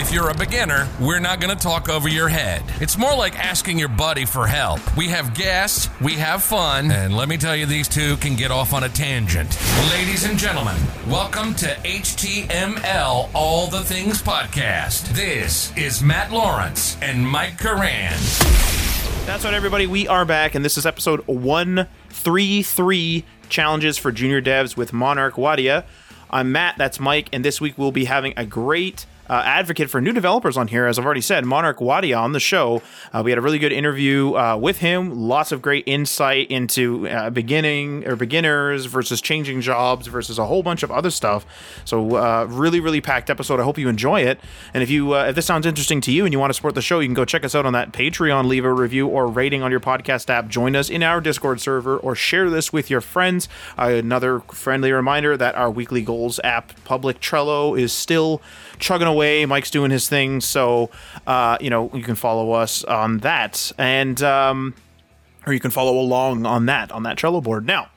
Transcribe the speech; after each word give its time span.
If 0.00 0.10
you're 0.14 0.30
a 0.30 0.34
beginner, 0.34 0.88
we're 0.98 1.20
not 1.20 1.42
going 1.42 1.54
to 1.54 1.62
talk 1.62 1.90
over 1.90 2.08
your 2.08 2.28
head. 2.28 2.62
It's 2.80 2.96
more 2.96 3.14
like 3.14 3.38
asking 3.38 3.78
your 3.78 3.90
buddy 3.90 4.24
for 4.24 4.46
help. 4.46 4.80
We 4.96 5.08
have 5.08 5.34
guests, 5.34 5.90
we 6.00 6.14
have 6.14 6.42
fun, 6.42 6.90
and 6.90 7.14
let 7.14 7.28
me 7.28 7.36
tell 7.36 7.54
you, 7.54 7.66
these 7.66 7.86
two 7.86 8.16
can 8.16 8.34
get 8.34 8.50
off 8.50 8.72
on 8.72 8.84
a 8.84 8.88
tangent. 8.88 9.58
Ladies 9.90 10.24
and 10.24 10.38
gentlemen, 10.38 10.78
welcome 11.06 11.54
to 11.56 11.66
HTML 11.66 13.28
All 13.34 13.66
the 13.66 13.80
Things 13.80 14.22
Podcast. 14.22 15.08
This 15.14 15.70
is 15.76 16.02
Matt 16.02 16.32
Lawrence 16.32 16.96
and 17.02 17.28
Mike 17.28 17.58
Karan. 17.58 18.16
That's 19.26 19.44
right, 19.44 19.52
everybody. 19.52 19.86
We 19.86 20.08
are 20.08 20.24
back, 20.24 20.54
and 20.54 20.64
this 20.64 20.78
is 20.78 20.86
episode 20.86 21.26
133 21.26 23.24
Challenges 23.50 23.98
for 23.98 24.10
Junior 24.10 24.40
Devs 24.40 24.78
with 24.78 24.94
Monarch 24.94 25.34
Wadia. 25.34 25.84
I'm 26.30 26.52
Matt, 26.52 26.76
that's 26.78 26.98
Mike, 26.98 27.28
and 27.34 27.44
this 27.44 27.60
week 27.60 27.76
we'll 27.76 27.92
be 27.92 28.06
having 28.06 28.32
a 28.38 28.46
great 28.46 29.04
uh, 29.30 29.42
advocate 29.44 29.88
for 29.88 30.00
new 30.00 30.12
developers 30.12 30.56
on 30.56 30.66
here. 30.66 30.86
As 30.86 30.98
I've 30.98 31.04
already 31.04 31.20
said, 31.20 31.44
Monarch 31.44 31.78
Wadia 31.78 32.20
on 32.20 32.32
the 32.32 32.40
show. 32.40 32.82
Uh, 33.12 33.22
we 33.24 33.30
had 33.30 33.38
a 33.38 33.40
really 33.40 33.60
good 33.60 33.72
interview 33.72 34.34
uh, 34.34 34.56
with 34.56 34.78
him. 34.78 35.28
Lots 35.28 35.52
of 35.52 35.62
great 35.62 35.84
insight 35.86 36.50
into 36.50 37.08
uh, 37.08 37.30
beginning 37.30 38.06
or 38.08 38.16
beginners 38.16 38.86
versus 38.86 39.20
changing 39.20 39.60
jobs 39.60 40.08
versus 40.08 40.36
a 40.36 40.46
whole 40.46 40.64
bunch 40.64 40.82
of 40.82 40.90
other 40.90 41.10
stuff. 41.10 41.46
So 41.84 42.16
uh, 42.16 42.46
really, 42.50 42.80
really 42.80 43.00
packed 43.00 43.30
episode. 43.30 43.60
I 43.60 43.62
hope 43.62 43.78
you 43.78 43.88
enjoy 43.88 44.22
it. 44.22 44.40
And 44.74 44.82
if 44.82 44.90
you 44.90 45.14
uh, 45.14 45.26
if 45.26 45.36
this 45.36 45.46
sounds 45.46 45.64
interesting 45.64 46.00
to 46.02 46.12
you 46.12 46.24
and 46.24 46.32
you 46.32 46.40
want 46.40 46.50
to 46.50 46.54
support 46.54 46.74
the 46.74 46.82
show, 46.82 46.98
you 46.98 47.06
can 47.06 47.14
go 47.14 47.24
check 47.24 47.44
us 47.44 47.54
out 47.54 47.64
on 47.64 47.72
that 47.72 47.92
Patreon. 47.92 48.46
Leave 48.46 48.64
a 48.64 48.72
review 48.72 49.06
or 49.06 49.28
rating 49.28 49.62
on 49.62 49.70
your 49.70 49.80
podcast 49.80 50.28
app. 50.28 50.48
Join 50.48 50.74
us 50.74 50.90
in 50.90 51.04
our 51.04 51.20
Discord 51.20 51.60
server 51.60 51.96
or 51.96 52.16
share 52.16 52.50
this 52.50 52.72
with 52.72 52.90
your 52.90 53.00
friends. 53.00 53.48
another 53.78 54.40
friendly 54.40 54.90
reminder 54.90 55.36
that 55.36 55.54
our 55.54 55.70
weekly 55.70 56.02
goals 56.02 56.40
app, 56.42 56.72
Public 56.82 57.20
Trello, 57.20 57.78
is 57.78 57.92
still 57.92 58.42
chugging 58.80 59.06
away. 59.06 59.44
Mike's 59.46 59.70
doing 59.70 59.90
his 59.90 60.08
thing, 60.08 60.40
so 60.40 60.90
uh, 61.26 61.56
you 61.60 61.70
know 61.70 61.90
you 61.94 62.02
can 62.02 62.14
follow 62.14 62.52
us 62.52 62.84
on 62.84 63.18
that, 63.18 63.72
and 63.78 64.22
um, 64.22 64.74
or 65.46 65.52
you 65.52 65.60
can 65.60 65.70
follow 65.70 65.98
along 65.98 66.46
on 66.46 66.66
that 66.66 66.90
on 66.92 67.04
that 67.04 67.16
Trello 67.16 67.42
board. 67.42 67.66
Now, 67.66 67.90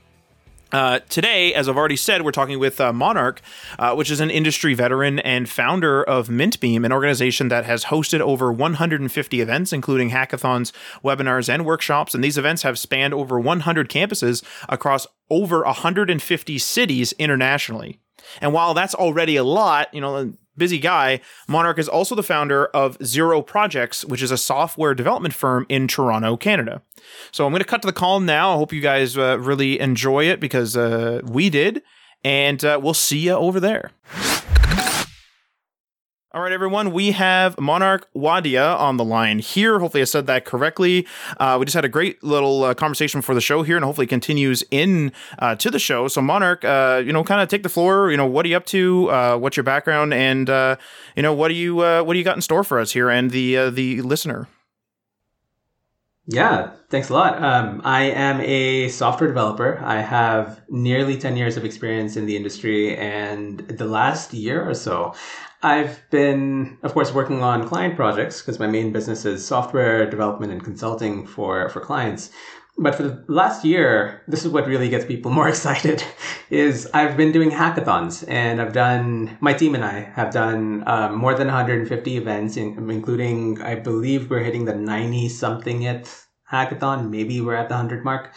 uh, 0.73 0.99
today, 1.07 1.53
as 1.53 1.69
I've 1.69 1.77
already 1.77 1.95
said, 1.95 2.23
we're 2.23 2.31
talking 2.31 2.57
with 2.57 2.81
uh, 2.81 2.91
Monarch, 2.91 3.41
uh, 3.77 3.93
which 3.93 4.09
is 4.09 4.19
an 4.19 4.31
industry 4.31 4.73
veteran 4.73 5.19
and 5.19 5.47
founder 5.47 6.03
of 6.03 6.29
Mintbean, 6.29 6.83
an 6.83 6.91
organization 6.91 7.49
that 7.49 7.65
has 7.65 7.85
hosted 7.85 8.21
over 8.21 8.51
150 8.51 9.39
events, 9.39 9.71
including 9.71 10.09
hackathons, 10.09 10.71
webinars, 11.03 11.47
and 11.47 11.63
workshops. 11.63 12.15
And 12.15 12.23
these 12.23 12.39
events 12.39 12.63
have 12.63 12.79
spanned 12.79 13.13
over 13.13 13.39
100 13.39 13.87
campuses 13.87 14.43
across 14.67 15.05
over 15.29 15.61
150 15.61 16.57
cities 16.57 17.11
internationally. 17.13 17.99
And 18.41 18.51
while 18.51 18.73
that's 18.73 18.95
already 18.95 19.35
a 19.35 19.43
lot, 19.43 19.93
you 19.93 20.01
know, 20.01 20.33
busy 20.57 20.79
guy, 20.79 21.19
Monarch 21.47 21.79
is 21.79 21.89
also 21.89 22.15
the 22.15 22.23
founder 22.23 22.65
of 22.67 22.97
Zero 23.03 23.41
Projects, 23.41 24.05
which 24.05 24.21
is 24.21 24.31
a 24.31 24.37
software 24.37 24.93
development 24.93 25.33
firm 25.33 25.65
in 25.69 25.87
Toronto, 25.87 26.37
Canada. 26.37 26.81
So 27.31 27.45
I'm 27.45 27.51
going 27.51 27.59
to 27.59 27.65
cut 27.65 27.81
to 27.81 27.87
the 27.87 27.93
call 27.93 28.19
now. 28.19 28.53
I 28.53 28.57
hope 28.57 28.73
you 28.73 28.81
guys 28.81 29.17
uh, 29.17 29.39
really 29.39 29.79
enjoy 29.79 30.25
it 30.25 30.39
because 30.39 30.77
uh, 30.77 31.21
we 31.23 31.49
did. 31.49 31.81
And 32.25 32.63
uh, 32.63 32.79
we'll 32.81 32.93
see 32.93 33.19
you 33.19 33.33
over 33.33 33.59
there. 33.59 33.91
All 36.35 36.41
right, 36.41 36.51
everyone, 36.51 36.93
we 36.93 37.11
have 37.11 37.59
Monarch 37.59 38.11
Wadia 38.15 38.75
on 38.79 38.97
the 38.97 39.03
line 39.03 39.37
here. 39.37 39.77
Hopefully, 39.77 40.01
I 40.01 40.05
said 40.05 40.25
that 40.25 40.45
correctly. 40.45 41.05
Uh, 41.39 41.57
we 41.59 41.65
just 41.65 41.75
had 41.75 41.85
a 41.85 41.89
great 41.89 42.23
little 42.23 42.63
uh, 42.63 42.73
conversation 42.73 43.21
for 43.21 43.35
the 43.35 43.39
show 43.39 43.61
here, 43.61 43.75
and 43.75 43.85
hopefully 43.85 44.07
continues 44.07 44.63
in 44.71 45.11
uh, 45.37 45.53
to 45.57 45.69
the 45.69 45.77
show. 45.77 46.07
So, 46.07 46.23
Monarch, 46.23 46.65
uh, 46.65 47.03
you 47.05 47.13
know, 47.13 47.23
kind 47.23 47.39
of 47.39 47.49
take 47.49 47.61
the 47.61 47.69
floor. 47.69 48.09
You 48.09 48.17
know, 48.17 48.25
what 48.25 48.47
are 48.47 48.49
you 48.49 48.57
up 48.57 48.65
to? 48.67 49.11
Uh, 49.11 49.37
what's 49.37 49.57
your 49.57 49.63
background? 49.63 50.11
And 50.11 50.49
uh, 50.49 50.77
you 51.15 51.21
know, 51.21 51.33
what 51.33 51.49
do 51.49 51.53
you 51.53 51.75
what 51.75 52.13
do 52.13 52.17
you 52.17 52.25
got 52.25 52.35
in 52.35 52.41
store 52.41 52.63
for 52.63 52.79
us 52.79 52.93
here 52.93 53.11
and 53.11 53.29
the 53.29 53.69
the 53.69 54.01
listener? 54.01 54.47
Yeah, 56.25 56.71
thanks 56.89 57.09
a 57.09 57.13
lot. 57.13 57.43
Um, 57.43 57.81
I 57.83 58.03
am 58.03 58.39
a 58.39 58.87
software 58.87 59.27
developer. 59.27 59.81
I 59.83 59.99
have 59.99 60.61
nearly 60.69 61.17
10 61.17 61.35
years 61.35 61.57
of 61.57 61.65
experience 61.65 62.15
in 62.15 62.25
the 62.25 62.37
industry, 62.37 62.95
and 62.95 63.59
the 63.59 63.85
last 63.85 64.33
year 64.33 64.67
or 64.67 64.73
so, 64.73 65.13
I've 65.61 66.01
been, 66.11 66.77
of 66.81 66.93
course, 66.93 67.13
working 67.13 67.41
on 67.41 67.67
client 67.67 67.97
projects 67.97 68.41
because 68.41 68.57
my 68.57 68.67
main 68.67 68.93
business 68.93 69.25
is 69.25 69.45
software 69.45 70.09
development 70.09 70.53
and 70.53 70.63
consulting 70.63 71.27
for, 71.27 71.67
for 71.69 71.81
clients. 71.81 72.31
But 72.77 72.95
for 72.95 73.03
the 73.03 73.23
last 73.27 73.63
year, 73.63 74.23
this 74.27 74.43
is 74.43 74.51
what 74.51 74.67
really 74.67 74.89
gets 74.89 75.05
people 75.05 75.31
more 75.39 75.47
excited 75.47 76.03
is 76.49 76.87
I've 76.93 77.15
been 77.15 77.31
doing 77.31 77.51
hackathons 77.51 78.25
and 78.27 78.61
I've 78.61 78.73
done, 78.73 79.37
my 79.41 79.53
team 79.53 79.75
and 79.75 79.85
I 79.85 80.11
have 80.15 80.33
done 80.33 80.83
um, 80.87 81.15
more 81.15 81.35
than 81.35 81.47
150 81.47 82.17
events, 82.17 82.57
in, 82.57 82.89
including, 82.89 83.61
I 83.61 83.75
believe 83.75 84.29
we're 84.29 84.43
hitting 84.43 84.65
the 84.65 84.75
90 84.75 85.29
something 85.29 85.83
it 85.83 86.25
hackathon. 86.51 87.09
Maybe 87.09 87.41
we're 87.41 87.55
at 87.55 87.69
the 87.69 87.75
100 87.75 88.03
mark 88.03 88.33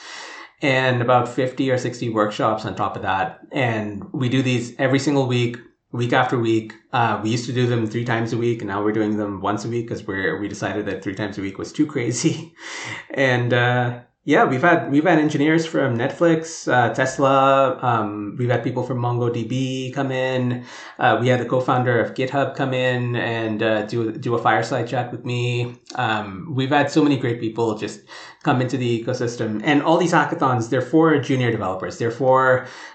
and 0.62 1.02
about 1.02 1.28
50 1.28 1.70
or 1.70 1.78
60 1.78 2.08
workshops 2.10 2.64
on 2.64 2.75
top 2.75 2.96
of 2.96 3.02
that. 3.02 3.41
And 3.52 4.04
we 4.12 4.28
do 4.28 4.42
these 4.42 4.75
every 4.78 4.98
single 4.98 5.26
week 5.26 5.56
week 5.92 6.12
after 6.12 6.38
week. 6.38 6.75
Uh, 6.92 7.20
we 7.22 7.30
used 7.30 7.46
to 7.46 7.52
do 7.52 7.66
them 7.66 7.86
three 7.86 8.04
times 8.04 8.32
a 8.32 8.36
week, 8.36 8.60
and 8.60 8.69
now 8.69 8.82
we're 8.82 8.92
doing 8.92 9.16
them 9.16 9.41
once 9.41 9.64
a 9.64 9.69
week 9.69 9.88
because 9.88 10.06
we 10.06 10.38
we 10.38 10.48
decided 10.48 10.86
that 10.86 11.02
three 11.02 11.14
times 11.14 11.38
a 11.38 11.41
week 11.41 11.58
was 11.58 11.72
too 11.72 11.86
crazy. 11.86 12.54
and 13.10 13.52
uh, 13.52 14.00
yeah, 14.26 14.42
we've 14.44 14.60
had 14.60 14.91
we've 14.91 15.04
had 15.04 15.20
engineers 15.20 15.66
from 15.66 15.97
Netflix, 15.97 16.66
uh, 16.66 16.92
Tesla. 16.92 17.78
Um, 17.81 18.34
we've 18.37 18.50
had 18.50 18.64
people 18.64 18.82
from 18.82 18.98
MongoDB 18.98 19.94
come 19.94 20.10
in. 20.10 20.64
Uh, 20.98 21.19
we 21.20 21.28
had 21.28 21.38
the 21.38 21.44
co-founder 21.44 22.00
of 22.00 22.14
GitHub 22.14 22.56
come 22.56 22.75
in 22.75 23.14
and 23.14 23.62
uh, 23.62 23.82
do 23.87 24.10
do 24.10 24.34
a 24.34 24.38
fireside 24.42 24.88
chat 24.88 25.12
with 25.12 25.25
me. 25.25 25.76
Um, 25.94 26.53
we've 26.56 26.70
had 26.70 26.91
so 26.91 27.04
many 27.04 27.16
great 27.16 27.38
people 27.38 27.78
just 27.78 28.00
come 28.46 28.62
into 28.64 28.78
the 28.78 28.90
ecosystem, 28.98 29.50
and 29.70 29.82
all 29.82 29.98
these 29.98 30.16
hackathons 30.18 30.70
they're 30.70 30.90
for 30.94 31.18
junior 31.30 31.50
developers. 31.50 31.98
They're 31.98 32.18
for, 32.22 32.40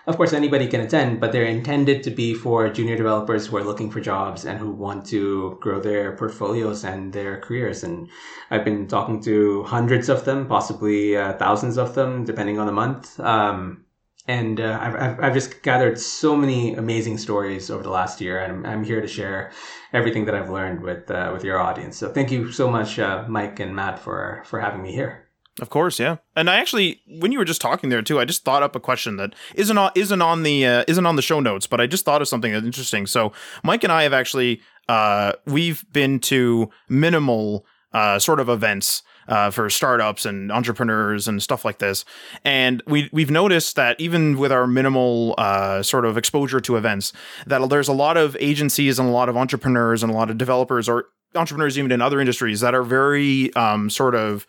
of 0.08 0.16
course, 0.18 0.34
anybody 0.34 0.68
can 0.74 0.82
attend, 0.88 1.20
but 1.22 1.30
they're 1.32 1.52
intended 1.58 2.04
to 2.04 2.12
be 2.22 2.34
for 2.44 2.70
junior 2.78 2.98
developers 3.04 3.42
who 3.46 3.58
are 3.58 3.68
looking 3.70 3.92
for 3.92 4.00
jobs 4.00 4.46
and 4.46 4.58
who 4.58 4.72
want 4.72 5.06
to 5.14 5.58
grow 5.64 5.80
their 5.82 6.16
portfolios 6.16 6.86
and 6.92 7.12
their 7.12 7.34
careers. 7.46 7.84
And 7.84 8.08
I've 8.50 8.66
been 8.70 8.88
talking 8.88 9.22
to 9.24 9.64
hundreds 9.64 10.08
of 10.08 10.24
them, 10.24 10.48
possibly 10.48 11.18
uh, 11.18 11.34
thousands 11.44 11.78
of 11.78 11.96
them, 11.96 12.24
depending 12.24 12.58
on 12.58 12.68
the 12.68 12.78
month. 12.84 13.20
Um, 13.20 13.86
and 14.28 14.60
uh, 14.60 14.78
I've, 14.82 15.20
I've 15.24 15.34
just 15.34 15.64
gathered 15.64 16.00
so 16.00 16.36
many 16.44 16.76
amazing 16.76 17.18
stories 17.18 17.70
over 17.70 17.84
the 17.84 17.90
last 18.00 18.22
year, 18.22 18.40
and 18.40 18.52
I'm, 18.54 18.66
I'm 18.72 18.84
here 18.84 19.02
to 19.02 19.08
share 19.08 19.52
everything 19.92 20.26
that 20.26 20.36
I've 20.36 20.50
learned 20.50 20.82
with 20.82 21.10
uh, 21.10 21.32
with 21.34 21.44
your 21.44 21.60
audience. 21.60 21.98
So 21.98 22.06
thank 22.14 22.32
you 22.32 22.52
so 22.52 22.70
much, 22.70 23.00
uh, 23.00 23.26
Mike 23.28 23.60
and 23.60 23.76
Matt, 23.76 24.00
for 24.00 24.44
for 24.46 24.60
having 24.62 24.82
me 24.82 24.94
here. 24.94 25.31
Of 25.60 25.70
course, 25.70 26.00
yeah. 26.00 26.18
And 26.36 26.50
I 26.50 26.58
actually, 26.58 27.02
when 27.08 27.32
you 27.32 27.38
were 27.38 27.46
just 27.46 27.60
talking 27.60 27.90
there 27.90 28.02
too, 28.02 28.20
I 28.20 28.26
just 28.26 28.46
thought 28.46 28.64
up 28.64 28.76
a 28.76 28.80
question 28.80 29.18
that 29.18 29.36
isn't 29.56 29.78
on 29.78 29.92
isn't 29.96 30.22
on 30.22 30.44
the 30.44 30.66
uh, 30.66 30.84
isn't 30.88 31.06
on 31.06 31.18
the 31.18 31.22
show 31.22 31.40
notes, 31.42 31.68
but 31.68 31.82
I 31.82 31.88
just 31.88 32.06
thought 32.06 32.22
of 32.22 32.28
something 32.28 32.54
that's 32.54 32.66
interesting. 32.66 33.06
So 33.06 33.34
Mike 33.64 33.84
and 33.84 33.92
I 33.92 34.04
have 34.04 34.14
actually 34.14 34.62
uh, 34.88 35.34
we've 35.46 35.84
been 35.92 36.20
to 36.20 36.70
minimal 36.88 37.66
uh, 37.94 38.18
sort 38.18 38.40
of 38.40 38.48
events 38.48 39.04
uh, 39.28 39.50
for 39.50 39.70
startups 39.70 40.26
and 40.26 40.52
entrepreneurs 40.52 41.28
and 41.28 41.44
stuff 41.44 41.66
like 41.66 41.80
this. 41.80 42.06
And 42.46 42.82
we 42.88 43.10
we've 43.12 43.32
noticed 43.32 43.76
that 43.76 44.00
even 44.00 44.38
with 44.38 44.52
our 44.52 44.68
minimal 44.68 45.36
uh, 45.38 45.84
sort 45.84 46.06
of 46.06 46.18
exposure 46.18 46.62
to 46.62 46.78
events, 46.78 47.12
that 47.46 47.70
there's 47.70 47.90
a 47.90 47.94
lot 47.94 48.16
of 48.16 48.38
agencies 48.40 49.00
and 49.00 49.10
a 49.10 49.12
lot 49.12 49.30
of 49.30 49.36
entrepreneurs 49.36 50.02
and 50.02 50.12
a 50.12 50.16
lot 50.16 50.30
of 50.30 50.38
developers 50.38 50.88
or 50.88 51.08
entrepreneurs 51.36 51.78
even 51.78 51.92
in 51.92 52.02
other 52.02 52.20
industries 52.20 52.60
that 52.60 52.74
are 52.74 52.84
very 52.84 53.54
um, 53.56 53.90
sort 53.90 54.16
of 54.16 54.46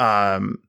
um, 0.00 0.62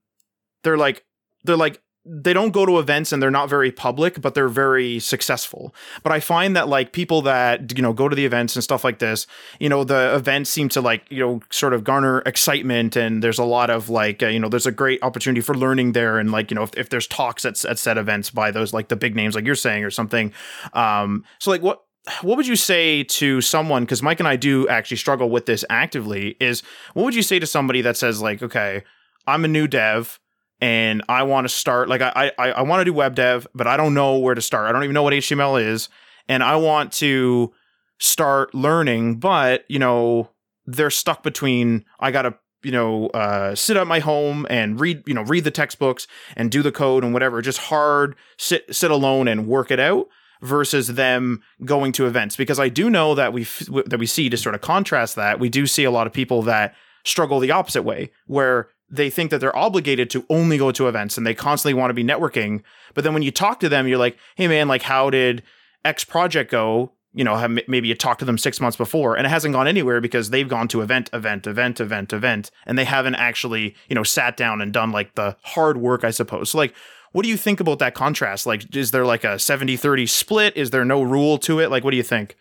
they're 0.64 0.78
like 0.78 1.04
they're 1.44 1.58
like 1.58 1.82
they 2.06 2.34
don't 2.34 2.52
go 2.52 2.66
to 2.66 2.80
events 2.80 3.14
and 3.14 3.24
they're 3.24 3.32
not 3.32 3.48
very 3.48 3.72
public, 3.72 4.20
but 4.20 4.34
they're 4.34 4.50
very 4.50 5.00
successful. 5.00 5.74
But 6.04 6.12
I 6.12 6.20
find 6.20 6.54
that 6.56 6.68
like 6.68 6.92
people 6.92 7.22
that, 7.22 7.78
you 7.78 7.82
know, 7.82 7.94
go 7.94 8.10
to 8.10 8.16
the 8.16 8.26
events 8.26 8.56
and 8.56 8.64
stuff 8.64 8.84
like 8.84 9.00
this, 9.00 9.26
you 9.58 9.70
know, 9.70 9.86
the 9.86 10.14
events 10.14 10.50
seem 10.50 10.68
to 10.70 10.82
like, 10.82 11.06
you 11.10 11.20
know, 11.20 11.40
sort 11.50 11.74
of 11.74 11.86
garner 11.86 12.20
excitement 12.26 12.98
and 12.98 13.24
there's 13.24 13.40
a 13.40 13.46
lot 13.46 13.70
of 13.70 13.90
like, 13.90 14.22
uh, 14.22 14.28
you 14.28 14.40
know, 14.40 14.50
there's 14.50 14.66
a 14.66 14.72
great 14.72 15.02
opportunity 15.02 15.40
for 15.40 15.56
learning 15.56 15.94
there. 15.94 16.20
And 16.20 16.30
like, 16.30 16.52
you 16.52 16.56
know, 16.56 16.64
if, 16.64 16.76
if 16.76 16.90
there's 16.90 17.08
talks 17.08 17.46
at, 17.46 17.64
at 17.64 17.80
set 17.80 17.98
events 17.98 18.30
by 18.30 18.52
those 18.52 18.74
like 18.74 18.90
the 18.90 18.98
big 18.98 19.16
names, 19.16 19.34
like 19.34 19.46
you're 19.46 19.56
saying 19.56 19.86
or 19.86 19.92
something. 19.92 20.34
Um, 20.74 21.24
so 21.40 21.52
like 21.52 21.62
what, 21.62 21.86
what 22.22 22.36
would 22.36 22.48
you 22.48 22.58
say 22.58 23.04
to 23.04 23.40
someone 23.40 23.84
because 23.84 24.04
mike 24.04 24.20
and 24.20 24.28
i 24.28 24.36
do 24.36 24.68
actually 24.68 24.98
struggle 24.98 25.30
with 25.30 25.46
this 25.46 25.64
actively 25.70 26.36
is 26.42 26.62
what 26.96 27.04
would 27.04 27.16
you 27.16 27.22
say 27.22 27.40
to 27.40 27.48
somebody 27.48 27.80
that 27.80 27.96
says 27.96 28.22
like 28.22 28.44
okay 28.44 28.84
i'm 29.28 29.46
a 29.46 29.48
new 29.48 29.68
dev 29.68 30.20
and 30.64 31.04
I 31.10 31.24
want 31.24 31.44
to 31.44 31.50
start 31.50 31.90
like 31.90 32.02
I 32.02 32.32
I, 32.38 32.52
I 32.52 32.62
want 32.62 32.80
to 32.80 32.86
do 32.86 32.94
web 32.94 33.16
dev, 33.16 33.46
but 33.54 33.68
I 33.68 33.76
don't 33.76 33.94
know 33.94 34.18
where 34.20 34.34
to 34.34 34.42
start. 34.42 34.70
I 34.70 34.72
don't 34.72 34.86
even 34.86 34.94
know 34.94 35.04
what 35.04 35.12
HTML 35.12 35.62
is, 35.62 35.90
and 36.30 36.42
I 36.42 36.56
want 36.56 36.94
to 36.94 37.52
start 38.00 38.56
learning, 38.56 39.16
but 39.20 39.66
you 39.68 39.78
know 39.78 40.30
they're 40.66 40.90
stuck 40.90 41.22
between 41.22 41.84
I 42.00 42.12
gotta 42.12 42.36
you 42.64 42.72
know 42.72 43.08
uh, 43.08 43.56
sit 43.56 43.76
at 43.76 43.88
my 43.88 44.00
home 44.00 44.48
and 44.50 44.80
read 44.80 45.04
you 45.06 45.14
know 45.14 45.24
read 45.24 45.44
the 45.44 45.52
textbooks 45.52 46.08
and 46.38 46.50
do 46.50 46.62
the 46.62 46.72
code 46.72 47.04
and 47.04 47.12
whatever. 47.12 47.42
Just 47.42 47.60
hard 47.60 48.16
sit 48.38 48.74
sit 48.74 48.90
alone 48.90 49.28
and 49.28 49.48
work 49.48 49.70
it 49.70 49.82
out 49.82 50.08
versus 50.42 50.88
them 50.88 51.42
going 51.66 51.92
to 51.94 52.06
events 52.06 52.38
because 52.38 52.60
I 52.60 52.70
do 52.70 52.90
know 52.90 53.16
that 53.16 53.34
we 53.34 53.44
that 53.86 53.98
we 54.00 54.06
see 54.06 54.30
to 54.30 54.38
sort 54.38 54.56
of 54.56 54.62
contrast 54.62 55.18
that 55.18 55.42
we 55.42 55.50
do 55.50 55.68
see 55.68 55.84
a 55.84 55.92
lot 55.92 56.08
of 56.08 56.14
people 56.14 56.42
that 56.44 56.74
struggle 57.04 57.42
the 57.42 57.52
opposite 57.52 57.84
way 57.84 58.12
where 58.28 58.70
they 58.94 59.10
think 59.10 59.32
that 59.32 59.40
they're 59.40 59.56
obligated 59.56 60.10
to 60.10 60.26
only 60.30 60.58
go 60.58 60.72
to 60.72 60.88
events 60.88 61.18
and 61.18 61.26
they 61.26 61.34
constantly 61.34 61.74
want 61.74 61.90
to 61.90 61.94
be 61.94 62.04
networking 62.04 62.62
but 62.94 63.04
then 63.04 63.14
when 63.14 63.24
you 63.24 63.32
talk 63.32 63.60
to 63.60 63.70
them 63.70 63.88
you're 63.88 63.98
like 63.98 64.18
hey 64.36 64.48
man 64.48 64.68
like 64.68 64.84
how 64.84 65.10
did 65.10 65.44
x 65.84 66.04
project 66.04 66.52
go 66.52 66.92
you 67.14 67.24
know 67.24 67.36
have, 67.36 67.52
maybe 67.68 67.88
you 67.88 67.96
talked 67.96 68.20
to 68.20 68.26
them 68.26 68.38
six 68.38 68.60
months 68.60 68.78
before 68.78 69.16
and 69.16 69.26
it 69.26 69.30
hasn't 69.30 69.54
gone 69.54 69.68
anywhere 69.68 70.00
because 70.02 70.30
they've 70.30 70.50
gone 70.50 70.68
to 70.68 70.82
event 70.82 71.10
event 71.14 71.48
event 71.48 71.80
event 71.80 72.14
event 72.14 72.52
and 72.66 72.78
they 72.78 72.86
haven't 72.86 73.16
actually 73.16 73.76
you 73.88 73.96
know 73.96 74.04
sat 74.04 74.38
down 74.38 74.62
and 74.62 74.74
done 74.74 74.92
like 74.92 75.16
the 75.16 75.36
hard 75.42 75.78
work 75.78 76.04
i 76.04 76.12
suppose 76.12 76.52
so 76.52 76.58
like 76.58 76.74
what 77.14 77.24
do 77.24 77.30
you 77.30 77.38
think 77.38 77.60
about 77.60 77.80
that 77.80 77.94
contrast? 77.94 78.46
Like, 78.46 78.76
is 78.76 78.92
there 78.92 79.06
like 79.06 79.24
a 79.24 79.40
70 79.40 79.78
30 79.78 80.06
split? 80.08 80.58
Is 80.58 80.72
there 80.72 80.84
no 80.84 81.02
rule 81.02 81.38
to 81.40 81.60
it? 81.60 81.72
Like, 81.72 81.84
what 81.84 81.92
do 81.92 81.98
you 81.98 82.04
think? 82.04 82.36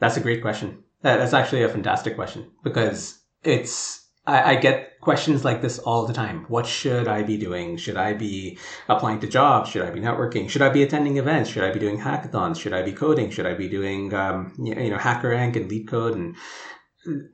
That's 0.00 0.16
a 0.16 0.20
great 0.20 0.42
question. 0.42 0.82
That's 1.02 1.32
actually 1.32 1.62
a 1.62 1.68
fantastic 1.68 2.16
question 2.16 2.50
because 2.64 3.20
it's, 3.44 4.01
I, 4.26 4.52
I, 4.52 4.56
get 4.56 5.00
questions 5.00 5.44
like 5.44 5.62
this 5.62 5.80
all 5.80 6.06
the 6.06 6.12
time. 6.12 6.44
What 6.48 6.64
should 6.64 7.08
I 7.08 7.22
be 7.22 7.36
doing? 7.36 7.76
Should 7.76 7.96
I 7.96 8.12
be 8.12 8.56
applying 8.88 9.18
to 9.20 9.26
jobs? 9.26 9.70
Should 9.70 9.82
I 9.82 9.90
be 9.90 10.00
networking? 10.00 10.48
Should 10.48 10.62
I 10.62 10.68
be 10.68 10.84
attending 10.84 11.16
events? 11.16 11.50
Should 11.50 11.64
I 11.64 11.72
be 11.72 11.80
doing 11.80 11.98
hackathons? 11.98 12.60
Should 12.60 12.72
I 12.72 12.82
be 12.82 12.92
coding? 12.92 13.30
Should 13.30 13.46
I 13.46 13.54
be 13.54 13.68
doing, 13.68 14.14
um, 14.14 14.54
you 14.58 14.90
know, 14.90 14.98
HackerRank 14.98 15.56
and 15.56 15.68
LeetCode? 15.68 16.12
And 16.12 16.36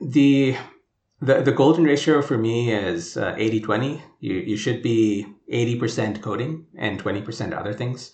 the, 0.01 0.57
the, 1.21 1.43
the 1.43 1.53
golden 1.53 1.85
ratio 1.85 2.23
for 2.23 2.39
me 2.39 2.73
is 2.73 3.19
uh, 3.19 3.35
80 3.37 3.61
20. 3.61 4.03
You, 4.21 4.35
you 4.35 4.57
should 4.57 4.83
be 4.83 5.27
80% 5.53 6.23
coding 6.23 6.67
and 6.79 7.03
20% 7.03 7.53
other 7.53 7.75
things. 7.75 8.13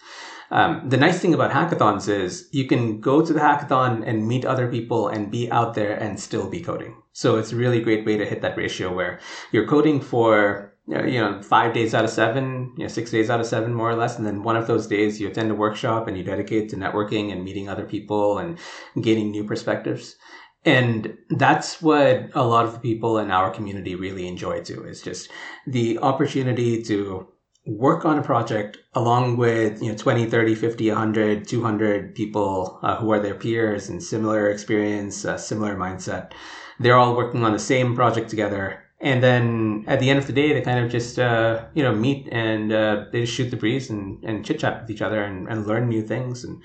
Um, 0.51 0.89
the 0.89 0.97
nice 0.97 1.21
thing 1.21 1.33
about 1.33 1.53
hackathons 1.53 2.09
is 2.09 2.49
you 2.51 2.67
can 2.67 3.01
go 3.01 3.25
to 3.25 3.33
the 3.33 3.41
hackathon 3.41 4.03
and 4.05 4.27
meet 4.27 4.45
other 4.45 4.69
people 4.69 5.09
and 5.09 5.31
be 5.31 5.49
out 5.51 5.75
there 5.75 5.95
and 5.95 6.19
still 6.19 6.51
be 6.51 6.61
coding. 6.61 6.97
So 7.15 7.37
it's 7.37 7.53
a 7.53 7.57
really 7.57 7.81
great 7.81 8.05
way 8.05 8.17
to 8.17 8.27
hit 8.27 8.43
that 8.43 8.57
ratio 8.57 8.93
where 8.93 9.21
you're 9.53 9.67
coding 9.67 10.01
for 10.01 10.75
you 10.89 11.19
know 11.21 11.41
five 11.41 11.73
days 11.73 11.95
out 11.95 12.05
of 12.05 12.11
seven, 12.11 12.75
you 12.77 12.85
know 12.85 12.89
six 12.89 13.11
days 13.11 13.31
out 13.31 13.41
of 13.41 13.47
seven 13.47 13.73
more 13.73 13.91
or 13.91 13.95
less, 13.95 14.19
and 14.19 14.27
then 14.27 14.43
one 14.43 14.57
of 14.57 14.67
those 14.67 14.89
days 14.89 15.21
you 15.21 15.29
attend 15.29 15.51
a 15.51 15.55
workshop 15.55 16.09
and 16.09 16.19
you 16.19 16.25
dedicate 16.25 16.69
to 16.71 16.77
networking 16.77 17.33
and 17.33 17.45
meeting 17.45 17.69
other 17.69 17.85
people 17.85 18.39
and 18.39 18.59
gaining 19.01 19.31
new 19.31 19.45
perspectives. 19.45 20.17
And 20.65 21.17
that's 21.31 21.81
what 21.81 22.31
a 22.35 22.45
lot 22.45 22.67
of 22.67 22.83
people 22.83 23.19
in 23.19 23.31
our 23.31 23.51
community 23.51 23.95
really 23.95 24.27
enjoy 24.27 24.63
too, 24.63 24.85
is 24.85 25.01
just 25.01 25.31
the 25.67 25.99
opportunity 25.99 26.83
to 26.85 27.29
work 27.67 28.05
on 28.05 28.19
a 28.19 28.23
project 28.23 28.79
along 28.95 29.37
with, 29.37 29.81
you 29.83 29.91
know, 29.91 29.97
20, 29.97 30.27
30, 30.27 30.55
50, 30.55 30.89
100, 30.89 31.47
200 31.47 32.15
people 32.15 32.79
uh, 32.83 32.97
who 32.97 33.11
are 33.13 33.21
their 33.21 33.35
peers 33.35 33.89
and 33.89 34.03
similar 34.03 34.51
experience, 34.51 35.25
uh, 35.25 35.39
similar 35.39 35.77
mindset. 35.77 36.33
They're 36.81 36.97
all 36.97 37.17
working 37.17 37.45
on 37.45 37.53
the 37.53 37.59
same 37.59 37.95
project 37.95 38.31
together. 38.31 38.85
And 39.01 39.23
then 39.23 39.85
at 39.87 40.01
the 40.01 40.09
end 40.09 40.19
of 40.19 40.27
the 40.27 40.33
day, 40.33 40.53
they 40.53 40.63
kind 40.63 40.85
of 40.85 40.91
just, 40.91 41.19
uh, 41.19 41.67
you 41.75 41.83
know, 41.83 41.95
meet 41.95 42.29
and 42.33 42.73
uh, 42.73 43.05
they 43.13 43.23
just 43.23 43.35
shoot 43.35 43.51
the 43.51 43.57
breeze 43.57 43.91
and, 43.91 44.23
and 44.25 44.45
chit 44.45 44.61
chat 44.61 44.81
with 44.81 44.91
each 44.91 45.03
other 45.03 45.23
and, 45.23 45.49
and 45.49 45.67
learn 45.67 45.89
new 45.89 46.03
things. 46.03 46.45
And 46.45 46.63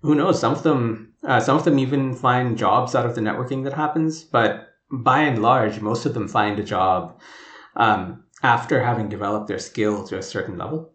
who 0.00 0.14
knows? 0.14 0.40
Some 0.40 0.52
of 0.52 0.62
them, 0.62 1.12
uh, 1.22 1.40
some 1.40 1.56
of 1.56 1.64
them 1.64 1.78
even 1.78 2.14
find 2.14 2.56
jobs 2.56 2.94
out 2.94 3.06
of 3.06 3.14
the 3.14 3.20
networking 3.20 3.64
that 3.64 3.74
happens. 3.74 4.24
But 4.24 4.68
by 4.90 5.20
and 5.20 5.42
large, 5.42 5.80
most 5.80 6.06
of 6.06 6.14
them 6.14 6.28
find 6.28 6.58
a 6.58 6.64
job 6.64 7.20
um, 7.76 8.24
after 8.42 8.82
having 8.82 9.08
developed 9.08 9.48
their 9.48 9.58
skill 9.58 10.04
to 10.04 10.18
a 10.18 10.22
certain 10.22 10.58
level, 10.58 10.92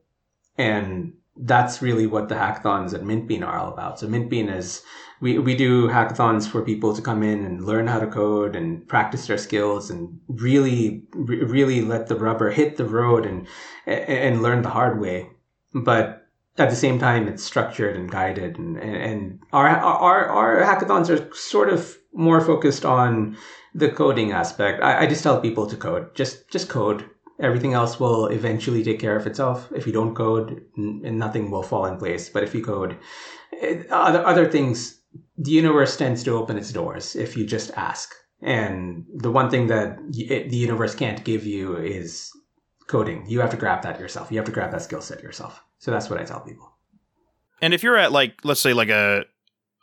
and 0.57 1.13
that's 1.39 1.81
really 1.81 2.07
what 2.07 2.29
the 2.29 2.35
hackathons 2.35 2.93
at 2.93 3.01
MintBean 3.01 3.45
are 3.45 3.57
all 3.57 3.71
about. 3.71 3.99
So 3.99 4.07
MintBean 4.07 4.55
is 4.55 4.81
we 5.21 5.39
we 5.39 5.55
do 5.55 5.87
hackathons 5.87 6.47
for 6.47 6.61
people 6.61 6.95
to 6.95 7.01
come 7.01 7.23
in 7.23 7.45
and 7.45 7.65
learn 7.65 7.87
how 7.87 7.99
to 7.99 8.07
code 8.07 8.55
and 8.55 8.87
practice 8.87 9.27
their 9.27 9.37
skills 9.37 9.89
and 9.89 10.19
really 10.27 11.03
really 11.13 11.81
let 11.81 12.07
the 12.07 12.15
rubber 12.15 12.51
hit 12.51 12.77
the 12.77 12.85
road 12.85 13.25
and 13.25 13.47
and 13.85 14.41
learn 14.41 14.61
the 14.61 14.69
hard 14.69 14.99
way. 14.99 15.29
But 15.73 16.27
at 16.57 16.69
the 16.69 16.75
same 16.75 16.97
time, 16.97 17.27
it's 17.27 17.43
structured 17.43 17.95
and 17.95 18.09
guided, 18.09 18.57
and 18.57 18.77
and 18.77 19.39
our 19.53 19.67
our 19.69 20.27
our 20.27 20.61
hackathons 20.61 21.09
are 21.09 21.33
sort 21.35 21.69
of 21.69 21.97
more 22.13 22.41
focused 22.41 22.85
on 22.85 23.37
the 23.75 23.89
coding 23.89 24.31
aspect. 24.31 24.81
I, 24.83 25.03
I 25.03 25.07
just 25.07 25.23
tell 25.23 25.39
people 25.39 25.67
to 25.67 25.75
code, 25.75 26.15
just 26.15 26.49
just 26.49 26.69
code. 26.69 27.09
Everything 27.39 27.73
else 27.73 27.99
will 27.99 28.27
eventually 28.27 28.83
take 28.83 28.99
care 28.99 29.15
of 29.15 29.27
itself. 29.27 29.71
If 29.75 29.85
you 29.85 29.93
don't 29.93 30.15
code, 30.15 30.65
n- 30.77 31.17
nothing 31.17 31.51
will 31.51 31.63
fall 31.63 31.85
in 31.85 31.97
place. 31.97 32.29
But 32.29 32.43
if 32.43 32.55
you 32.55 32.63
code, 32.63 32.97
it, 33.51 33.89
other 33.91 34.25
other 34.25 34.49
things, 34.49 34.99
the 35.37 35.51
universe 35.51 35.95
tends 35.97 36.23
to 36.23 36.31
open 36.31 36.57
its 36.57 36.71
doors 36.71 37.15
if 37.15 37.37
you 37.37 37.45
just 37.45 37.71
ask. 37.75 38.13
And 38.41 39.05
the 39.13 39.31
one 39.31 39.49
thing 39.49 39.67
that 39.67 39.97
y- 39.99 40.47
the 40.49 40.57
universe 40.57 40.95
can't 40.95 41.23
give 41.23 41.45
you 41.45 41.77
is 41.77 42.31
coding. 42.87 43.25
You 43.27 43.39
have 43.41 43.51
to 43.51 43.57
grab 43.57 43.83
that 43.83 43.99
yourself. 43.99 44.31
You 44.31 44.37
have 44.37 44.45
to 44.45 44.51
grab 44.51 44.71
that 44.71 44.81
skill 44.81 45.01
set 45.01 45.21
yourself. 45.21 45.63
So 45.79 45.91
that's 45.91 46.09
what 46.09 46.19
I 46.19 46.23
tell 46.23 46.39
people. 46.39 46.71
And 47.61 47.73
if 47.73 47.83
you're 47.83 47.97
at 47.97 48.11
like, 48.11 48.39
let's 48.43 48.61
say 48.61 48.73
like 48.73 48.89
a 48.89 49.25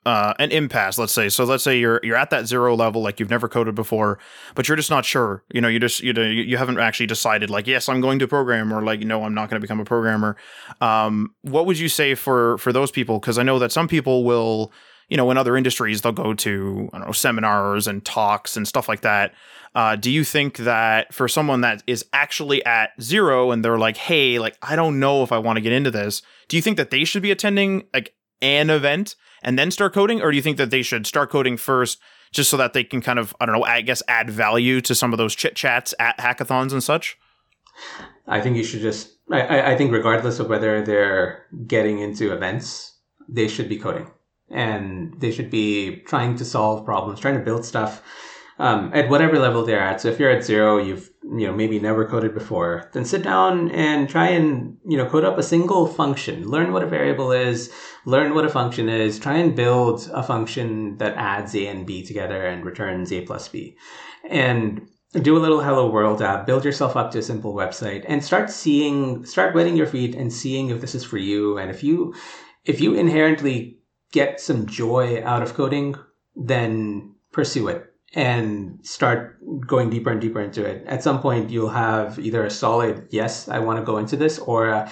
uh, 0.06 0.35
an 0.39 0.51
impasse, 0.51 0.99
let's 0.99 1.12
say. 1.12 1.29
So 1.29 1.45
let's 1.45 1.65
say 1.65 1.79
you're 1.79 2.01
you're 2.03 2.17
at 2.17 2.31
that 2.31 2.47
zero 2.47 2.77
level, 2.77 3.03
like 3.03 3.19
you've 3.19 3.31
never 3.31 3.49
coded 3.49 3.75
before, 3.75 4.19
but 4.55 4.69
you're 4.69 4.77
just 4.77 4.91
not 4.91 5.05
sure. 5.05 5.45
You 5.53 5.61
know, 5.61 5.69
you 5.69 5.81
just 5.81 6.03
you 6.03 6.12
know 6.12 6.23
you 6.23 6.56
haven't 6.56 6.79
actually 6.79 7.06
decided 7.06 7.51
like, 7.51 7.67
yes, 7.67 7.89
I'm 7.89 8.01
going 8.01 8.19
to 8.19 8.29
program, 8.29 8.73
or 8.73 8.83
like, 8.83 9.01
no, 9.01 9.25
I'm 9.25 9.35
not 9.35 9.49
going 9.49 9.61
to 9.61 9.65
become 9.65 9.81
a 9.81 9.85
programmer. 9.85 10.37
Um, 10.81 11.35
what 11.43 11.67
would 11.67 11.79
you 11.79 11.89
say 11.89 12.15
for 12.15 12.59
for 12.59 12.73
those 12.73 12.91
people? 12.91 13.19
Because 13.19 13.39
I 13.39 13.43
know 13.43 13.59
that 13.59 13.73
some 13.73 13.89
people 13.89 14.25
will, 14.25 14.73
you 15.09 15.17
know, 15.17 15.31
in 15.31 15.39
other 15.39 15.56
industries, 15.56 16.03
they'll 16.03 16.12
go 16.12 16.35
to 16.35 16.91
I 16.93 16.99
don't 16.99 17.07
know 17.07 17.12
seminars 17.12 17.87
and 17.87 18.05
talks 18.05 18.57
and 18.57 18.69
stuff 18.69 18.89
like 18.89 19.00
that. 19.03 19.33
Uh, 19.75 19.97
do 19.97 20.11
you 20.11 20.23
think 20.23 20.59
that 20.59 21.12
for 21.12 21.27
someone 21.27 21.62
that 21.62 21.83
is 21.87 22.05
actually 22.12 22.65
at 22.65 22.91
zero 23.00 23.50
and 23.50 23.65
they're 23.65 23.79
like, 23.79 23.97
hey, 23.97 24.39
like 24.39 24.57
I 24.62 24.77
don't 24.77 25.00
know 25.00 25.23
if 25.23 25.33
I 25.33 25.39
want 25.39 25.57
to 25.57 25.61
get 25.62 25.73
into 25.73 25.91
this, 25.91 26.23
do 26.49 26.57
you 26.57 26.62
think 26.62 26.76
that 26.76 26.90
they 26.90 27.05
should 27.05 27.23
be 27.23 27.31
attending 27.31 27.85
like 27.93 28.14
an 28.40 28.71
event 28.71 29.17
and 29.45 29.59
then 29.59 29.71
start 29.71 29.93
coding, 29.95 30.21
or 30.23 30.31
do 30.31 30.37
you 30.37 30.43
think 30.43 30.57
that 30.57 30.71
they 30.71 30.83
should 30.83 31.07
start 31.07 31.31
coding 31.31 31.57
first? 31.57 32.01
Just 32.33 32.51
so 32.51 32.57
that 32.57 32.73
they 32.73 32.83
can 32.83 33.01
kind 33.01 33.21
of, 33.21 33.33
I 33.41 33.47
don't 33.47 33.55
know, 33.55 33.63
I 33.63 33.81
guess 33.81 34.03
add 34.09 34.29
value 34.29 34.81
to 34.81 34.95
some 34.97 35.13
of 35.13 35.19
those 35.19 35.37
chit 35.37 35.55
chats 35.55 35.95
at 36.01 36.19
hackathons 36.19 36.73
and 36.73 36.83
such? 36.83 37.17
I 38.27 38.41
think 38.41 38.57
you 38.57 38.65
should 38.65 38.81
just, 38.81 39.13
I, 39.31 39.73
I 39.73 39.77
think 39.77 39.93
regardless 39.93 40.41
of 40.41 40.49
whether 40.49 40.83
they're 40.83 41.47
getting 41.69 42.01
into 42.01 42.33
events, 42.33 42.99
they 43.29 43.47
should 43.47 43.69
be 43.69 43.79
coding 43.79 44.11
and 44.51 45.15
they 45.21 45.31
should 45.31 45.49
be 45.49 46.03
trying 46.07 46.35
to 46.37 46.45
solve 46.45 46.85
problems, 46.85 47.21
trying 47.21 47.39
to 47.39 47.45
build 47.45 47.65
stuff 47.65 48.03
um, 48.59 48.91
at 48.95 49.09
whatever 49.09 49.39
level 49.39 49.65
they're 49.65 49.81
at. 49.81 50.01
So 50.01 50.09
if 50.09 50.19
you're 50.19 50.31
at 50.31 50.45
zero, 50.45 50.79
you've 50.79 51.11
you 51.25 51.47
know 51.47 51.54
maybe 51.54 51.81
never 51.81 52.07
coded 52.07 52.35
before, 52.35 52.90
then 52.93 53.04
sit 53.04 53.23
down 53.23 53.71
and 53.71 54.09
try 54.09 54.28
and 54.28 54.76
you 54.87 54.97
know 54.97 55.09
code 55.09 55.25
up 55.25 55.38
a 55.38 55.43
single 55.43 55.87
function. 55.87 56.49
Learn 56.49 56.73
what 56.73 56.83
a 56.83 56.87
variable 56.87 57.33
is, 57.33 57.73
learn 58.04 58.35
what 58.35 58.45
a 58.45 58.50
function 58.50 58.88
is. 58.88 59.19
Try 59.19 59.38
and 59.38 59.57
build 59.57 60.11
a 60.12 60.23
function 60.23 60.99
that 60.99 61.14
adds 61.16 61.54
a 61.54 61.66
and 61.66 61.87
b 61.87 62.04
together 62.04 62.47
and 62.47 62.64
returns 62.64 63.11
a 63.12 63.23
plus 63.23 63.49
b, 63.49 63.76
and 64.28 64.87
do 65.23 65.37
a 65.37 65.38
little 65.38 65.61
hello 65.61 65.88
world 65.88 66.21
app 66.21 66.45
build 66.45 66.64
yourself 66.64 66.97
up 66.97 67.12
to 67.12 67.19
a 67.19 67.23
simple 67.23 67.54
website 67.54 68.04
and 68.09 68.25
start 68.25 68.50
seeing 68.50 69.25
start 69.25 69.54
wetting 69.54 69.76
your 69.76 69.87
feet 69.87 70.14
and 70.14 70.33
seeing 70.33 70.71
if 70.71 70.81
this 70.81 70.95
is 70.95 71.04
for 71.04 71.19
you 71.19 71.57
and 71.57 71.71
if 71.71 71.85
you 71.85 72.12
if 72.64 72.81
you 72.81 72.95
inherently 72.95 73.78
get 74.11 74.40
some 74.40 74.66
joy 74.66 75.23
out 75.25 75.43
of 75.43 75.54
coding 75.54 75.95
then 76.35 77.14
pursue 77.31 77.69
it 77.69 77.94
and 78.14 78.78
start 78.83 79.38
going 79.66 79.90
deeper 79.90 80.11
and 80.11 80.21
deeper 80.21 80.40
into 80.40 80.64
it. 80.64 80.85
At 80.87 81.02
some 81.02 81.21
point, 81.21 81.50
you'll 81.50 81.68
have 81.68 82.18
either 82.18 82.44
a 82.44 82.50
solid, 82.50 83.09
yes, 83.11 83.49
I 83.49 83.59
want 83.59 83.78
to 83.80 83.85
go 83.85 83.99
into 83.99 84.16
this, 84.16 84.38
or 84.38 84.68
a, 84.68 84.90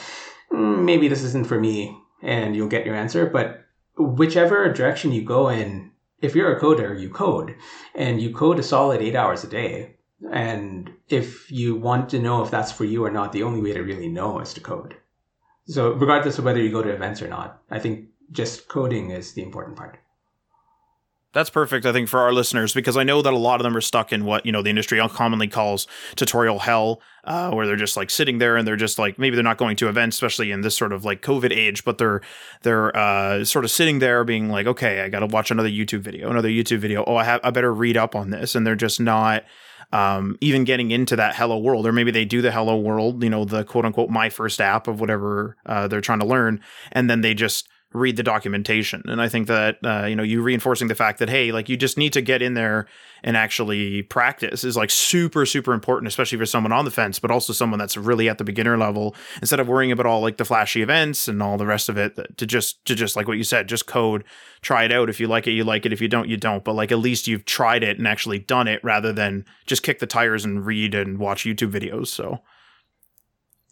mm, 0.52 0.83
maybe 0.85 1.09
this 1.09 1.23
isn't 1.23 1.47
for 1.47 1.59
me, 1.59 1.97
and 2.21 2.57
you'll 2.57 2.69
get 2.69 2.85
your 2.85 2.97
answer. 2.97 3.26
But 3.26 3.64
whichever 3.97 4.73
direction 4.73 5.12
you 5.12 5.23
go 5.23 5.49
in, 5.49 5.93
if 6.21 6.35
you're 6.35 6.57
a 6.57 6.61
coder, 6.61 6.99
you 6.99 7.11
code, 7.11 7.55
and 7.95 8.21
you 8.21 8.35
code 8.35 8.59
a 8.59 8.62
solid 8.62 9.00
eight 9.00 9.17
hours 9.17 9.45
a 9.45 9.49
day. 9.49 9.97
And 10.31 10.93
if 11.09 11.50
you 11.50 11.75
want 11.75 12.09
to 12.11 12.19
know 12.19 12.43
if 12.43 12.50
that's 12.50 12.73
for 12.73 12.85
you 12.85 13.05
or 13.05 13.11
not, 13.11 13.33
the 13.33 13.43
only 13.43 13.61
way 13.61 13.73
to 13.73 13.83
really 13.83 14.09
know 14.09 14.41
is 14.41 14.55
to 14.55 14.61
code. 14.61 14.97
So, 15.67 15.93
regardless 15.93 16.38
of 16.38 16.45
whether 16.45 16.61
you 16.61 16.71
go 16.71 16.83
to 16.83 16.93
events 16.93 17.23
or 17.23 17.29
not, 17.29 17.62
I 17.71 17.79
think 17.79 18.09
just 18.31 18.69
coding 18.69 19.11
is 19.11 19.33
the 19.33 19.43
important 19.43 19.76
part. 19.76 19.99
That's 21.33 21.51
perfect 21.51 21.87
i 21.87 21.93
think 21.93 22.09
for 22.09 22.21
our 22.21 22.33
listeners 22.33 22.73
because 22.75 22.97
i 22.97 23.03
know 23.03 23.23
that 23.23 23.33
a 23.33 23.39
lot 23.39 23.61
of 23.61 23.65
them 23.65 23.77
are 23.77 23.81
stuck 23.81 24.12
in 24.12 24.25
what 24.25 24.45
you 24.47 24.53
know 24.53 24.62
the 24.62 24.71
industry 24.71 25.01
commonly 25.11 25.49
calls 25.49 25.87
tutorial 26.17 26.61
hell 26.61 27.01
uh, 27.25 27.53
where 27.53 27.67
they're 27.67 27.77
just 27.77 27.97
like 27.97 28.11
sitting 28.11 28.39
there 28.39 28.57
and 28.57 28.67
they're 28.67 28.75
just 28.77 28.99
like 28.99 29.19
maybe 29.19 29.37
they're 29.37 29.45
not 29.45 29.59
going 29.59 29.77
to 29.77 29.89
events 29.89 30.17
especially 30.17 30.51
in 30.51 30.62
this 30.62 30.77
sort 30.77 30.93
of 30.93 31.05
like 31.05 31.23
covid 31.23 31.53
age 31.53 31.85
but 31.85 31.99
they're 31.99 32.21
they're 32.62 32.97
uh, 32.97 33.45
sort 33.45 33.65
of 33.65 33.71
sitting 33.71 33.99
there 33.99 34.25
being 34.25 34.49
like 34.49 34.67
okay 34.67 35.03
i 35.03 35.09
gotta 35.09 35.27
watch 35.27 35.51
another 35.51 35.69
youtube 35.69 36.01
video 36.01 36.31
another 36.31 36.49
youtube 36.49 36.79
video. 36.79 37.05
Oh 37.07 37.17
i 37.17 37.25
have 37.25 37.41
i 37.45 37.51
better 37.51 37.73
read 37.73 37.97
up 37.97 38.15
on 38.15 38.31
this. 38.31 38.55
And 38.55 38.67
they're 38.67 38.77
just 38.77 39.01
not 39.01 39.45
um, 39.93 40.39
even 40.41 40.65
getting 40.65 40.91
into 40.91 41.17
that 41.17 41.37
hello 41.37 41.59
world 41.59 41.87
or 41.87 41.93
maybe 41.93 42.11
they 42.11 42.25
do 42.25 42.41
the 42.41 42.51
hello 42.51 42.77
world 42.77 43.23
you 43.23 43.29
know 43.29 43.45
the 43.45 43.62
quote 43.65 43.85
unquote 43.85 44.09
my 44.09 44.31
first 44.31 44.61
app 44.61 44.89
of 44.89 45.01
whatever 45.01 45.57
uh, 45.67 45.87
they're 45.87 46.01
trying 46.01 46.21
to 46.21 46.27
learn 46.27 46.61
and 46.93 47.11
then 47.11 47.21
they 47.21 47.35
just 47.35 47.69
read 47.93 48.17
the 48.17 48.23
documentation. 48.23 49.03
And 49.07 49.21
I 49.21 49.29
think 49.29 49.47
that 49.47 49.79
uh, 49.85 50.07
you 50.07 50.17
know 50.17 50.23
you 50.23 50.43
reinforcing 50.43 50.89
the 50.89 50.95
fact 50.95 51.19
that 51.19 51.29
hey, 51.29 51.53
like 51.53 51.69
you 51.69 51.77
just 51.77 51.99
need 51.99 52.13
to 52.15 52.23
get 52.23 52.43
in 52.43 52.55
there 52.55 52.87
and 53.25 53.37
actually 53.37 54.03
practice 54.03 54.65
is 54.65 54.77
like 54.77 54.91
super 54.91 55.47
super 55.47 55.73
important, 55.73 56.09
especially 56.09 56.39
for 56.39 56.47
someone 56.47 56.73
on 56.73 56.85
the 56.85 56.91
fence, 56.91 57.19
but 57.19 57.31
also 57.31 57.53
someone 57.53 57.79
that's 57.79 57.97
really 57.97 58.29
at 58.29 58.39
the 58.39 58.45
beginner 58.45 58.77
level. 58.77 59.15
Instead 59.41 59.61
of 59.61 59.69
worrying 59.69 59.93
about 59.93 60.07
all 60.07 60.21
like 60.21 60.37
the 60.37 60.45
flashy 60.45 60.83
events 60.83 61.29
and 61.29 61.43
all 61.43 61.57
the 61.57 61.67
rest 61.67 61.89
of 61.89 61.97
it, 61.97 62.19
to 62.37 62.47
just 62.47 62.85
to 62.87 62.95
just 62.95 63.17
like 63.17 63.29
what 63.29 63.39
you 63.39 63.45
said, 63.45 63.69
just 63.69 63.87
code, 63.87 64.25
try 64.61 64.85
it 64.85 64.93
out. 64.93 65.09
If 65.09 65.21
you 65.21 65.27
like 65.27 65.47
it, 65.47 65.53
you 65.53 65.65
like 65.65 65.87
it. 65.87 65.93
If 65.93 66.01
you 66.01 66.09
don't, 66.09 66.29
you 66.29 66.37
don't. 66.37 66.65
But 66.65 66.75
like 66.75 66.93
at 66.93 66.99
least 66.99 67.27
you've 67.27 67.45
tried 67.45 67.83
it 67.83 67.99
and 67.99 68.07
actually 68.07 68.39
done 68.39 68.69
it, 68.69 68.83
rather 68.83 69.13
than 69.13 69.45
just 69.67 69.83
kick 69.83 69.99
the 69.99 70.07
tires 70.07 70.45
and 70.45 70.65
read 70.65 70.95
and 70.95 71.19
watch 71.19 71.45
YouTube 71.45 71.73
videos. 71.73 72.09
So. 72.09 72.41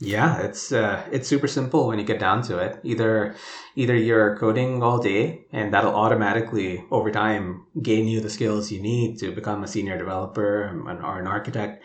Yeah, 0.02 0.38
it's 0.38 0.72
uh, 0.72 1.06
it's 1.12 1.28
super 1.28 1.46
simple 1.46 1.86
when 1.86 1.98
you 1.98 2.06
get 2.06 2.18
down 2.18 2.40
to 2.44 2.56
it. 2.56 2.80
Either 2.82 3.34
either 3.76 3.94
you're 3.94 4.38
coding 4.38 4.82
all 4.82 4.98
day 4.98 5.44
and 5.52 5.74
that'll 5.74 5.94
automatically 5.94 6.82
over 6.90 7.10
time 7.10 7.66
gain 7.82 8.08
you 8.08 8.20
the 8.22 8.30
skills 8.30 8.72
you 8.72 8.80
need 8.80 9.18
to 9.18 9.30
become 9.30 9.62
a 9.62 9.68
senior 9.68 9.98
developer 9.98 10.70
or 10.86 11.20
an 11.20 11.26
architect 11.26 11.84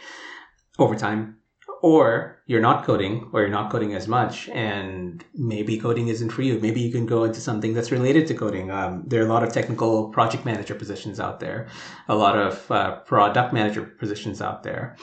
over 0.79 0.95
time, 0.95 1.39
or 1.81 2.41
you're 2.47 2.61
not 2.61 2.85
coding 2.85 3.29
or 3.33 3.41
you're 3.41 3.49
not 3.49 3.69
coding 3.69 3.93
as 3.93 4.07
much 4.07 4.47
and 4.49 5.25
maybe 5.33 5.77
coding 5.77 6.07
isn't 6.07 6.29
for 6.29 6.41
you. 6.41 6.57
Maybe 6.59 6.79
you 6.79 6.93
can 6.93 7.05
go 7.05 7.25
into 7.25 7.41
something 7.41 7.73
that's 7.73 7.91
related 7.91 8.27
to 8.27 8.33
coding. 8.33 8.71
Um, 8.71 9.03
there 9.07 9.21
are 9.21 9.25
a 9.25 9.29
lot 9.29 9.43
of 9.43 9.51
technical 9.51 10.07
project 10.09 10.45
manager 10.45 10.75
positions 10.75 11.19
out 11.19 11.41
there, 11.41 11.67
a 12.07 12.15
lot 12.15 12.37
of 12.37 12.71
uh, 12.71 12.99
product 13.01 13.51
manager 13.51 13.83
positions 13.83 14.41
out 14.41 14.63
there. 14.63 14.95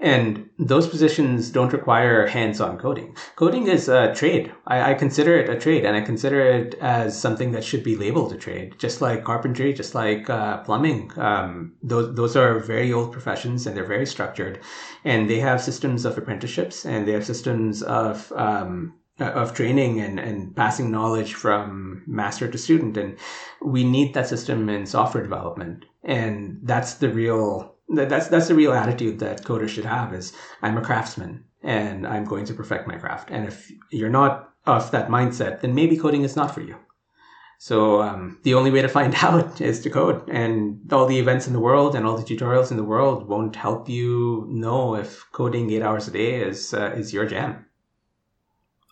And 0.00 0.48
those 0.60 0.86
positions 0.86 1.50
don't 1.50 1.72
require 1.72 2.26
hands-on 2.26 2.78
coding. 2.78 3.16
Coding 3.34 3.66
is 3.66 3.88
a 3.88 4.14
trade. 4.14 4.52
I, 4.66 4.92
I, 4.92 4.94
consider 4.94 5.36
it 5.36 5.50
a 5.50 5.58
trade, 5.58 5.84
and 5.84 5.96
I 5.96 6.02
consider 6.02 6.40
it 6.40 6.74
as 6.74 7.20
something 7.20 7.50
that 7.52 7.64
should 7.64 7.82
be 7.82 7.96
labeled 7.96 8.32
a 8.32 8.36
trade, 8.36 8.76
just 8.78 9.00
like 9.00 9.24
carpentry, 9.24 9.72
just 9.72 9.96
like 9.96 10.30
uh, 10.30 10.58
plumbing. 10.58 11.10
Um, 11.18 11.74
those 11.82 12.14
those 12.14 12.36
are 12.36 12.60
very 12.60 12.92
old 12.92 13.12
professions, 13.12 13.66
and 13.66 13.76
they're 13.76 13.84
very 13.84 14.06
structured, 14.06 14.60
and 15.04 15.28
they 15.28 15.40
have 15.40 15.60
systems 15.60 16.04
of 16.04 16.16
apprenticeships, 16.16 16.86
and 16.86 17.06
they 17.06 17.12
have 17.12 17.26
systems 17.26 17.82
of 17.82 18.30
um, 18.36 18.94
of 19.20 19.54
training 19.54 20.00
and, 20.00 20.18
and 20.20 20.54
passing 20.54 20.90
knowledge 20.90 21.34
from 21.34 22.02
master 22.06 22.48
to 22.48 22.58
student. 22.58 22.96
And 22.96 23.18
we 23.60 23.84
need 23.84 24.14
that 24.14 24.28
system 24.28 24.68
in 24.68 24.86
software 24.86 25.22
development. 25.22 25.86
And 26.04 26.60
that's 26.62 26.94
the 26.94 27.08
real 27.08 27.74
that's 27.88 28.28
that's 28.28 28.48
the 28.48 28.54
real 28.54 28.72
attitude 28.72 29.18
that 29.20 29.44
coders 29.44 29.70
should 29.70 29.84
have 29.84 30.12
is 30.12 30.32
I'm 30.62 30.76
a 30.76 30.82
craftsman 30.82 31.44
and 31.62 32.06
I'm 32.06 32.24
going 32.24 32.44
to 32.46 32.54
perfect 32.54 32.86
my 32.86 32.96
craft. 32.96 33.30
And 33.30 33.46
if 33.46 33.70
you're 33.90 34.10
not 34.10 34.50
of 34.66 34.90
that 34.90 35.08
mindset, 35.08 35.60
then 35.60 35.74
maybe 35.74 35.96
coding 35.96 36.22
is 36.22 36.36
not 36.36 36.54
for 36.54 36.60
you. 36.60 36.76
So 37.60 38.00
um, 38.02 38.38
the 38.44 38.54
only 38.54 38.70
way 38.70 38.82
to 38.82 38.88
find 38.88 39.14
out 39.22 39.60
is 39.60 39.80
to 39.80 39.90
code, 39.90 40.28
and 40.28 40.80
all 40.92 41.06
the 41.06 41.18
events 41.18 41.46
in 41.46 41.52
the 41.52 41.60
world 41.60 41.96
and 41.96 42.06
all 42.06 42.16
the 42.16 42.22
tutorials 42.22 42.70
in 42.70 42.76
the 42.76 42.84
world 42.84 43.28
won't 43.28 43.56
help 43.56 43.88
you 43.88 44.46
know 44.48 44.94
if 44.94 45.24
coding 45.32 45.70
eight 45.70 45.82
hours 45.82 46.06
a 46.06 46.12
day 46.12 46.36
is 46.36 46.72
uh, 46.72 46.92
is 46.96 47.12
your 47.12 47.26
jam. 47.26 47.64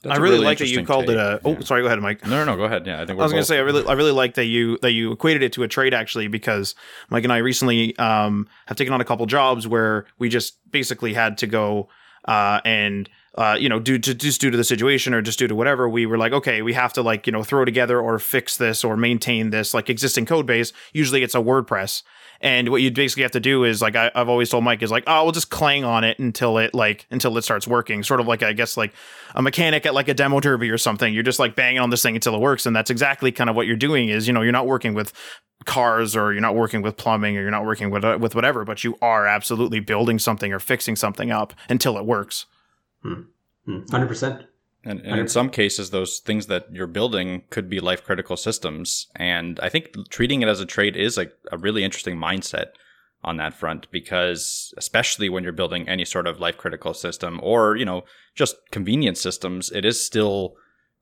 That's 0.07 0.19
I 0.19 0.23
really, 0.23 0.37
really 0.37 0.47
like 0.47 0.59
that 0.59 0.69
you 0.69 0.85
called 0.85 1.07
take. 1.07 1.17
it 1.17 1.19
a. 1.19 1.41
Oh, 1.45 1.53
yeah. 1.53 1.61
sorry. 1.61 1.83
Go 1.83 1.87
ahead, 1.87 2.01
Mike. 2.01 2.25
No, 2.25 2.45
no, 2.45 2.53
no. 2.53 2.57
Go 2.57 2.65
ahead. 2.65 2.87
Yeah, 2.87 3.03
I 3.03 3.07
think 3.07 3.19
I 3.19 3.23
was 3.23 3.33
going 3.33 3.43
to 3.43 3.47
say 3.47 3.59
I 3.59 3.61
really, 3.61 3.87
I 3.87 3.93
really 3.93 4.13
like 4.13 4.35
that 4.35 4.47
you 4.47 4.79
that 4.79 4.93
you 4.93 5.13
equated 5.13 5.43
it 5.43 5.53
to 5.55 5.63
a 5.63 5.69
trade 5.69 5.95
actually 5.95 6.29
because 6.29 6.75
Mike 7.11 7.25
and 7.25 7.33
I 7.33 7.39
recently 7.39 7.97
um, 7.99 8.49
have 8.67 8.77
taken 8.77 8.93
on 8.93 9.01
a 9.01 9.05
couple 9.05 9.27
jobs 9.27 9.67
where 9.67 10.07
we 10.19 10.29
just 10.29 10.59
basically 10.71 11.15
had 11.15 11.39
to 11.39 11.47
go 11.47 11.89
uh, 12.27 12.61
and 12.65 13.09
uh, 13.37 13.57
you 13.59 13.69
know, 13.69 13.79
due 13.79 13.99
to 13.99 14.15
just 14.15 14.41
due 14.41 14.51
to 14.51 14.57
the 14.57 14.65
situation 14.65 15.13
or 15.13 15.21
just 15.21 15.39
due 15.39 15.47
to 15.47 15.55
whatever, 15.55 15.89
we 15.89 16.07
were 16.07 16.17
like, 16.17 16.33
okay, 16.33 16.63
we 16.63 16.73
have 16.73 16.93
to 16.95 17.03
like, 17.03 17.27
you 17.27 17.33
know, 17.33 17.43
throw 17.43 17.65
together 17.67 18.01
or 18.01 18.19
fix 18.19 18.57
this 18.57 18.83
or 18.83 18.97
maintain 18.97 19.51
this 19.51 19.75
like 19.75 19.91
existing 19.91 20.25
code 20.25 20.47
base. 20.47 20.73
Usually 20.95 21.23
it's 21.23 21.35
a 21.35 21.39
WordPress. 21.39 22.03
And 22.41 22.69
what 22.69 22.83
you 22.83 22.91
basically 22.91 23.23
have 23.23 23.33
to 23.33 23.41
do 23.41 23.65
is 23.65 23.81
like 23.81 23.97
I, 23.97 24.11
have 24.15 24.29
always 24.29 24.51
told 24.51 24.65
Mike 24.65 24.83
is 24.83 24.91
like, 24.91 25.05
oh, 25.07 25.25
we'll 25.25 25.33
just 25.33 25.51
clang 25.51 25.85
on 25.85 26.05
it 26.05 26.19
until 26.19 26.59
it 26.59 26.75
like 26.75 27.07
until 27.11 27.37
it 27.39 27.43
starts 27.43 27.67
working. 27.67 28.03
Sort 28.03 28.21
of 28.21 28.27
like 28.27 28.43
I 28.43 28.53
guess 28.53 28.77
like 28.77 28.93
a 29.35 29.43
mechanic 29.43 29.87
at 29.87 29.95
like 29.95 30.09
a 30.09 30.15
demo 30.15 30.41
derby 30.41 30.71
or 30.71 30.79
something. 30.79 31.13
You're 31.13 31.23
just 31.23 31.39
like 31.39 31.55
banging 31.55 31.81
on 31.81 31.91
this 31.91 32.03
thing 32.03 32.15
until 32.15 32.35
it 32.35 32.41
works, 32.41 32.67
and 32.67 32.75
that's 32.75 32.91
exactly 32.91 33.33
kind 33.33 33.51
of 33.51 33.57
what 33.57 33.67
you're 33.67 33.77
doing. 33.77 34.09
Is 34.09 34.27
you 34.27 34.33
know 34.33 34.43
you're 34.43 34.53
not 34.53 34.67
working 34.67 34.95
with 34.95 35.13
cars 35.65 36.15
or 36.15 36.33
you're 36.33 36.43
not 36.43 36.55
working 36.55 36.83
with 36.83 36.97
plumbing 36.97 37.37
or 37.37 37.41
you're 37.41 37.51
not 37.51 37.65
working 37.65 37.91
with 37.91 38.05
uh, 38.05 38.19
with 38.21 38.35
whatever, 38.35 38.65
but 38.65 38.85
you 38.85 38.97
are 39.03 39.27
absolutely 39.27 39.81
building 39.81 40.19
something 40.19 40.53
or 40.53 40.59
fixing 40.59 40.97
something 40.97 41.31
up 41.31 41.53
until 41.69 41.97
it 41.97 42.05
works. 42.05 42.47
Hmm. 43.03 43.23
Hmm. 43.65 43.81
Hundred 43.91 44.09
percent. 44.09 44.47
And, 44.87 45.01
and 45.01 45.19
in 45.19 45.27
some 45.27 45.51
cases, 45.51 45.91
those 45.91 46.21
things 46.21 46.47
that 46.47 46.73
you're 46.73 46.87
building 46.87 47.43
could 47.51 47.69
be 47.69 47.81
life 47.81 48.05
critical 48.05 48.37
systems. 48.37 49.09
And 49.17 49.59
I 49.61 49.69
think 49.69 50.09
treating 50.11 50.43
it 50.43 50.49
as 50.49 50.61
a 50.61 50.67
trade 50.67 50.97
is 50.97 51.17
like 51.17 51.33
a 51.51 51.59
really 51.59 51.83
interesting 51.83 52.17
mindset 52.17 52.67
on 53.25 53.37
that 53.39 53.53
front 53.53 53.91
because 53.91 54.73
especially 54.77 55.29
when 55.29 55.43
you're 55.43 55.53
building 55.53 55.89
any 55.89 56.05
sort 56.05 56.29
of 56.29 56.39
life 56.39 56.57
critical 56.57 56.95
system 56.95 57.41
or 57.43 57.75
you 57.77 57.85
know 57.85 58.05
just 58.37 58.57
convenience 58.71 59.21
systems 59.21 59.71
it 59.73 59.85
is 59.85 60.05
still 60.05 60.55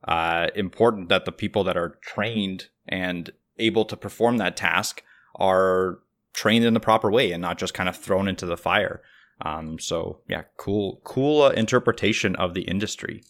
uh, 0.07 0.47
important 0.55 1.09
that 1.09 1.25
the 1.25 1.31
people 1.31 1.63
that 1.63 1.77
are 1.77 1.99
trained 2.01 2.69
and 2.87 3.31
able 3.59 3.85
to 3.85 3.95
perform 3.95 4.37
that 4.37 4.57
task 4.57 5.03
are 5.35 5.99
trained 6.33 6.65
in 6.65 6.73
the 6.73 6.79
proper 6.79 7.11
way 7.11 7.31
and 7.31 7.41
not 7.41 7.59
just 7.59 7.73
kind 7.73 7.87
of 7.87 7.95
thrown 7.95 8.27
into 8.27 8.47
the 8.47 8.57
fire 8.57 9.01
um, 9.41 9.77
so 9.77 10.19
yeah 10.27 10.43
cool 10.57 11.01
cool 11.03 11.43
uh, 11.43 11.49
interpretation 11.51 12.35
of 12.37 12.55
the 12.55 12.63
industry 12.63 13.21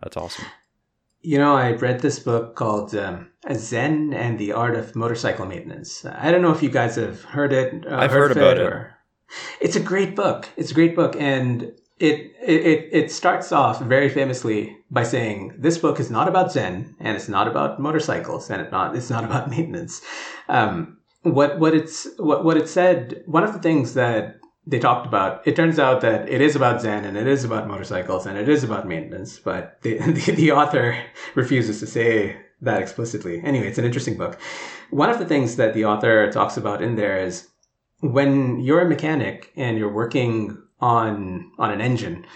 that's 0.00 0.16
awesome. 0.16 0.44
You 1.20 1.38
know, 1.38 1.56
I 1.56 1.72
read 1.72 2.00
this 2.00 2.18
book 2.18 2.54
called 2.54 2.94
um, 2.94 3.30
Zen 3.52 4.14
and 4.14 4.38
the 4.38 4.52
Art 4.52 4.76
of 4.76 4.94
Motorcycle 4.94 5.46
Maintenance. 5.46 6.04
I 6.04 6.30
don't 6.30 6.42
know 6.42 6.52
if 6.52 6.62
you 6.62 6.70
guys 6.70 6.96
have 6.96 7.22
heard 7.24 7.52
it. 7.52 7.86
Uh, 7.86 7.96
I've 7.96 8.12
heard, 8.12 8.28
heard 8.28 8.36
about 8.36 8.58
it. 8.58 8.62
Or... 8.62 8.94
It's 9.60 9.76
a 9.76 9.80
great 9.80 10.14
book. 10.14 10.48
It's 10.56 10.70
a 10.70 10.74
great 10.74 10.94
book, 10.94 11.16
and 11.18 11.72
it, 11.98 12.32
it 12.40 12.88
it 12.92 13.12
starts 13.12 13.50
off 13.50 13.80
very 13.80 14.08
famously 14.08 14.76
by 14.90 15.02
saying 15.02 15.54
this 15.58 15.78
book 15.78 15.98
is 15.98 16.10
not 16.10 16.28
about 16.28 16.52
Zen 16.52 16.94
and 17.00 17.16
it's 17.16 17.28
not 17.28 17.48
about 17.48 17.80
motorcycles 17.80 18.50
and 18.50 18.62
it's 18.62 18.70
not 18.70 18.96
it's 18.96 19.10
not 19.10 19.24
about 19.24 19.50
maintenance. 19.56 20.00
Um, 20.48 20.98
what 21.22 21.58
what 21.58 21.74
it's 21.74 22.06
what 22.18 22.44
what 22.44 22.56
it 22.56 22.68
said. 22.68 23.22
One 23.26 23.42
of 23.42 23.52
the 23.52 23.58
things 23.58 23.94
that 23.94 24.37
they 24.68 24.78
talked 24.78 25.06
about. 25.06 25.46
It 25.46 25.56
turns 25.56 25.78
out 25.78 26.02
that 26.02 26.28
it 26.28 26.42
is 26.42 26.54
about 26.54 26.82
Zen 26.82 27.06
and 27.06 27.16
it 27.16 27.26
is 27.26 27.42
about 27.42 27.66
motorcycles 27.66 28.26
and 28.26 28.36
it 28.36 28.50
is 28.50 28.62
about 28.62 28.86
maintenance, 28.86 29.38
but 29.38 29.80
the, 29.80 29.98
the, 29.98 30.32
the, 30.32 30.52
author 30.52 31.02
refuses 31.34 31.80
to 31.80 31.86
say 31.86 32.36
that 32.60 32.82
explicitly. 32.82 33.40
Anyway, 33.42 33.66
it's 33.66 33.78
an 33.78 33.86
interesting 33.86 34.18
book. 34.18 34.38
One 34.90 35.08
of 35.08 35.18
the 35.18 35.24
things 35.24 35.56
that 35.56 35.72
the 35.72 35.86
author 35.86 36.30
talks 36.30 36.58
about 36.58 36.82
in 36.82 36.96
there 36.96 37.18
is 37.18 37.48
when 38.00 38.60
you're 38.60 38.82
a 38.82 38.88
mechanic 38.88 39.52
and 39.56 39.78
you're 39.78 39.92
working 39.92 40.58
on 40.80 41.50
on 41.58 41.70
an 41.70 41.80
engine, 41.80 42.26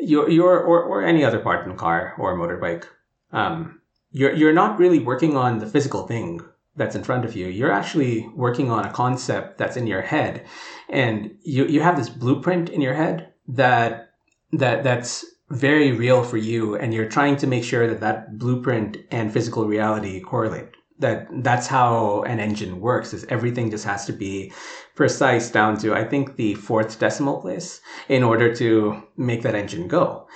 you're, 0.00 0.30
you're 0.30 0.58
or, 0.58 0.82
or 0.82 1.04
any 1.04 1.24
other 1.24 1.38
part 1.38 1.66
in 1.66 1.72
a 1.72 1.76
car 1.76 2.14
or 2.18 2.32
a 2.32 2.38
motorbike, 2.38 2.86
um, 3.32 3.80
you're 4.10 4.34
you're 4.34 4.52
not 4.52 4.78
really 4.78 4.98
working 4.98 5.36
on 5.36 5.58
the 5.58 5.66
physical 5.66 6.06
thing 6.06 6.40
that's 6.76 6.94
in 6.94 7.02
front 7.02 7.24
of 7.24 7.34
you. 7.34 7.46
You're 7.46 7.72
actually 7.72 8.28
working 8.34 8.70
on 8.70 8.84
a 8.84 8.92
concept 8.92 9.58
that's 9.58 9.76
in 9.76 9.86
your 9.86 10.02
head. 10.02 10.46
And 10.88 11.36
you, 11.42 11.66
you 11.66 11.80
have 11.80 11.96
this 11.96 12.08
blueprint 12.08 12.68
in 12.68 12.80
your 12.80 12.94
head 12.94 13.32
that, 13.48 14.10
that, 14.52 14.84
that's 14.84 15.24
very 15.50 15.92
real 15.92 16.22
for 16.22 16.36
you. 16.36 16.76
And 16.76 16.92
you're 16.92 17.08
trying 17.08 17.36
to 17.38 17.46
make 17.46 17.64
sure 17.64 17.86
that 17.88 18.00
that 18.00 18.38
blueprint 18.38 18.98
and 19.10 19.32
physical 19.32 19.66
reality 19.66 20.20
correlate. 20.20 20.68
That 20.98 21.28
that's 21.42 21.66
how 21.66 22.22
an 22.22 22.40
engine 22.40 22.80
works 22.80 23.12
is 23.12 23.24
everything 23.24 23.70
just 23.70 23.84
has 23.84 24.06
to 24.06 24.14
be 24.14 24.52
precise 24.94 25.50
down 25.50 25.76
to, 25.78 25.94
I 25.94 26.04
think, 26.04 26.36
the 26.36 26.54
fourth 26.54 26.98
decimal 26.98 27.40
place 27.42 27.82
in 28.08 28.22
order 28.22 28.54
to 28.56 29.02
make 29.16 29.42
that 29.42 29.54
engine 29.54 29.88
go. 29.88 30.26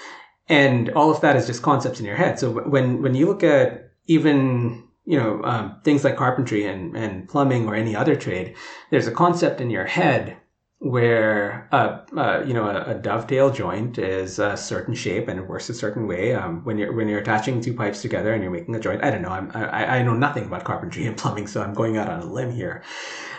And 0.50 0.90
all 0.90 1.10
of 1.10 1.22
that 1.22 1.36
is 1.36 1.46
just 1.46 1.62
concepts 1.62 1.98
in 1.98 2.04
your 2.04 2.16
head. 2.16 2.38
So 2.38 2.50
when, 2.50 3.00
when 3.00 3.14
you 3.14 3.26
look 3.26 3.42
at 3.42 3.92
even 4.06 4.89
you 5.04 5.18
know, 5.18 5.42
um, 5.44 5.80
things 5.82 6.04
like 6.04 6.16
carpentry 6.16 6.66
and, 6.66 6.96
and 6.96 7.28
plumbing 7.28 7.66
or 7.66 7.74
any 7.74 7.96
other 7.96 8.16
trade, 8.16 8.54
there's 8.90 9.06
a 9.06 9.12
concept 9.12 9.60
in 9.60 9.70
your 9.70 9.86
head 9.86 10.36
where 10.80 11.68
uh, 11.72 12.00
uh, 12.16 12.42
you 12.46 12.54
know 12.54 12.64
a, 12.64 12.92
a, 12.92 12.94
dovetail 12.94 13.50
joint 13.50 13.98
is 13.98 14.38
a 14.38 14.56
certain 14.56 14.94
shape 14.94 15.28
and 15.28 15.38
it 15.38 15.46
works 15.46 15.68
a 15.68 15.74
certain 15.74 16.06
way. 16.06 16.34
Um, 16.34 16.64
when 16.64 16.78
you're 16.78 16.94
when 16.94 17.06
you're 17.06 17.20
attaching 17.20 17.60
two 17.60 17.74
pipes 17.74 18.00
together 18.00 18.32
and 18.32 18.42
you're 18.42 18.52
making 18.52 18.74
a 18.74 18.80
joint, 18.80 19.04
I 19.04 19.10
don't 19.10 19.20
know. 19.20 19.28
I'm, 19.28 19.50
I 19.54 19.98
I 19.98 20.02
know 20.02 20.14
nothing 20.14 20.46
about 20.46 20.64
carpentry 20.64 21.06
and 21.06 21.16
plumbing, 21.18 21.48
so 21.48 21.62
I'm 21.62 21.74
going 21.74 21.98
out 21.98 22.08
on 22.08 22.20
a 22.20 22.32
limb 22.32 22.50
here. 22.50 22.82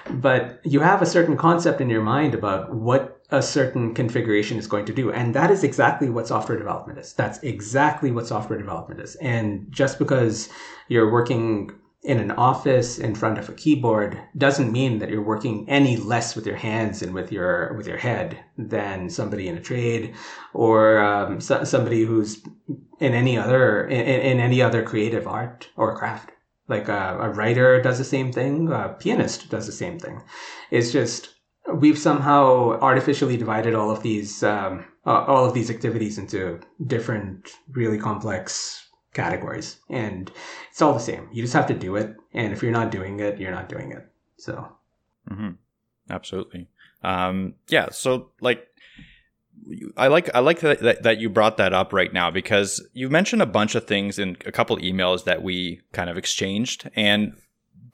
But 0.10 0.62
you 0.64 0.82
have 0.82 1.02
a 1.02 1.06
certain 1.06 1.36
concept 1.36 1.82
in 1.82 1.90
your 1.90 2.04
mind 2.04 2.36
about 2.36 2.76
what 2.76 3.21
a 3.32 3.42
certain 3.42 3.94
configuration 3.94 4.58
is 4.58 4.68
going 4.68 4.86
to 4.86 4.94
do, 4.94 5.12
and 5.12 5.34
that 5.34 5.52
is 5.52 5.64
exactly 5.64 6.10
what 6.10 6.28
software 6.28 6.58
development 6.58 7.00
is. 7.00 7.14
That's 7.14 7.40
exactly 7.40 8.12
what 8.12 8.28
software 8.28 8.60
development 8.60 9.00
is. 9.00 9.16
And 9.16 9.68
just 9.72 9.98
because 10.00 10.50
you're 10.90 11.12
working 11.12 11.72
in 12.04 12.20
an 12.20 12.32
office 12.32 12.98
in 12.98 13.14
front 13.14 13.38
of 13.38 13.48
a 13.48 13.54
keyboard 13.54 14.20
doesn't 14.38 14.72
mean 14.72 14.98
that 15.00 15.10
you're 15.10 15.22
working 15.22 15.70
any 15.70 15.98
less 15.98 16.36
with 16.36 16.48
your 16.48 16.56
hands 16.56 17.04
and 17.04 17.14
with 17.14 17.32
your 17.32 17.74
with 17.78 17.88
your 17.88 17.98
head 17.98 18.40
than 18.58 19.08
somebody 19.08 19.48
in 19.48 19.56
a 19.56 19.62
trade 19.62 20.16
or 20.54 20.98
um, 20.98 21.40
so, 21.40 21.64
somebody 21.64 22.04
who's 22.04 22.42
in 23.00 23.14
any 23.14 23.38
other 23.38 23.86
in, 23.86 24.02
in, 24.02 24.40
any 24.40 24.64
other 24.64 24.82
creative 24.82 25.28
art 25.28 25.70
or 25.78 25.96
craft 25.96 26.32
like 26.68 26.88
a, 26.88 27.18
a, 27.22 27.30
writer 27.30 27.80
does 27.80 28.00
the 28.00 28.04
same 28.04 28.32
thing 28.32 28.72
a 28.72 28.90
pianist 29.00 29.50
does 29.52 29.68
the 29.68 29.72
same 29.72 30.00
thing 30.00 30.24
it's 30.72 30.92
just 30.92 31.36
we've 31.74 31.98
somehow 31.98 32.80
artificially 32.80 33.38
divided 33.38 33.76
all 33.76 33.92
of 33.92 34.04
these 34.04 34.44
um, 34.44 34.86
uh, 35.06 35.26
all 35.26 35.46
of 35.46 35.54
these 35.54 35.70
activities 35.70 36.18
into 36.18 36.60
different 36.86 37.50
really 37.72 37.98
complex 37.98 38.88
categories. 39.14 39.78
And 39.90 40.32
it's 40.70 40.82
all 40.82 40.94
the 40.94 41.00
same. 41.00 41.28
You 41.32 41.42
just 41.42 41.54
have 41.54 41.68
to 41.68 41.74
do 41.74 41.96
it. 41.96 42.16
And 42.34 42.54
if 42.54 42.62
you're 42.64 42.72
not 42.72 42.92
doing 42.92 43.20
it 43.20 43.40
you're 43.40 43.52
not 43.52 43.70
doing 43.70 43.92
it. 43.92 44.08
So. 44.38 44.68
Mm-hmm. 45.30 45.52
absolutely. 46.10 46.68
Um, 47.04 47.54
yeah. 47.68 47.90
So 47.92 48.32
like 48.42 48.68
I 49.98 50.08
like 50.08 50.34
I 50.34 50.40
like 50.40 50.60
that, 50.62 50.80
that, 50.80 51.04
that 51.04 51.18
you 51.20 51.30
brought 51.30 51.58
that 51.58 51.74
up 51.74 51.94
right 51.94 52.12
now 52.12 52.32
because 52.32 52.86
you 52.94 53.10
mentioned 53.10 53.42
a 53.42 53.48
bunch 53.48 53.76
of 53.76 53.86
things 53.86 54.18
in 54.18 54.38
a 54.46 54.52
couple 54.52 54.78
emails 54.78 55.26
that 55.26 55.44
we 55.44 55.82
kind 55.94 56.10
of 56.10 56.18
exchanged. 56.18 56.90
And 56.96 57.34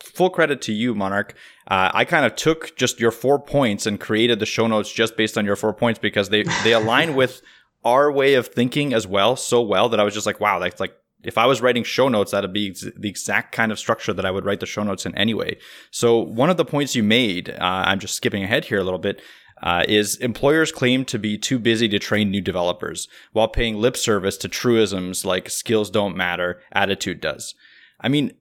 full 0.03 0.29
credit 0.29 0.61
to 0.61 0.73
you 0.73 0.93
Monarch 0.95 1.33
uh, 1.67 1.91
I 1.93 2.05
kind 2.05 2.25
of 2.25 2.35
took 2.35 2.75
just 2.75 2.99
your 2.99 3.11
four 3.11 3.39
points 3.39 3.85
and 3.85 3.99
created 3.99 4.39
the 4.39 4.45
show 4.45 4.67
notes 4.67 4.91
just 4.91 5.17
based 5.17 5.37
on 5.37 5.45
your 5.45 5.55
four 5.55 5.73
points 5.73 5.99
because 5.99 6.29
they 6.29 6.43
they 6.63 6.73
align 6.81 7.15
with 7.15 7.41
our 7.85 8.11
way 8.11 8.33
of 8.33 8.47
thinking 8.47 8.93
as 8.93 9.07
well 9.07 9.35
so 9.35 9.61
well 9.61 9.89
that 9.89 9.99
I 9.99 10.03
was 10.03 10.13
just 10.13 10.25
like 10.25 10.39
wow 10.39 10.59
that's 10.59 10.79
like 10.79 10.93
if 11.23 11.37
I 11.37 11.45
was 11.45 11.61
writing 11.61 11.83
show 11.83 12.07
notes, 12.07 12.31
that'd 12.31 12.53
be 12.53 12.75
the 12.95 13.09
exact 13.09 13.51
kind 13.53 13.71
of 13.71 13.79
structure 13.79 14.13
that 14.13 14.25
I 14.25 14.31
would 14.31 14.45
write 14.45 14.59
the 14.59 14.65
show 14.65 14.83
notes 14.83 15.05
in 15.05 15.15
anyway. 15.17 15.57
So 15.91 16.17
one 16.19 16.49
of 16.49 16.57
the 16.57 16.65
points 16.65 16.95
you 16.95 17.03
made, 17.03 17.49
uh, 17.49 17.57
I'm 17.59 17.99
just 17.99 18.15
skipping 18.15 18.43
ahead 18.43 18.65
here 18.65 18.79
a 18.79 18.83
little 18.83 18.99
bit, 18.99 19.21
uh, 19.61 19.83
is 19.87 20.15
employers 20.17 20.71
claim 20.71 21.03
to 21.05 21.17
be 21.17 21.37
too 21.37 21.57
busy 21.57 21.89
to 21.89 21.99
train 21.99 22.29
new 22.29 22.41
developers 22.41 23.07
while 23.33 23.47
paying 23.47 23.75
lip 23.75 23.97
service 23.97 24.37
to 24.37 24.47
truisms 24.47 25.25
like 25.25 25.49
skills 25.49 25.89
don't 25.89 26.15
matter, 26.15 26.61
attitude 26.71 27.19
does. 27.19 27.55
I 27.99 28.09
mean, 28.09 28.33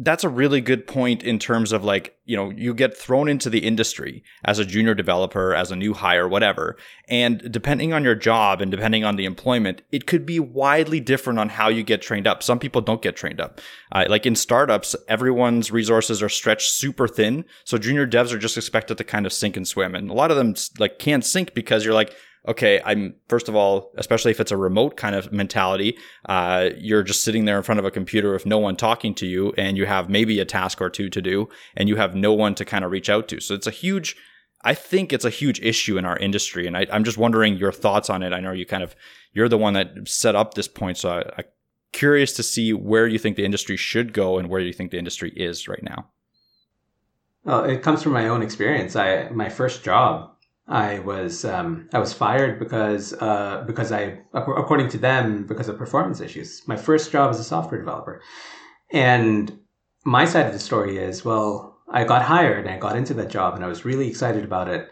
that's 0.00 0.22
a 0.22 0.28
really 0.28 0.60
good 0.60 0.86
point 0.86 1.24
in 1.24 1.40
terms 1.40 1.72
of 1.72 1.82
like, 1.82 2.16
you 2.24 2.36
know, 2.36 2.50
you 2.50 2.72
get 2.72 2.96
thrown 2.96 3.28
into 3.28 3.50
the 3.50 3.58
industry 3.58 4.22
as 4.44 4.60
a 4.60 4.64
junior 4.64 4.94
developer, 4.94 5.54
as 5.54 5.72
a 5.72 5.76
new 5.76 5.92
hire, 5.92 6.28
whatever. 6.28 6.76
And 7.08 7.50
depending 7.50 7.92
on 7.92 8.04
your 8.04 8.14
job 8.14 8.60
and 8.60 8.70
depending 8.70 9.04
on 9.04 9.16
the 9.16 9.24
employment, 9.24 9.82
it 9.90 10.06
could 10.06 10.24
be 10.24 10.38
widely 10.38 11.00
different 11.00 11.40
on 11.40 11.48
how 11.48 11.68
you 11.68 11.82
get 11.82 12.00
trained 12.00 12.28
up. 12.28 12.44
Some 12.44 12.60
people 12.60 12.80
don't 12.80 13.02
get 13.02 13.16
trained 13.16 13.40
up. 13.40 13.60
Uh, 13.90 14.04
like 14.08 14.24
in 14.24 14.36
startups, 14.36 14.94
everyone's 15.08 15.72
resources 15.72 16.22
are 16.22 16.28
stretched 16.28 16.70
super 16.70 17.08
thin. 17.08 17.44
So 17.64 17.76
junior 17.76 18.06
devs 18.06 18.32
are 18.32 18.38
just 18.38 18.56
expected 18.56 18.98
to 18.98 19.04
kind 19.04 19.26
of 19.26 19.32
sink 19.32 19.56
and 19.56 19.66
swim. 19.66 19.96
And 19.96 20.10
a 20.10 20.14
lot 20.14 20.30
of 20.30 20.36
them 20.36 20.54
like 20.78 21.00
can't 21.00 21.24
sink 21.24 21.54
because 21.54 21.84
you're 21.84 21.94
like, 21.94 22.14
okay, 22.46 22.80
I'm 22.84 23.14
first 23.28 23.48
of 23.48 23.56
all, 23.56 23.92
especially 23.96 24.30
if 24.30 24.40
it's 24.40 24.52
a 24.52 24.56
remote 24.56 24.96
kind 24.96 25.14
of 25.14 25.32
mentality, 25.32 25.98
uh, 26.26 26.70
you're 26.78 27.02
just 27.02 27.22
sitting 27.22 27.44
there 27.44 27.56
in 27.56 27.62
front 27.62 27.78
of 27.78 27.84
a 27.84 27.90
computer 27.90 28.32
with 28.32 28.46
no 28.46 28.58
one 28.58 28.76
talking 28.76 29.14
to 29.14 29.26
you, 29.26 29.52
and 29.58 29.76
you 29.76 29.86
have 29.86 30.08
maybe 30.08 30.38
a 30.40 30.44
task 30.44 30.80
or 30.80 30.90
two 30.90 31.08
to 31.10 31.20
do, 31.20 31.48
and 31.76 31.88
you 31.88 31.96
have 31.96 32.14
no 32.14 32.32
one 32.32 32.54
to 32.54 32.64
kind 32.64 32.84
of 32.84 32.90
reach 32.90 33.10
out 33.10 33.28
to. 33.28 33.40
So 33.40 33.54
it's 33.54 33.66
a 33.66 33.72
huge, 33.72 34.16
I 34.62 34.74
think 34.74 35.12
it's 35.12 35.24
a 35.24 35.30
huge 35.30 35.60
issue 35.60 35.98
in 35.98 36.04
our 36.04 36.16
industry, 36.18 36.66
and 36.66 36.76
I, 36.76 36.86
am 36.90 37.04
just 37.04 37.18
wondering 37.18 37.56
your 37.56 37.72
thoughts 37.72 38.10
on 38.10 38.22
it. 38.22 38.32
I 38.32 38.40
know 38.40 38.52
you 38.52 38.66
kind 38.66 38.82
of 38.82 38.94
you're 39.32 39.48
the 39.48 39.58
one 39.58 39.74
that 39.74 40.08
set 40.08 40.36
up 40.36 40.54
this 40.54 40.68
point, 40.68 40.98
so 40.98 41.10
I, 41.10 41.22
I'm 41.38 41.44
curious 41.92 42.32
to 42.34 42.42
see 42.42 42.72
where 42.72 43.06
you 43.06 43.18
think 43.18 43.36
the 43.36 43.44
industry 43.44 43.76
should 43.76 44.12
go 44.12 44.38
and 44.38 44.48
where 44.48 44.60
you 44.60 44.72
think 44.72 44.90
the 44.90 44.98
industry 44.98 45.32
is 45.36 45.68
right 45.68 45.82
now. 45.82 46.06
Well, 47.44 47.64
it 47.64 47.82
comes 47.82 48.02
from 48.02 48.12
my 48.12 48.28
own 48.28 48.42
experience. 48.42 48.94
I 48.96 49.28
my 49.30 49.48
first 49.48 49.82
job 49.82 50.32
I 50.68 50.98
was 50.98 51.44
um, 51.44 51.88
I 51.92 51.98
was 51.98 52.12
fired 52.12 52.58
because 52.58 53.14
uh, 53.14 53.64
because 53.66 53.90
I 53.90 54.18
according 54.34 54.88
to 54.90 54.98
them 54.98 55.46
because 55.46 55.68
of 55.68 55.78
performance 55.78 56.20
issues. 56.20 56.62
My 56.66 56.76
first 56.76 57.10
job 57.10 57.30
as 57.30 57.40
a 57.40 57.44
software 57.44 57.80
developer, 57.80 58.20
and 58.92 59.58
my 60.04 60.24
side 60.24 60.46
of 60.46 60.52
the 60.52 60.58
story 60.58 60.98
is 60.98 61.24
well, 61.24 61.78
I 61.90 62.04
got 62.04 62.22
hired 62.22 62.66
and 62.66 62.74
I 62.74 62.78
got 62.78 62.96
into 62.96 63.14
that 63.14 63.30
job 63.30 63.54
and 63.54 63.64
I 63.64 63.68
was 63.68 63.84
really 63.84 64.08
excited 64.08 64.44
about 64.44 64.68
it. 64.68 64.88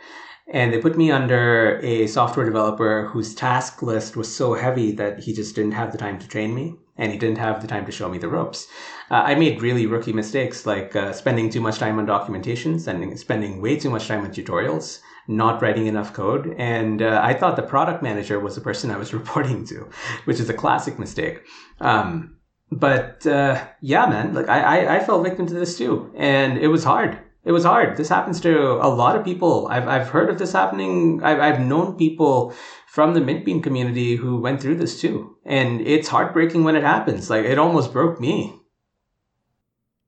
And 0.49 0.73
they 0.73 0.81
put 0.81 0.97
me 0.97 1.11
under 1.11 1.81
a 1.83 2.07
software 2.07 2.47
developer 2.47 3.09
whose 3.09 3.35
task 3.35 3.83
list 3.83 4.17
was 4.17 4.35
so 4.35 4.55
heavy 4.55 4.93
that 4.93 5.19
he 5.19 5.33
just 5.33 5.57
didn't 5.57 5.73
have 5.73 5.91
the 5.91 5.99
time 5.99 6.21
to 6.21 6.29
train 6.29 6.55
me 6.55 6.77
and 6.97 7.13
he 7.13 7.19
didn't 7.19 7.39
have 7.39 7.61
the 7.61 7.67
time 7.67 7.85
to 7.85 7.93
show 7.93 8.09
me 8.09 8.19
the 8.19 8.29
ropes. 8.29 8.69
Uh, 9.11 9.15
I 9.15 9.35
made 9.35 9.61
really 9.61 9.87
rookie 9.87 10.13
mistakes 10.13 10.65
like 10.65 10.95
uh, 10.95 11.13
spending 11.13 11.51
too 11.51 11.61
much 11.61 11.79
time 11.79 11.99
on 11.99 12.07
documentation, 12.07 12.79
spending, 12.79 13.17
spending 13.17 13.61
way 13.61 13.77
too 13.77 13.91
much 13.91 14.07
time 14.07 14.25
on 14.25 14.31
tutorials, 14.31 15.01
not 15.29 15.63
writing 15.63 15.87
enough 15.87 16.13
code. 16.13 16.55
And 16.59 17.03
uh, 17.03 17.21
I 17.23 17.35
thought 17.35 17.57
the 17.57 17.63
product 17.63 18.03
manager 18.03 18.41
was 18.41 18.55
the 18.55 18.61
person 18.61 18.91
I 18.91 18.97
was 18.97 19.13
reporting 19.21 19.65
to, 19.67 19.89
which 20.25 20.41
is 20.41 20.49
a 20.49 20.55
classic 20.55 20.99
mistake. 20.99 21.43
Um, 21.81 22.37
but 22.71 23.27
uh, 23.27 23.65
yeah, 23.81 24.07
man, 24.07 24.35
like 24.35 24.49
I, 24.49 24.61
I, 24.61 24.97
I 24.97 25.05
fell 25.05 25.23
victim 25.23 25.47
to 25.47 25.55
this 25.55 25.79
too, 25.79 26.13
and 26.17 26.59
it 26.59 26.69
was 26.69 26.85
hard. 26.85 27.19
It 27.45 27.53
was 27.53 27.65
hard. 27.65 27.97
This 27.97 28.09
happens 28.09 28.41
to 28.41 28.73
a 28.73 28.91
lot 28.91 29.15
of 29.15 29.25
people. 29.25 29.69
I've, 29.69 29.87
I've 29.87 30.09
heard 30.09 30.29
of 30.31 30.39
this 30.39 30.53
happening. 30.53 31.23
I've, 31.23 31.39
I've 31.39 31.61
known 31.61 31.97
people 31.97 32.53
from 32.89 33.15
the 33.15 33.21
Mintbean 33.21 33.63
community 33.63 34.17
who 34.17 34.41
went 34.41 34.61
through 34.61 34.75
this 34.75 35.01
too. 35.01 35.37
And 35.45 35.81
it's 35.83 36.09
heartbreaking 36.09 36.65
when 36.65 36.75
it 36.75 36.83
happens. 36.83 37.31
Like 37.31 37.45
it 37.45 37.59
almost 37.59 37.93
broke 37.93 38.19
me. 38.19 38.59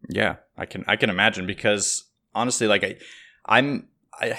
Yeah, 0.09 0.37
I 0.57 0.67
can 0.67 0.85
I 0.89 0.97
can 0.97 1.11
imagine 1.11 1.47
because 1.47 2.07
honestly, 2.35 2.67
like 2.67 2.83
I 2.83 2.97
I'm 3.45 3.89
I 4.15 4.39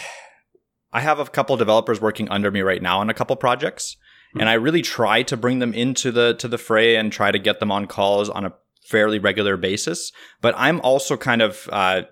I 0.91 1.02
have 1.02 1.19
a 1.19 1.25
couple 1.25 1.56
developers 1.58 2.02
working 2.02 2.30
under 2.30 2.52
me 2.52 2.62
right 2.62 2.82
now 2.82 2.99
on 2.99 3.10
a 3.10 3.13
couple 3.13 3.36
projects, 3.36 3.95
mm-hmm. 4.30 4.41
and 4.41 4.49
I 4.49 4.54
really 4.54 4.82
try 4.82 5.23
to 5.23 5.38
bring 5.38 5.60
them 5.60 5.73
into 5.73 6.12
the 6.12 6.34
to 6.36 6.47
the 6.47 6.58
fray 6.58 6.95
and 6.95 7.12
try 7.12 7.32
to 7.32 7.39
get 7.39 7.60
them 7.60 7.71
on 7.71 7.88
calls 7.88 8.30
on 8.30 8.45
a 8.45 8.54
fairly 8.84 9.19
regular 9.19 9.58
basis. 9.58 10.12
But 10.41 10.56
I'm 10.58 10.82
also 10.82 11.15
kind 11.15 11.41
of 11.41 11.69
uh, 11.71 12.04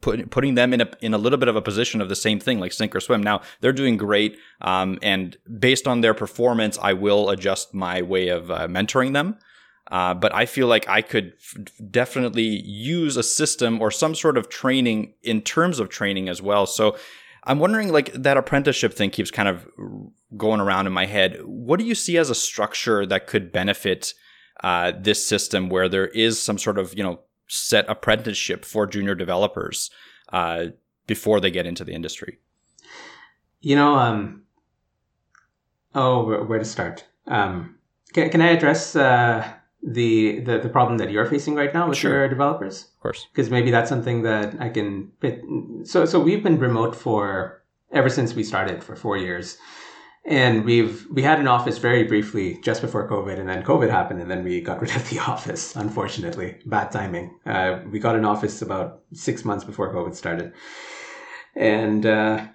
put, 0.00 0.30
putting 0.30 0.54
them 0.54 0.74
in 0.74 0.82
a 0.82 0.90
in 1.00 1.14
a 1.14 1.18
little 1.18 1.38
bit 1.38 1.48
of 1.48 1.56
a 1.56 1.62
position 1.62 2.00
of 2.00 2.08
the 2.08 2.16
same 2.16 2.38
thing, 2.38 2.60
like 2.60 2.72
sink 2.72 2.94
or 2.94 3.00
swim. 3.00 3.22
Now 3.22 3.40
they're 3.60 3.72
doing 3.72 3.96
great, 3.96 4.38
um, 4.60 4.98
and 5.02 5.36
based 5.58 5.86
on 5.86 6.00
their 6.00 6.14
performance, 6.14 6.78
I 6.80 6.92
will 6.92 7.30
adjust 7.30 7.74
my 7.74 8.02
way 8.02 8.28
of 8.28 8.50
uh, 8.50 8.66
mentoring 8.68 9.12
them. 9.12 9.38
Uh, 9.88 10.12
but 10.14 10.34
I 10.34 10.46
feel 10.46 10.66
like 10.66 10.88
I 10.88 11.00
could 11.00 11.34
f- 11.36 11.56
definitely 11.92 12.42
use 12.42 13.16
a 13.16 13.22
system 13.22 13.80
or 13.80 13.92
some 13.92 14.16
sort 14.16 14.36
of 14.36 14.48
training 14.48 15.14
in 15.22 15.42
terms 15.42 15.78
of 15.78 15.88
training 15.88 16.28
as 16.28 16.42
well. 16.42 16.66
So 16.66 16.96
I'm 17.46 17.60
wondering, 17.60 17.92
like 17.92 18.12
that 18.12 18.36
apprenticeship 18.36 18.92
thing 18.92 19.10
keeps 19.10 19.30
kind 19.30 19.48
of 19.48 19.68
going 20.36 20.60
around 20.60 20.86
in 20.86 20.92
my 20.92 21.06
head. 21.06 21.38
What 21.44 21.78
do 21.78 21.86
you 21.86 21.94
see 21.94 22.18
as 22.18 22.28
a 22.28 22.34
structure 22.34 23.06
that 23.06 23.28
could 23.28 23.52
benefit 23.52 24.14
uh, 24.64 24.92
this 24.98 25.26
system, 25.26 25.68
where 25.68 25.88
there 25.88 26.08
is 26.08 26.42
some 26.42 26.58
sort 26.58 26.78
of 26.78 26.96
you 26.96 27.04
know 27.04 27.20
set 27.46 27.88
apprenticeship 27.88 28.64
for 28.64 28.86
junior 28.86 29.14
developers 29.14 29.90
uh, 30.32 30.66
before 31.06 31.40
they 31.40 31.50
get 31.50 31.66
into 31.66 31.84
the 31.84 31.92
industry? 31.92 32.38
You 33.60 33.76
know, 33.76 33.94
um, 33.94 34.42
oh, 35.94 36.44
where 36.44 36.58
to 36.58 36.64
start? 36.64 37.04
Um, 37.28 37.76
can, 38.12 38.30
can 38.30 38.40
I 38.40 38.48
address 38.48 38.96
uh, 38.96 39.46
the, 39.82 40.40
the 40.40 40.58
the 40.58 40.68
problem 40.68 40.98
that 40.98 41.10
you're 41.10 41.26
facing 41.26 41.54
right 41.54 41.72
now 41.72 41.88
with 41.88 41.98
sure. 41.98 42.12
your 42.12 42.28
developers? 42.28 42.84
Of 42.84 43.00
course, 43.00 43.26
because 43.32 43.50
maybe 43.50 43.70
that's 43.70 43.88
something 43.88 44.22
that 44.22 44.60
I 44.60 44.68
can. 44.68 45.12
Fit. 45.20 45.42
So 45.84 46.04
so 46.04 46.18
we've 46.20 46.42
been 46.42 46.58
remote 46.58 46.96
for 46.96 47.62
ever 47.92 48.08
since 48.08 48.34
we 48.34 48.42
started 48.42 48.82
for 48.82 48.96
four 48.96 49.16
years, 49.16 49.58
and 50.24 50.64
we've 50.64 51.06
we 51.12 51.22
had 51.22 51.38
an 51.38 51.46
office 51.46 51.78
very 51.78 52.04
briefly 52.04 52.58
just 52.62 52.80
before 52.82 53.08
COVID, 53.08 53.38
and 53.38 53.48
then 53.48 53.62
COVID 53.62 53.90
happened, 53.90 54.20
and 54.20 54.30
then 54.30 54.42
we 54.42 54.60
got 54.60 54.80
rid 54.80 54.94
of 54.96 55.08
the 55.08 55.18
office. 55.32 55.76
Unfortunately, 55.76 56.56
bad 56.66 56.90
timing. 56.90 57.38
Uh, 57.46 57.80
we 57.90 57.98
got 57.98 58.16
an 58.16 58.24
office 58.24 58.62
about 58.62 59.02
six 59.12 59.44
months 59.44 59.64
before 59.64 59.94
COVID 59.94 60.14
started, 60.14 60.52
and. 61.54 62.06
Uh, 62.06 62.46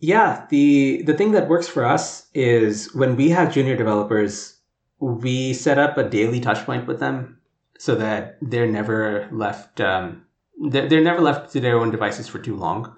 yeah, 0.00 0.46
the 0.48 1.02
the 1.02 1.14
thing 1.14 1.32
that 1.32 1.48
works 1.48 1.66
for 1.66 1.84
us 1.84 2.28
is 2.32 2.94
when 2.94 3.16
we 3.16 3.30
have 3.30 3.52
junior 3.52 3.76
developers 3.76 4.57
we 5.00 5.54
set 5.54 5.78
up 5.78 5.98
a 5.98 6.08
daily 6.08 6.40
touch 6.40 6.64
point 6.66 6.86
with 6.86 7.00
them 7.00 7.38
so 7.78 7.94
that 7.94 8.38
they're 8.42 8.66
never 8.66 9.28
left 9.32 9.80
um, 9.80 10.24
they're, 10.70 10.88
they're 10.88 11.02
never 11.02 11.20
left 11.20 11.52
to 11.52 11.60
their 11.60 11.78
own 11.78 11.90
devices 11.90 12.28
for 12.28 12.38
too 12.40 12.56
long 12.56 12.96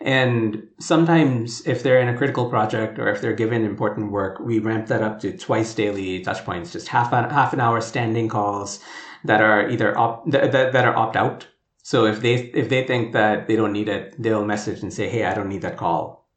And 0.00 0.66
sometimes 0.80 1.66
if 1.66 1.82
they're 1.82 2.00
in 2.00 2.08
a 2.08 2.16
critical 2.16 2.48
project 2.50 2.98
or 2.98 3.08
if 3.08 3.20
they're 3.20 3.32
given 3.34 3.64
important 3.64 4.10
work, 4.12 4.40
we 4.40 4.58
ramp 4.58 4.88
that 4.88 5.02
up 5.02 5.20
to 5.20 5.36
twice 5.36 5.74
daily 5.74 6.20
touch 6.20 6.44
points, 6.44 6.72
just 6.72 6.88
half 6.88 7.12
an, 7.12 7.30
half 7.30 7.52
an 7.52 7.60
hour 7.60 7.80
standing 7.80 8.28
calls 8.28 8.80
that 9.24 9.40
are 9.40 9.68
either 9.70 9.96
op, 9.96 10.28
that, 10.30 10.52
that 10.52 10.84
are 10.84 10.96
opt 10.96 11.16
out. 11.16 11.46
So 11.84 12.06
if 12.06 12.20
they, 12.20 12.34
if 12.34 12.68
they 12.68 12.84
think 12.86 13.12
that 13.12 13.46
they 13.46 13.56
don't 13.56 13.72
need 13.72 13.88
it, 13.88 14.20
they'll 14.20 14.44
message 14.44 14.82
and 14.82 14.92
say, 14.92 15.08
Hey, 15.08 15.24
I 15.24 15.34
don't 15.34 15.48
need 15.48 15.62
that 15.62 15.76
call. 15.76 16.28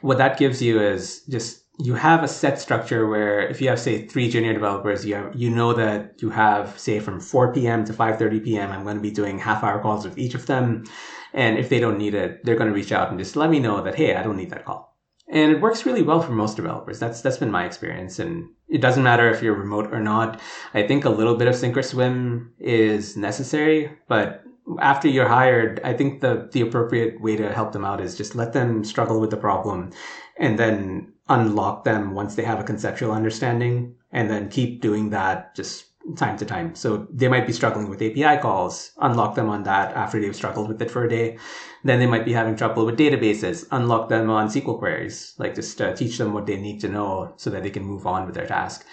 What 0.00 0.18
that 0.18 0.38
gives 0.38 0.62
you 0.62 0.80
is 0.80 1.22
just 1.28 1.59
you 1.82 1.94
have 1.94 2.22
a 2.22 2.28
set 2.28 2.60
structure 2.60 3.06
where 3.06 3.40
if 3.48 3.60
you 3.60 3.68
have 3.68 3.80
say 3.80 4.06
three 4.06 4.28
junior 4.28 4.52
developers 4.52 5.04
you 5.04 5.14
have 5.14 5.34
you 5.34 5.50
know 5.50 5.72
that 5.72 6.20
you 6.20 6.30
have 6.30 6.78
say 6.78 7.00
from 7.00 7.20
4 7.20 7.52
p.m 7.54 7.84
to 7.84 7.92
5.30 7.92 8.44
p.m 8.44 8.70
i'm 8.70 8.82
going 8.82 8.96
to 8.96 9.02
be 9.02 9.10
doing 9.10 9.38
half 9.38 9.64
hour 9.64 9.80
calls 9.80 10.04
with 10.04 10.18
each 10.18 10.34
of 10.34 10.46
them 10.46 10.84
and 11.32 11.58
if 11.58 11.68
they 11.68 11.80
don't 11.80 11.98
need 11.98 12.14
it, 12.14 12.44
they're 12.44 12.56
going 12.56 12.68
to 12.68 12.74
reach 12.74 12.92
out 12.92 13.10
and 13.10 13.18
just 13.18 13.36
let 13.36 13.50
me 13.50 13.60
know 13.60 13.82
that, 13.82 13.94
hey, 13.94 14.16
I 14.16 14.22
don't 14.22 14.36
need 14.36 14.50
that 14.50 14.64
call. 14.64 14.98
And 15.28 15.52
it 15.52 15.60
works 15.60 15.86
really 15.86 16.02
well 16.02 16.20
for 16.20 16.32
most 16.32 16.56
developers. 16.56 16.98
That's 16.98 17.20
that's 17.20 17.36
been 17.36 17.52
my 17.52 17.64
experience. 17.64 18.18
And 18.18 18.48
it 18.68 18.80
doesn't 18.80 19.04
matter 19.04 19.30
if 19.30 19.40
you're 19.40 19.54
remote 19.54 19.92
or 19.92 20.00
not. 20.00 20.40
I 20.74 20.84
think 20.84 21.04
a 21.04 21.10
little 21.10 21.36
bit 21.36 21.46
of 21.46 21.54
sink 21.54 21.76
or 21.76 21.82
swim 21.82 22.52
is 22.58 23.16
necessary, 23.16 23.96
but 24.08 24.42
after 24.78 25.08
you're 25.08 25.28
hired, 25.28 25.80
I 25.84 25.94
think 25.94 26.20
the 26.20 26.48
the 26.52 26.60
appropriate 26.60 27.20
way 27.20 27.36
to 27.36 27.52
help 27.52 27.72
them 27.72 27.84
out 27.84 28.00
is 28.00 28.16
just 28.16 28.34
let 28.34 28.52
them 28.52 28.84
struggle 28.84 29.20
with 29.20 29.30
the 29.30 29.36
problem 29.36 29.90
and 30.36 30.58
then 30.58 31.12
unlock 31.28 31.84
them 31.84 32.12
once 32.12 32.34
they 32.34 32.42
have 32.42 32.60
a 32.60 32.64
conceptual 32.64 33.12
understanding 33.12 33.94
and 34.12 34.28
then 34.28 34.48
keep 34.48 34.80
doing 34.80 35.10
that 35.10 35.54
just 35.54 35.86
time 36.16 36.36
to 36.38 36.44
time. 36.44 36.74
So 36.74 37.06
they 37.12 37.28
might 37.28 37.46
be 37.46 37.52
struggling 37.52 37.88
with 37.88 38.02
API 38.02 38.40
calls, 38.40 38.92
unlock 38.98 39.34
them 39.34 39.48
on 39.48 39.62
that 39.64 39.94
after 39.94 40.20
they've 40.20 40.34
struggled 40.34 40.68
with 40.68 40.82
it 40.82 40.90
for 40.90 41.04
a 41.04 41.08
day. 41.08 41.38
Then 41.84 41.98
they 41.98 42.06
might 42.06 42.24
be 42.24 42.32
having 42.32 42.56
trouble 42.56 42.84
with 42.86 42.98
databases, 42.98 43.66
unlock 43.70 44.08
them 44.08 44.28
on 44.30 44.48
SQL 44.48 44.78
queries, 44.78 45.34
like 45.38 45.54
just 45.54 45.80
uh, 45.80 45.94
teach 45.94 46.18
them 46.18 46.32
what 46.32 46.46
they 46.46 46.56
need 46.56 46.80
to 46.80 46.88
know 46.88 47.32
so 47.36 47.50
that 47.50 47.62
they 47.62 47.70
can 47.70 47.84
move 47.84 48.06
on 48.06 48.26
with 48.26 48.34
their 48.34 48.46
task. 48.46 48.84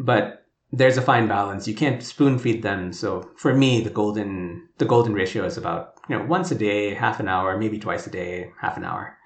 But 0.00 0.43
there's 0.76 0.96
a 0.96 1.02
fine 1.02 1.28
balance. 1.28 1.68
You 1.68 1.74
can't 1.74 2.02
spoon 2.02 2.38
feed 2.38 2.62
them. 2.62 2.92
So 2.92 3.30
for 3.36 3.54
me, 3.54 3.80
the 3.80 3.90
golden, 3.90 4.68
the 4.78 4.84
golden 4.84 5.14
ratio 5.14 5.44
is 5.44 5.56
about, 5.56 5.94
you 6.08 6.18
know, 6.18 6.24
once 6.24 6.50
a 6.50 6.54
day, 6.54 6.94
half 6.94 7.20
an 7.20 7.28
hour, 7.28 7.56
maybe 7.56 7.78
twice 7.78 8.06
a 8.06 8.10
day, 8.10 8.50
half 8.60 8.76
an 8.76 8.84
hour. 8.84 9.16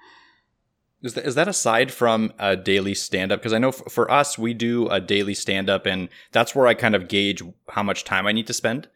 Is 1.01 1.13
that, 1.13 1.25
is 1.25 1.35
that 1.35 1.47
aside 1.47 1.91
from 1.91 2.33
a 2.37 2.55
daily 2.55 2.93
stand 2.93 3.31
up? 3.31 3.39
Because 3.39 3.53
I 3.53 3.57
know 3.57 3.69
f- 3.69 3.83
for 3.89 4.11
us, 4.11 4.37
we 4.37 4.53
do 4.53 4.87
a 4.89 4.99
daily 4.99 5.33
stand 5.33 5.69
up, 5.69 5.85
and 5.85 6.09
that's 6.33 6.53
where 6.53 6.67
I 6.67 6.73
kind 6.73 6.93
of 6.93 7.07
gauge 7.07 7.41
how 7.69 7.83
much 7.83 8.03
time 8.03 8.27
I 8.27 8.33
need 8.33 8.47
to 8.47 8.53
spend 8.53 8.89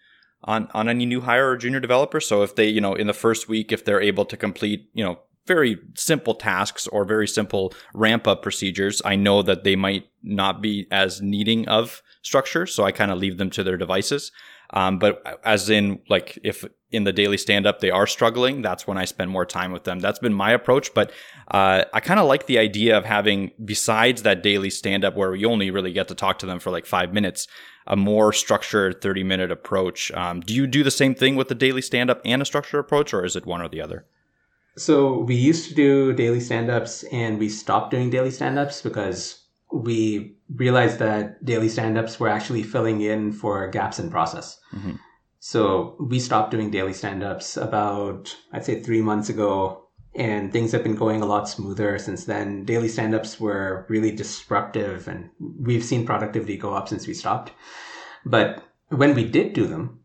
on, 0.43 0.67
on 0.73 0.89
any 0.89 1.05
new 1.05 1.21
hire 1.21 1.49
or 1.49 1.57
junior 1.57 1.79
developer. 1.79 2.19
So 2.19 2.43
if 2.43 2.55
they, 2.55 2.67
you 2.67 2.81
know, 2.81 2.93
in 2.93 3.07
the 3.07 3.13
first 3.13 3.47
week, 3.47 3.71
if 3.71 3.85
they're 3.85 4.01
able 4.01 4.25
to 4.25 4.35
complete, 4.35 4.89
you 4.93 5.03
know, 5.05 5.19
very 5.45 5.77
simple 5.95 6.36
tasks 6.36 6.88
or 6.88 7.06
very 7.06 7.27
simple 7.27 7.73
ramp 7.93 8.27
up 8.27 8.41
procedures, 8.41 9.01
I 9.03 9.15
know 9.15 9.41
that 9.41 9.63
they 9.63 9.75
might 9.75 10.08
not 10.21 10.62
be 10.62 10.88
as 10.91 11.21
needing 11.21 11.67
of 11.67 12.01
structure. 12.21 12.65
So 12.65 12.84
I 12.84 12.91
kind 12.91 13.12
of 13.12 13.17
leave 13.17 13.38
them 13.38 13.49
to 13.51 13.63
their 13.63 13.77
devices. 13.77 14.32
Um, 14.69 14.97
but 14.97 15.21
as 15.43 15.69
in, 15.69 15.99
like, 16.10 16.39
if 16.43 16.65
in 16.91 17.03
the 17.03 17.13
daily 17.13 17.38
stand 17.38 17.67
up 17.67 17.79
they 17.79 17.91
are 17.91 18.08
struggling, 18.08 18.62
that's 18.62 18.88
when 18.88 18.97
I 18.97 19.06
spend 19.06 19.29
more 19.29 19.45
time 19.45 19.71
with 19.71 19.84
them. 19.84 19.99
That's 19.99 20.19
been 20.19 20.34
my 20.34 20.51
approach. 20.51 20.93
But 20.93 21.12
uh, 21.51 21.84
I 21.93 21.99
kind 21.99 22.19
of 22.19 22.25
like 22.25 22.47
the 22.47 22.58
idea 22.58 22.97
of 22.97 23.06
having, 23.06 23.51
besides 23.63 24.23
that 24.23 24.41
daily 24.41 24.71
stand 24.71 25.06
up 25.06 25.15
where 25.15 25.32
we 25.32 25.45
only 25.45 25.69
really 25.69 25.93
get 25.93 26.08
to 26.08 26.15
talk 26.15 26.39
to 26.39 26.45
them 26.45 26.60
for 26.60 26.71
like 26.71 26.88
five 26.88 27.13
minutes, 27.13 27.47
a 27.86 27.95
more 27.95 28.34
structured 28.34 29.01
30 29.01 29.23
minute 29.23 29.51
approach. 29.51 30.12
Um, 30.13 30.39
do 30.39 30.56
you 30.56 30.65
do 30.65 30.84
the 30.84 30.91
same 30.91 31.13
thing 31.13 31.36
with 31.36 31.49
the 31.49 31.56
daily 31.56 31.82
stand 31.82 32.10
up 32.10 32.21
and 32.25 32.41
a 32.41 32.45
structured 32.45 32.79
approach, 32.79 33.13
or 33.13 33.25
is 33.25 33.36
it 33.36 33.45
one 33.45 33.62
or 33.62 33.67
the 33.67 33.82
other? 33.82 34.06
So 34.75 35.19
we 35.19 35.36
used 35.36 35.69
to 35.69 35.75
do 35.75 36.13
daily 36.13 36.39
stand 36.39 36.69
ups 36.69 37.03
and 37.12 37.38
we 37.39 37.49
stopped 37.49 37.91
doing 37.91 38.09
daily 38.09 38.31
stand 38.31 38.57
ups 38.57 38.81
because 38.81 39.43
we 39.73 40.36
realized 40.55 40.99
that 40.99 41.43
daily 41.43 41.67
stand-ups 41.67 42.19
were 42.19 42.29
actually 42.29 42.63
filling 42.63 43.01
in 43.01 43.31
for 43.31 43.67
gaps 43.67 43.99
in 43.99 44.09
process. 44.09 44.59
Mm-hmm. 44.73 44.95
So 45.39 45.97
we 45.99 46.19
stopped 46.19 46.51
doing 46.51 46.71
daily 46.71 46.93
stand-ups 46.93 47.57
about, 47.57 48.36
I'd 48.53 48.63
say 48.63 48.81
three 48.81 49.01
months 49.01 49.29
ago, 49.29 49.88
and 50.15 50.53
things 50.53 50.71
have 50.71 50.83
been 50.83 50.95
going 50.95 51.21
a 51.21 51.25
lot 51.25 51.49
smoother 51.49 51.97
since 51.97 52.25
then. 52.25 52.65
Daily 52.65 52.88
stand-ups 52.88 53.39
were 53.39 53.88
really 53.89 54.12
disruptive 54.12 55.07
and 55.07 55.31
we've 55.39 55.83
seen 55.83 56.05
productivity 56.05 56.55
go 56.55 56.73
up 56.73 56.88
since 56.88 57.07
we 57.07 57.15
stopped. 57.15 57.51
But 58.23 58.63
when 58.89 59.15
we 59.15 59.25
did 59.27 59.53
do 59.53 59.65
them, 59.65 60.02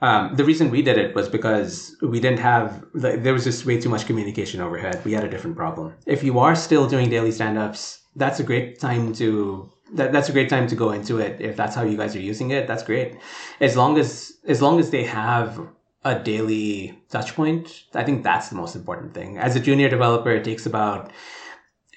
um, 0.00 0.34
the 0.36 0.44
reason 0.44 0.70
we 0.70 0.82
did 0.82 0.98
it 0.98 1.14
was 1.14 1.28
because 1.28 1.96
we 2.02 2.20
didn't 2.20 2.40
have, 2.40 2.84
there 2.94 3.32
was 3.32 3.44
just 3.44 3.64
way 3.64 3.80
too 3.80 3.88
much 3.88 4.06
communication 4.06 4.60
overhead. 4.60 5.02
We 5.04 5.12
had 5.12 5.24
a 5.24 5.28
different 5.28 5.56
problem. 5.56 5.94
If 6.04 6.22
you 6.22 6.38
are 6.38 6.54
still 6.54 6.86
doing 6.86 7.08
daily 7.08 7.32
stand-ups, 7.32 8.00
that's 8.16 8.40
a 8.40 8.42
great 8.42 8.80
time 8.80 9.12
to 9.14 9.70
that, 9.94 10.12
that's 10.12 10.28
a 10.28 10.32
great 10.32 10.48
time 10.48 10.66
to 10.66 10.74
go 10.74 10.90
into 10.90 11.18
it 11.18 11.40
if 11.40 11.56
that's 11.56 11.74
how 11.76 11.82
you 11.82 11.96
guys 11.96 12.16
are 12.16 12.20
using 12.20 12.50
it 12.50 12.66
that's 12.66 12.82
great 12.82 13.16
as 13.60 13.76
long 13.76 13.98
as 13.98 14.32
as 14.46 14.60
long 14.60 14.80
as 14.80 14.90
they 14.90 15.04
have 15.04 15.60
a 16.04 16.18
daily 16.18 16.98
touch 17.10 17.34
point 17.34 17.84
i 17.94 18.02
think 18.02 18.24
that's 18.24 18.48
the 18.48 18.56
most 18.56 18.74
important 18.74 19.14
thing 19.14 19.38
as 19.38 19.54
a 19.54 19.60
junior 19.60 19.88
developer 19.88 20.30
it 20.30 20.44
takes 20.44 20.66
about 20.66 21.12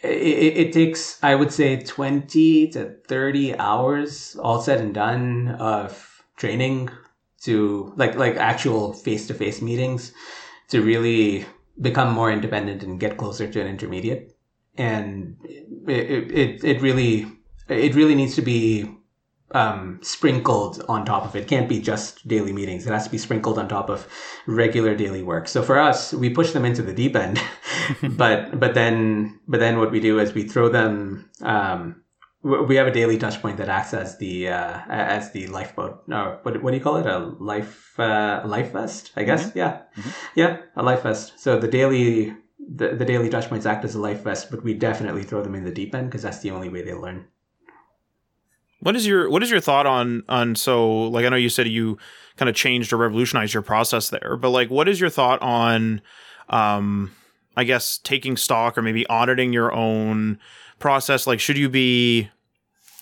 it, 0.04 0.58
it 0.58 0.74
takes 0.74 1.22
i 1.24 1.34
would 1.34 1.52
say 1.52 1.82
20 1.82 2.68
to 2.70 2.96
30 3.08 3.58
hours 3.58 4.36
all 4.36 4.62
said 4.62 4.82
and 4.82 4.94
done 4.94 5.50
of 5.60 6.24
training 6.38 6.90
to 7.44 7.94
like 7.96 8.16
like 8.16 8.36
actual 8.36 8.94
face-to-face 8.94 9.62
meetings 9.62 10.12
to 10.70 10.82
really 10.82 11.46
become 11.82 12.14
more 12.14 12.32
independent 12.32 12.84
and 12.84 13.00
get 13.00 13.18
closer 13.18 13.48
to 13.50 13.62
an 13.62 13.68
intermediate 13.68 14.36
and 14.78 15.38
it, 15.88 16.32
it, 16.32 16.64
it 16.64 16.82
really 16.82 17.28
it 17.68 17.96
really 17.96 18.16
needs 18.16 18.36
to 18.36 18.42
be 18.42 18.90
um, 19.52 20.00
sprinkled 20.02 20.84
on 20.88 21.06
top 21.06 21.26
of 21.26 21.36
it. 21.36 21.44
it. 21.44 21.48
Can't 21.48 21.68
be 21.68 21.80
just 21.80 22.28
daily 22.28 22.54
meetings. 22.54 22.86
It 22.86 22.92
has 22.92 23.06
to 23.06 23.10
be 23.10 23.18
sprinkled 23.18 23.58
on 23.58 23.68
top 23.68 23.90
of 23.90 24.08
regular 24.46 24.96
daily 24.96 25.24
work. 25.24 25.48
So 25.48 25.64
for 25.64 25.80
us, 25.80 26.14
we 26.14 26.30
push 26.30 26.52
them 26.52 26.66
into 26.66 26.82
the 26.82 26.94
deep 26.94 27.16
end, 27.16 27.42
but 28.12 28.60
but 28.60 28.74
then 28.74 29.40
but 29.48 29.60
then 29.60 29.80
what 29.80 29.92
we 29.92 30.00
do 30.00 30.20
is 30.20 30.34
we 30.34 30.44
throw 30.44 30.70
them. 30.70 31.30
Um, 31.42 32.04
we 32.42 32.76
have 32.76 32.88
a 32.88 32.92
daily 32.92 33.18
touch 33.18 33.42
point 33.42 33.58
that 33.58 33.68
acts 33.68 33.94
as 33.94 34.18
the 34.18 34.50
uh, 34.50 34.80
as 34.90 35.32
the 35.32 35.48
lifeboat. 35.48 36.08
No, 36.08 36.40
what 36.44 36.62
what 36.64 36.72
do 36.72 36.78
you 36.78 36.84
call 36.84 36.98
it? 36.98 37.06
A 37.06 37.20
life 37.40 38.00
uh, 38.00 38.42
life 38.46 38.72
vest, 38.72 39.12
I 39.16 39.24
guess. 39.24 39.48
Mm-hmm. 39.50 39.58
Yeah, 39.58 39.82
mm-hmm. 39.98 40.10
yeah, 40.36 40.58
a 40.76 40.84
life 40.84 41.04
vest. 41.04 41.40
So 41.40 41.60
the 41.60 41.68
daily 41.68 42.34
the, 42.60 42.96
the 42.96 43.06
daily 43.06 43.30
touch 43.30 43.50
points 43.50 43.66
act 43.66 43.84
as 43.84 43.96
a 43.96 44.00
life 44.00 44.22
vest, 44.22 44.52
but 44.52 44.64
we 44.64 44.74
definitely 44.74 45.24
throw 45.24 45.42
them 45.42 45.56
in 45.56 45.64
the 45.64 45.72
deep 45.72 45.94
end 45.96 46.08
because 46.08 46.22
that's 46.22 46.40
the 46.40 46.52
only 46.52 46.70
way 46.70 46.82
they 46.82 46.94
learn. 46.94 47.28
What 48.82 48.96
is 48.96 49.06
your 49.06 49.30
what 49.30 49.44
is 49.44 49.52
your 49.52 49.60
thought 49.60 49.86
on 49.86 50.24
on 50.30 50.56
so 50.56 50.90
like 51.10 51.26
I 51.26 51.30
know 51.30 51.36
you 51.36 51.50
said 51.50 51.68
you 51.68 51.98
kind 52.38 52.48
of 52.48 52.56
changed 52.56 52.94
or 52.94 52.98
revolutionized 52.98 53.54
your 53.54 53.64
process 53.64 54.10
there, 54.10 54.38
but 54.38 54.52
like 54.52 54.70
what 54.70 54.88
is 54.88 55.02
your 55.02 55.10
thought 55.10 55.42
on 55.42 56.02
um 56.48 57.12
I 57.58 57.66
guess 57.66 57.98
taking 57.98 58.38
stock 58.38 58.78
or 58.78 58.82
maybe 58.82 59.06
auditing 59.08 59.52
your 59.52 59.74
own 59.74 60.40
process? 60.80 61.28
Like 61.28 61.40
should 61.40 61.58
you 61.58 61.70
be 61.70 62.30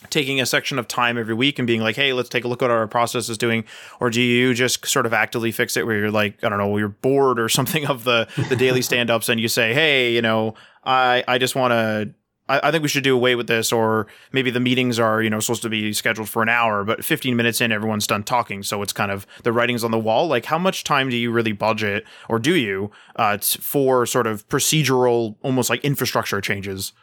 taking 0.10 0.40
a 0.40 0.46
section 0.46 0.78
of 0.78 0.88
time 0.88 1.18
every 1.18 1.34
week 1.34 1.60
and 1.60 1.68
being 1.68 1.82
like, 1.82 1.96
hey, 1.96 2.14
let's 2.14 2.30
take 2.30 2.44
a 2.44 2.48
look 2.48 2.62
at 2.62 2.70
what 2.70 2.72
our 2.72 2.88
process 2.88 3.30
is 3.30 3.38
doing? 3.38 3.64
Or 4.00 4.10
do 4.10 4.22
you 4.22 4.54
just 4.54 4.86
sort 4.86 5.06
of 5.06 5.14
actively 5.14 5.52
fix 5.52 5.76
it 5.76 5.86
where 5.86 5.98
you're 5.98 6.12
like, 6.12 6.44
I 6.44 6.50
don't 6.50 6.60
know, 6.60 6.78
you're 6.78 6.90
bored 6.90 7.40
or 7.40 7.50
something 7.58 7.86
of 7.86 8.04
the, 8.04 8.28
the 8.50 8.56
daily 8.56 8.82
stand 8.84 9.10
ups 9.10 9.30
and 9.30 9.40
you 9.40 9.48
say, 9.48 9.74
hey, 9.74 10.14
you 10.14 10.22
know, 10.22 10.56
I, 10.84 11.24
I 11.28 11.38
just 11.38 11.56
want 11.56 11.72
to. 11.72 12.14
I, 12.50 12.70
I 12.70 12.72
think 12.72 12.82
we 12.82 12.88
should 12.88 13.04
do 13.04 13.14
away 13.14 13.36
with 13.36 13.48
this, 13.48 13.74
or 13.74 14.08
maybe 14.32 14.52
the 14.52 14.62
meetings 14.62 15.00
are, 15.00 15.22
you 15.22 15.30
know, 15.30 15.42
supposed 15.42 15.64
to 15.64 15.70
be 15.70 15.92
scheduled 15.92 16.30
for 16.30 16.42
an 16.42 16.48
hour, 16.48 16.86
but 16.86 17.04
15 17.04 17.36
minutes 17.36 17.60
in, 17.60 17.74
everyone's 17.74 18.08
done 18.08 18.24
talking. 18.24 18.64
So 18.64 18.82
it's 18.82 18.94
kind 18.94 19.12
of 19.12 19.28
the 19.44 19.52
writing's 19.52 19.84
on 19.84 19.92
the 19.92 20.00
wall. 20.00 20.28
Like, 20.28 20.46
how 20.46 20.58
much 20.58 20.86
time 20.86 21.10
do 21.10 21.18
you 21.18 21.30
really 21.30 21.52
budget, 21.52 22.06
or 22.30 22.40
do 22.40 22.56
you, 22.56 22.90
uh, 23.18 23.38
for 23.40 24.06
sort 24.06 24.28
of 24.28 24.48
procedural, 24.48 25.36
almost 25.42 25.70
like 25.70 25.84
infrastructure 25.84 26.40
changes? 26.40 26.94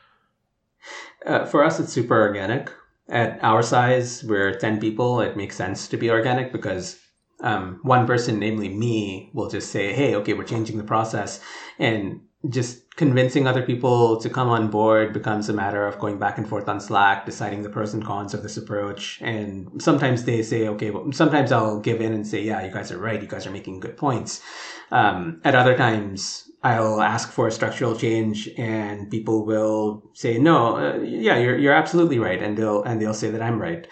Uh, 1.24 1.44
for 1.44 1.64
us, 1.64 1.80
it's 1.80 1.92
super 1.92 2.20
organic 2.20 2.70
at 3.08 3.42
our 3.42 3.62
size, 3.62 4.24
we're 4.24 4.54
10 4.54 4.80
people, 4.80 5.20
it 5.20 5.36
makes 5.36 5.56
sense 5.56 5.88
to 5.88 5.96
be 5.96 6.10
organic 6.10 6.52
because 6.52 6.98
um, 7.40 7.80
one 7.82 8.06
person, 8.06 8.38
namely 8.38 8.68
me, 8.68 9.30
will 9.34 9.50
just 9.50 9.70
say, 9.70 9.92
hey, 9.92 10.14
okay, 10.16 10.32
we're 10.32 10.44
changing 10.44 10.78
the 10.78 10.84
process. 10.84 11.40
And 11.78 12.22
just 12.48 12.94
convincing 12.96 13.46
other 13.46 13.62
people 13.62 14.18
to 14.20 14.28
come 14.30 14.48
on 14.48 14.70
board 14.70 15.12
becomes 15.12 15.48
a 15.48 15.52
matter 15.52 15.86
of 15.86 15.98
going 15.98 16.18
back 16.18 16.38
and 16.38 16.48
forth 16.48 16.68
on 16.68 16.80
Slack, 16.80 17.26
deciding 17.26 17.62
the 17.62 17.70
pros 17.70 17.94
and 17.94 18.04
cons 18.04 18.34
of 18.34 18.42
this 18.42 18.56
approach. 18.56 19.18
And 19.22 19.82
sometimes 19.82 20.24
they 20.24 20.42
say, 20.42 20.68
okay, 20.68 20.90
well, 20.90 21.10
sometimes 21.12 21.52
I'll 21.52 21.80
give 21.80 22.00
in 22.00 22.12
and 22.12 22.26
say, 22.26 22.42
yeah, 22.42 22.64
you 22.64 22.70
guys 22.72 22.92
are 22.92 22.98
right. 22.98 23.20
You 23.20 23.28
guys 23.28 23.46
are 23.46 23.50
making 23.50 23.80
good 23.80 23.96
points. 23.96 24.42
Um, 24.90 25.40
at 25.44 25.54
other 25.54 25.76
times, 25.76 26.43
I'll 26.64 27.02
ask 27.02 27.30
for 27.30 27.46
a 27.46 27.52
structural 27.52 27.94
change 27.94 28.48
and 28.56 29.10
people 29.10 29.44
will 29.44 30.10
say, 30.14 30.38
no, 30.38 30.76
uh, 30.76 30.96
yeah, 31.02 31.36
you're, 31.36 31.58
you're 31.58 31.74
absolutely 31.74 32.18
right. 32.18 32.42
And 32.42 32.56
they'll, 32.56 32.82
and 32.82 33.00
they'll 33.00 33.14
say 33.14 33.30
that 33.30 33.42
I'm 33.42 33.60
right. 33.60 33.86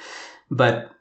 But 0.51 0.93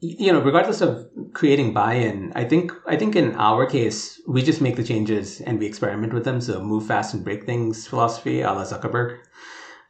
you 0.00 0.32
know, 0.32 0.40
regardless 0.40 0.80
of 0.80 1.08
creating 1.32 1.72
buy-in, 1.72 2.32
I 2.34 2.44
think 2.44 2.72
I 2.86 2.96
think 2.96 3.16
in 3.16 3.34
our 3.36 3.66
case, 3.66 4.20
we 4.28 4.42
just 4.42 4.60
make 4.60 4.76
the 4.76 4.84
changes 4.84 5.40
and 5.40 5.58
we 5.58 5.66
experiment 5.66 6.12
with 6.12 6.24
them. 6.24 6.40
So 6.40 6.62
move 6.62 6.86
fast 6.86 7.14
and 7.14 7.24
break 7.24 7.44
things 7.44 7.86
philosophy, 7.86 8.42
a 8.42 8.52
la 8.52 8.64
Zuckerberg, 8.64 9.18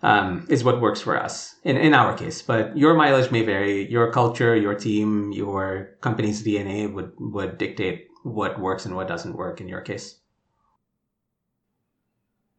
um, 0.02 0.46
is 0.48 0.62
what 0.62 0.80
works 0.80 1.00
for 1.00 1.20
us 1.20 1.56
in 1.64 1.76
in 1.76 1.92
our 1.92 2.16
case. 2.16 2.40
But 2.40 2.76
your 2.78 2.94
mileage 2.94 3.32
may 3.32 3.42
vary. 3.42 3.90
Your 3.90 4.12
culture, 4.12 4.54
your 4.54 4.74
team, 4.74 5.32
your 5.32 5.96
company's 6.00 6.42
DNA 6.44 6.92
would 6.92 7.12
would 7.18 7.58
dictate 7.58 8.06
what 8.22 8.60
works 8.60 8.86
and 8.86 8.94
what 8.94 9.08
doesn't 9.08 9.36
work 9.36 9.60
in 9.60 9.68
your 9.68 9.80
case. 9.80 10.20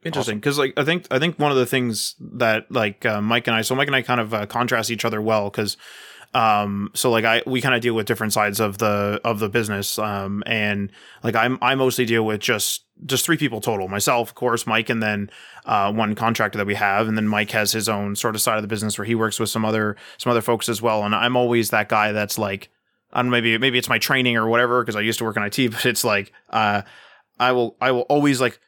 Interesting, 0.07 0.39
because 0.39 0.57
like 0.57 0.73
I 0.77 0.83
think 0.83 1.07
I 1.11 1.19
think 1.19 1.37
one 1.37 1.51
of 1.51 1.57
the 1.57 1.65
things 1.65 2.15
that 2.19 2.71
like 2.71 3.05
uh, 3.05 3.21
Mike 3.21 3.47
and 3.47 3.55
I, 3.55 3.61
so 3.61 3.75
Mike 3.75 3.87
and 3.87 3.95
I 3.95 4.01
kind 4.01 4.19
of 4.19 4.33
uh, 4.33 4.45
contrast 4.45 4.89
each 4.91 5.05
other 5.05 5.21
well 5.21 5.49
because 5.49 5.77
um 6.33 6.91
so 6.93 7.09
like 7.09 7.23
i 7.23 7.41
we 7.45 7.61
kind 7.61 7.73
of 7.73 7.79
deal 7.79 7.93
with 7.93 8.05
different 8.05 8.33
sides 8.33 8.59
of 8.59 8.79
the 8.79 9.19
of 9.23 9.39
the 9.39 9.47
business 9.47 9.97
um 9.97 10.43
and 10.45 10.91
like 11.23 11.35
i'm 11.35 11.57
i 11.61 11.73
mostly 11.73 12.03
deal 12.03 12.25
with 12.25 12.41
just 12.41 12.83
just 13.05 13.23
three 13.23 13.37
people 13.37 13.61
total 13.61 13.87
myself 13.87 14.27
of 14.27 14.35
course 14.35 14.67
mike 14.67 14.89
and 14.89 15.01
then 15.01 15.29
uh 15.65 15.89
one 15.89 16.15
contractor 16.15 16.57
that 16.57 16.67
we 16.67 16.75
have 16.75 17.07
and 17.07 17.15
then 17.15 17.25
mike 17.25 17.51
has 17.51 17.71
his 17.71 17.87
own 17.87 18.13
sort 18.13 18.35
of 18.35 18.41
side 18.41 18.57
of 18.57 18.61
the 18.61 18.67
business 18.67 18.97
where 18.97 19.05
he 19.05 19.15
works 19.15 19.39
with 19.39 19.49
some 19.49 19.63
other 19.63 19.95
some 20.17 20.29
other 20.29 20.41
folks 20.41 20.67
as 20.67 20.81
well 20.81 21.05
and 21.05 21.15
i'm 21.15 21.37
always 21.37 21.69
that 21.69 21.87
guy 21.87 22.11
that's 22.11 22.37
like 22.37 22.69
I 23.13 23.19
don't 23.19 23.27
know, 23.27 23.31
maybe 23.31 23.57
maybe 23.57 23.77
it's 23.77 23.89
my 23.89 23.99
training 23.99 24.37
or 24.37 24.47
whatever 24.47 24.81
because 24.83 24.95
I 24.95 25.01
used 25.01 25.19
to 25.19 25.25
work 25.25 25.37
in 25.37 25.43
IT, 25.43 25.57
but 25.71 25.85
it's 25.85 26.03
like 26.03 26.31
uh, 26.49 26.81
I 27.39 27.51
will 27.51 27.75
I 27.79 27.91
will 27.91 28.01
always 28.01 28.41
like 28.41 28.59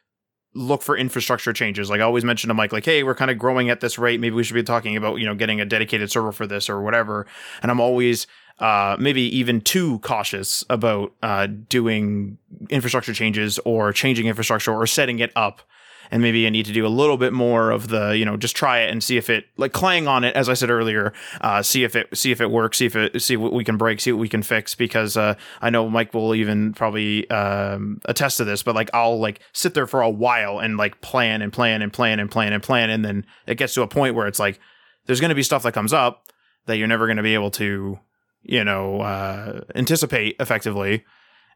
look 0.54 0.82
for 0.82 0.96
infrastructure 0.96 1.52
changes. 1.52 1.90
Like 1.90 2.00
I 2.00 2.04
always 2.04 2.24
mention 2.24 2.48
to 2.48 2.54
Mike, 2.54 2.72
like, 2.72 2.84
hey, 2.84 3.02
we're 3.02 3.14
kind 3.14 3.30
of 3.30 3.38
growing 3.38 3.70
at 3.70 3.80
this 3.80 3.98
rate. 3.98 4.20
Maybe 4.20 4.34
we 4.34 4.42
should 4.42 4.54
be 4.54 4.62
talking 4.62 4.96
about, 4.96 5.16
you 5.16 5.26
know, 5.26 5.34
getting 5.34 5.60
a 5.60 5.64
dedicated 5.64 6.10
server 6.10 6.32
for 6.32 6.46
this 6.46 6.68
or 6.68 6.82
whatever. 6.82 7.26
And 7.62 7.70
I'm 7.70 7.80
always 7.80 8.26
uh, 8.58 8.96
maybe 8.98 9.22
even 9.36 9.60
too 9.60 10.00
cautious 10.00 10.64
about 10.68 11.12
uh, 11.22 11.46
doing 11.46 12.36
infrastructure 12.68 13.14
changes 13.14 13.58
or 13.64 13.92
changing 13.92 14.26
infrastructure 14.26 14.74
or 14.74 14.86
setting 14.86 15.18
it 15.20 15.32
up 15.34 15.62
and 16.10 16.22
maybe 16.22 16.46
I 16.46 16.50
need 16.50 16.66
to 16.66 16.72
do 16.72 16.86
a 16.86 16.88
little 16.88 17.16
bit 17.16 17.32
more 17.32 17.70
of 17.70 17.88
the, 17.88 18.10
you 18.10 18.24
know, 18.24 18.36
just 18.36 18.56
try 18.56 18.80
it 18.80 18.90
and 18.90 19.02
see 19.02 19.16
if 19.16 19.30
it 19.30 19.46
like 19.56 19.72
clang 19.72 20.08
on 20.08 20.24
it, 20.24 20.34
as 20.34 20.48
I 20.48 20.54
said 20.54 20.70
earlier, 20.70 21.12
uh, 21.40 21.62
see 21.62 21.84
if 21.84 21.94
it 21.94 22.08
see 22.16 22.32
if 22.32 22.40
it 22.40 22.50
works, 22.50 22.78
see 22.78 22.86
if 22.86 22.96
it 22.96 23.20
see 23.22 23.36
what 23.36 23.52
we 23.52 23.64
can 23.64 23.76
break, 23.76 24.00
see 24.00 24.12
what 24.12 24.20
we 24.20 24.28
can 24.28 24.42
fix. 24.42 24.74
Because 24.74 25.16
uh, 25.16 25.34
I 25.60 25.70
know 25.70 25.88
Mike 25.88 26.12
will 26.12 26.34
even 26.34 26.72
probably 26.74 27.28
um, 27.30 28.00
attest 28.06 28.38
to 28.38 28.44
this, 28.44 28.62
but 28.62 28.74
like 28.74 28.90
I'll 28.92 29.18
like 29.18 29.40
sit 29.52 29.74
there 29.74 29.86
for 29.86 30.02
a 30.02 30.10
while 30.10 30.58
and 30.58 30.76
like 30.76 31.00
plan 31.00 31.42
and 31.42 31.52
plan 31.52 31.82
and 31.82 31.92
plan 31.92 32.20
and 32.20 32.30
plan 32.30 32.52
and 32.52 32.62
plan, 32.62 32.90
and 32.90 33.04
then 33.04 33.26
it 33.46 33.56
gets 33.56 33.74
to 33.74 33.82
a 33.82 33.88
point 33.88 34.14
where 34.14 34.26
it's 34.26 34.38
like 34.38 34.58
there's 35.06 35.20
going 35.20 35.30
to 35.30 35.34
be 35.34 35.42
stuff 35.42 35.62
that 35.62 35.72
comes 35.72 35.92
up 35.92 36.24
that 36.66 36.76
you're 36.76 36.88
never 36.88 37.06
going 37.06 37.16
to 37.16 37.22
be 37.22 37.34
able 37.34 37.50
to, 37.50 37.98
you 38.42 38.64
know, 38.64 39.00
uh, 39.00 39.60
anticipate 39.74 40.36
effectively 40.38 41.04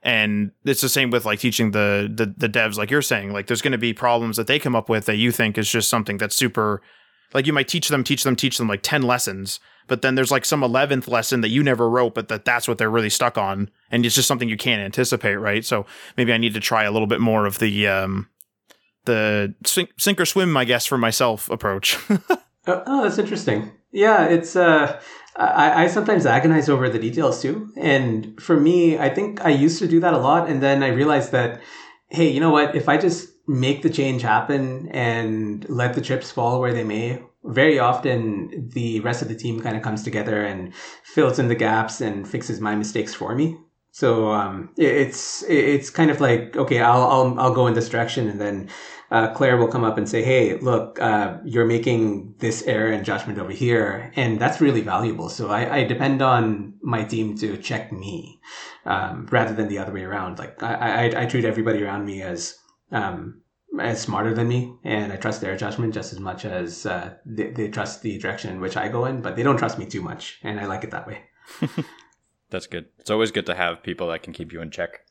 and 0.04 0.52
it's 0.64 0.82
the 0.82 0.88
same 0.88 1.10
with 1.10 1.24
like 1.24 1.40
teaching 1.40 1.70
the 1.72 2.12
the, 2.14 2.26
the 2.36 2.48
devs 2.48 2.76
like 2.76 2.90
you're 2.90 3.02
saying 3.02 3.32
like 3.32 3.46
there's 3.46 3.62
going 3.62 3.72
to 3.72 3.78
be 3.78 3.92
problems 3.92 4.36
that 4.36 4.46
they 4.46 4.58
come 4.58 4.76
up 4.76 4.88
with 4.88 5.06
that 5.06 5.16
you 5.16 5.32
think 5.32 5.58
is 5.58 5.68
just 5.68 5.88
something 5.88 6.18
that's 6.18 6.36
super 6.36 6.82
like 7.32 7.46
you 7.46 7.52
might 7.52 7.66
teach 7.66 7.88
them 7.88 8.04
teach 8.04 8.22
them 8.22 8.36
teach 8.36 8.58
them 8.58 8.68
like 8.68 8.82
10 8.82 9.02
lessons 9.02 9.58
but 9.86 10.02
then 10.02 10.14
there's 10.14 10.30
like 10.30 10.44
some 10.44 10.60
11th 10.60 11.08
lesson 11.08 11.40
that 11.40 11.48
you 11.48 11.62
never 11.62 11.88
wrote 11.88 12.14
but 12.14 12.28
that 12.28 12.44
that's 12.44 12.68
what 12.68 12.78
they're 12.78 12.90
really 12.90 13.10
stuck 13.10 13.38
on 13.38 13.70
and 13.90 14.04
it's 14.04 14.14
just 14.14 14.28
something 14.28 14.48
you 14.48 14.56
can't 14.56 14.82
anticipate 14.82 15.36
right? 15.36 15.64
So 15.64 15.86
maybe 16.16 16.32
i 16.32 16.38
need 16.38 16.54
to 16.54 16.60
try 16.60 16.84
a 16.84 16.92
little 16.92 17.08
bit 17.08 17.20
more 17.20 17.46
of 17.46 17.58
the 17.58 17.88
um 17.88 18.28
the 19.06 19.54
sink, 19.66 19.90
sink 19.98 20.20
or 20.20 20.26
swim 20.26 20.56
i 20.56 20.64
guess 20.64 20.86
for 20.86 20.98
myself 20.98 21.50
approach. 21.50 21.98
Oh, 22.66 22.82
oh 22.86 23.02
that's 23.02 23.18
interesting. 23.18 23.72
Yeah 23.92 24.24
it's 24.24 24.56
uh 24.56 24.98
I, 25.36 25.84
I 25.84 25.86
sometimes 25.88 26.26
agonize 26.26 26.68
over 26.68 26.88
the 26.88 26.98
details 26.98 27.42
too. 27.42 27.72
And 27.76 28.40
for 28.40 28.58
me, 28.58 28.98
I 28.98 29.08
think 29.08 29.44
I 29.44 29.50
used 29.50 29.78
to 29.80 29.88
do 29.88 30.00
that 30.00 30.14
a 30.14 30.18
lot. 30.18 30.48
And 30.48 30.62
then 30.62 30.82
I 30.82 30.88
realized 30.88 31.32
that, 31.32 31.60
hey, 32.08 32.28
you 32.28 32.40
know 32.40 32.50
what? 32.50 32.74
If 32.74 32.88
I 32.88 32.96
just 32.96 33.30
make 33.46 33.82
the 33.82 33.90
change 33.90 34.22
happen 34.22 34.88
and 34.90 35.68
let 35.68 35.94
the 35.94 36.00
chips 36.00 36.30
fall 36.30 36.60
where 36.60 36.72
they 36.72 36.84
may, 36.84 37.22
very 37.44 37.78
often 37.78 38.70
the 38.72 39.00
rest 39.00 39.22
of 39.22 39.28
the 39.28 39.34
team 39.34 39.60
kind 39.60 39.76
of 39.76 39.82
comes 39.82 40.02
together 40.02 40.44
and 40.44 40.72
fills 41.02 41.38
in 41.38 41.48
the 41.48 41.54
gaps 41.54 42.00
and 42.00 42.26
fixes 42.28 42.60
my 42.60 42.74
mistakes 42.74 43.12
for 43.12 43.34
me. 43.34 43.58
So 43.90 44.30
um, 44.30 44.70
it's 44.76 45.44
it's 45.44 45.88
kind 45.88 46.10
of 46.10 46.20
like 46.20 46.56
okay, 46.56 46.80
I'll 46.80 47.02
I'll 47.02 47.38
I'll 47.38 47.54
go 47.54 47.68
in 47.68 47.74
this 47.74 47.88
direction, 47.88 48.28
and 48.28 48.40
then 48.40 48.68
uh, 49.14 49.32
Claire 49.32 49.56
will 49.56 49.68
come 49.68 49.84
up 49.84 49.96
and 49.96 50.08
say, 50.08 50.24
"Hey, 50.24 50.58
look, 50.58 51.00
uh, 51.00 51.38
you're 51.44 51.64
making 51.64 52.34
this 52.40 52.64
error 52.66 52.90
in 52.90 53.04
judgment 53.04 53.38
over 53.38 53.52
here," 53.52 54.10
and 54.16 54.40
that's 54.40 54.60
really 54.60 54.80
valuable. 54.80 55.28
So 55.28 55.50
I, 55.50 55.76
I 55.76 55.84
depend 55.84 56.20
on 56.20 56.74
my 56.82 57.04
team 57.04 57.38
to 57.38 57.56
check 57.56 57.92
me 57.92 58.40
um, 58.84 59.28
rather 59.30 59.54
than 59.54 59.68
the 59.68 59.78
other 59.78 59.92
way 59.92 60.02
around. 60.02 60.40
Like 60.40 60.60
I, 60.64 61.06
I, 61.06 61.22
I 61.22 61.26
treat 61.26 61.44
everybody 61.44 61.84
around 61.84 62.04
me 62.04 62.22
as 62.22 62.58
um, 62.90 63.42
as 63.78 64.00
smarter 64.00 64.34
than 64.34 64.48
me, 64.48 64.74
and 64.82 65.12
I 65.12 65.16
trust 65.16 65.40
their 65.40 65.56
judgment 65.56 65.94
just 65.94 66.12
as 66.12 66.18
much 66.18 66.44
as 66.44 66.84
uh, 66.84 67.14
they, 67.24 67.50
they 67.50 67.68
trust 67.68 68.02
the 68.02 68.18
direction 68.18 68.50
in 68.50 68.60
which 68.60 68.76
I 68.76 68.88
go 68.88 69.04
in. 69.04 69.22
But 69.22 69.36
they 69.36 69.44
don't 69.44 69.58
trust 69.58 69.78
me 69.78 69.86
too 69.86 70.02
much, 70.02 70.40
and 70.42 70.58
I 70.58 70.66
like 70.66 70.82
it 70.82 70.90
that 70.90 71.06
way. 71.06 71.22
That's 72.50 72.66
good. 72.66 72.86
It's 72.98 73.10
always 73.10 73.30
good 73.30 73.46
to 73.46 73.54
have 73.54 73.84
people 73.84 74.08
that 74.08 74.24
can 74.24 74.32
keep 74.32 74.52
you 74.52 74.60
in 74.60 74.72
check. 74.72 75.03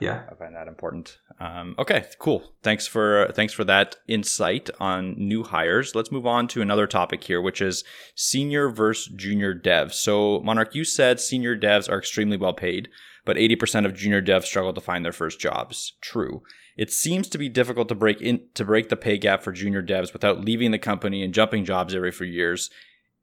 Yeah, 0.00 0.22
I 0.30 0.34
find 0.34 0.54
that 0.56 0.66
important. 0.66 1.18
Um, 1.38 1.76
okay, 1.78 2.06
cool. 2.18 2.54
Thanks 2.62 2.86
for 2.86 3.30
thanks 3.34 3.52
for 3.52 3.62
that 3.64 3.96
insight 4.08 4.68
on 4.80 5.14
new 5.16 5.44
hires. 5.44 5.94
Let's 5.94 6.10
move 6.10 6.26
on 6.26 6.48
to 6.48 6.62
another 6.62 6.86
topic 6.86 7.22
here, 7.22 7.40
which 7.40 7.60
is 7.60 7.84
senior 8.16 8.68
versus 8.68 9.12
junior 9.14 9.54
devs. 9.54 9.92
So, 9.92 10.40
Monarch, 10.40 10.74
you 10.74 10.84
said 10.84 11.20
senior 11.20 11.56
devs 11.56 11.88
are 11.88 11.98
extremely 11.98 12.36
well 12.36 12.52
paid, 12.52 12.88
but 13.24 13.36
80% 13.36 13.86
of 13.86 13.94
junior 13.94 14.20
devs 14.20 14.44
struggle 14.44 14.72
to 14.72 14.80
find 14.80 15.04
their 15.04 15.12
first 15.12 15.38
jobs. 15.38 15.92
True. 16.00 16.42
It 16.76 16.90
seems 16.90 17.28
to 17.28 17.38
be 17.38 17.48
difficult 17.48 17.88
to 17.88 17.94
break 17.94 18.20
in 18.20 18.48
to 18.54 18.64
break 18.64 18.88
the 18.88 18.96
pay 18.96 19.18
gap 19.18 19.42
for 19.42 19.52
junior 19.52 19.82
devs 19.82 20.12
without 20.12 20.40
leaving 20.40 20.70
the 20.70 20.78
company 20.78 21.22
and 21.22 21.34
jumping 21.34 21.64
jobs 21.64 21.94
every 21.94 22.10
few 22.12 22.26
years. 22.26 22.70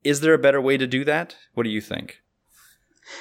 Is 0.03 0.21
there 0.21 0.33
a 0.33 0.39
better 0.39 0.61
way 0.61 0.77
to 0.77 0.87
do 0.87 1.03
that? 1.05 1.35
What 1.55 1.63
do 1.63 1.69
you 1.69 1.81
think? 1.81 2.21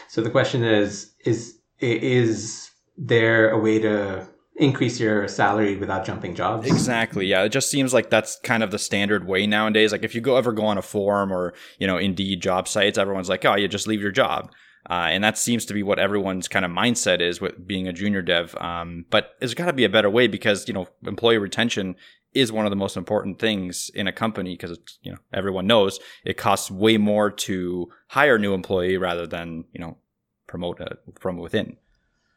So 0.08 0.20
the 0.20 0.30
question 0.30 0.62
is: 0.62 1.14
is 1.24 1.58
is 1.80 2.67
there 2.98 3.50
a 3.50 3.58
way 3.58 3.78
to 3.78 4.26
increase 4.56 4.98
your 4.98 5.28
salary 5.28 5.76
without 5.76 6.04
jumping 6.04 6.34
jobs? 6.34 6.66
Exactly. 6.66 7.26
Yeah, 7.26 7.44
it 7.44 7.50
just 7.50 7.70
seems 7.70 7.94
like 7.94 8.10
that's 8.10 8.38
kind 8.42 8.62
of 8.62 8.70
the 8.70 8.78
standard 8.78 9.26
way 9.26 9.46
nowadays. 9.46 9.92
Like 9.92 10.04
if 10.04 10.14
you 10.14 10.20
go 10.20 10.36
ever 10.36 10.52
go 10.52 10.66
on 10.66 10.78
a 10.78 10.82
forum 10.82 11.32
or 11.32 11.54
you 11.78 11.86
know 11.86 11.96
Indeed 11.96 12.42
job 12.42 12.68
sites, 12.68 12.98
everyone's 12.98 13.28
like, 13.28 13.44
"Oh, 13.44 13.54
you 13.54 13.68
just 13.68 13.86
leave 13.86 14.02
your 14.02 14.12
job." 14.12 14.50
Uh, 14.88 15.08
and 15.10 15.22
that 15.22 15.36
seems 15.36 15.66
to 15.66 15.74
be 15.74 15.82
what 15.82 15.98
everyone's 15.98 16.48
kind 16.48 16.64
of 16.64 16.70
mindset 16.70 17.20
is 17.20 17.40
with 17.40 17.66
being 17.66 17.86
a 17.86 17.92
junior 17.92 18.22
dev. 18.22 18.54
Um, 18.56 19.04
but 19.10 19.34
there's 19.38 19.54
got 19.54 19.66
to 19.66 19.72
be 19.72 19.84
a 19.84 19.88
better 19.88 20.10
way 20.10 20.26
because 20.26 20.66
you 20.66 20.74
know 20.74 20.88
employee 21.04 21.38
retention 21.38 21.94
is 22.34 22.52
one 22.52 22.66
of 22.66 22.70
the 22.70 22.76
most 22.76 22.96
important 22.96 23.38
things 23.38 23.90
in 23.94 24.06
a 24.06 24.12
company 24.12 24.54
because 24.54 24.78
you 25.02 25.12
know 25.12 25.18
everyone 25.32 25.66
knows 25.66 25.98
it 26.24 26.36
costs 26.36 26.70
way 26.70 26.96
more 26.96 27.30
to 27.30 27.88
hire 28.08 28.36
a 28.36 28.38
new 28.38 28.54
employee 28.54 28.96
rather 28.96 29.26
than 29.26 29.64
you 29.72 29.80
know 29.80 29.98
promote 30.46 30.80
a, 30.80 30.96
from 31.18 31.36
within. 31.36 31.76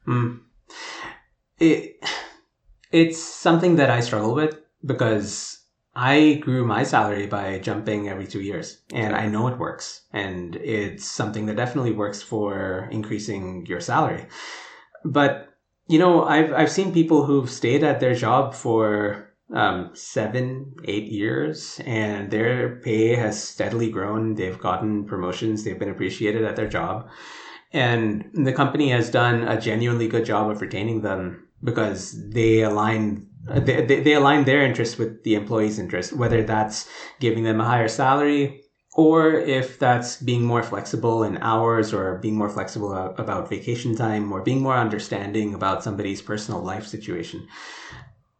Mm. 0.08 0.42
It 1.60 2.04
it's 2.92 3.22
something 3.22 3.76
that 3.78 3.90
I 3.90 4.02
struggle 4.02 4.34
with 4.34 4.60
because 4.86 5.60
I 5.96 6.40
grew 6.42 6.66
my 6.66 6.84
salary 6.84 7.28
by 7.28 7.60
jumping 7.60 8.08
every 8.08 8.26
two 8.26 8.42
years, 8.42 8.82
and 8.94 9.16
I 9.16 9.28
know 9.28 9.48
it 9.48 9.58
works, 9.58 10.04
and 10.14 10.56
it's 10.56 11.06
something 11.06 11.46
that 11.48 11.58
definitely 11.58 11.92
works 11.92 12.22
for 12.22 12.88
increasing 12.92 13.66
your 13.66 13.82
salary. 13.82 14.26
But 15.04 15.50
you 15.88 16.00
know, 16.00 16.24
I've 16.24 16.54
I've 16.54 16.72
seen 16.72 16.94
people 16.94 17.26
who've 17.26 17.50
stayed 17.50 17.84
at 17.84 18.00
their 18.00 18.16
job 18.16 18.54
for 18.54 19.32
um, 19.54 19.92
seven, 19.94 20.74
eight 20.86 21.12
years, 21.12 21.82
and 21.86 22.32
their 22.32 22.78
pay 22.78 23.16
has 23.16 23.42
steadily 23.42 23.92
grown. 23.92 24.36
They've 24.36 24.58
gotten 24.58 25.06
promotions, 25.06 25.64
they've 25.64 25.80
been 25.80 25.90
appreciated 25.90 26.46
at 26.46 26.56
their 26.56 26.70
job. 26.70 27.10
And 27.74 28.30
the 28.34 28.54
company 28.54 28.90
has 28.90 29.10
done 29.10 29.44
a 29.44 29.60
genuinely 29.60 30.08
good 30.08 30.26
job 30.26 30.50
of 30.50 30.62
retaining 30.62 31.02
them 31.02 31.48
because 31.64 32.30
they 32.30 32.62
align 32.62 33.28
they, 33.44 33.86
they, 34.02 34.14
align 34.14 34.44
their 34.44 34.62
interests 34.62 35.00
with 35.00 35.24
the 35.24 35.34
employee's 35.34 35.80
interest, 35.80 36.14
whether 36.14 36.44
that's 36.44 36.88
giving 37.20 37.44
them 37.44 37.60
a 37.60 37.66
higher 37.66 37.88
salary 37.88 38.62
or 38.94 39.34
if 39.34 39.80
that's 39.80 40.18
being 40.18 40.44
more 40.44 40.62
flexible 40.62 41.24
in 41.24 41.38
hours 41.38 41.94
or 41.94 42.18
being 42.20 42.36
more 42.36 42.50
flexible 42.50 42.94
about 42.94 43.50
vacation 43.50 43.96
time 43.96 44.32
or 44.32 44.42
being 44.42 44.62
more 44.62 44.78
understanding 44.78 45.54
about 45.54 45.84
somebody's 45.84 46.22
personal 46.22 46.62
life 46.62 46.86
situation. 46.86 47.48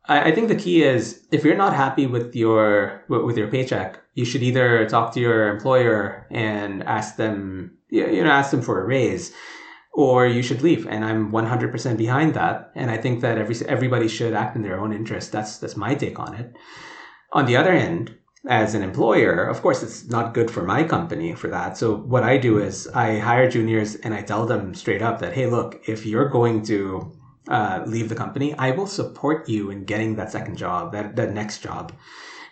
I, 0.06 0.30
I 0.30 0.36
think 0.36 0.50
the 0.50 0.56
key 0.56 0.84
is 0.84 1.26
if 1.32 1.44
you're 1.44 1.56
not 1.56 1.74
happy 1.74 2.06
with 2.06 2.36
your 2.36 3.04
with 3.08 3.38
your 3.38 3.48
paycheck, 3.48 4.00
you 4.14 4.26
should 4.26 4.44
either 4.44 4.88
talk 4.88 5.14
to 5.14 5.20
your 5.20 5.48
employer 5.48 6.28
and 6.30 6.84
ask 6.84 7.16
them 7.16 7.78
you 7.92 8.24
know 8.24 8.32
ask 8.32 8.52
them 8.52 8.62
for 8.62 8.82
a 8.82 8.86
raise 8.86 9.34
or 9.94 10.26
you 10.26 10.42
should 10.42 10.62
leave 10.62 10.88
and 10.88 11.06
i'm 11.06 11.32
100% 11.32 11.98
behind 11.98 12.34
that 12.34 12.72
and 12.76 12.90
i 12.90 12.98
think 12.98 13.22
that 13.22 13.38
every 13.38 13.56
everybody 13.68 14.08
should 14.08 14.34
act 14.34 14.56
in 14.56 14.64
their 14.64 14.80
own 14.80 14.92
interest 14.94 15.32
that's 15.32 15.58
that's 15.60 15.78
my 15.78 15.94
take 15.94 16.18
on 16.18 16.34
it 16.34 16.56
on 17.34 17.46
the 17.46 17.56
other 17.56 17.72
end 17.72 18.18
as 18.48 18.74
an 18.74 18.82
employer, 18.82 19.44
of 19.44 19.62
course, 19.62 19.84
it's 19.84 20.08
not 20.08 20.34
good 20.34 20.50
for 20.50 20.64
my 20.64 20.84
company 20.84 21.34
for 21.34 21.48
that. 21.50 21.78
So 21.78 21.96
what 21.96 22.24
I 22.24 22.38
do 22.38 22.58
is 22.58 22.88
I 22.88 23.20
hire 23.20 23.50
juniors 23.50 23.96
and 23.96 24.14
I 24.14 24.24
tell 24.24 24.46
them 24.46 24.74
straight 24.74 25.02
up 25.02 25.20
that, 25.20 25.34
hey, 25.34 25.46
look, 25.46 25.88
if 25.88 26.06
you're 26.06 26.30
going 26.30 26.64
to 26.64 27.12
uh, 27.48 27.84
leave 27.86 28.10
the 28.10 28.16
company, 28.16 28.54
I 28.56 28.72
will 28.72 28.88
support 28.88 29.48
you 29.48 29.70
in 29.70 29.84
getting 29.86 30.16
that 30.16 30.32
second 30.32 30.58
job, 30.58 30.92
that, 30.94 31.16
that 31.18 31.34
next 31.34 31.60
job. 31.60 31.94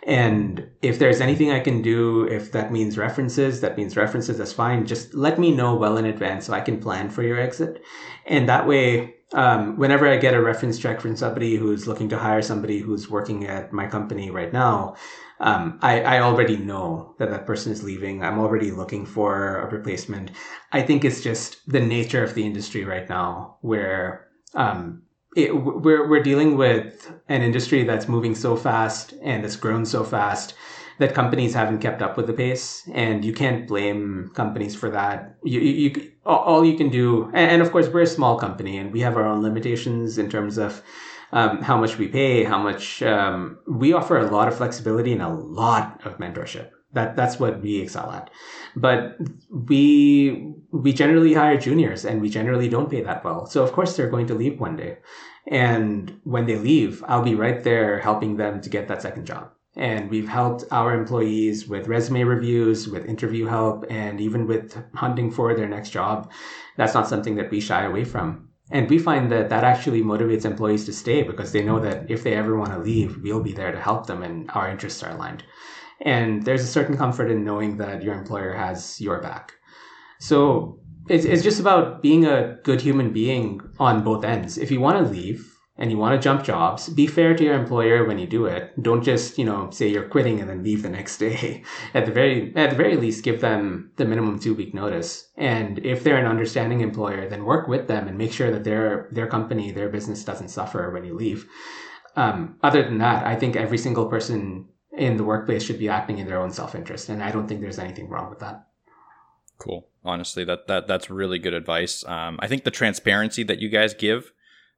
And 0.04 0.66
if 0.80 0.98
there's 0.98 1.20
anything 1.20 1.50
I 1.50 1.60
can 1.60 1.82
do, 1.82 2.24
if 2.24 2.52
that 2.52 2.72
means 2.72 2.96
references, 2.96 3.60
that 3.60 3.76
means 3.76 3.96
references, 3.96 4.38
that's 4.38 4.52
fine. 4.52 4.86
Just 4.86 5.14
let 5.14 5.38
me 5.38 5.54
know 5.54 5.74
well 5.74 5.98
in 5.98 6.06
advance 6.06 6.46
so 6.46 6.54
I 6.54 6.60
can 6.60 6.80
plan 6.80 7.10
for 7.10 7.22
your 7.22 7.38
exit. 7.38 7.82
And 8.26 8.48
that 8.48 8.66
way, 8.66 9.16
um, 9.32 9.76
whenever 9.76 10.08
I 10.08 10.16
get 10.16 10.34
a 10.34 10.42
reference 10.42 10.78
check 10.78 11.00
from 11.00 11.16
somebody 11.16 11.56
who's 11.56 11.86
looking 11.86 12.08
to 12.08 12.18
hire 12.18 12.42
somebody 12.42 12.78
who's 12.80 13.10
working 13.10 13.46
at 13.46 13.72
my 13.72 13.86
company 13.86 14.30
right 14.30 14.52
now, 14.52 14.96
um, 15.38 15.78
I, 15.82 16.02
I 16.02 16.20
already 16.20 16.56
know 16.56 17.14
that 17.18 17.30
that 17.30 17.46
person 17.46 17.72
is 17.72 17.82
leaving. 17.82 18.22
I'm 18.22 18.38
already 18.38 18.70
looking 18.70 19.06
for 19.06 19.58
a 19.58 19.70
replacement. 19.70 20.32
I 20.72 20.82
think 20.82 21.04
it's 21.04 21.22
just 21.22 21.58
the 21.70 21.80
nature 21.80 22.24
of 22.24 22.34
the 22.34 22.44
industry 22.44 22.84
right 22.84 23.08
now 23.08 23.56
where 23.60 24.28
um, 24.54 25.02
it, 25.36 25.54
we're, 25.54 26.08
we're 26.08 26.22
dealing 26.22 26.56
with 26.56 27.12
an 27.28 27.42
industry 27.42 27.84
that's 27.84 28.08
moving 28.08 28.34
so 28.34 28.56
fast 28.56 29.14
and 29.22 29.44
that's 29.44 29.56
grown 29.56 29.86
so 29.86 30.02
fast 30.02 30.54
that 30.98 31.14
companies 31.14 31.54
haven't 31.54 31.78
kept 31.78 32.02
up 32.02 32.16
with 32.16 32.26
the 32.26 32.32
pace 32.32 32.86
and 32.92 33.24
you 33.24 33.32
can't 33.32 33.66
blame 33.66 34.30
companies 34.34 34.74
for 34.74 34.90
that. 34.90 35.36
You, 35.42 35.60
you, 35.60 35.90
you 35.90 36.12
all 36.26 36.64
you 36.64 36.76
can 36.76 36.90
do 36.90 37.30
and 37.32 37.62
of 37.62 37.72
course 37.72 37.88
we're 37.88 38.02
a 38.02 38.06
small 38.06 38.38
company 38.38 38.76
and 38.76 38.92
we 38.92 39.00
have 39.00 39.16
our 39.16 39.26
own 39.26 39.42
limitations 39.42 40.18
in 40.18 40.28
terms 40.30 40.58
of 40.58 40.82
um, 41.32 41.62
how 41.62 41.78
much 41.78 41.96
we 41.96 42.08
pay 42.08 42.44
how 42.44 42.58
much 42.58 43.02
um, 43.02 43.58
we 43.66 43.92
offer 43.92 44.18
a 44.18 44.30
lot 44.30 44.48
of 44.48 44.56
flexibility 44.56 45.12
and 45.12 45.22
a 45.22 45.28
lot 45.28 46.00
of 46.04 46.18
mentorship. 46.18 46.70
That 46.92 47.16
that's 47.16 47.38
what 47.38 47.62
we 47.62 47.80
excel 47.80 48.10
at 48.10 48.30
but 48.76 49.18
we 49.50 50.54
we 50.72 50.92
generally 50.92 51.34
hire 51.34 51.56
juniors 51.56 52.04
and 52.04 52.20
we 52.20 52.28
generally 52.28 52.68
don't 52.68 52.90
pay 52.90 53.02
that 53.02 53.24
well. 53.24 53.46
So 53.46 53.62
of 53.62 53.72
course 53.72 53.96
they're 53.96 54.10
going 54.10 54.26
to 54.28 54.34
leave 54.34 54.60
one 54.60 54.76
day. 54.76 54.98
And 55.46 56.20
when 56.24 56.46
they 56.46 56.56
leave 56.56 57.02
i'll 57.08 57.22
be 57.22 57.34
right 57.34 57.64
there 57.64 57.98
helping 57.98 58.36
them 58.36 58.60
to 58.60 58.70
get 58.70 58.88
that 58.88 59.02
second 59.02 59.26
job. 59.26 59.50
And 59.76 60.10
we've 60.10 60.28
helped 60.28 60.64
our 60.70 60.94
employees 60.94 61.68
with 61.68 61.88
resume 61.88 62.24
reviews 62.24 62.88
with 62.88 63.06
interview 63.06 63.46
help 63.46 63.84
and 63.88 64.20
even 64.20 64.46
with 64.46 64.76
hunting 64.94 65.30
for 65.30 65.54
their 65.54 65.68
next 65.68 65.90
job. 65.90 66.30
That's 66.76 66.94
not 66.94 67.08
something 67.08 67.36
that 67.36 67.50
we 67.50 67.60
shy 67.60 67.84
away 67.84 68.04
from. 68.04 68.48
And 68.72 68.88
we 68.88 68.98
find 68.98 69.32
that 69.32 69.48
that 69.48 69.64
actually 69.64 70.02
motivates 70.02 70.44
employees 70.44 70.84
to 70.86 70.92
stay 70.92 71.22
because 71.22 71.50
they 71.50 71.62
know 71.62 71.80
that 71.80 72.08
if 72.08 72.22
they 72.22 72.34
ever 72.34 72.56
want 72.56 72.72
to 72.72 72.78
leave 72.78 73.20
we'll 73.22 73.42
be 73.42 73.52
there 73.52 73.72
to 73.72 73.80
help 73.80 74.06
them 74.06 74.22
and 74.22 74.50
our 74.52 74.70
interests 74.70 75.02
are 75.02 75.10
aligned 75.10 75.42
and 76.00 76.44
there's 76.44 76.62
a 76.62 76.66
certain 76.66 76.96
comfort 76.96 77.30
in 77.30 77.44
knowing 77.44 77.76
that 77.78 78.02
your 78.02 78.14
employer 78.14 78.54
has 78.54 79.00
your 79.00 79.20
back. 79.20 79.52
So 80.18 80.80
it's, 81.08 81.24
it's 81.24 81.42
just 81.42 81.60
about 81.60 82.02
being 82.02 82.24
a 82.24 82.58
good 82.62 82.80
human 82.80 83.12
being 83.12 83.60
on 83.78 84.04
both 84.04 84.24
ends. 84.24 84.58
If 84.58 84.70
you 84.70 84.80
want 84.80 84.98
to 84.98 85.12
leave 85.12 85.46
and 85.76 85.90
you 85.90 85.96
want 85.96 86.14
to 86.14 86.22
jump 86.22 86.44
jobs, 86.44 86.88
be 86.90 87.06
fair 87.06 87.34
to 87.34 87.44
your 87.44 87.54
employer 87.54 88.04
when 88.04 88.18
you 88.18 88.26
do 88.26 88.44
it. 88.46 88.70
Don't 88.82 89.02
just, 89.02 89.38
you 89.38 89.44
know, 89.44 89.70
say 89.70 89.88
you're 89.88 90.08
quitting 90.08 90.40
and 90.40 90.48
then 90.48 90.62
leave 90.62 90.82
the 90.82 90.90
next 90.90 91.18
day. 91.18 91.64
At 91.94 92.06
the 92.06 92.12
very, 92.12 92.54
at 92.54 92.70
the 92.70 92.76
very 92.76 92.96
least, 92.96 93.24
give 93.24 93.40
them 93.40 93.90
the 93.96 94.04
minimum 94.04 94.38
two 94.38 94.54
week 94.54 94.74
notice. 94.74 95.30
And 95.36 95.78
if 95.84 96.04
they're 96.04 96.18
an 96.18 96.26
understanding 96.26 96.80
employer, 96.80 97.28
then 97.28 97.44
work 97.44 97.66
with 97.66 97.88
them 97.88 98.08
and 98.08 98.18
make 98.18 98.32
sure 98.32 98.50
that 98.50 98.64
their, 98.64 99.08
their 99.10 99.26
company, 99.26 99.72
their 99.72 99.88
business 99.88 100.24
doesn't 100.24 100.48
suffer 100.48 100.90
when 100.90 101.04
you 101.04 101.14
leave. 101.14 101.46
Um, 102.16 102.56
other 102.62 102.82
than 102.82 102.98
that, 102.98 103.26
I 103.26 103.36
think 103.36 103.56
every 103.56 103.78
single 103.78 104.06
person 104.06 104.68
in 105.00 105.16
the 105.16 105.24
workplace 105.24 105.62
should 105.62 105.78
be 105.78 105.88
acting 105.88 106.18
in 106.18 106.26
their 106.26 106.38
own 106.38 106.50
self-interest 106.50 107.08
and 107.08 107.22
i 107.22 107.30
don't 107.30 107.48
think 107.48 107.60
there's 107.60 107.78
anything 107.78 108.08
wrong 108.08 108.28
with 108.30 108.38
that. 108.40 108.66
Cool. 109.58 109.88
Honestly 110.04 110.44
that, 110.44 110.66
that 110.68 110.86
that's 110.86 111.10
really 111.10 111.38
good 111.38 111.54
advice. 111.54 112.04
Um, 112.06 112.38
i 112.40 112.46
think 112.46 112.64
the 112.64 112.70
transparency 112.70 113.42
that 113.44 113.58
you 113.58 113.68
guys 113.68 113.94
give 113.94 114.32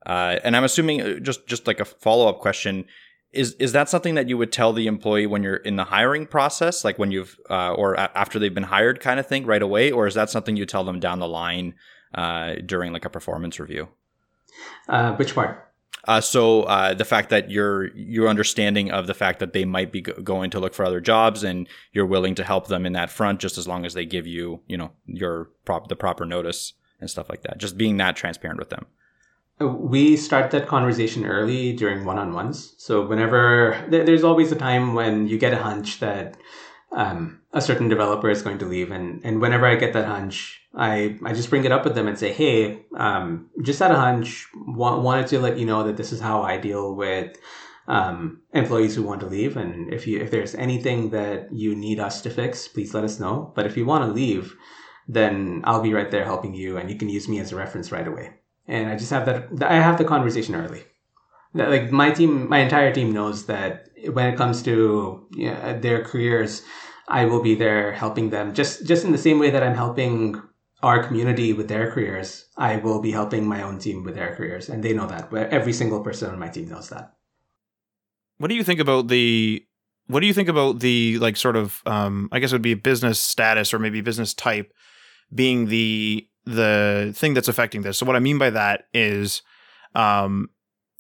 uh, 0.06 0.38
and 0.44 0.56
i'm 0.56 0.64
assuming 0.64 1.02
uh, 1.02 1.18
just 1.18 1.46
just 1.46 1.66
like 1.66 1.80
a 1.80 1.84
follow-up 1.84 2.40
question 2.40 2.84
is 3.32 3.54
is 3.54 3.72
that 3.72 3.88
something 3.88 4.14
that 4.14 4.28
you 4.28 4.36
would 4.38 4.52
tell 4.52 4.72
the 4.72 4.86
employee 4.86 5.26
when 5.26 5.42
you're 5.42 5.56
in 5.56 5.76
the 5.76 5.84
hiring 5.84 6.26
process 6.26 6.84
like 6.84 6.98
when 6.98 7.10
you've 7.10 7.38
uh, 7.50 7.72
or 7.72 7.94
a- 7.94 8.10
after 8.14 8.38
they've 8.38 8.54
been 8.54 8.62
hired 8.64 9.00
kind 9.00 9.18
of 9.18 9.26
thing 9.26 9.46
right 9.46 9.62
away 9.62 9.90
or 9.90 10.06
is 10.06 10.14
that 10.14 10.30
something 10.30 10.56
you 10.56 10.66
tell 10.66 10.84
them 10.84 11.00
down 11.00 11.18
the 11.18 11.28
line 11.28 11.74
uh, 12.14 12.54
during 12.66 12.92
like 12.92 13.04
a 13.04 13.10
performance 13.10 13.58
review? 13.58 13.88
Uh, 14.88 15.14
which 15.16 15.34
part 15.34 15.71
uh, 16.08 16.20
so 16.20 16.62
uh, 16.62 16.94
the 16.94 17.04
fact 17.04 17.30
that 17.30 17.50
you're 17.50 17.94
your 17.96 18.28
understanding 18.28 18.90
of 18.90 19.06
the 19.06 19.14
fact 19.14 19.38
that 19.38 19.52
they 19.52 19.64
might 19.64 19.92
be 19.92 20.00
go- 20.00 20.20
going 20.22 20.50
to 20.50 20.60
look 20.60 20.74
for 20.74 20.84
other 20.84 21.00
jobs 21.00 21.44
and 21.44 21.68
you're 21.92 22.06
willing 22.06 22.34
to 22.34 22.44
help 22.44 22.66
them 22.66 22.84
in 22.84 22.92
that 22.92 23.10
front, 23.10 23.40
just 23.40 23.56
as 23.56 23.68
long 23.68 23.84
as 23.84 23.94
they 23.94 24.04
give 24.04 24.26
you, 24.26 24.60
you 24.66 24.76
know, 24.76 24.90
your 25.06 25.50
prop 25.64 25.88
the 25.88 25.96
proper 25.96 26.24
notice 26.24 26.72
and 27.00 27.08
stuff 27.08 27.28
like 27.28 27.42
that. 27.42 27.58
Just 27.58 27.78
being 27.78 27.96
that 27.98 28.16
transparent 28.16 28.58
with 28.58 28.70
them. 28.70 28.86
Uh, 29.60 29.66
we 29.68 30.16
start 30.16 30.50
that 30.50 30.66
conversation 30.66 31.24
early 31.24 31.72
during 31.72 32.04
one-on-ones. 32.04 32.74
So 32.78 33.06
whenever 33.06 33.84
there's 33.88 34.24
always 34.24 34.50
a 34.50 34.56
time 34.56 34.94
when 34.94 35.28
you 35.28 35.38
get 35.38 35.52
a 35.52 35.62
hunch 35.62 36.00
that 36.00 36.36
um, 36.90 37.40
a 37.52 37.60
certain 37.60 37.88
developer 37.88 38.28
is 38.28 38.42
going 38.42 38.58
to 38.58 38.66
leave, 38.66 38.90
and 38.90 39.20
and 39.24 39.40
whenever 39.40 39.66
I 39.66 39.76
get 39.76 39.92
that 39.92 40.06
hunch, 40.06 40.61
I, 40.74 41.18
I 41.24 41.32
just 41.34 41.50
bring 41.50 41.64
it 41.64 41.72
up 41.72 41.84
with 41.84 41.94
them 41.94 42.08
and 42.08 42.18
say, 42.18 42.32
hey, 42.32 42.86
um, 42.96 43.50
just 43.62 43.78
had 43.78 43.90
a 43.90 43.96
hunch, 43.98 44.46
wa- 44.54 44.98
wanted 44.98 45.26
to 45.28 45.38
let 45.38 45.58
you 45.58 45.66
know 45.66 45.84
that 45.84 45.96
this 45.96 46.12
is 46.12 46.20
how 46.20 46.42
I 46.42 46.56
deal 46.56 46.94
with 46.94 47.36
um, 47.88 48.40
employees 48.54 48.94
who 48.94 49.02
want 49.02 49.20
to 49.20 49.26
leave. 49.26 49.56
And 49.56 49.92
if 49.92 50.06
you 50.06 50.20
if 50.20 50.30
there's 50.30 50.54
anything 50.54 51.10
that 51.10 51.52
you 51.52 51.74
need 51.74 52.00
us 52.00 52.22
to 52.22 52.30
fix, 52.30 52.68
please 52.68 52.94
let 52.94 53.04
us 53.04 53.20
know. 53.20 53.52
But 53.54 53.66
if 53.66 53.76
you 53.76 53.84
want 53.84 54.04
to 54.04 54.12
leave, 54.12 54.56
then 55.08 55.62
I'll 55.64 55.82
be 55.82 55.92
right 55.92 56.10
there 56.10 56.24
helping 56.24 56.54
you, 56.54 56.78
and 56.78 56.90
you 56.90 56.96
can 56.96 57.08
use 57.08 57.28
me 57.28 57.40
as 57.40 57.52
a 57.52 57.56
reference 57.56 57.92
right 57.92 58.06
away. 58.06 58.34
And 58.68 58.88
I 58.88 58.96
just 58.96 59.10
have 59.10 59.26
that 59.26 59.48
I 59.62 59.74
have 59.74 59.98
the 59.98 60.04
conversation 60.04 60.54
early. 60.54 60.84
Like 61.54 61.90
my 61.92 62.10
team, 62.12 62.48
my 62.48 62.60
entire 62.60 62.94
team 62.94 63.12
knows 63.12 63.44
that 63.46 63.88
when 64.10 64.32
it 64.32 64.38
comes 64.38 64.62
to 64.62 65.26
you 65.32 65.50
know, 65.50 65.78
their 65.78 66.02
careers, 66.02 66.62
I 67.08 67.26
will 67.26 67.42
be 67.42 67.54
there 67.54 67.92
helping 67.92 68.30
them 68.30 68.54
just 68.54 68.86
just 68.86 69.04
in 69.04 69.12
the 69.12 69.18
same 69.18 69.38
way 69.38 69.50
that 69.50 69.62
I'm 69.62 69.74
helping 69.74 70.40
our 70.82 71.06
community 71.06 71.52
with 71.52 71.68
their 71.68 71.92
careers, 71.92 72.46
I 72.56 72.76
will 72.76 73.00
be 73.00 73.12
helping 73.12 73.46
my 73.46 73.62
own 73.62 73.78
team 73.78 74.02
with 74.02 74.14
their 74.14 74.34
careers. 74.34 74.68
And 74.68 74.82
they 74.82 74.92
know 74.92 75.06
that. 75.06 75.32
Every 75.32 75.72
single 75.72 76.00
person 76.00 76.30
on 76.30 76.38
my 76.38 76.48
team 76.48 76.68
knows 76.68 76.88
that. 76.88 77.14
What 78.38 78.48
do 78.48 78.54
you 78.56 78.64
think 78.64 78.80
about 78.80 79.08
the 79.08 79.64
what 80.08 80.20
do 80.20 80.26
you 80.26 80.34
think 80.34 80.48
about 80.48 80.80
the 80.80 81.18
like 81.18 81.36
sort 81.36 81.54
of 81.54 81.80
um 81.86 82.28
I 82.32 82.40
guess 82.40 82.50
it 82.50 82.56
would 82.56 82.62
be 82.62 82.74
business 82.74 83.20
status 83.20 83.72
or 83.72 83.78
maybe 83.78 84.00
business 84.00 84.34
type 84.34 84.72
being 85.32 85.68
the 85.68 86.26
the 86.44 87.12
thing 87.14 87.34
that's 87.34 87.46
affecting 87.46 87.82
this. 87.82 87.98
So 87.98 88.04
what 88.04 88.16
I 88.16 88.20
mean 88.20 88.38
by 88.38 88.50
that 88.50 88.88
is 88.92 89.42
um 89.94 90.50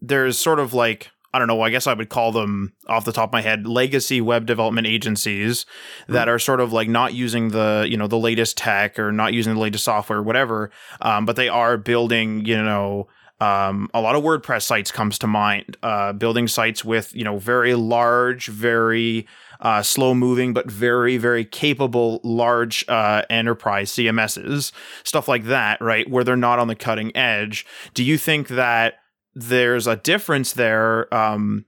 there's 0.00 0.38
sort 0.38 0.60
of 0.60 0.72
like 0.72 1.10
I 1.34 1.38
don't 1.38 1.48
know, 1.48 1.62
I 1.62 1.70
guess 1.70 1.86
I 1.86 1.94
would 1.94 2.10
call 2.10 2.32
them 2.32 2.74
off 2.86 3.04
the 3.04 3.12
top 3.12 3.30
of 3.30 3.32
my 3.32 3.40
head 3.40 3.66
legacy 3.66 4.20
web 4.20 4.44
development 4.44 4.86
agencies 4.86 5.64
that 6.06 6.28
are 6.28 6.38
sort 6.38 6.60
of 6.60 6.72
like 6.72 6.88
not 6.88 7.14
using 7.14 7.48
the, 7.48 7.86
you 7.88 7.96
know, 7.96 8.06
the 8.06 8.18
latest 8.18 8.58
tech 8.58 8.98
or 8.98 9.12
not 9.12 9.32
using 9.32 9.54
the 9.54 9.60
latest 9.60 9.84
software, 9.84 10.18
or 10.18 10.22
whatever. 10.22 10.70
Um, 11.00 11.24
but 11.24 11.36
they 11.36 11.48
are 11.48 11.76
building, 11.78 12.44
you 12.44 12.62
know, 12.62 13.08
um, 13.40 13.90
a 13.92 14.00
lot 14.00 14.14
of 14.14 14.22
WordPress 14.22 14.62
sites 14.62 14.92
comes 14.92 15.18
to 15.18 15.26
mind, 15.26 15.76
uh, 15.82 16.12
building 16.12 16.46
sites 16.46 16.84
with, 16.84 17.12
you 17.12 17.24
know, 17.24 17.38
very 17.38 17.74
large, 17.74 18.46
very 18.46 19.26
uh, 19.60 19.82
slow 19.82 20.14
moving, 20.14 20.52
but 20.52 20.70
very, 20.70 21.16
very 21.16 21.44
capable 21.44 22.20
large 22.22 22.84
uh, 22.88 23.22
enterprise 23.30 23.90
CMSs, 23.90 24.70
stuff 25.02 25.26
like 25.26 25.44
that, 25.46 25.80
right? 25.80 26.08
Where 26.08 26.22
they're 26.22 26.36
not 26.36 26.60
on 26.60 26.68
the 26.68 26.76
cutting 26.76 27.16
edge. 27.16 27.66
Do 27.94 28.04
you 28.04 28.16
think 28.16 28.46
that 28.48 29.01
there's 29.34 29.86
a 29.86 29.96
difference 29.96 30.52
there 30.52 31.12
um, 31.14 31.64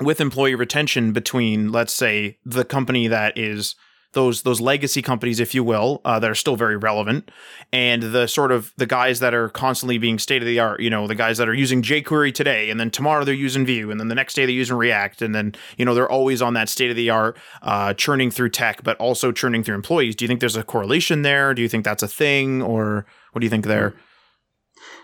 with 0.00 0.20
employee 0.20 0.54
retention 0.54 1.12
between, 1.12 1.72
let's 1.72 1.92
say, 1.92 2.38
the 2.44 2.64
company 2.64 3.08
that 3.08 3.36
is 3.38 3.74
those 4.12 4.42
those 4.42 4.60
legacy 4.60 5.02
companies, 5.02 5.38
if 5.38 5.54
you 5.54 5.62
will, 5.62 6.00
uh, 6.04 6.18
that 6.18 6.30
are 6.30 6.34
still 6.34 6.56
very 6.56 6.76
relevant, 6.76 7.30
and 7.72 8.02
the 8.02 8.26
sort 8.26 8.50
of 8.50 8.72
the 8.76 8.86
guys 8.86 9.20
that 9.20 9.34
are 9.34 9.48
constantly 9.48 9.98
being 9.98 10.18
state 10.18 10.42
of 10.42 10.46
the 10.46 10.58
art. 10.58 10.80
You 10.80 10.90
know, 10.90 11.06
the 11.06 11.14
guys 11.14 11.38
that 11.38 11.48
are 11.48 11.54
using 11.54 11.80
jQuery 11.80 12.34
today, 12.34 12.70
and 12.70 12.80
then 12.80 12.90
tomorrow 12.90 13.24
they're 13.24 13.34
using 13.34 13.64
Vue, 13.64 13.90
and 13.90 14.00
then 14.00 14.08
the 14.08 14.14
next 14.14 14.34
day 14.34 14.46
they're 14.46 14.54
using 14.54 14.76
React, 14.76 15.22
and 15.22 15.34
then 15.34 15.54
you 15.76 15.84
know 15.84 15.94
they're 15.94 16.10
always 16.10 16.42
on 16.42 16.54
that 16.54 16.68
state 16.68 16.90
of 16.90 16.96
the 16.96 17.10
art, 17.10 17.38
uh, 17.62 17.94
churning 17.94 18.30
through 18.30 18.50
tech, 18.50 18.82
but 18.82 18.96
also 18.96 19.30
churning 19.30 19.62
through 19.62 19.76
employees. 19.76 20.16
Do 20.16 20.24
you 20.24 20.28
think 20.28 20.40
there's 20.40 20.56
a 20.56 20.64
correlation 20.64 21.22
there? 21.22 21.54
Do 21.54 21.62
you 21.62 21.68
think 21.68 21.84
that's 21.84 22.02
a 22.02 22.08
thing, 22.08 22.62
or 22.62 23.06
what 23.32 23.40
do 23.40 23.46
you 23.46 23.50
think 23.50 23.66
there? 23.66 23.94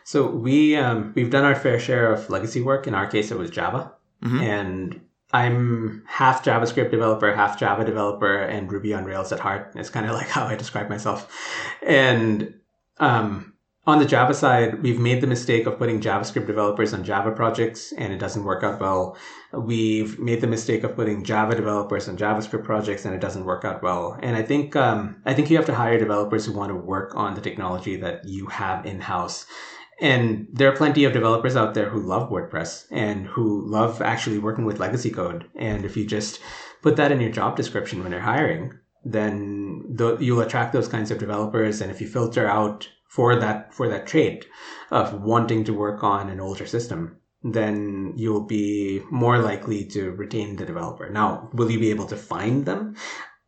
So 0.07 0.31
we 0.31 0.77
um, 0.77 1.13
we've 1.17 1.31
done 1.31 1.45
our 1.45 1.57
fair 1.57 1.81
share 1.81 2.13
of 2.13 2.31
legacy 2.31 2.61
work. 2.63 2.87
In 2.87 2.95
our 2.95 3.09
case, 3.09 3.33
it 3.33 3.39
was 3.39 3.51
Java, 3.51 3.93
mm-hmm. 4.23 4.39
and 4.39 5.01
I'm 5.33 6.05
half 6.07 6.45
JavaScript 6.45 6.93
developer, 6.93 7.35
half 7.35 7.59
Java 7.59 7.85
developer, 7.85 8.39
and 8.39 8.71
Ruby 8.71 8.95
on 8.95 9.05
Rails 9.05 9.33
at 9.33 9.41
heart. 9.41 9.73
It's 9.75 9.91
kind 9.91 10.07
of 10.07 10.13
like 10.13 10.29
how 10.29 10.47
I 10.47 10.55
describe 10.55 10.89
myself. 10.89 11.29
And 11.83 12.55
um, 12.99 13.55
on 13.85 13.99
the 13.99 14.05
Java 14.05 14.33
side, 14.33 14.81
we've 14.81 15.01
made 15.01 15.21
the 15.21 15.27
mistake 15.27 15.67
of 15.67 15.77
putting 15.77 16.01
JavaScript 16.01 16.47
developers 16.47 16.95
on 16.95 17.03
Java 17.03 17.33
projects 17.33 17.93
and 17.93 18.13
it 18.13 18.19
doesn't 18.19 18.45
work 18.45 18.63
out 18.63 18.81
well. 18.81 19.17
We've 19.53 20.21
made 20.21 20.41
the 20.41 20.47
mistake 20.47 20.85
of 20.85 20.95
putting 20.95 21.25
Java 21.25 21.57
developers 21.57 22.09
on 22.09 22.17
JavaScript 22.17 22.63
projects 22.63 23.05
and 23.05 23.13
it 23.13 23.21
doesn't 23.21 23.45
work 23.45 23.65
out 23.65 23.83
well. 23.83 24.19
And 24.23 24.37
I 24.37 24.43
think, 24.43 24.77
um, 24.77 25.21
I 25.25 25.35
think 25.35 25.51
you 25.51 25.57
have 25.57 25.67
to 25.67 25.75
hire 25.75 25.99
developers 25.99 26.47
who 26.47 26.53
want 26.53 26.71
to 26.71 26.77
work 26.77 27.17
on 27.17 27.35
the 27.35 27.41
technology 27.41 27.97
that 27.97 28.25
you 28.25 28.47
have 28.47 28.87
in 28.87 29.01
house. 29.01 29.47
And 30.01 30.47
there 30.53 30.71
are 30.71 30.77
plenty 30.77 31.05
of 31.05 31.13
developers 31.13 31.57
out 31.57 31.75
there 31.75 31.89
who 31.89 32.03
love 32.03 32.31
WordPress 32.31 32.87
and 32.91 33.27
who 33.27 33.67
love 33.67 34.03
actually 34.03 34.39
working 34.39 34.65
with 34.65 34.79
legacy 34.79 35.11
code. 35.11 35.49
And 35.55 35.85
if 35.85 35.97
you 35.97 36.07
just 36.07 36.41
put 36.83 36.97
that 36.97 37.13
in 37.13 37.21
your 37.21 37.31
job 37.33 37.57
description 37.57 38.03
when 38.03 38.13
you're 38.13 38.21
hiring, 38.21 38.79
then 39.05 39.97
you'll 40.21 40.41
attract 40.41 40.73
those 40.73 40.89
kinds 40.89 41.11
of 41.11 41.19
developers. 41.19 41.81
And 41.81 41.91
if 41.91 42.01
you 42.01 42.09
filter 42.09 42.47
out 42.47 42.89
for 43.09 43.37
that 43.37 43.73
for 43.73 43.89
that 43.89 44.07
trait 44.07 44.45
of 44.91 45.23
wanting 45.23 45.65
to 45.65 45.73
work 45.73 46.05
on 46.05 46.29
an 46.29 46.41
older 46.41 46.67
system, 46.67 47.17
then 47.43 48.13
you'll 48.17 48.45
be 48.45 49.03
more 49.11 49.39
likely 49.39 49.85
to 49.85 50.11
retain 50.11 50.57
the 50.57 50.67
developer. 50.67 51.09
Now, 51.09 51.49
will 51.53 51.71
you 51.71 51.79
be 51.79 51.91
able 51.91 52.07
to 52.07 52.17
find 52.17 52.67
them? 52.67 52.97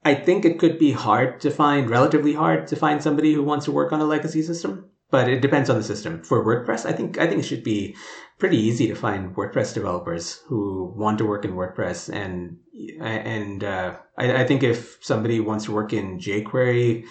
I 0.04 0.14
think 0.14 0.44
it 0.44 0.58
could 0.58 0.78
be 0.78 0.92
hard 0.92 1.40
to 1.40 1.50
find, 1.50 1.90
relatively 1.90 2.32
hard 2.32 2.68
to 2.68 2.76
find 2.76 3.02
somebody 3.02 3.34
who 3.34 3.42
wants 3.42 3.64
to 3.66 3.72
work 3.72 3.92
on 3.92 4.00
a 4.00 4.04
legacy 4.04 4.42
system, 4.42 4.88
but 5.10 5.28
it 5.28 5.40
depends 5.40 5.70
on 5.70 5.76
the 5.76 5.82
system. 5.84 6.22
For 6.22 6.44
WordPress, 6.44 6.84
I 6.84 6.92
think 6.92 7.18
I 7.18 7.26
think 7.26 7.40
it 7.40 7.46
should 7.46 7.64
be 7.64 7.96
pretty 8.38 8.58
easy 8.58 8.86
to 8.88 8.94
find 8.94 9.34
WordPress 9.34 9.74
developers 9.74 10.40
who 10.46 10.92
want 10.96 11.18
to 11.18 11.26
work 11.26 11.44
in 11.44 11.52
WordPress, 11.52 12.12
and 12.12 12.58
and 13.00 13.64
uh, 13.64 13.96
I, 14.16 14.42
I 14.42 14.46
think 14.46 14.62
if 14.62 14.98
somebody 15.00 15.40
wants 15.40 15.64
to 15.66 15.72
work 15.72 15.92
in 15.92 16.18
jQuery 16.18 17.06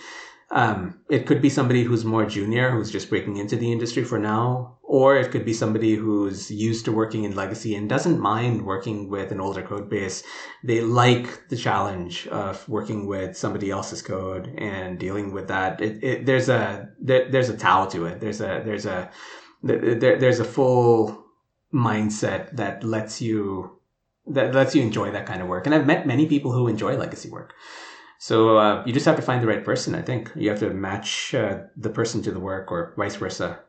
um, 0.52 1.02
it 1.10 1.26
could 1.26 1.42
be 1.42 1.50
somebody 1.50 1.84
who's 1.84 2.06
more 2.06 2.26
junior, 2.26 2.72
who's 2.72 2.92
just 2.92 3.10
breaking 3.10 3.38
into 3.38 3.58
the 3.58 3.72
industry 3.72 4.04
for 4.04 4.18
now, 4.18 4.78
or 4.82 5.18
it 5.18 5.30
could 5.30 5.44
be 5.44 5.54
somebody 5.54 5.96
who's 5.96 6.50
used 6.50 6.86
to 6.86 6.92
working 6.94 7.26
in 7.26 7.36
legacy 7.36 7.76
and 7.76 7.90
doesn't 7.90 8.20
mind 8.20 8.66
working 8.66 9.10
with 9.10 9.34
an 9.34 9.42
older 9.42 9.62
code 9.62 9.90
base. 9.90 10.24
They 10.64 10.80
like 10.80 11.50
the 11.50 11.58
challenge 11.58 12.28
of 12.28 12.68
working 12.70 13.08
with 13.08 13.36
somebody 13.36 13.70
else's 13.70 14.02
code 14.02 14.48
and 14.58 14.98
dealing 14.98 15.34
with 15.34 15.50
that. 15.50 15.82
It, 15.82 16.02
it, 16.02 16.26
there's 16.26 16.48
a 16.48 16.90
there, 17.02 17.30
there's 17.30 17.50
a 17.50 17.58
Tao 17.58 17.86
to 17.88 18.06
it. 18.06 18.22
There's 18.22 18.40
a 18.40 18.62
there's 18.64 18.86
a 18.86 19.12
there, 19.64 20.18
there's 20.18 20.40
a 20.40 20.46
full 20.46 21.26
mindset 21.74 22.56
that 22.56 22.86
lets 22.86 23.22
you 23.22 23.78
that 24.28 24.56
lets 24.56 24.76
you 24.76 24.82
enjoy 24.82 25.12
that 25.12 25.26
kind 25.26 25.42
of 25.42 25.50
work. 25.50 25.66
And 25.66 25.76
I've 25.76 25.86
met 25.86 26.08
many 26.08 26.26
people 26.26 26.54
who 26.54 26.70
enjoy 26.70 26.96
legacy 26.96 27.30
work. 27.30 27.54
So 28.20 28.58
uh, 28.58 28.84
you 28.86 28.94
just 28.94 29.06
have 29.06 29.16
to 29.18 29.22
find 29.22 29.42
the 29.42 29.48
right 29.48 29.64
person. 29.64 29.96
I 29.96 30.02
think 30.02 30.32
you 30.36 30.50
have 30.50 30.60
to 30.60 30.72
match 30.72 31.34
uh, 31.36 31.64
the 31.76 31.90
person 31.90 32.22
to 32.24 32.32
the 32.32 32.40
work, 32.40 32.72
or 32.72 32.94
vice 32.98 33.16
versa. 33.16 33.60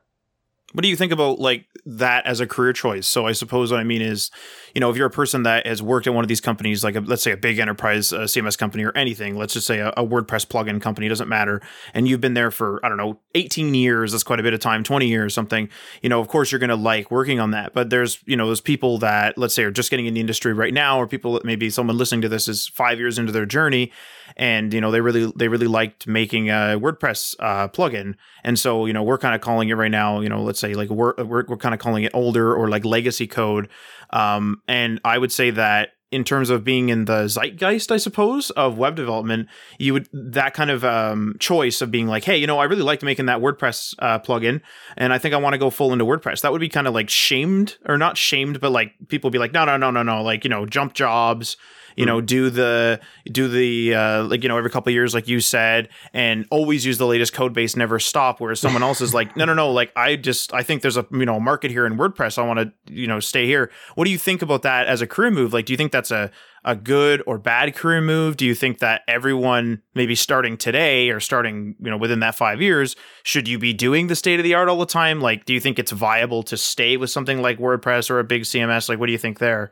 What 0.74 0.82
do 0.82 0.88
you 0.88 0.96
think 0.96 1.12
about 1.12 1.38
like 1.38 1.64
that 1.86 2.26
as 2.26 2.40
a 2.40 2.46
career 2.46 2.74
choice? 2.74 3.06
So 3.06 3.26
I 3.26 3.32
suppose 3.32 3.70
what 3.70 3.80
I 3.80 3.84
mean 3.84 4.02
is, 4.02 4.30
you 4.74 4.82
know, 4.82 4.90
if 4.90 4.98
you're 4.98 5.06
a 5.06 5.10
person 5.10 5.42
that 5.44 5.66
has 5.66 5.82
worked 5.82 6.06
at 6.06 6.12
one 6.12 6.22
of 6.22 6.28
these 6.28 6.42
companies, 6.42 6.84
like 6.84 6.94
a, 6.94 7.00
let's 7.00 7.22
say 7.22 7.32
a 7.32 7.38
big 7.38 7.58
enterprise 7.58 8.12
uh, 8.12 8.20
CMS 8.20 8.58
company 8.58 8.84
or 8.84 8.92
anything, 8.94 9.34
let's 9.38 9.54
just 9.54 9.66
say 9.66 9.78
a, 9.78 9.88
a, 9.96 10.06
WordPress 10.06 10.46
plugin 10.46 10.78
company, 10.78 11.08
doesn't 11.08 11.28
matter, 11.28 11.62
and 11.94 12.06
you've 12.06 12.20
been 12.20 12.34
there 12.34 12.50
for 12.50 12.84
I 12.84 12.90
don't 12.90 12.98
know, 12.98 13.18
18 13.34 13.74
years, 13.74 14.12
that's 14.12 14.24
quite 14.24 14.40
a 14.40 14.42
bit 14.42 14.52
of 14.52 14.60
time, 14.60 14.84
20 14.84 15.06
years, 15.06 15.32
something. 15.32 15.70
You 16.02 16.10
know, 16.10 16.20
of 16.20 16.28
course 16.28 16.52
you're 16.52 16.58
going 16.58 16.68
to 16.68 16.76
like 16.76 17.10
working 17.10 17.40
on 17.40 17.52
that, 17.52 17.72
but 17.72 17.88
there's 17.88 18.18
you 18.26 18.36
know 18.36 18.46
those 18.46 18.60
people 18.60 18.98
that 18.98 19.38
let's 19.38 19.54
say 19.54 19.64
are 19.64 19.70
just 19.70 19.90
getting 19.90 20.04
in 20.04 20.12
the 20.12 20.20
industry 20.20 20.52
right 20.52 20.74
now, 20.74 21.00
or 21.00 21.06
people 21.06 21.32
that 21.32 21.46
maybe 21.46 21.70
someone 21.70 21.96
listening 21.96 22.20
to 22.20 22.28
this 22.28 22.46
is 22.46 22.68
five 22.68 22.98
years 22.98 23.18
into 23.18 23.32
their 23.32 23.46
journey, 23.46 23.90
and 24.36 24.74
you 24.74 24.82
know 24.82 24.90
they 24.90 25.00
really 25.00 25.32
they 25.34 25.48
really 25.48 25.66
liked 25.66 26.06
making 26.06 26.50
a 26.50 26.78
WordPress 26.78 27.36
uh, 27.38 27.68
plugin, 27.68 28.16
and 28.44 28.58
so 28.58 28.84
you 28.84 28.92
know 28.92 29.02
we're 29.02 29.16
kind 29.16 29.34
of 29.34 29.40
calling 29.40 29.70
it 29.70 29.74
right 29.74 29.90
now, 29.90 30.20
you 30.20 30.28
know, 30.28 30.42
let's 30.42 30.57
say 30.59 30.74
like 30.74 30.90
we're 30.90 31.14
we're, 31.18 31.44
we're 31.46 31.56
kind 31.56 31.74
of 31.74 31.80
calling 31.80 32.04
it 32.04 32.12
older 32.14 32.54
or 32.54 32.68
like 32.68 32.84
legacy 32.84 33.26
code, 33.26 33.68
um, 34.11 34.62
and 34.68 35.00
I 35.04 35.18
would 35.18 35.32
say 35.32 35.50
that 35.50 35.90
in 36.11 36.24
terms 36.24 36.48
of 36.48 36.64
being 36.64 36.88
in 36.88 37.04
the 37.04 37.28
zeitgeist, 37.28 37.92
I 37.92 37.98
suppose, 37.98 38.50
of 38.50 38.78
web 38.78 38.96
development, 38.96 39.48
you 39.78 39.92
would 39.92 40.09
that 40.12 40.54
kind 40.54 40.70
of 40.70 40.84
um, 40.84 41.36
choice 41.38 41.82
of 41.82 41.90
being 41.90 42.06
like, 42.06 42.24
hey, 42.24 42.36
you 42.36 42.46
know, 42.46 42.59
I 42.59 42.64
really 42.64 42.82
liked 42.82 43.02
making 43.02 43.26
that 43.26 43.40
WordPress 43.40 43.94
uh, 43.98 44.18
plugin, 44.18 44.62
and 44.96 45.12
I 45.12 45.18
think 45.18 45.34
I 45.34 45.38
want 45.38 45.54
to 45.54 45.59
go 45.59 45.70
full 45.70 45.92
into 45.92 46.06
WordPress. 46.06 46.40
That 46.40 46.52
would 46.52 46.61
be 46.61 46.68
kind 46.68 46.86
of 46.86 46.94
like 46.94 47.11
shamed, 47.11 47.76
or 47.86 47.98
not 47.98 48.16
shamed, 48.16 48.61
but 48.61 48.72
like 48.72 48.94
people 49.09 49.30
be 49.30 49.38
like, 49.38 49.52
no, 49.52 49.64
no, 49.64 49.76
no, 49.76 49.90
no, 49.90 50.02
no, 50.02 50.22
like 50.22 50.44
you 50.44 50.50
know, 50.50 50.64
jump 50.64 50.94
jobs, 50.94 51.59
you 51.99 52.07
know, 52.07 52.20
do 52.20 52.49
the 52.49 53.01
do 53.30 53.49
the 53.49 53.94
uh, 53.94 54.24
like 54.24 54.44
you 54.44 54.49
know 54.49 54.57
every 54.57 54.70
couple 54.70 54.92
years, 54.92 55.14
like 55.14 55.26
you 55.26 55.40
said, 55.40 55.88
and 56.12 56.46
always 56.51 56.86
use 56.86 56.96
the 56.96 57.07
latest 57.07 57.32
code 57.32 57.53
base, 57.53 57.74
never 57.74 57.99
stop. 57.99 58.40
Whereas 58.40 58.61
someone 58.61 58.84
else 58.84 59.01
is 59.01 59.12
like, 59.12 59.36
no, 59.36 59.44
no, 59.44 59.53
no, 59.53 59.72
like 59.72 59.92
I 59.96 60.14
just 60.14 60.55
I 60.55 60.62
think 60.62 60.82
there's 60.82 60.96
a 60.96 61.05
you 61.11 61.26
know 61.26 61.40
market 61.40 61.72
here 61.72 61.86
in 61.86 61.99
WordPress. 61.99 62.38
I 62.38 62.46
want 62.46 62.61
to 62.61 62.92
you 62.92 63.09
know 63.09 63.18
stay 63.18 63.46
here. 63.46 63.70
What 63.96 64.05
do 64.05 64.12
you 64.12 64.18
think 64.18 64.42
about 64.42 64.62
that 64.62 64.86
as 64.86 65.03
a 65.03 65.09
career 65.09 65.32
move? 65.32 65.53
Like, 65.53 65.66
do 65.66 65.72
you 65.72 65.76
think 65.76 65.90
that's 65.90 66.12
a 66.12 66.30
a 66.64 66.76
good 66.76 67.22
or 67.26 67.36
bad 67.36 67.74
career 67.74 68.01
move? 68.01 68.36
Do 68.36 68.46
you 68.46 68.55
think 68.55 68.78
that 68.78 69.03
everyone 69.09 69.82
maybe 69.94 70.14
starting 70.14 70.57
today 70.57 71.11
or 71.11 71.18
starting, 71.18 71.74
you 71.80 71.90
know, 71.90 71.96
within 71.96 72.20
that 72.20 72.34
5 72.34 72.61
years, 72.61 72.94
should 73.22 73.49
you 73.49 73.59
be 73.59 73.72
doing 73.72 74.09
the 74.09 74.16
state 74.16 74.38
of 74.38 74.44
the 74.44 74.55
art 74.55 74.68
all 74.68 74.78
the 74.78 74.86
time? 74.86 75.20
Like 75.20 75.46
do 75.46 75.55
you 75.55 75.61
think 75.61 75.78
it's 75.78 75.92
viable 75.92 76.42
to 76.44 76.57
stay 76.57 76.96
with 76.96 77.11
something 77.11 77.40
like 77.40 77.59
WordPress 77.59 78.11
or 78.11 78.18
a 78.18 78.24
big 78.24 78.42
CMS? 78.42 78.88
Like 78.88 78.99
what 78.99 79.07
do 79.07 79.12
you 79.12 79.18
think 79.18 79.38
there? 79.38 79.70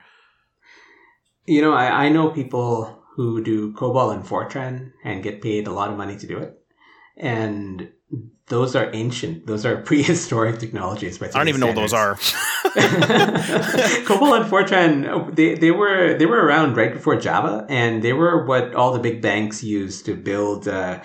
You 1.46 1.62
know, 1.62 1.72
I, 1.72 2.06
I 2.06 2.08
know 2.08 2.30
people 2.30 2.96
who 3.14 3.42
do 3.42 3.72
COBOL 3.72 4.14
and 4.14 4.24
Fortran 4.24 4.92
and 5.02 5.22
get 5.22 5.40
paid 5.40 5.66
a 5.66 5.72
lot 5.72 5.90
of 5.90 5.96
money 5.96 6.16
to 6.16 6.26
do 6.26 6.38
it. 6.38 6.58
And 7.16 7.90
those 8.48 8.76
are 8.76 8.90
ancient. 8.92 9.46
Those 9.46 9.64
are 9.64 9.76
prehistoric 9.82 10.58
technologies. 10.58 11.20
I 11.22 11.28
don't 11.28 11.48
even 11.48 11.60
standards. 11.60 11.60
know 11.60 11.66
what 11.68 11.74
those 11.74 11.92
are. 11.92 12.14
COBOL 14.06 14.40
and 14.40 14.50
Fortran, 14.50 15.34
they, 15.34 15.54
they 15.54 15.70
were 15.70 16.16
they 16.18 16.26
were 16.26 16.44
around 16.44 16.76
right 16.76 16.92
before 16.92 17.16
Java, 17.16 17.66
and 17.68 18.02
they 18.02 18.12
were 18.12 18.44
what 18.44 18.74
all 18.74 18.92
the 18.92 18.98
big 18.98 19.22
banks 19.22 19.64
used 19.64 20.04
to 20.06 20.14
build. 20.14 20.68
Uh, 20.68 21.02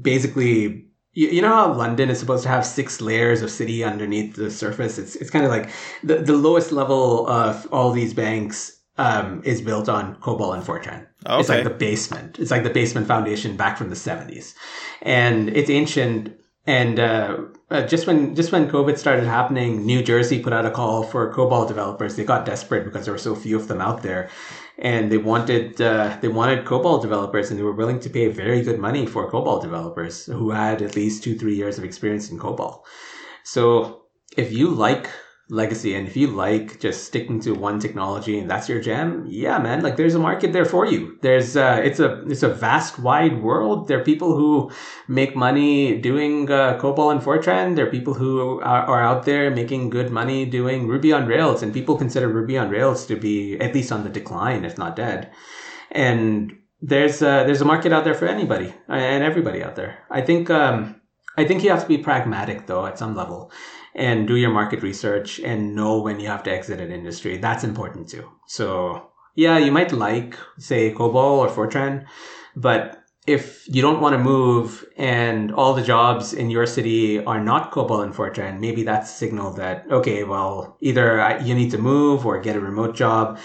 basically, 0.00 0.86
you, 1.12 1.28
you 1.28 1.42
know 1.42 1.54
how 1.54 1.72
London 1.72 2.10
is 2.10 2.18
supposed 2.18 2.42
to 2.42 2.48
have 2.48 2.66
six 2.66 3.00
layers 3.00 3.42
of 3.42 3.50
city 3.50 3.84
underneath 3.84 4.34
the 4.34 4.50
surface. 4.50 4.98
It's 4.98 5.14
it's 5.16 5.30
kind 5.30 5.44
of 5.44 5.50
like 5.50 5.70
the 6.02 6.16
the 6.16 6.36
lowest 6.36 6.72
level 6.72 7.28
of 7.28 7.66
all 7.72 7.92
these 7.92 8.12
banks 8.12 8.77
um, 8.98 9.40
is 9.44 9.62
built 9.62 9.88
on 9.88 10.16
COBOL 10.16 10.54
and 10.54 10.64
Fortran. 10.64 11.06
Okay. 11.26 11.40
It's 11.40 11.48
like 11.48 11.64
the 11.64 11.70
basement. 11.70 12.38
It's 12.38 12.50
like 12.50 12.64
the 12.64 12.70
basement 12.70 13.06
foundation 13.06 13.56
back 13.56 13.78
from 13.78 13.88
the 13.88 13.96
70s. 13.96 14.54
And 15.02 15.48
it's 15.50 15.70
ancient. 15.70 16.36
And 16.66 16.98
uh, 16.98 17.38
uh, 17.70 17.86
just 17.86 18.06
when 18.06 18.34
just 18.34 18.52
when 18.52 18.68
COVID 18.68 18.98
started 18.98 19.24
happening, 19.24 19.86
New 19.86 20.02
Jersey 20.02 20.42
put 20.42 20.52
out 20.52 20.66
a 20.66 20.70
call 20.70 21.02
for 21.02 21.32
COBOL 21.32 21.66
developers. 21.66 22.16
They 22.16 22.24
got 22.24 22.44
desperate 22.44 22.84
because 22.84 23.06
there 23.06 23.14
were 23.14 23.18
so 23.18 23.34
few 23.34 23.56
of 23.56 23.68
them 23.68 23.80
out 23.80 24.02
there, 24.02 24.28
and 24.76 25.10
they 25.10 25.16
wanted 25.16 25.80
uh, 25.80 26.18
they 26.20 26.28
wanted 26.28 26.66
COBOL 26.66 27.00
developers, 27.00 27.50
and 27.50 27.58
they 27.58 27.62
were 27.62 27.72
willing 27.72 28.00
to 28.00 28.10
pay 28.10 28.28
very 28.28 28.60
good 28.60 28.78
money 28.78 29.06
for 29.06 29.30
COBOL 29.30 29.62
developers 29.62 30.26
who 30.26 30.50
had 30.50 30.82
at 30.82 30.94
least 30.94 31.22
two 31.22 31.38
three 31.38 31.54
years 31.54 31.78
of 31.78 31.84
experience 31.84 32.30
in 32.30 32.38
COBOL. 32.38 32.82
So 33.44 34.02
if 34.36 34.52
you 34.52 34.68
like 34.68 35.08
legacy. 35.50 35.94
And 35.94 36.06
if 36.06 36.16
you 36.16 36.26
like 36.26 36.78
just 36.78 37.04
sticking 37.04 37.40
to 37.40 37.52
one 37.52 37.80
technology 37.80 38.38
and 38.38 38.50
that's 38.50 38.68
your 38.68 38.80
jam 38.80 39.24
yeah 39.26 39.58
man 39.58 39.82
like 39.82 39.96
there's 39.96 40.14
a 40.14 40.18
market 40.18 40.52
there 40.52 40.66
for 40.66 40.84
you. 40.84 41.18
There's 41.22 41.56
uh 41.56 41.80
it's 41.82 42.00
a 42.00 42.22
it's 42.28 42.42
a 42.42 42.48
vast 42.48 42.98
wide 42.98 43.42
world. 43.42 43.88
There 43.88 43.98
are 43.98 44.04
people 44.04 44.36
who 44.36 44.70
make 45.08 45.34
money 45.34 45.98
doing 45.98 46.50
uh, 46.50 46.78
cobol 46.78 47.10
and 47.12 47.22
fortran. 47.22 47.76
There 47.76 47.86
are 47.86 47.90
people 47.90 48.14
who 48.14 48.60
are, 48.60 48.84
are 48.84 49.02
out 49.02 49.24
there 49.24 49.50
making 49.50 49.88
good 49.90 50.10
money 50.10 50.44
doing 50.44 50.86
ruby 50.86 51.12
on 51.12 51.26
rails. 51.26 51.62
And 51.62 51.72
people 51.72 51.96
consider 51.96 52.28
ruby 52.28 52.58
on 52.58 52.68
rails 52.68 53.06
to 53.06 53.16
be 53.16 53.58
at 53.58 53.74
least 53.74 53.90
on 53.90 54.04
the 54.04 54.10
decline 54.10 54.64
if 54.64 54.76
not 54.76 54.96
dead. 54.96 55.32
And 55.90 56.58
there's 56.82 57.22
uh, 57.22 57.44
there's 57.44 57.62
a 57.62 57.64
market 57.64 57.92
out 57.92 58.04
there 58.04 58.14
for 58.14 58.28
anybody 58.28 58.74
and 58.86 59.24
everybody 59.24 59.62
out 59.62 59.76
there. 59.76 60.04
I 60.10 60.20
think 60.20 60.50
um 60.50 61.00
i 61.38 61.44
think 61.44 61.62
you 61.62 61.70
have 61.70 61.82
to 61.82 61.88
be 61.88 61.98
pragmatic 61.98 62.66
though 62.66 62.84
at 62.84 62.98
some 62.98 63.14
level 63.14 63.50
and 63.98 64.28
do 64.28 64.36
your 64.36 64.50
market 64.50 64.82
research 64.82 65.40
and 65.40 65.74
know 65.74 66.00
when 66.00 66.20
you 66.20 66.28
have 66.28 66.42
to 66.44 66.52
exit 66.52 66.80
an 66.80 66.92
industry. 66.92 67.36
That's 67.36 67.64
important 67.64 68.08
too. 68.08 68.30
So 68.46 69.10
yeah, 69.34 69.58
you 69.58 69.70
might 69.72 69.92
like, 69.92 70.38
say, 70.58 70.92
COBOL 70.92 71.38
or 71.38 71.48
Fortran, 71.48 72.06
but 72.56 73.04
if 73.26 73.66
you 73.66 73.82
don't 73.82 74.00
want 74.00 74.14
to 74.14 74.18
move 74.18 74.86
and 74.96 75.52
all 75.52 75.74
the 75.74 75.82
jobs 75.82 76.32
in 76.32 76.48
your 76.48 76.66
city 76.66 77.22
are 77.24 77.40
not 77.40 77.70
COBOL 77.70 78.02
and 78.02 78.14
Fortran, 78.14 78.58
maybe 78.58 78.84
that's 78.84 79.10
a 79.10 79.14
signal 79.14 79.52
that, 79.52 79.84
okay, 79.90 80.24
well, 80.24 80.78
either 80.80 81.38
you 81.44 81.54
need 81.54 81.70
to 81.72 81.78
move 81.78 82.24
or 82.24 82.40
get 82.40 82.56
a 82.56 82.60
remote 82.60 82.96
job 82.96 83.38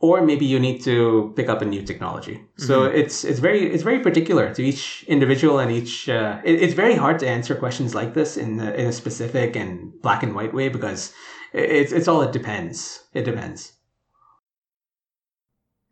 or 0.00 0.22
maybe 0.22 0.44
you 0.44 0.60
need 0.60 0.82
to 0.84 1.32
pick 1.34 1.48
up 1.48 1.60
a 1.60 1.64
new 1.64 1.82
technology. 1.82 2.40
So 2.56 2.82
mm-hmm. 2.82 2.96
it's 2.96 3.24
it's 3.24 3.40
very 3.40 3.72
it's 3.72 3.82
very 3.82 4.00
particular 4.00 4.54
to 4.54 4.62
each 4.62 5.04
individual 5.08 5.58
and 5.58 5.72
each. 5.72 6.08
Uh, 6.08 6.40
it, 6.44 6.62
it's 6.62 6.74
very 6.74 6.94
hard 6.94 7.18
to 7.20 7.28
answer 7.28 7.54
questions 7.54 7.94
like 7.94 8.14
this 8.14 8.36
in 8.36 8.60
a, 8.60 8.70
in 8.72 8.86
a 8.86 8.92
specific 8.92 9.56
and 9.56 9.92
black 10.00 10.22
and 10.22 10.34
white 10.34 10.54
way 10.54 10.68
because 10.68 11.12
it's 11.52 11.92
it's 11.92 12.06
all 12.06 12.22
it 12.22 12.32
depends. 12.32 13.04
It 13.12 13.24
depends. 13.24 13.72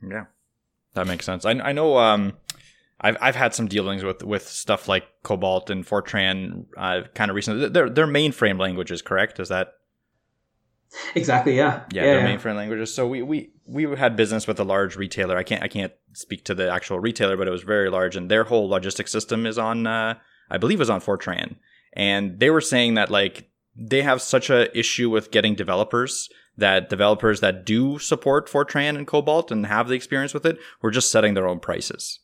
Yeah, 0.09 0.27
that 0.95 1.07
makes 1.07 1.25
sense. 1.25 1.45
I 1.45 1.53
I 1.53 1.73
know. 1.73 1.99
Um, 1.99 2.35
I've 3.01 3.17
I've 3.21 3.37
had 3.37 3.55
some 3.55 3.67
dealings 3.67 4.05
with 4.05 4.23
with 4.23 4.47
stuff 4.47 4.87
like 4.89 5.05
COBOL 5.25 5.69
and 5.69 5.85
Fortran 5.85 6.67
uh, 6.77 7.03
kind 7.15 7.31
of 7.31 7.35
recently. 7.35 7.69
They're 7.69 7.91
they're 7.91 8.07
mainframe 8.07 8.61
languages, 8.61 9.03
correct? 9.03 9.41
Is 9.41 9.49
that 9.49 9.73
Exactly. 11.14 11.57
Yeah. 11.57 11.84
yeah, 11.93 12.05
they're 12.05 12.26
mainframe 12.26 12.57
languages. 12.57 12.95
So 12.95 13.07
we, 13.07 13.22
we 13.22 13.51
we 13.66 13.84
had 13.97 14.16
business 14.16 14.47
with 14.47 14.61
a 14.61 14.64
large 14.64 14.97
retailer. 14.97 15.37
I 15.37 15.43
can't 15.43 15.62
I 15.62 15.68
can't 15.68 15.93
speak 16.12 16.45
to 16.45 16.55
the 16.55 16.70
actual 16.70 17.01
retailer, 17.01 17.37
but 17.37 17.49
it 17.49 17.53
was 17.53 17.62
very 17.62 17.91
large, 17.91 18.16
and 18.16 18.30
their 18.30 18.45
whole 18.45 18.68
logistics 18.68 19.12
system 19.12 19.47
is 19.47 19.59
on 19.59 19.87
uh, 19.87 20.14
I 20.51 20.59
believe 20.59 20.80
is 20.80 20.91
on 20.91 21.01
Fortran, 21.01 21.57
and 21.93 22.39
they 22.39 22.51
were 22.51 22.61
saying 22.61 22.95
that 22.95 23.11
like 23.11 23.51
they 23.74 24.03
have 24.03 24.22
such 24.22 24.49
a 24.49 24.76
issue 24.78 25.11
with 25.11 25.30
getting 25.30 25.55
developers 25.55 26.28
that 26.57 26.89
developers 26.89 27.41
that 27.41 27.66
do 27.66 27.99
support 27.99 28.49
Fortran 28.49 28.97
and 28.97 29.07
COBOL 29.07 29.51
and 29.51 29.66
have 29.66 29.89
the 29.89 29.95
experience 29.95 30.32
with 30.32 30.47
it 30.47 30.59
were 30.80 30.91
just 30.91 31.11
setting 31.11 31.34
their 31.34 31.47
own 31.47 31.61
prices. 31.61 32.20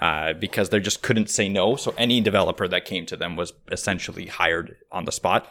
Uh, 0.00 0.34
because 0.34 0.68
they 0.68 0.78
just 0.78 1.02
couldn't 1.02 1.30
say 1.30 1.48
no. 1.48 1.74
So 1.74 1.94
any 1.96 2.20
developer 2.20 2.68
that 2.68 2.84
came 2.84 3.06
to 3.06 3.16
them 3.16 3.34
was 3.34 3.54
essentially 3.72 4.26
hired 4.26 4.76
on 4.92 5.06
the 5.06 5.12
spot 5.12 5.50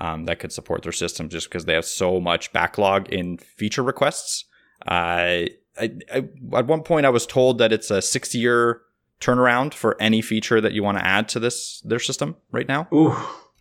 um, 0.00 0.24
that 0.24 0.38
could 0.38 0.52
support 0.52 0.82
their 0.82 0.92
system 0.92 1.28
just 1.28 1.48
because 1.48 1.64
they 1.64 1.74
have 1.74 1.84
so 1.84 2.20
much 2.20 2.52
backlog 2.52 3.08
in 3.08 3.38
feature 3.38 3.82
requests. 3.82 4.44
Uh, 4.86 5.46
I, 5.78 5.90
I, 6.12 6.24
at 6.54 6.66
one 6.66 6.82
point, 6.82 7.06
I 7.06 7.10
was 7.10 7.26
told 7.26 7.58
that 7.58 7.72
it's 7.72 7.90
a 7.90 8.00
six 8.00 8.34
year 8.34 8.82
turnaround 9.20 9.74
for 9.74 10.00
any 10.00 10.20
feature 10.22 10.60
that 10.60 10.72
you 10.72 10.82
want 10.82 10.98
to 10.98 11.04
add 11.04 11.28
to 11.30 11.40
this 11.40 11.80
their 11.80 11.98
system 11.98 12.36
right 12.50 12.68
now. 12.68 12.88
Ooh. 12.92 13.16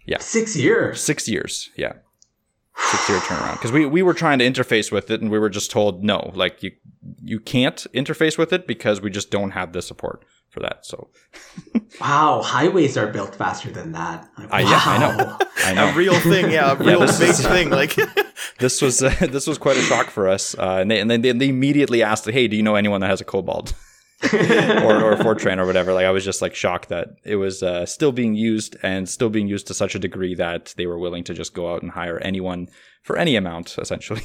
Yeah. 0.06 0.20
Six 0.20 0.56
years. 0.56 1.02
Six 1.02 1.28
years, 1.28 1.70
yeah, 1.76 1.94
six 2.78 3.10
year 3.10 3.20
turnaround. 3.20 3.54
Because 3.54 3.72
we 3.72 3.86
we 3.86 4.04
were 4.04 4.14
trying 4.14 4.40
to 4.40 4.46
interface 4.46 4.92
with 4.92 5.10
it, 5.10 5.22
and 5.22 5.32
we 5.32 5.40
were 5.40 5.50
just 5.50 5.72
told 5.72 6.04
no, 6.04 6.32
like 6.36 6.62
you 6.62 6.72
you 7.24 7.40
can't 7.40 7.88
interface 7.94 8.38
with 8.38 8.54
it 8.54 8.68
because 8.68 9.02
we 9.02 9.10
just 9.10 9.32
don't 9.32 9.52
have 9.52 9.74
the 9.74 9.82
support 9.82 10.24
for 10.56 10.62
that. 10.62 10.78
So 10.86 10.98
Wow. 12.02 12.42
Highways 12.44 12.98
are 12.98 13.08
built 13.18 13.36
faster 13.36 13.70
than 13.78 13.92
that. 13.92 14.28
Like, 14.38 14.52
I, 14.52 14.62
yeah, 14.62 14.82
I 14.86 14.98
wow. 15.00 15.18
know, 15.18 15.38
I 15.68 15.74
know. 15.74 15.88
A 15.90 15.94
real 16.04 16.20
thing, 16.20 16.50
yeah, 16.52 16.72
a 16.72 16.76
real 16.90 17.02
this 17.02 17.20
big 17.20 17.30
is- 17.30 17.46
thing. 17.56 17.70
Like, 17.70 17.94
this 18.60 18.82
was 18.82 19.04
uh, 19.04 19.10
this 19.36 19.46
was 19.48 19.58
quite 19.58 19.78
a 19.78 19.82
shock 19.82 20.08
for 20.10 20.28
us. 20.28 20.56
Uh, 20.58 20.78
and, 20.82 20.90
they, 20.90 21.00
and 21.02 21.10
then 21.12 21.22
they, 21.22 21.32
they 21.32 21.50
immediately 21.50 22.02
asked, 22.04 22.26
"Hey, 22.38 22.48
do 22.48 22.56
you 22.56 22.64
know 22.64 22.76
anyone 22.76 23.02
that 23.02 23.10
has 23.10 23.22
a 23.22 23.26
COBOL 23.26 23.74
or 24.84 24.96
or 25.04 25.16
Fortran 25.18 25.58
or 25.60 25.66
whatever?" 25.66 25.94
Like 25.94 26.06
I 26.06 26.12
was 26.12 26.26
just 26.26 26.42
like 26.42 26.56
shocked 26.56 26.90
that 26.90 27.08
it 27.24 27.36
was 27.38 27.62
uh, 27.64 27.86
still 27.86 28.12
being 28.12 28.36
used 28.36 28.76
and 28.84 29.08
still 29.08 29.30
being 29.30 29.48
used 29.48 29.68
to 29.68 29.74
such 29.74 29.96
a 29.96 30.00
degree 30.00 30.36
that 30.36 30.74
they 30.78 30.86
were 30.88 30.98
willing 31.00 31.24
to 31.26 31.34
just 31.34 31.54
go 31.54 31.72
out 31.74 31.82
and 31.82 31.92
hire 31.92 32.20
anyone 32.20 32.68
for 33.04 33.18
any 33.18 33.36
amount, 33.36 33.78
essentially. 33.78 34.24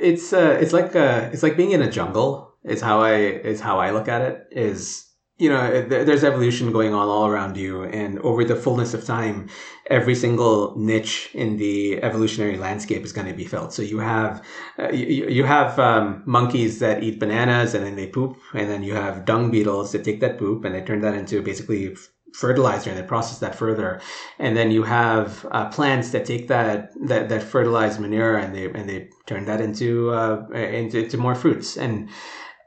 it's 0.00 0.32
uh, 0.32 0.58
it's 0.60 0.72
like 0.72 0.96
uh, 0.96 1.28
it's 1.32 1.42
like 1.42 1.56
being 1.56 1.72
in 1.72 1.82
a 1.82 1.90
jungle. 1.90 2.46
Is 2.64 2.80
how 2.82 3.00
I 3.00 3.14
is 3.52 3.60
how 3.60 3.78
I 3.78 3.90
look 3.92 4.08
at 4.08 4.20
it. 4.22 4.46
Is 4.50 5.04
you 5.38 5.48
know 5.48 5.82
there's 5.82 6.24
evolution 6.24 6.72
going 6.72 6.92
on 6.92 7.08
all 7.08 7.26
around 7.26 7.56
you, 7.56 7.84
and 7.84 8.18
over 8.20 8.44
the 8.44 8.56
fullness 8.56 8.92
of 8.92 9.04
time, 9.04 9.48
every 9.86 10.14
single 10.14 10.76
niche 10.76 11.30
in 11.32 11.56
the 11.56 12.02
evolutionary 12.02 12.56
landscape 12.56 13.04
is 13.04 13.12
going 13.12 13.28
to 13.28 13.34
be 13.34 13.44
filled. 13.44 13.72
So 13.72 13.82
you 13.82 14.00
have 14.00 14.44
uh, 14.78 14.90
you, 14.90 15.28
you 15.28 15.44
have 15.44 15.78
um, 15.78 16.22
monkeys 16.26 16.80
that 16.80 17.02
eat 17.02 17.20
bananas 17.20 17.74
and 17.74 17.86
then 17.86 17.94
they 17.94 18.08
poop, 18.08 18.36
and 18.52 18.68
then 18.68 18.82
you 18.82 18.94
have 18.94 19.24
dung 19.24 19.50
beetles 19.50 19.92
that 19.92 20.04
take 20.04 20.20
that 20.20 20.38
poop 20.38 20.64
and 20.64 20.74
they 20.74 20.82
turn 20.82 21.00
that 21.02 21.14
into 21.14 21.40
basically 21.40 21.96
fertilizer 22.34 22.90
and 22.90 22.98
they 22.98 23.02
process 23.02 23.38
that 23.38 23.54
further 23.54 24.00
and 24.38 24.54
then 24.54 24.70
you 24.70 24.82
have 24.82 25.46
uh, 25.50 25.66
plants 25.70 26.10
that 26.10 26.26
take 26.26 26.46
that, 26.48 26.92
that 27.00 27.30
that 27.30 27.42
fertilized 27.42 27.98
manure 27.98 28.36
and 28.36 28.54
they 28.54 28.66
and 28.66 28.88
they 28.88 29.08
turn 29.26 29.46
that 29.46 29.62
into 29.62 30.10
uh, 30.10 30.46
into, 30.52 31.04
into 31.04 31.16
more 31.16 31.34
fruits 31.34 31.78
and 31.78 32.08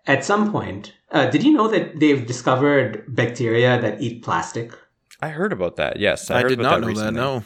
at 0.08 0.26
some 0.26 0.52
point 0.52 0.94
uh, 1.12 1.30
did 1.30 1.44
you 1.44 1.52
know 1.52 1.68
that 1.68 2.00
they've 2.00 2.26
discovered 2.26 3.04
bacteria 3.08 3.80
that 3.82 4.02
eat 4.02 4.24
plastic 4.24 4.74
I 5.22 5.30
heard 5.30 5.54
about 5.54 5.76
that. 5.76 6.00
Yes, 6.00 6.32
I, 6.32 6.40
I 6.40 6.44
did 6.44 6.60
not 6.60 6.76
that 6.76 6.82
know 6.82 6.88
recently. 6.88 7.12
that. 7.14 7.20
No. 7.20 7.44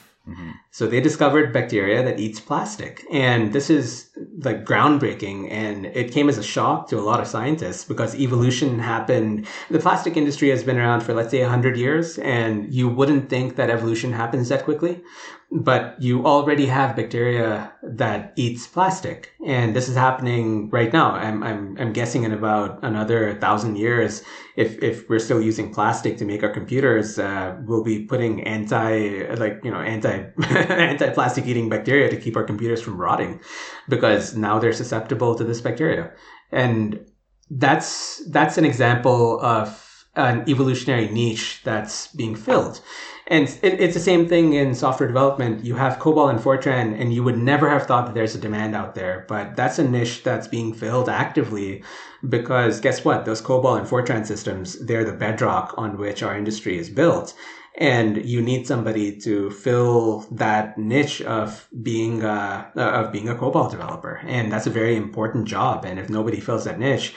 So 0.72 0.88
they 0.88 1.02
discovered 1.02 1.54
bacteria 1.54 2.04
that 2.04 2.20
eats 2.20 2.40
plastic. 2.40 3.06
And 3.12 3.54
this 3.54 3.70
is 3.70 4.10
like 4.40 4.66
groundbreaking. 4.66 5.52
And 5.52 5.86
it 5.86 6.12
came 6.12 6.30
as 6.30 6.40
a 6.40 6.44
shock 6.44 6.88
to 6.90 6.98
a 6.98 7.02
lot 7.02 7.20
of 7.20 7.28
scientists 7.28 7.84
because 7.86 8.16
evolution 8.16 8.80
happened. 8.80 9.46
The 9.70 9.78
plastic 9.78 10.18
industry 10.18 10.50
has 10.50 10.64
been 10.64 10.78
around 10.78 11.02
for, 11.02 11.14
let's 11.14 11.30
say, 11.30 11.42
100 11.42 11.78
years. 11.78 12.18
And 12.18 12.74
you 12.74 12.90
wouldn't 12.90 13.30
think 13.30 13.56
that 13.58 13.70
evolution 13.70 14.14
happens 14.14 14.50
that 14.50 14.64
quickly. 14.64 15.04
But 15.52 16.02
you 16.02 16.26
already 16.26 16.66
have 16.66 16.96
bacteria 16.96 17.72
that 17.84 18.34
eats 18.36 18.68
plastic. 18.68 19.32
And 19.46 19.76
this 19.76 19.88
is 19.88 19.96
happening 19.96 20.70
right 20.70 20.92
now. 20.92 21.12
I'm, 21.12 21.44
I'm, 21.44 21.78
I'm 21.80 21.94
guessing 21.94 22.24
in 22.24 22.34
about 22.34 22.84
another 22.84 23.36
thousand 23.40 23.78
years, 23.78 24.24
if, 24.58 24.82
if 24.82 25.08
we're 25.08 25.20
still 25.20 25.42
using 25.42 25.74
plastic 25.74 26.18
to 26.18 26.26
make 26.26 26.44
our 26.44 26.50
computers, 26.50 27.20
uh, 27.20 27.56
we'll 27.66 27.84
be 27.84 28.06
putting 28.06 28.44
anti, 28.44 29.34
like, 29.36 29.62
you 29.64 29.72
know, 29.72 29.80
anti, 29.80 30.26
anti-plastic 30.50 31.46
eating 31.46 31.70
bacteria 31.70 32.10
to 32.10 32.18
keep 32.18 32.36
our 32.36 32.44
computers 32.44 32.82
from 32.82 33.00
rotting 33.00 33.40
because 33.88 34.36
now 34.36 34.60
they're 34.60 34.74
susceptible 34.74 35.36
to 35.36 35.44
this 35.44 35.62
bacteria. 35.62 36.12
And 36.52 37.06
that's, 37.50 38.26
that's 38.30 38.58
an 38.58 38.66
example 38.66 39.40
of 39.42 39.86
an 40.16 40.50
evolutionary 40.50 41.10
niche 41.10 41.62
that's 41.64 42.08
being 42.08 42.36
filled. 42.36 42.82
And 43.28 43.48
it, 43.64 43.82
it's 43.82 43.96
the 43.96 44.00
same 44.00 44.28
thing 44.28 44.54
in 44.54 44.76
software 44.76 45.08
development. 45.08 45.66
You 45.66 45.76
have 45.76 45.98
COBOL 45.98 46.30
and 46.30 46.40
Fortran, 46.40 47.00
and 47.00 47.14
you 47.14 47.24
would 47.24 47.38
never 47.38 47.70
have 47.70 47.88
thought 47.88 48.06
that 48.06 48.14
there's 48.14 48.36
a 48.36 48.40
demand 48.40 48.76
out 48.76 48.94
there. 48.94 49.26
But 49.28 49.56
that's 49.56 49.80
a 49.80 49.88
niche 49.88 50.24
that's 50.24 50.48
being 50.48 50.74
filled 50.74 51.10
actively 51.10 51.84
because 52.28 52.80
guess 52.80 53.04
what? 53.04 53.26
Those 53.26 53.42
COBOL 53.42 53.80
and 53.80 53.88
Fortran 53.88 54.26
systems, 54.26 54.80
they're 54.86 55.04
the 55.04 55.14
bedrock 55.14 55.74
on 55.78 55.98
which 55.98 56.22
our 56.22 56.38
industry 56.38 56.78
is 56.78 56.90
built. 56.90 57.34
And 57.78 58.24
you 58.24 58.42
need 58.42 58.68
somebody 58.68 59.20
to 59.22 59.52
fill 59.52 60.26
that 60.32 60.78
niche 60.78 61.22
of 61.24 61.68
being 61.82 62.24
uh, 62.24 62.70
of 62.76 63.12
being 63.12 63.28
a 63.28 63.36
COBOL 63.36 63.70
developer, 63.70 64.22
and 64.26 64.50
that's 64.50 64.66
a 64.66 64.70
very 64.70 64.96
important 64.96 65.46
job. 65.46 65.84
And 65.84 66.00
if 66.00 66.10
nobody 66.10 66.40
fills 66.40 66.64
that 66.64 66.80
niche, 66.80 67.14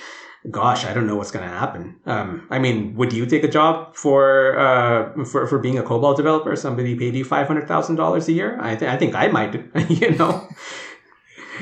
gosh, 0.51 0.85
I 0.85 0.93
don't 0.95 1.07
know 1.07 1.17
what's 1.17 1.31
going 1.31 1.45
to 1.49 1.55
happen. 1.55 1.97
Um, 2.07 2.47
I 2.51 2.59
mean, 2.59 2.95
would 2.97 3.13
you 3.13 3.27
take 3.27 3.45
a 3.45 3.49
job 3.49 3.95
for 3.97 4.59
uh, 4.59 5.25
for 5.25 5.47
for 5.47 5.59
being 5.59 5.79
a 5.79 5.83
COBOL 5.83 6.17
developer? 6.17 6.55
Somebody 6.57 6.95
paid 6.97 7.15
you 7.15 7.25
five 7.25 7.47
hundred 7.47 7.69
thousand 7.69 7.97
dollars 7.97 8.29
a 8.29 8.33
year? 8.33 8.59
I, 8.61 8.77
th- 8.77 8.91
I 8.91 8.97
think 8.97 9.15
I 9.15 9.29
might. 9.29 9.55
you 9.91 10.11
know, 10.17 10.49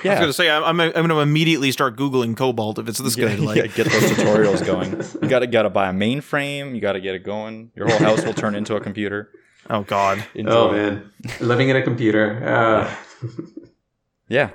Yeah. 0.05 0.13
I 0.13 0.15
was 0.15 0.21
going 0.21 0.29
to 0.29 0.33
say, 0.35 0.51
I'm, 0.51 0.63
I'm, 0.65 0.81
I'm 0.81 0.93
going 0.93 1.09
to 1.09 1.21
immediately 1.21 1.73
start 1.73 1.97
Googling 1.97 2.35
COBOL 2.37 2.79
if 2.79 2.87
it's 2.89 2.99
this 2.99 3.17
good. 3.17 3.41
Like, 3.41 3.57
yeah, 3.57 3.67
get 3.67 3.87
those 3.91 4.03
tutorials 4.13 4.65
going. 4.65 4.93
You 5.23 5.29
got 5.29 5.41
to 5.41 5.47
got 5.47 5.63
to 5.63 5.71
buy 5.71 5.89
a 5.89 5.93
mainframe. 5.93 6.75
You 6.75 6.81
got 6.81 6.93
to 6.93 7.01
get 7.01 7.15
it 7.15 7.25
going. 7.25 7.73
Your 7.75 7.89
whole 7.89 7.99
house 7.99 8.25
will 8.25 8.35
turn 8.35 8.55
into 8.55 8.77
a 8.77 8.81
computer. 8.81 9.31
oh, 9.71 9.83
God. 9.83 10.23
Enjoy. 10.35 10.53
oh 10.53 10.73
man, 10.73 11.11
living 11.41 11.71
in 11.71 11.77
a 11.77 11.83
computer. 11.83 12.41
Uh, 12.45 12.95
Yeah, 13.25 13.35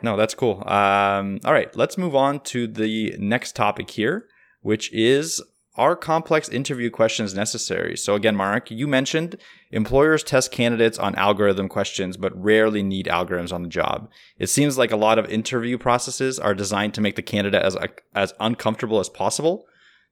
no, 0.01 0.17
that's 0.17 0.35
cool. 0.35 0.63
Um, 0.67 1.39
all 1.45 1.53
right, 1.53 1.73
let's 1.75 1.97
move 1.97 2.15
on 2.15 2.41
to 2.41 2.67
the 2.67 3.15
next 3.17 3.55
topic 3.55 3.89
here, 3.89 4.27
which 4.61 4.91
is 4.93 5.41
are 5.75 5.95
complex 5.95 6.49
interview 6.49 6.89
questions 6.89 7.33
necessary? 7.33 7.95
So 7.95 8.15
again, 8.15 8.35
Mark, 8.35 8.69
you 8.69 8.87
mentioned 8.87 9.37
employers 9.71 10.21
test 10.21 10.51
candidates 10.51 10.99
on 10.99 11.15
algorithm 11.15 11.69
questions, 11.69 12.17
but 12.17 12.39
rarely 12.39 12.83
need 12.83 13.05
algorithms 13.05 13.53
on 13.53 13.63
the 13.63 13.69
job. 13.69 14.09
It 14.37 14.47
seems 14.47 14.77
like 14.77 14.91
a 14.91 14.97
lot 14.97 15.17
of 15.17 15.29
interview 15.29 15.77
processes 15.77 16.39
are 16.39 16.53
designed 16.53 16.93
to 16.95 17.01
make 17.01 17.15
the 17.15 17.21
candidate 17.21 17.63
as 17.63 17.77
as 18.13 18.33
uncomfortable 18.39 18.99
as 18.99 19.07
possible. 19.07 19.65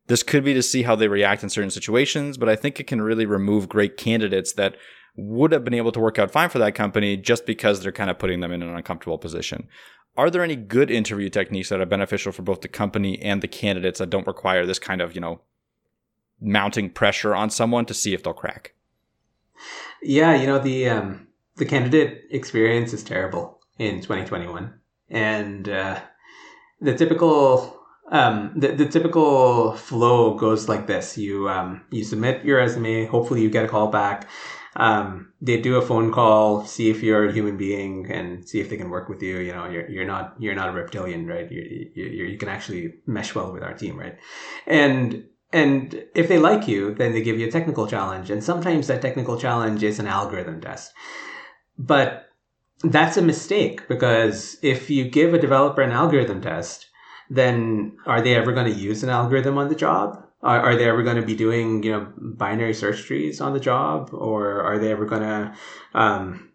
This 0.10 0.24
could 0.24 0.44
be 0.44 0.56
to 0.56 0.64
see 0.64 0.82
how 0.82 0.96
they 0.96 1.08
react 1.08 1.44
in 1.44 1.50
certain 1.50 1.70
situations, 1.70 2.36
but 2.36 2.50
I 2.50 2.56
think 2.56 2.80
it 2.80 2.88
can 2.88 3.00
really 3.00 3.28
remove 3.28 3.70
great 3.70 3.96
candidates 3.96 4.54
that 4.54 4.76
would 5.16 5.52
have 5.52 5.64
been 5.64 5.76
able 5.76 5.92
to 5.92 6.00
work 6.00 6.18
out 6.18 6.32
fine 6.32 6.50
for 6.50 6.58
that 6.58 6.74
company 6.74 7.16
just 7.16 7.46
because 7.46 7.80
they're 7.80 7.92
kind 7.92 8.10
of 8.10 8.18
putting 8.18 8.40
them 8.40 8.52
in 8.52 8.64
an 8.64 8.76
uncomfortable 8.76 9.20
position. 9.20 9.68
Are 10.18 10.32
there 10.32 10.44
any 10.44 10.56
good 10.56 10.90
interview 10.90 11.30
techniques 11.30 11.70
that 11.70 11.80
are 11.80 11.86
beneficial 11.86 12.32
for 12.32 12.42
both 12.42 12.62
the 12.62 12.68
company 12.68 13.22
and 13.22 13.44
the 13.44 13.48
candidates 13.48 14.00
that 14.00 14.10
don't 14.10 14.26
require 14.26 14.66
this 14.66 14.80
kind 14.80 15.00
of, 15.00 15.14
you 15.14 15.22
know, 15.22 15.42
mounting 16.42 16.90
pressure 16.90 17.36
on 17.36 17.52
someone 17.52 17.86
to 17.86 17.94
see 17.94 18.16
if 18.16 18.24
they'll 18.24 18.34
crack? 18.34 18.74
Yeah, 20.02 20.36
you 20.36 20.48
know 20.48 20.58
the 20.58 20.90
um, 20.90 21.28
the 21.58 21.66
candidate 21.66 22.24
experience 22.32 22.94
is 22.94 23.04
terrible 23.04 23.60
in 23.78 23.98
2021, 23.98 24.74
and 25.10 25.70
uh, 25.70 26.00
the 26.82 26.96
typical 26.96 27.79
um, 28.10 28.54
the, 28.56 28.70
the 28.70 28.86
typical 28.88 29.74
flow 29.74 30.36
goes 30.36 30.68
like 30.68 30.88
this: 30.88 31.18
you 31.18 31.50
um, 31.50 31.82
you 31.92 32.04
submit 32.04 32.44
your 32.44 32.58
resume, 32.58 33.06
hopefully 33.06 33.42
you 33.42 33.50
get 33.50 33.66
a 33.66 33.68
call 33.68 33.88
back. 33.88 34.28
Um, 34.76 35.34
they 35.42 35.60
do 35.60 35.76
a 35.78 35.82
phone 35.82 36.12
call, 36.12 36.66
see 36.66 36.90
if 36.90 37.02
you're 37.02 37.28
a 37.28 37.34
human 37.34 37.58
being, 37.58 38.10
and 38.12 38.48
see 38.48 38.60
if 38.60 38.70
they 38.70 38.78
can 38.78 38.90
work 38.90 39.10
with 39.10 39.22
you. 39.22 39.40
You 39.40 39.54
know, 39.54 39.70
you're 39.70 39.90
you're 39.90 40.06
not 40.06 40.36
you're 40.40 40.56
not 40.56 40.70
a 40.70 40.72
reptilian, 40.72 41.28
right? 41.28 41.52
You 41.52 41.92
you 41.94 42.06
you 42.06 42.38
can 42.38 42.50
actually 42.50 42.96
mesh 43.06 43.36
well 43.36 43.52
with 43.52 43.64
our 43.64 43.74
team, 43.74 43.98
right? 43.98 44.18
And 44.66 45.26
and 45.52 46.04
if 46.16 46.28
they 46.28 46.38
like 46.38 46.68
you, 46.68 46.94
then 46.94 47.14
they 47.14 47.22
give 47.22 47.40
you 47.40 47.48
a 47.48 47.52
technical 47.52 47.88
challenge. 47.88 48.30
And 48.30 48.44
sometimes 48.44 48.88
that 48.88 49.02
technical 49.02 49.38
challenge 49.38 49.84
is 49.84 50.00
an 50.00 50.08
algorithm 50.08 50.62
test. 50.62 50.94
But 51.78 52.30
that's 52.84 53.18
a 53.18 53.22
mistake 53.22 53.88
because 53.88 54.58
if 54.62 54.90
you 54.90 55.10
give 55.10 55.34
a 55.34 55.40
developer 55.40 55.82
an 55.82 55.92
algorithm 55.92 56.42
test, 56.42 56.88
then 57.30 57.98
are 58.06 58.22
they 58.22 58.36
ever 58.36 58.52
going 58.52 58.72
to 58.72 58.80
use 58.80 59.04
an 59.04 59.10
algorithm 59.10 59.58
on 59.58 59.70
the 59.70 59.76
job? 59.76 60.26
Are, 60.42 60.60
are 60.60 60.76
they 60.76 60.90
ever 60.90 61.04
going 61.04 61.18
to 61.18 61.26
be 61.26 61.36
doing, 61.36 61.84
you 61.84 61.92
know, 61.92 62.12
binary 62.18 62.74
search 62.74 63.04
trees 63.04 63.40
on 63.42 63.54
the 63.54 63.60
job? 63.60 64.10
Or 64.14 64.62
are 64.62 64.80
they 64.80 64.92
ever 64.92 65.06
going 65.06 65.22
to, 65.22 65.54
um, 65.94 66.50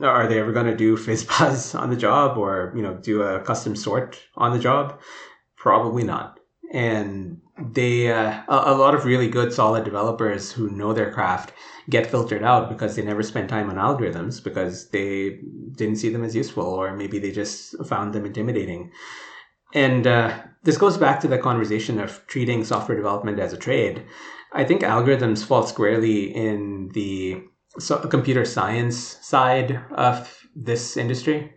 are 0.00 0.26
they 0.26 0.38
ever 0.38 0.52
going 0.52 0.66
to 0.66 0.76
do 0.76 0.96
FizzBuzz 1.06 1.78
on 1.78 1.90
the 1.90 1.96
job 1.96 2.38
or, 2.38 2.72
you 2.74 2.82
know, 2.82 2.94
do 2.94 3.22
a 3.22 3.40
custom 3.40 3.76
sort 3.76 4.20
on 4.36 4.52
the 4.52 4.58
job? 4.58 5.00
Probably 5.56 6.04
not. 6.04 6.38
And 6.72 7.40
they, 7.58 8.10
uh, 8.10 8.42
a, 8.48 8.72
a 8.72 8.76
lot 8.76 8.94
of 8.94 9.04
really 9.04 9.28
good, 9.28 9.52
solid 9.52 9.84
developers 9.84 10.52
who 10.52 10.70
know 10.70 10.92
their 10.92 11.12
craft 11.12 11.52
get 11.90 12.10
filtered 12.10 12.42
out 12.42 12.68
because 12.70 12.96
they 12.96 13.02
never 13.02 13.22
spent 13.22 13.50
time 13.50 13.68
on 13.68 13.76
algorithms 13.76 14.42
because 14.42 14.88
they 14.88 15.40
didn't 15.76 15.96
see 15.96 16.08
them 16.08 16.24
as 16.24 16.34
useful 16.34 16.64
or 16.64 16.96
maybe 16.96 17.18
they 17.18 17.30
just 17.30 17.74
found 17.86 18.12
them 18.12 18.24
intimidating. 18.24 18.90
And 19.74 20.06
uh, 20.06 20.38
this 20.62 20.78
goes 20.78 20.96
back 20.96 21.20
to 21.20 21.28
the 21.28 21.38
conversation 21.38 22.00
of 22.00 22.24
treating 22.26 22.64
software 22.64 22.96
development 22.96 23.38
as 23.40 23.52
a 23.52 23.58
trade. 23.58 24.04
I 24.52 24.64
think 24.64 24.82
algorithms 24.82 25.44
fall 25.44 25.66
squarely 25.66 26.34
in 26.34 26.90
the 26.94 27.42
computer 28.08 28.44
science 28.44 29.18
side 29.20 29.80
of 29.96 30.46
this 30.54 30.96
industry. 30.96 31.52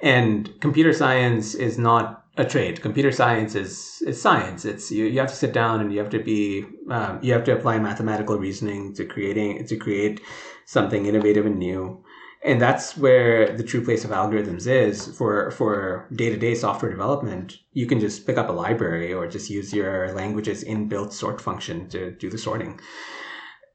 And 0.00 0.60
computer 0.60 0.92
science 0.92 1.54
is 1.54 1.76
not 1.76 2.24
a 2.36 2.44
trade. 2.44 2.82
Computer 2.82 3.10
science 3.10 3.54
is, 3.54 4.02
is 4.06 4.20
science. 4.20 4.64
It's 4.64 4.90
you, 4.90 5.06
you 5.06 5.18
have 5.18 5.30
to 5.30 5.34
sit 5.34 5.52
down 5.52 5.80
and 5.80 5.92
you 5.92 5.98
have 5.98 6.10
to 6.10 6.22
be 6.22 6.66
um, 6.90 7.18
you 7.22 7.32
have 7.32 7.44
to 7.44 7.52
apply 7.52 7.78
mathematical 7.78 8.38
reasoning 8.38 8.94
to 8.94 9.06
creating 9.06 9.66
to 9.66 9.76
create 9.76 10.20
something 10.66 11.06
innovative 11.06 11.46
and 11.46 11.58
new. 11.58 12.04
And 12.44 12.60
that's 12.60 12.96
where 12.96 13.56
the 13.56 13.64
true 13.64 13.84
place 13.84 14.04
of 14.04 14.10
algorithms 14.10 14.66
is 14.66 15.08
for 15.16 15.50
for 15.50 16.06
day 16.14 16.30
to 16.30 16.36
day 16.36 16.54
software 16.54 16.90
development. 16.90 17.58
You 17.72 17.86
can 17.86 17.98
just 17.98 18.26
pick 18.26 18.38
up 18.38 18.48
a 18.48 18.52
library 18.52 19.12
or 19.12 19.26
just 19.26 19.50
use 19.50 19.72
your 19.72 20.12
language's 20.12 20.62
inbuilt 20.62 21.12
sort 21.12 21.40
function 21.40 21.88
to 21.88 22.12
do 22.12 22.30
the 22.30 22.38
sorting. 22.38 22.78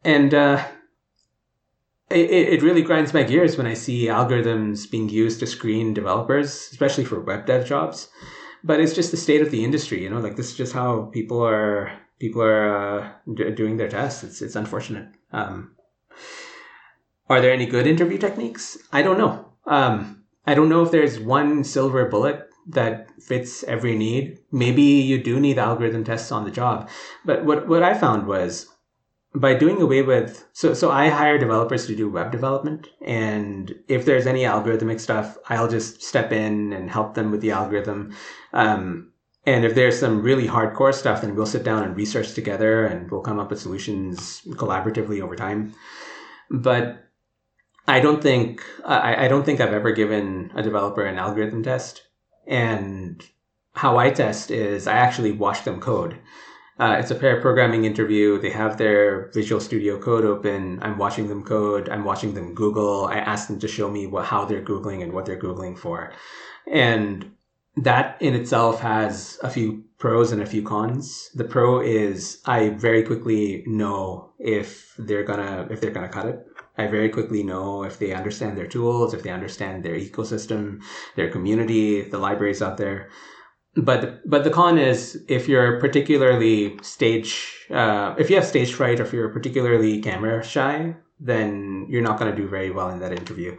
And 0.04 0.34
uh, 0.34 0.66
it, 2.10 2.30
it 2.30 2.62
really 2.62 2.82
grinds 2.82 3.14
my 3.14 3.24
gears 3.24 3.58
when 3.58 3.68
I 3.68 3.74
see 3.74 4.06
algorithms 4.06 4.90
being 4.90 5.10
used 5.10 5.40
to 5.42 5.48
screen 5.48 5.94
developers, 5.94 6.70
especially 6.72 7.06
for 7.06 7.20
web 7.20 7.46
dev 7.46 7.66
jobs 7.66 8.08
but 8.64 8.80
it's 8.80 8.94
just 8.94 9.12
the 9.12 9.18
state 9.18 9.42
of 9.42 9.52
the 9.52 9.64
industry, 9.64 10.04
you 10.04 10.10
know. 10.10 10.20
Like 10.20 10.36
this 10.36 10.52
is 10.52 10.56
just 10.56 10.74
how 10.74 11.10
people 11.14 11.44
are 11.44 11.92
people 12.20 12.42
are 12.42 13.00
uh, 13.00 13.12
d- 13.34 13.52
doing 13.52 13.78
their 13.78 13.90
tests. 13.90 14.24
It's 14.24 14.42
it's 14.42 14.56
unfortunate. 14.56 15.10
Um, 15.32 15.76
are 17.32 17.42
there 17.42 17.54
any 17.54 17.66
good 17.66 17.88
interview 17.88 18.18
techniques? 18.18 18.78
I 18.92 19.02
don't 19.02 19.18
know. 19.18 19.46
Um, 19.66 20.24
I 20.46 20.54
don't 20.54 20.70
know 20.70 20.84
if 20.84 20.92
there's 20.92 21.20
one 21.20 21.64
silver 21.64 22.06
bullet 22.06 22.48
that 22.68 23.10
fits 23.22 23.64
every 23.64 23.96
need. 23.96 24.40
Maybe 24.52 24.82
you 24.82 25.22
do 25.22 25.40
need 25.40 25.58
algorithm 25.58 26.04
tests 26.04 26.32
on 26.32 26.44
the 26.44 26.52
job. 26.52 26.90
But 27.26 27.46
what 27.46 27.68
what 27.68 27.84
I 27.84 27.94
found 27.94 28.28
was 28.28 28.68
by 29.34 29.54
doing 29.54 29.82
away 29.82 30.02
with 30.02 30.46
so 30.52 30.74
so 30.74 30.92
I 30.92 31.08
hire 31.08 31.38
developers 31.38 31.88
to 31.88 31.96
do 31.96 32.10
web 32.10 32.32
development 32.32 32.90
and 33.02 33.74
if 33.88 34.04
there's 34.04 34.28
any 34.28 34.42
algorithmic 34.42 35.00
stuff 35.00 35.38
I'll 35.48 35.70
just 35.70 36.04
step 36.04 36.34
in 36.34 36.74
and 36.74 36.90
help 36.92 37.14
them 37.14 37.32
with 37.32 37.40
the 37.40 37.52
algorithm 37.52 38.14
um, 38.52 39.12
and 39.46 39.64
if 39.64 39.74
there's 39.74 39.98
some 39.98 40.22
really 40.22 40.48
hardcore 40.48 40.94
stuff 40.94 41.22
then 41.22 41.34
we'll 41.34 41.46
sit 41.46 41.64
down 41.64 41.84
and 41.84 41.96
research 41.96 42.34
together 42.34 42.86
and 42.86 43.10
we'll 43.10 43.22
come 43.22 43.40
up 43.40 43.52
with 43.52 43.62
solutions 43.62 44.42
collaboratively 44.50 45.22
over 45.22 45.38
time 45.38 45.74
but 46.50 47.11
I 47.96 48.00
don't 48.00 48.22
think 48.22 48.64
I, 48.86 49.26
I 49.26 49.28
don't 49.28 49.46
think 49.46 49.60
I've 49.60 49.74
ever 49.74 49.92
given 49.92 50.52
a 50.56 50.64
developer 50.64 51.06
an 51.06 51.18
algorithm 51.18 51.64
test 51.64 52.04
and 52.48 53.24
how 53.74 53.98
I 53.98 54.10
test 54.10 54.52
is 54.52 54.88
I 54.88 54.98
actually 54.98 55.32
watch 55.32 55.64
them 55.64 55.80
code 55.80 56.18
uh, 56.82 56.98
it's 56.98 57.12
a 57.12 57.16
pair 57.16 57.40
programming 57.40 57.86
interview. 57.86 58.40
They 58.40 58.50
have 58.50 58.78
their 58.80 59.30
Visual 59.36 59.62
Studio 59.62 60.00
Code 60.00 60.26
open. 60.26 60.80
I'm 60.82 60.98
watching 60.98 61.28
them 61.28 61.44
code. 61.44 61.88
I'm 61.90 62.04
watching 62.04 62.34
them 62.34 62.56
Google. 62.56 63.06
I 63.06 63.18
ask 63.18 63.48
them 63.48 63.60
to 63.60 63.68
show 63.68 63.88
me 63.88 64.08
what, 64.08 64.26
how 64.26 64.46
they're 64.46 64.64
Googling 64.64 65.04
and 65.04 65.14
what 65.14 65.28
they're 65.28 65.40
Googling 65.40 65.78
for. 65.78 66.12
And 66.66 67.34
that 67.76 68.18
in 68.20 68.34
itself 68.34 68.80
has 68.82 69.38
a 69.44 69.50
few 69.52 69.84
pros 70.00 70.32
and 70.32 70.42
a 70.42 70.46
few 70.48 70.64
cons. 70.64 71.30
The 71.36 71.44
pro 71.44 71.82
is 71.82 72.42
I 72.48 72.70
very 72.70 73.04
quickly 73.04 73.64
know 73.68 74.32
if 74.40 74.96
they're 74.98 75.24
gonna, 75.24 75.68
if 75.70 75.82
they're 75.82 75.92
gonna 75.92 76.10
cut 76.10 76.26
it. 76.26 76.40
I 76.78 76.88
very 76.88 77.10
quickly 77.10 77.44
know 77.44 77.84
if 77.84 78.00
they 78.00 78.14
understand 78.14 78.58
their 78.58 78.68
tools, 78.68 79.14
if 79.14 79.24
they 79.24 79.30
understand 79.30 79.84
their 79.84 79.96
ecosystem, 79.96 80.82
their 81.16 81.30
community, 81.30 82.02
the 82.02 82.18
libraries 82.18 82.62
out 82.62 82.78
there. 82.78 83.10
But 83.76 84.28
but 84.30 84.44
the 84.44 84.50
con 84.50 84.78
is 84.78 85.24
if 85.28 85.48
you're 85.48 85.80
particularly 85.80 86.78
stage 86.82 87.68
uh, 87.70 88.16
if 88.18 88.30
you 88.30 88.36
have 88.36 88.46
stage 88.46 88.74
fright 88.74 89.00
or 89.00 89.04
if 89.04 89.14
you're 89.14 89.30
particularly 89.30 90.02
camera 90.02 90.44
shy 90.44 90.96
then 91.22 91.86
you're 91.88 92.02
not 92.02 92.20
going 92.20 92.32
to 92.32 92.36
do 92.36 92.48
very 92.48 92.72
well 92.72 92.90
in 92.90 93.00
that 93.00 93.14
interview. 93.14 93.58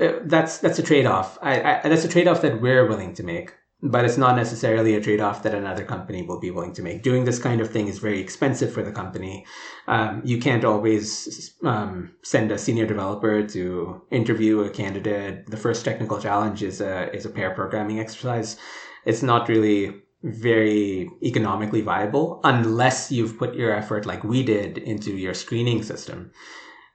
Uh, 0.00 0.12
that's 0.24 0.58
that's 0.58 0.78
a 0.78 0.82
trade-off. 0.82 1.38
I, 1.40 1.60
I, 1.60 1.88
that's 1.88 2.04
a 2.04 2.08
trade-off 2.08 2.42
that 2.42 2.60
we're 2.60 2.86
willing 2.86 3.14
to 3.14 3.22
make 3.22 3.54
but 3.86 4.06
it's 4.06 4.16
not 4.16 4.34
necessarily 4.34 4.94
a 4.94 5.00
trade-off 5.00 5.42
that 5.42 5.54
another 5.54 5.84
company 5.84 6.22
will 6.22 6.40
be 6.40 6.50
willing 6.50 6.72
to 6.72 6.82
make. 6.82 7.02
Doing 7.02 7.24
this 7.24 7.38
kind 7.38 7.60
of 7.60 7.70
thing 7.70 7.86
is 7.86 7.98
very 7.98 8.18
expensive 8.18 8.72
for 8.72 8.82
the 8.82 8.90
company. 8.90 9.44
Um, 9.86 10.22
you 10.24 10.38
can't 10.38 10.64
always 10.64 11.54
um, 11.62 12.14
send 12.22 12.50
a 12.50 12.56
senior 12.56 12.86
developer 12.86 13.46
to 13.46 14.02
interview 14.10 14.60
a 14.60 14.70
candidate. 14.70 15.50
The 15.50 15.58
first 15.58 15.84
technical 15.84 16.18
challenge 16.18 16.62
is 16.62 16.80
a 16.80 17.14
is 17.14 17.26
a 17.26 17.30
pair 17.30 17.50
programming 17.50 18.00
exercise. 18.00 18.56
It's 19.04 19.22
not 19.22 19.50
really 19.50 20.00
very 20.22 21.10
economically 21.22 21.82
viable 21.82 22.40
unless 22.42 23.12
you've 23.12 23.38
put 23.38 23.54
your 23.54 23.70
effort 23.70 24.06
like 24.06 24.24
we 24.24 24.42
did 24.42 24.78
into 24.78 25.10
your 25.10 25.34
screening 25.34 25.82
system. 25.82 26.32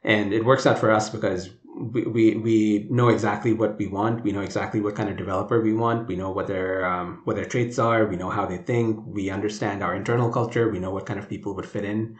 And 0.03 0.33
it 0.33 0.43
works 0.43 0.65
out 0.65 0.79
for 0.79 0.89
us 0.89 1.11
because 1.11 1.51
we, 1.77 2.03
we, 2.03 2.35
we 2.35 2.87
know 2.89 3.09
exactly 3.09 3.53
what 3.53 3.77
we 3.77 3.87
want. 3.87 4.23
We 4.23 4.31
know 4.31 4.41
exactly 4.41 4.81
what 4.81 4.95
kind 4.95 5.09
of 5.09 5.17
developer 5.17 5.61
we 5.61 5.73
want. 5.73 6.07
We 6.07 6.15
know 6.15 6.31
what 6.31 6.47
their, 6.47 6.85
um, 6.85 7.21
what 7.23 7.35
their 7.35 7.45
traits 7.45 7.79
are. 7.79 8.05
We 8.05 8.15
know 8.15 8.29
how 8.29 8.45
they 8.45 8.57
think. 8.57 8.99
We 9.05 9.29
understand 9.29 9.83
our 9.83 9.95
internal 9.95 10.31
culture. 10.31 10.69
We 10.69 10.79
know 10.79 10.91
what 10.91 11.05
kind 11.05 11.19
of 11.19 11.29
people 11.29 11.55
would 11.55 11.65
fit 11.65 11.85
in. 11.85 12.17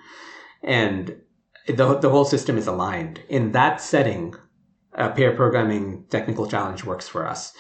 And 0.63 1.17
the, 1.67 1.97
the 1.99 2.09
whole 2.09 2.25
system 2.25 2.57
is 2.57 2.67
aligned. 2.67 3.21
In 3.29 3.51
that 3.51 3.81
setting, 3.81 4.35
a 4.93 5.09
pair 5.09 5.35
programming 5.35 6.05
technical 6.09 6.47
challenge 6.47 6.83
works 6.83 7.07
for 7.07 7.27
us. 7.27 7.53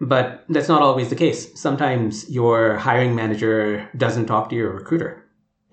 But 0.00 0.44
that's 0.48 0.68
not 0.68 0.82
always 0.82 1.08
the 1.08 1.16
case. 1.16 1.58
Sometimes 1.58 2.28
your 2.28 2.76
hiring 2.76 3.14
manager 3.14 3.88
doesn't 3.96 4.26
talk 4.26 4.50
to 4.50 4.56
your 4.56 4.72
recruiter. 4.72 5.23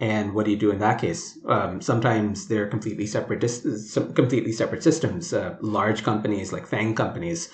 And 0.01 0.33
what 0.33 0.45
do 0.45 0.51
you 0.51 0.57
do 0.57 0.71
in 0.71 0.79
that 0.79 0.99
case? 0.99 1.37
Um, 1.47 1.79
sometimes 1.79 2.47
they're 2.47 2.67
completely 2.67 3.05
separate, 3.05 3.39
dis- 3.39 3.93
completely 4.15 4.51
separate 4.51 4.81
systems. 4.81 5.31
Uh, 5.31 5.55
large 5.61 6.03
companies 6.03 6.51
like 6.51 6.65
FANG 6.65 6.95
companies, 6.95 7.49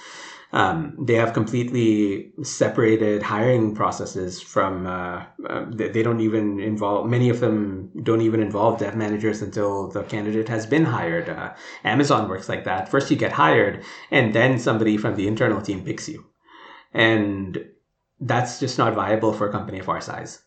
um, 0.54 0.96
they 0.98 1.16
have 1.16 1.34
completely 1.34 2.32
separated 2.42 3.22
hiring 3.22 3.76
processes 3.76 4.42
from. 4.42 4.88
Uh, 4.88 5.26
uh, 5.46 5.66
they, 5.70 6.02
don't 6.02 6.22
even 6.22 6.62
involve. 6.62 7.10
Many 7.10 7.28
of 7.28 7.42
them 7.42 7.92
don't 8.02 8.22
even 8.22 8.40
involve 8.40 8.80
dev 8.80 8.96
managers 8.96 9.42
until 9.42 9.90
the 9.90 10.04
candidate 10.04 10.48
has 10.48 10.66
been 10.66 10.86
hired. 10.86 11.28
Uh, 11.28 11.54
Amazon 11.84 12.30
works 12.30 12.48
like 12.48 12.64
that. 12.64 12.88
First, 12.88 13.12
you 13.12 13.18
get 13.18 13.34
hired, 13.34 13.84
and 14.10 14.34
then 14.34 14.58
somebody 14.58 14.96
from 14.96 15.18
the 15.18 15.28
internal 15.28 15.62
team 15.62 15.84
picks 15.84 16.08
you. 16.08 16.26
And 16.94 17.66
that's 18.22 18.58
just 18.62 18.78
not 18.78 18.96
viable 18.96 19.34
for 19.34 19.50
a 19.50 19.52
company 19.52 19.80
of 19.80 19.90
our 19.90 20.00
size. 20.00 20.42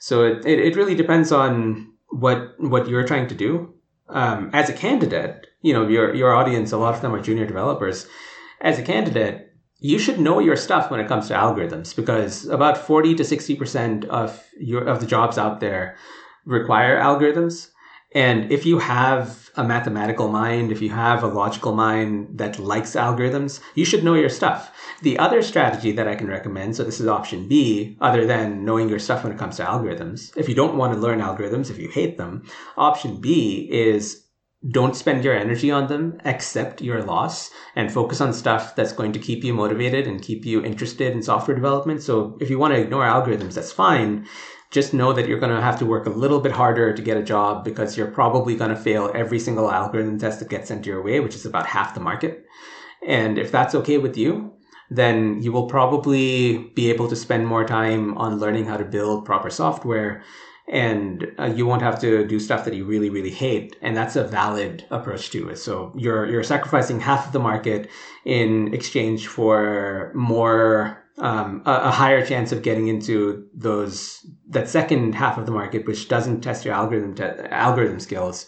So 0.00 0.24
it, 0.24 0.44
it, 0.46 0.58
it 0.58 0.76
really 0.76 0.94
depends 0.94 1.30
on 1.30 1.92
what 2.08 2.54
what 2.58 2.88
you're 2.88 3.06
trying 3.06 3.28
to 3.28 3.34
do. 3.34 3.74
Um, 4.08 4.50
as 4.52 4.68
a 4.68 4.72
candidate, 4.72 5.46
you 5.62 5.72
know, 5.72 5.86
your 5.86 6.12
your 6.14 6.34
audience, 6.34 6.72
a 6.72 6.78
lot 6.78 6.94
of 6.94 7.02
them 7.02 7.14
are 7.14 7.20
junior 7.20 7.46
developers. 7.46 8.06
As 8.60 8.78
a 8.78 8.82
candidate, 8.82 9.52
you 9.78 9.98
should 9.98 10.18
know 10.18 10.40
your 10.40 10.56
stuff 10.56 10.90
when 10.90 11.00
it 11.00 11.06
comes 11.08 11.28
to 11.28 11.34
algorithms 11.34 11.94
because 11.94 12.46
about 12.46 12.76
40 12.76 13.14
to 13.14 13.22
60% 13.22 14.04
of 14.06 14.42
your 14.58 14.84
of 14.84 15.00
the 15.00 15.06
jobs 15.06 15.38
out 15.38 15.60
there 15.60 15.96
require 16.44 16.98
algorithms. 16.98 17.70
And 18.12 18.50
if 18.50 18.66
you 18.66 18.78
have 18.78 19.50
a 19.56 19.64
mathematical 19.64 20.28
mind, 20.28 20.72
if 20.72 20.82
you 20.82 20.90
have 20.90 21.22
a 21.22 21.28
logical 21.28 21.74
mind 21.74 22.38
that 22.38 22.58
likes 22.58 22.92
algorithms, 22.92 23.60
you 23.74 23.84
should 23.84 24.02
know 24.02 24.14
your 24.14 24.28
stuff. 24.28 24.72
The 25.02 25.18
other 25.18 25.42
strategy 25.42 25.92
that 25.92 26.08
I 26.08 26.16
can 26.16 26.26
recommend, 26.26 26.76
so 26.76 26.84
this 26.84 27.00
is 27.00 27.06
option 27.06 27.46
B, 27.46 27.96
other 28.00 28.26
than 28.26 28.64
knowing 28.64 28.88
your 28.88 28.98
stuff 28.98 29.22
when 29.22 29.32
it 29.32 29.38
comes 29.38 29.56
to 29.56 29.64
algorithms, 29.64 30.36
if 30.36 30.48
you 30.48 30.54
don't 30.54 30.76
want 30.76 30.92
to 30.92 30.98
learn 30.98 31.20
algorithms, 31.20 31.70
if 31.70 31.78
you 31.78 31.88
hate 31.88 32.18
them, 32.18 32.44
option 32.76 33.20
B 33.20 33.68
is 33.70 34.24
don't 34.68 34.94
spend 34.94 35.24
your 35.24 35.34
energy 35.34 35.70
on 35.70 35.86
them, 35.86 36.20
accept 36.26 36.82
your 36.82 37.02
loss, 37.02 37.50
and 37.76 37.90
focus 37.90 38.20
on 38.20 38.32
stuff 38.34 38.76
that's 38.76 38.92
going 38.92 39.12
to 39.12 39.18
keep 39.18 39.42
you 39.42 39.54
motivated 39.54 40.06
and 40.06 40.20
keep 40.20 40.44
you 40.44 40.62
interested 40.62 41.14
in 41.14 41.22
software 41.22 41.54
development. 41.54 42.02
So 42.02 42.36
if 42.42 42.50
you 42.50 42.58
want 42.58 42.74
to 42.74 42.80
ignore 42.80 43.04
algorithms, 43.04 43.54
that's 43.54 43.72
fine 43.72 44.26
just 44.70 44.94
know 44.94 45.12
that 45.12 45.26
you're 45.26 45.40
going 45.40 45.54
to 45.54 45.60
have 45.60 45.78
to 45.80 45.86
work 45.86 46.06
a 46.06 46.10
little 46.10 46.40
bit 46.40 46.52
harder 46.52 46.94
to 46.94 47.02
get 47.02 47.16
a 47.16 47.22
job 47.22 47.64
because 47.64 47.96
you're 47.96 48.10
probably 48.10 48.54
going 48.54 48.70
to 48.70 48.76
fail 48.76 49.10
every 49.14 49.38
single 49.38 49.70
algorithm 49.70 50.18
test 50.18 50.38
that 50.38 50.48
gets 50.48 50.68
sent 50.68 50.86
your 50.86 51.02
way, 51.02 51.18
which 51.20 51.34
is 51.34 51.44
about 51.44 51.66
half 51.66 51.94
the 51.94 52.00
market. 52.00 52.46
And 53.06 53.38
if 53.38 53.50
that's 53.50 53.74
okay 53.74 53.98
with 53.98 54.16
you, 54.16 54.52
then 54.90 55.40
you 55.40 55.52
will 55.52 55.66
probably 55.66 56.58
be 56.74 56.90
able 56.90 57.08
to 57.08 57.16
spend 57.16 57.46
more 57.46 57.64
time 57.64 58.16
on 58.18 58.38
learning 58.38 58.66
how 58.66 58.76
to 58.76 58.84
build 58.84 59.24
proper 59.24 59.50
software 59.50 60.22
and 60.68 61.26
uh, 61.38 61.46
you 61.46 61.66
won't 61.66 61.82
have 61.82 62.00
to 62.00 62.24
do 62.26 62.38
stuff 62.38 62.64
that 62.64 62.74
you 62.74 62.84
really 62.84 63.10
really 63.10 63.30
hate 63.30 63.76
and 63.82 63.96
that's 63.96 64.14
a 64.14 64.24
valid 64.24 64.84
approach 64.90 65.30
to 65.30 65.48
it 65.48 65.56
so 65.56 65.92
you're 65.96 66.26
you're 66.30 66.44
sacrificing 66.44 67.00
half 67.00 67.26
of 67.26 67.32
the 67.32 67.40
market 67.40 67.88
in 68.24 68.72
exchange 68.72 69.26
for 69.26 70.12
more 70.14 71.02
um, 71.18 71.62
a, 71.66 71.72
a, 71.72 71.90
higher 71.90 72.24
chance 72.24 72.52
of 72.52 72.62
getting 72.62 72.88
into 72.88 73.46
those 73.54 74.24
that 74.48 74.68
second 74.68 75.14
half 75.14 75.36
of 75.36 75.46
the 75.46 75.52
market 75.52 75.86
which 75.86 76.08
doesn't 76.08 76.40
test 76.40 76.64
your 76.64 76.74
algorithm 76.74 77.14
te- 77.14 77.48
algorithm 77.50 78.00
skills 78.00 78.46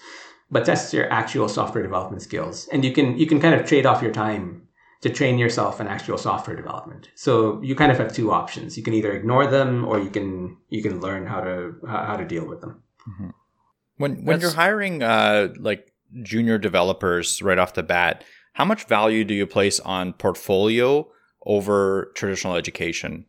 but 0.50 0.64
tests 0.64 0.94
your 0.94 1.10
actual 1.12 1.48
software 1.48 1.82
development 1.82 2.22
skills 2.22 2.68
and 2.72 2.84
you 2.84 2.92
can 2.92 3.18
you 3.18 3.26
can 3.26 3.40
kind 3.40 3.54
of 3.54 3.66
trade 3.66 3.84
off 3.84 4.00
your 4.00 4.12
time 4.12 4.62
to 5.02 5.10
train 5.10 5.36
yourself 5.36 5.80
in 5.80 5.88
actual 5.88 6.16
software 6.16 6.56
development. 6.56 7.10
So 7.16 7.60
you 7.60 7.74
kind 7.74 7.92
of 7.92 7.98
have 7.98 8.14
two 8.14 8.30
options. 8.30 8.76
You 8.76 8.84
can 8.84 8.94
either 8.94 9.12
ignore 9.12 9.46
them 9.46 9.84
or 9.84 9.98
you 9.98 10.08
can 10.08 10.56
you 10.68 10.82
can 10.82 11.00
learn 11.00 11.26
how 11.26 11.40
to 11.40 11.74
how 11.86 12.16
to 12.16 12.24
deal 12.24 12.46
with 12.46 12.60
them. 12.60 12.82
Mm-hmm. 13.08 13.30
When 13.96 14.24
when 14.24 14.40
you're 14.40 14.54
hiring 14.54 15.02
uh, 15.02 15.48
like 15.58 15.92
junior 16.22 16.56
developers 16.56 17.42
right 17.42 17.58
off 17.58 17.74
the 17.74 17.82
bat, 17.82 18.24
how 18.54 18.64
much 18.64 18.86
value 18.86 19.24
do 19.24 19.34
you 19.34 19.46
place 19.46 19.80
on 19.80 20.12
portfolio 20.12 21.08
over 21.46 22.12
traditional 22.14 22.56
education? 22.56 23.26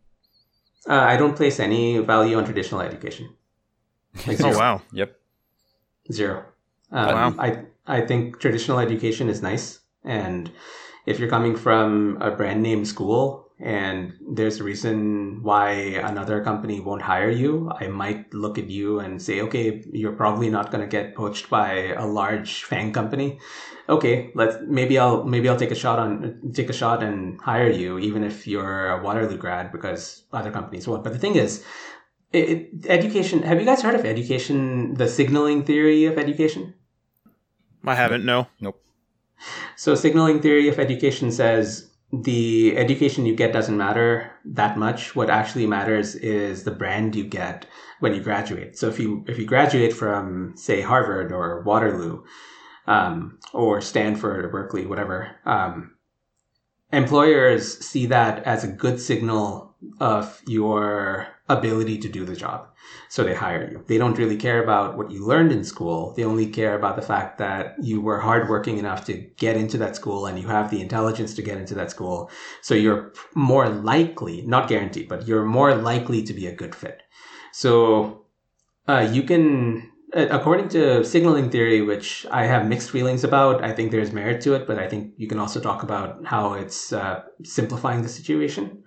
Uh, 0.87 0.93
I 0.93 1.17
don't 1.17 1.35
place 1.35 1.59
any 1.59 1.99
value 1.99 2.37
on 2.37 2.45
traditional 2.45 2.81
education. 2.81 3.33
Like 4.27 4.41
oh 4.41 4.57
wow! 4.57 4.81
Yep. 4.91 5.15
Zero. 6.11 6.45
Um, 6.91 7.07
wow. 7.07 7.35
I 7.39 7.65
I 7.87 8.01
think 8.01 8.39
traditional 8.39 8.79
education 8.79 9.29
is 9.29 9.41
nice 9.41 9.79
and 10.03 10.51
if 11.05 11.19
you're 11.19 11.29
coming 11.29 11.55
from 11.55 12.17
a 12.21 12.31
brand 12.31 12.61
name 12.61 12.85
school 12.85 13.42
and 13.59 14.13
there's 14.27 14.59
a 14.59 14.63
reason 14.63 15.43
why 15.43 15.71
another 15.71 16.43
company 16.43 16.79
won't 16.79 17.01
hire 17.01 17.29
you, 17.29 17.71
I 17.79 17.87
might 17.87 18.33
look 18.33 18.57
at 18.57 18.69
you 18.69 18.99
and 18.99 19.21
say, 19.21 19.41
okay, 19.41 19.83
you're 19.91 20.13
probably 20.13 20.49
not 20.49 20.71
going 20.71 20.81
to 20.81 20.87
get 20.87 21.15
poached 21.15 21.49
by 21.49 21.93
a 21.93 22.05
large 22.05 22.63
FANG 22.63 22.93
company. 22.93 23.39
Okay, 23.87 24.31
let's 24.33 24.57
maybe 24.65 24.97
I'll 24.97 25.23
maybe 25.23 25.49
I'll 25.49 25.57
take 25.57 25.71
a 25.71 25.75
shot 25.75 25.99
on 25.99 26.51
take 26.53 26.69
a 26.69 26.73
shot 26.73 27.03
and 27.03 27.39
hire 27.41 27.69
you, 27.69 27.99
even 27.99 28.23
if 28.23 28.47
you're 28.47 28.89
a 28.89 29.03
Waterloo 29.03 29.37
grad, 29.37 29.71
because 29.71 30.23
other 30.31 30.51
companies 30.51 30.87
won't. 30.87 31.03
But 31.03 31.13
the 31.13 31.19
thing 31.19 31.35
is, 31.35 31.65
it, 32.31 32.49
it, 32.49 32.85
education. 32.87 33.43
Have 33.43 33.59
you 33.59 33.65
guys 33.65 33.81
heard 33.81 33.95
of 33.95 34.05
education? 34.05 34.95
The 34.95 35.07
signaling 35.07 35.65
theory 35.65 36.05
of 36.05 36.17
education. 36.17 36.73
I 37.85 37.95
haven't. 37.95 38.25
No. 38.25 38.47
Nope. 38.61 38.81
So 39.75 39.95
signaling 39.95 40.41
theory 40.41 40.69
of 40.69 40.79
education 40.79 41.31
says 41.31 41.89
the 42.21 42.77
education 42.77 43.25
you 43.25 43.35
get 43.35 43.53
doesn't 43.53 43.75
matter 43.75 44.31
that 44.45 44.77
much. 44.77 45.15
What 45.15 45.31
actually 45.31 45.65
matters 45.65 46.13
is 46.13 46.63
the 46.63 46.71
brand 46.71 47.15
you 47.15 47.23
get 47.23 47.65
when 48.01 48.13
you 48.13 48.21
graduate. 48.21 48.77
So 48.77 48.87
if 48.87 48.99
you 48.99 49.25
if 49.27 49.39
you 49.39 49.45
graduate 49.45 49.93
from 49.93 50.53
say 50.55 50.81
Harvard 50.81 51.31
or 51.31 51.63
Waterloo, 51.63 52.23
um, 52.85 53.39
or 53.51 53.81
Stanford 53.81 54.45
or 54.45 54.49
Berkeley, 54.49 54.85
whatever, 54.85 55.35
um, 55.45 55.95
employers 56.91 57.79
see 57.83 58.05
that 58.07 58.43
as 58.43 58.63
a 58.63 58.67
good 58.67 58.99
signal 58.99 59.72
of 59.99 60.41
your 60.47 61.27
ability 61.49 61.97
to 61.99 62.09
do 62.09 62.25
the 62.25 62.35
job. 62.35 62.67
So 63.09 63.23
they 63.23 63.35
hire 63.35 63.69
you. 63.71 63.83
They 63.87 63.97
don't 63.97 64.17
really 64.17 64.37
care 64.37 64.63
about 64.63 64.97
what 64.97 65.11
you 65.11 65.25
learned 65.25 65.51
in 65.51 65.63
school. 65.63 66.13
They 66.15 66.23
only 66.23 66.47
care 66.47 66.75
about 66.75 66.95
the 66.95 67.01
fact 67.01 67.37
that 67.37 67.75
you 67.81 68.01
were 68.01 68.19
hardworking 68.19 68.77
enough 68.77 69.05
to 69.05 69.13
get 69.37 69.55
into 69.55 69.77
that 69.77 69.95
school 69.95 70.25
and 70.25 70.39
you 70.39 70.47
have 70.47 70.69
the 70.69 70.81
intelligence 70.81 71.33
to 71.35 71.41
get 71.41 71.57
into 71.57 71.75
that 71.75 71.91
school. 71.91 72.29
So 72.61 72.73
you're 72.75 73.13
more 73.35 73.69
likely, 73.69 74.41
not 74.41 74.67
guaranteed, 74.67 75.09
but 75.09 75.27
you're 75.27 75.45
more 75.45 75.75
likely 75.75 76.23
to 76.23 76.33
be 76.33 76.47
a 76.47 76.55
good 76.55 76.75
fit. 76.75 77.03
So 77.51 78.25
uh, 78.87 79.07
you 79.11 79.23
can, 79.23 79.91
uh, 80.15 80.27
according 80.29 80.69
to 80.69 81.03
signaling 81.05 81.49
theory, 81.49 81.81
which 81.81 82.25
I 82.31 82.45
have 82.45 82.67
mixed 82.67 82.91
feelings 82.91 83.23
about, 83.23 83.63
I 83.63 83.71
think 83.73 83.91
there's 83.91 84.11
merit 84.11 84.41
to 84.41 84.55
it, 84.55 84.67
but 84.67 84.79
I 84.79 84.87
think 84.87 85.13
you 85.17 85.27
can 85.27 85.39
also 85.39 85.59
talk 85.59 85.83
about 85.83 86.25
how 86.25 86.53
it's 86.53 86.91
uh, 86.91 87.23
simplifying 87.43 88.01
the 88.01 88.09
situation. 88.09 88.82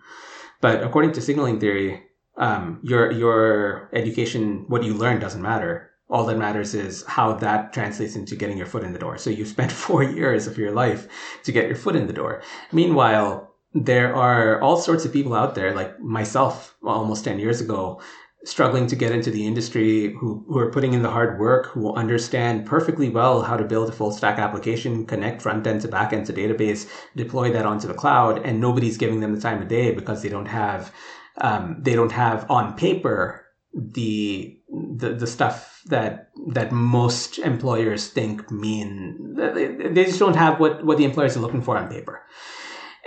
But 0.61 0.83
according 0.83 1.13
to 1.13 1.21
signaling 1.21 1.61
theory, 1.61 2.03
um, 2.37 2.81
your 2.83 3.11
your 3.13 3.91
education, 3.93 4.65
what 4.69 4.83
you 4.85 4.95
learn, 4.95 5.21
doesn't 5.21 5.43
matter. 5.43 5.91
All 6.09 6.25
that 6.27 6.39
matters 6.39 6.75
is 6.75 7.05
how 7.07 7.33
that 7.35 7.73
translates 7.73 8.15
into 8.15 8.37
getting 8.37 8.57
your 8.57 8.67
foot 8.67 8.85
in 8.85 8.93
the 8.93 8.99
door. 8.99 9.19
So 9.19 9.31
you 9.31 9.45
spent 9.45 9.73
four 9.85 10.03
years 10.03 10.47
of 10.47 10.59
your 10.59 10.73
life 10.73 11.09
to 11.45 11.53
get 11.53 11.67
your 11.67 11.77
foot 11.77 11.97
in 11.97 12.07
the 12.07 12.13
door. 12.13 12.43
Meanwhile, 12.73 13.55
there 13.75 14.15
are 14.15 14.61
all 14.61 14.77
sorts 14.77 15.05
of 15.05 15.13
people 15.13 15.35
out 15.35 15.55
there, 15.55 15.75
like 15.75 15.99
myself, 16.01 16.77
almost 16.83 17.25
ten 17.25 17.39
years 17.39 17.61
ago, 17.61 18.01
struggling 18.47 18.87
to 18.87 18.95
get 18.95 19.11
into 19.11 19.31
the 19.31 19.45
industry 19.45 20.13
who, 20.13 20.45
who 20.47 20.57
are 20.57 20.71
putting 20.71 20.95
in 20.95 21.03
the 21.03 21.11
hard 21.11 21.39
work, 21.39 21.67
who 21.67 21.93
understand 21.95 22.65
perfectly 22.65 23.09
well 23.09 23.43
how 23.43 23.57
to 23.57 23.65
build 23.65 23.89
a 23.89 23.93
full 23.93 24.13
stack 24.13 24.39
application, 24.39 25.05
connect 25.05 25.43
front 25.43 25.67
end 25.67 25.81
to 25.83 25.89
back 25.89 26.13
end 26.13 26.25
to 26.27 26.33
database, 26.33 26.89
deploy 27.17 27.51
that 27.51 27.67
onto 27.67 27.89
the 27.89 27.95
cloud, 27.95 28.39
and 28.47 28.61
nobody's 28.61 28.97
giving 28.97 29.21
them 29.21 29.35
the 29.35 29.41
time 29.41 29.61
of 29.61 29.69
day 29.69 29.91
because 29.91 30.23
they 30.23 30.29
don't 30.29 30.47
have 30.47 30.93
um, 31.39 31.77
they 31.81 31.95
don't 31.95 32.13
have 32.13 32.51
on 32.51 32.75
paper 32.77 33.45
the, 33.75 34.57
the 34.97 35.11
the 35.11 35.27
stuff 35.27 35.83
that 35.87 36.31
that 36.53 36.73
most 36.73 37.39
employers 37.39 38.09
think 38.09 38.51
mean. 38.51 39.35
They 39.37 40.05
just 40.05 40.21
don't 40.21 40.37
have 40.37 40.61
what 40.61 40.85
what 40.87 40.99
the 40.99 41.05
employers 41.05 41.37
are 41.37 41.41
looking 41.41 41.63
for 41.63 41.77
on 41.77 41.89
paper. 41.89 42.23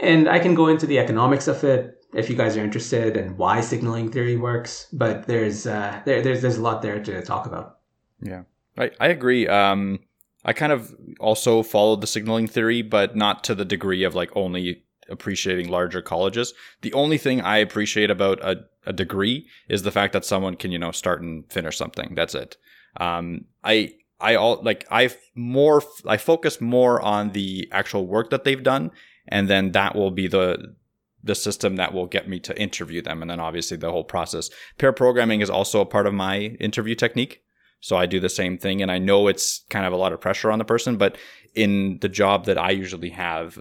And 0.02 0.30
i 0.30 0.40
can 0.40 0.56
go 0.56 0.68
into 0.68 0.86
the 0.86 1.00
economics 1.00 1.48
of 1.48 1.62
it 1.64 1.99
if 2.14 2.30
you 2.30 2.36
guys 2.36 2.58
are 2.58 2.64
interested 2.64 3.18
and 3.18 3.38
why 3.38 3.62
signaling 3.62 4.12
theory 4.12 4.38
works 4.38 4.88
but 4.94 5.28
there's 5.28 5.68
uh 5.68 6.02
there, 6.06 6.22
there's 6.22 6.42
there's 6.42 6.58
a 6.58 6.62
lot 6.62 6.82
there 6.82 7.02
to 7.02 7.22
talk 7.22 7.46
about 7.46 7.80
yeah 8.22 8.44
i 8.78 8.92
i 9.00 9.08
agree 9.08 9.48
um 9.48 10.00
i 10.46 10.54
kind 10.54 10.72
of 10.72 10.96
also 11.20 11.64
followed 11.64 12.02
the 12.02 12.08
signaling 12.08 12.48
theory 12.48 12.82
but 12.82 13.16
not 13.16 13.44
to 13.44 13.54
the 13.54 13.66
degree 13.66 14.04
of 14.04 14.16
like 14.16 14.32
only 14.36 14.84
appreciating 15.10 15.70
larger 15.70 16.02
colleges. 16.02 16.54
The 16.82 16.94
only 16.94 17.18
thing 17.18 17.42
I 17.42 17.58
appreciate 17.58 18.12
about 18.12 18.40
a, 18.42 18.66
a 18.86 18.94
degree 18.94 19.48
is 19.68 19.84
the 19.84 19.92
fact 19.92 20.14
that 20.14 20.26
someone 20.26 20.56
can, 20.56 20.72
you 20.72 20.80
know, 20.80 20.92
start 20.92 21.22
and 21.22 21.52
finish 21.52 21.78
something. 21.78 22.16
That's 22.16 22.36
it. 22.36 22.58
Um, 22.98 23.46
I, 23.64 23.94
I 24.20 24.36
all 24.36 24.62
like 24.62 24.86
I 24.92 25.12
more 25.36 25.82
I 26.06 26.18
focus 26.18 26.60
more 26.60 27.02
on 27.02 27.32
the 27.32 27.70
actual 27.72 28.06
work 28.06 28.32
that 28.32 28.44
they've 28.44 28.62
done, 28.62 28.92
and 29.28 29.48
then 29.48 29.72
that 29.72 29.96
will 29.96 30.12
be 30.12 30.28
the 30.28 30.76
the 31.24 31.36
system 31.36 31.76
that 31.76 31.94
will 31.94 32.08
get 32.08 32.30
me 32.30 32.40
to 32.40 32.60
interview 32.60 33.02
them, 33.02 33.22
and 33.22 33.30
then 33.30 33.40
obviously 33.40 33.78
the 33.78 33.92
whole 33.92 34.04
process. 34.04 34.50
Pair 34.78 34.94
programming 34.94 35.42
is 35.42 35.50
also 35.50 35.82
a 35.82 35.86
part 35.86 36.08
of 36.08 36.14
my 36.14 36.38
interview 36.60 36.96
technique. 36.96 37.44
So 37.82 37.96
I 37.96 38.06
do 38.06 38.20
the 38.20 38.30
same 38.30 38.58
thing. 38.58 38.82
And 38.82 38.92
I 38.92 38.98
know 38.98 39.28
it's 39.28 39.64
kind 39.70 39.86
of 39.86 39.94
a 39.94 39.98
lot 39.98 40.14
of 40.14 40.20
pressure 40.20 40.52
on 40.52 40.60
the 40.60 40.66
person, 40.66 40.98
but 40.98 41.18
in 41.56 41.98
the 42.02 42.10
job 42.10 42.46
that 42.46 42.58
I 42.58 42.72
usually 42.72 43.10
have, 43.12 43.58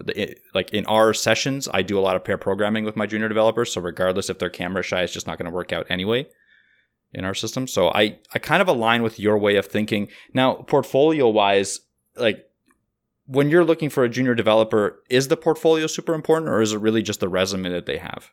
like 0.54 0.70
in 0.70 0.84
our 0.86 1.14
sessions, 1.14 1.68
I 1.72 1.82
do 1.82 1.98
a 1.98 2.02
lot 2.02 2.16
of 2.16 2.24
pair 2.24 2.38
programming 2.38 2.84
with 2.84 2.96
my 2.96 3.06
junior 3.06 3.28
developers. 3.28 3.72
So 3.72 3.80
regardless 3.80 4.28
if 4.28 4.38
they're 4.38 4.50
camera 4.50 4.82
shy, 4.82 5.02
it's 5.02 5.12
just 5.12 5.26
not 5.26 5.38
going 5.38 5.50
to 5.50 5.54
work 5.54 5.72
out 5.72 5.86
anyway 5.88 6.26
in 7.14 7.24
our 7.24 7.34
system. 7.34 7.66
So 7.66 7.88
I, 7.88 8.18
I 8.34 8.38
kind 8.38 8.60
of 8.60 8.68
align 8.68 9.02
with 9.02 9.18
your 9.18 9.38
way 9.38 9.56
of 9.56 9.66
thinking. 9.66 10.08
Now, 10.34 10.54
portfolio 10.54 11.28
wise, 11.28 11.80
like 12.16 12.44
when 13.28 13.50
you're 13.50 13.64
looking 13.64 13.90
for 13.90 14.04
a 14.04 14.08
junior 14.08 14.34
developer, 14.34 15.02
is 15.10 15.28
the 15.28 15.36
portfolio 15.36 15.86
super 15.86 16.14
important 16.14 16.48
or 16.48 16.62
is 16.62 16.72
it 16.72 16.78
really 16.78 17.02
just 17.02 17.20
the 17.20 17.28
resume 17.28 17.68
that 17.68 17.84
they 17.84 17.98
have? 17.98 18.32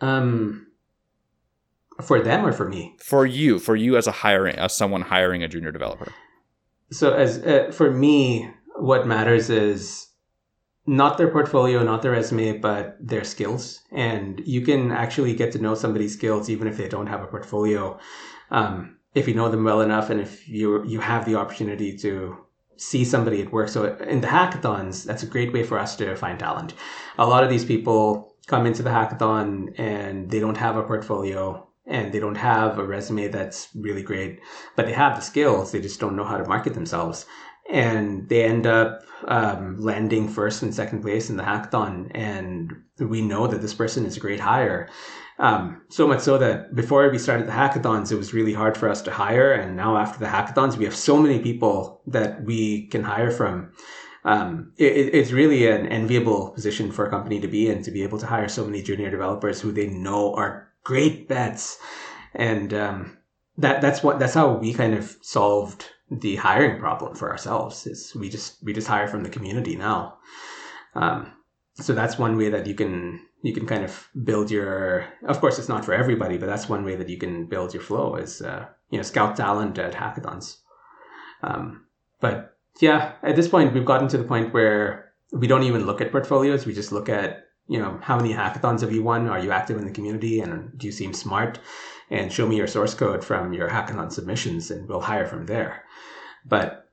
Um, 0.00 0.66
for 2.02 2.20
them 2.20 2.44
or 2.44 2.52
for 2.52 2.68
me? 2.68 2.96
For 3.00 3.24
you, 3.24 3.58
for 3.58 3.74
you 3.74 3.96
as 3.96 4.06
a 4.06 4.12
hiring, 4.12 4.56
as 4.56 4.76
someone 4.76 5.00
hiring 5.00 5.42
a 5.42 5.48
junior 5.48 5.72
developer. 5.72 6.12
So 6.90 7.14
as 7.14 7.38
uh, 7.38 7.72
for 7.72 7.90
me, 7.90 8.50
what 8.76 9.06
matters 9.06 9.48
is 9.48 10.08
not 10.84 11.16
their 11.16 11.30
portfolio, 11.30 11.82
not 11.82 12.02
their 12.02 12.12
resume, 12.12 12.58
but 12.58 12.96
their 13.00 13.24
skills. 13.24 13.80
And 13.90 14.42
you 14.44 14.60
can 14.60 14.92
actually 14.92 15.34
get 15.34 15.50
to 15.52 15.58
know 15.58 15.74
somebody's 15.74 16.12
skills 16.12 16.50
even 16.50 16.68
if 16.68 16.76
they 16.76 16.88
don't 16.88 17.06
have 17.06 17.22
a 17.22 17.26
portfolio. 17.26 17.98
Um, 18.50 18.98
if 19.14 19.26
you 19.26 19.34
know 19.34 19.48
them 19.48 19.64
well 19.64 19.80
enough, 19.80 20.10
and 20.10 20.20
if 20.20 20.46
you 20.46 20.84
you 20.84 21.00
have 21.00 21.24
the 21.24 21.36
opportunity 21.36 21.96
to 21.98 22.36
see 22.82 23.04
somebody 23.04 23.40
at 23.40 23.52
work. 23.52 23.68
So 23.68 23.96
in 23.96 24.20
the 24.20 24.28
hackathons, 24.28 25.04
that's 25.04 25.22
a 25.22 25.26
great 25.26 25.52
way 25.52 25.62
for 25.62 25.78
us 25.78 25.96
to 25.96 26.16
find 26.16 26.38
talent. 26.38 26.74
A 27.18 27.26
lot 27.26 27.44
of 27.44 27.50
these 27.50 27.64
people 27.64 28.34
come 28.46 28.66
into 28.66 28.82
the 28.82 28.90
hackathon 28.90 29.78
and 29.78 30.30
they 30.30 30.40
don't 30.40 30.56
have 30.56 30.76
a 30.76 30.82
portfolio 30.82 31.66
and 31.86 32.12
they 32.12 32.20
don't 32.20 32.36
have 32.36 32.78
a 32.78 32.84
resume 32.84 33.28
that's 33.28 33.68
really 33.74 34.02
great, 34.02 34.40
but 34.76 34.86
they 34.86 34.92
have 34.92 35.16
the 35.16 35.22
skills. 35.22 35.70
They 35.70 35.80
just 35.80 36.00
don't 36.00 36.16
know 36.16 36.24
how 36.24 36.36
to 36.36 36.48
market 36.48 36.74
themselves. 36.74 37.26
And 37.70 38.28
they 38.28 38.44
end 38.44 38.66
up 38.66 39.02
um, 39.26 39.76
landing 39.78 40.28
first 40.28 40.62
and 40.62 40.74
second 40.74 41.02
place 41.02 41.30
in 41.30 41.36
the 41.36 41.44
hackathon. 41.44 42.10
And 42.14 42.72
we 42.98 43.22
know 43.22 43.46
that 43.46 43.62
this 43.62 43.74
person 43.74 44.04
is 44.04 44.16
a 44.16 44.20
great 44.20 44.40
hire. 44.40 44.88
Um, 45.42 45.82
so 45.88 46.06
much 46.06 46.20
so 46.20 46.38
that 46.38 46.72
before 46.72 47.10
we 47.10 47.18
started 47.18 47.48
the 47.48 47.52
hackathons, 47.52 48.12
it 48.12 48.16
was 48.16 48.32
really 48.32 48.52
hard 48.52 48.76
for 48.76 48.88
us 48.88 49.02
to 49.02 49.10
hire. 49.10 49.52
And 49.52 49.76
now 49.76 49.96
after 49.96 50.20
the 50.20 50.30
hackathons, 50.30 50.76
we 50.76 50.84
have 50.84 50.94
so 50.94 51.18
many 51.18 51.40
people 51.40 52.00
that 52.06 52.44
we 52.44 52.86
can 52.86 53.02
hire 53.02 53.32
from. 53.32 53.72
Um, 54.24 54.72
it, 54.76 55.12
it's 55.12 55.32
really 55.32 55.66
an 55.66 55.88
enviable 55.88 56.50
position 56.50 56.92
for 56.92 57.04
a 57.04 57.10
company 57.10 57.40
to 57.40 57.48
be 57.48 57.68
in 57.68 57.82
to 57.82 57.90
be 57.90 58.04
able 58.04 58.18
to 58.18 58.26
hire 58.26 58.48
so 58.48 58.64
many 58.64 58.82
junior 58.82 59.10
developers 59.10 59.60
who 59.60 59.72
they 59.72 59.88
know 59.88 60.32
are 60.34 60.68
great 60.84 61.26
bets. 61.26 61.76
And 62.34 62.72
um, 62.72 63.18
that 63.58 63.80
that's 63.80 64.00
what 64.04 64.20
that's 64.20 64.34
how 64.34 64.54
we 64.54 64.72
kind 64.72 64.94
of 64.94 65.16
solved 65.22 65.86
the 66.08 66.36
hiring 66.36 66.78
problem 66.78 67.16
for 67.16 67.32
ourselves. 67.32 67.84
Is 67.84 68.14
we 68.14 68.28
just 68.28 68.62
we 68.62 68.72
just 68.72 68.86
hire 68.86 69.08
from 69.08 69.24
the 69.24 69.28
community 69.28 69.74
now. 69.74 70.18
Um, 70.94 71.32
so 71.74 71.94
that's 71.94 72.16
one 72.16 72.36
way 72.36 72.48
that 72.48 72.68
you 72.68 72.74
can 72.74 73.26
you 73.42 73.52
can 73.52 73.66
kind 73.66 73.84
of 73.84 74.08
build 74.24 74.50
your. 74.50 75.06
Of 75.26 75.40
course, 75.40 75.58
it's 75.58 75.68
not 75.68 75.84
for 75.84 75.92
everybody, 75.92 76.38
but 76.38 76.46
that's 76.46 76.68
one 76.68 76.84
way 76.84 76.96
that 76.96 77.08
you 77.08 77.18
can 77.18 77.46
build 77.46 77.74
your 77.74 77.82
flow 77.82 78.14
is 78.14 78.40
uh, 78.40 78.66
you 78.90 78.98
know 78.98 79.02
scout 79.02 79.36
talent 79.36 79.78
at 79.78 79.94
hackathons. 79.94 80.58
Um, 81.42 81.86
but 82.20 82.56
yeah, 82.80 83.12
at 83.22 83.36
this 83.36 83.48
point, 83.48 83.74
we've 83.74 83.84
gotten 83.84 84.08
to 84.08 84.18
the 84.18 84.24
point 84.24 84.54
where 84.54 85.12
we 85.32 85.46
don't 85.46 85.64
even 85.64 85.86
look 85.86 86.00
at 86.00 86.12
portfolios. 86.12 86.66
We 86.66 86.72
just 86.72 86.92
look 86.92 87.08
at 87.08 87.48
you 87.66 87.78
know 87.78 87.98
how 88.00 88.16
many 88.16 88.32
hackathons 88.32 88.80
have 88.80 88.92
you 88.92 89.02
won? 89.02 89.28
Are 89.28 89.40
you 89.40 89.50
active 89.50 89.76
in 89.76 89.86
the 89.86 89.92
community? 89.92 90.40
And 90.40 90.78
do 90.78 90.86
you 90.86 90.92
seem 90.92 91.12
smart? 91.12 91.58
And 92.10 92.32
show 92.32 92.46
me 92.46 92.56
your 92.56 92.66
source 92.66 92.94
code 92.94 93.24
from 93.24 93.52
your 93.52 93.68
hackathon 93.68 94.12
submissions, 94.12 94.70
and 94.70 94.88
we'll 94.88 95.00
hire 95.00 95.26
from 95.26 95.46
there. 95.46 95.82
But 96.44 96.88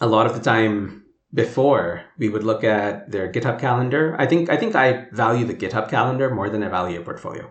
a 0.00 0.06
lot 0.06 0.26
of 0.26 0.34
the 0.34 0.40
time, 0.40 1.01
before 1.34 2.04
we 2.18 2.28
would 2.28 2.44
look 2.44 2.62
at 2.64 3.10
their 3.10 3.32
GitHub 3.32 3.58
calendar. 3.58 4.14
I 4.18 4.26
think 4.26 4.50
I 4.50 4.56
think 4.56 4.74
I 4.74 5.06
value 5.12 5.46
the 5.46 5.54
GitHub 5.54 5.88
calendar 5.88 6.34
more 6.34 6.50
than 6.50 6.62
I 6.62 6.68
value 6.68 7.00
a 7.00 7.04
portfolio. 7.04 7.50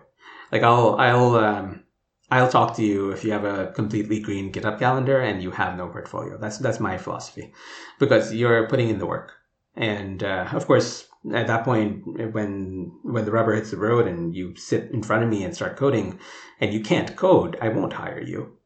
Like 0.50 0.62
I'll 0.62 0.96
I'll 0.96 1.34
um, 1.36 1.84
I'll 2.30 2.48
talk 2.48 2.76
to 2.76 2.84
you 2.84 3.10
if 3.10 3.24
you 3.24 3.32
have 3.32 3.44
a 3.44 3.72
completely 3.72 4.20
green 4.20 4.52
GitHub 4.52 4.78
calendar 4.78 5.20
and 5.20 5.42
you 5.42 5.50
have 5.50 5.76
no 5.76 5.88
portfolio. 5.88 6.38
That's 6.38 6.58
that's 6.58 6.80
my 6.80 6.98
philosophy, 6.98 7.52
because 7.98 8.32
you're 8.32 8.68
putting 8.68 8.88
in 8.88 8.98
the 8.98 9.06
work. 9.06 9.32
And 9.74 10.22
uh, 10.22 10.48
of 10.52 10.66
course, 10.66 11.08
at 11.32 11.46
that 11.46 11.64
point, 11.64 12.04
when 12.32 12.92
when 13.02 13.24
the 13.24 13.32
rubber 13.32 13.54
hits 13.54 13.70
the 13.70 13.78
road 13.78 14.06
and 14.06 14.34
you 14.36 14.54
sit 14.56 14.90
in 14.90 15.02
front 15.02 15.24
of 15.24 15.30
me 15.30 15.44
and 15.44 15.54
start 15.54 15.76
coding, 15.76 16.18
and 16.60 16.72
you 16.72 16.80
can't 16.80 17.16
code, 17.16 17.56
I 17.60 17.68
won't 17.70 17.94
hire 17.94 18.22
you. 18.22 18.58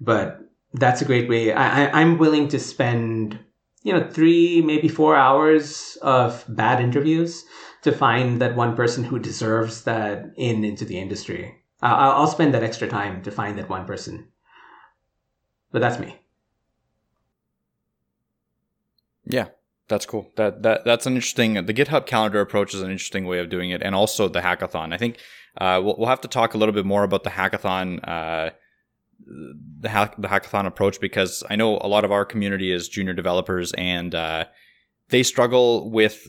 But 0.00 0.40
that's 0.72 1.02
a 1.02 1.04
great 1.04 1.28
way. 1.28 1.52
I, 1.52 1.84
I 1.84 2.00
I'm 2.00 2.18
willing 2.18 2.48
to 2.48 2.58
spend 2.58 3.38
you 3.84 3.92
know, 3.92 4.10
three, 4.10 4.62
maybe 4.62 4.88
four 4.88 5.14
hours 5.14 5.96
of 6.02 6.44
bad 6.48 6.80
interviews 6.80 7.44
to 7.82 7.92
find 7.92 8.40
that 8.40 8.56
one 8.56 8.74
person 8.74 9.04
who 9.04 9.18
deserves 9.18 9.84
that 9.84 10.32
in 10.36 10.64
into 10.64 10.84
the 10.84 10.98
industry. 10.98 11.54
Uh, 11.82 11.94
I'll 11.94 12.26
spend 12.26 12.54
that 12.54 12.64
extra 12.64 12.88
time 12.88 13.22
to 13.22 13.30
find 13.30 13.58
that 13.58 13.68
one 13.68 13.86
person. 13.86 14.26
But 15.70 15.80
that's 15.80 16.00
me. 16.00 16.18
Yeah, 19.26 19.48
that's 19.88 20.06
cool. 20.06 20.32
That 20.36 20.62
that 20.62 20.84
that's 20.86 21.04
an 21.06 21.14
interesting. 21.14 21.54
The 21.54 21.74
GitHub 21.74 22.06
calendar 22.06 22.40
approach 22.40 22.74
is 22.74 22.80
an 22.80 22.90
interesting 22.90 23.26
way 23.26 23.38
of 23.38 23.50
doing 23.50 23.70
it, 23.70 23.82
and 23.82 23.94
also 23.94 24.28
the 24.28 24.40
hackathon. 24.40 24.94
I 24.94 24.98
think 24.98 25.18
uh, 25.58 25.80
we'll, 25.84 25.96
we'll 25.98 26.08
have 26.08 26.22
to 26.22 26.28
talk 26.28 26.54
a 26.54 26.58
little 26.58 26.74
bit 26.74 26.86
more 26.86 27.04
about 27.04 27.22
the 27.22 27.30
hackathon. 27.30 28.00
Uh, 28.08 28.50
the 29.26 29.88
hack, 29.88 30.14
the 30.18 30.28
hackathon 30.28 30.66
approach 30.66 31.00
because 31.00 31.42
I 31.48 31.56
know 31.56 31.78
a 31.80 31.88
lot 31.88 32.04
of 32.04 32.12
our 32.12 32.24
community 32.24 32.72
is 32.72 32.88
junior 32.88 33.14
developers 33.14 33.72
and 33.72 34.14
uh, 34.14 34.44
they 35.08 35.22
struggle 35.22 35.90
with 35.90 36.28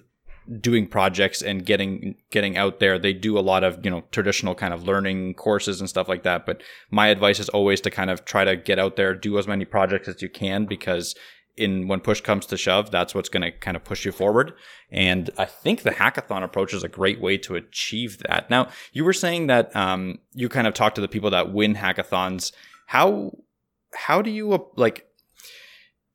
doing 0.60 0.86
projects 0.86 1.42
and 1.42 1.66
getting 1.66 2.16
getting 2.30 2.56
out 2.58 2.80
there. 2.80 3.00
They 3.00 3.14
do 3.14 3.38
a 3.38 3.42
lot 3.42 3.64
of 3.64 3.84
you 3.84 3.92
know 3.92 4.04
traditional 4.12 4.56
kind 4.56 4.74
of 4.74 4.84
learning 4.84 5.34
courses 5.36 5.80
and 5.80 5.90
stuff 5.90 6.08
like 6.08 6.24
that. 6.24 6.46
But 6.46 6.62
my 6.92 7.08
advice 7.08 7.40
is 7.40 7.50
always 7.50 7.82
to 7.82 7.92
kind 7.92 8.10
of 8.10 8.26
try 8.26 8.46
to 8.46 8.56
get 8.56 8.80
out 8.80 8.96
there, 8.96 9.14
do 9.16 9.38
as 9.38 9.48
many 9.48 9.66
projects 9.66 10.08
as 10.08 10.22
you 10.22 10.30
can 10.30 10.66
because 10.66 11.16
in 11.58 11.88
when 11.88 12.02
push 12.02 12.22
comes 12.22 12.46
to 12.48 12.58
shove, 12.58 12.92
that's 12.92 13.16
what's 13.16 13.30
going 13.30 13.42
to 13.42 13.52
kind 13.52 13.78
of 13.78 13.84
push 13.84 14.06
you 14.06 14.12
forward. 14.12 14.54
And 14.92 15.30
I 15.38 15.46
think 15.46 15.82
the 15.82 15.92
hackathon 15.92 16.44
approach 16.44 16.74
is 16.74 16.84
a 16.84 16.90
great 16.90 17.22
way 17.22 17.38
to 17.40 17.56
achieve 17.56 18.20
that. 18.28 18.50
Now, 18.50 18.68
you 18.92 19.06
were 19.06 19.14
saying 19.14 19.48
that 19.48 19.74
um, 19.76 20.20
you 20.34 20.50
kind 20.50 20.68
of 20.68 20.74
talk 20.74 20.96
to 20.96 21.02
the 21.02 21.08
people 21.08 21.30
that 21.30 21.54
win 21.54 21.76
hackathons 21.76 22.52
how 22.86 23.32
how 23.94 24.22
do 24.22 24.30
you 24.30 24.68
like 24.76 25.08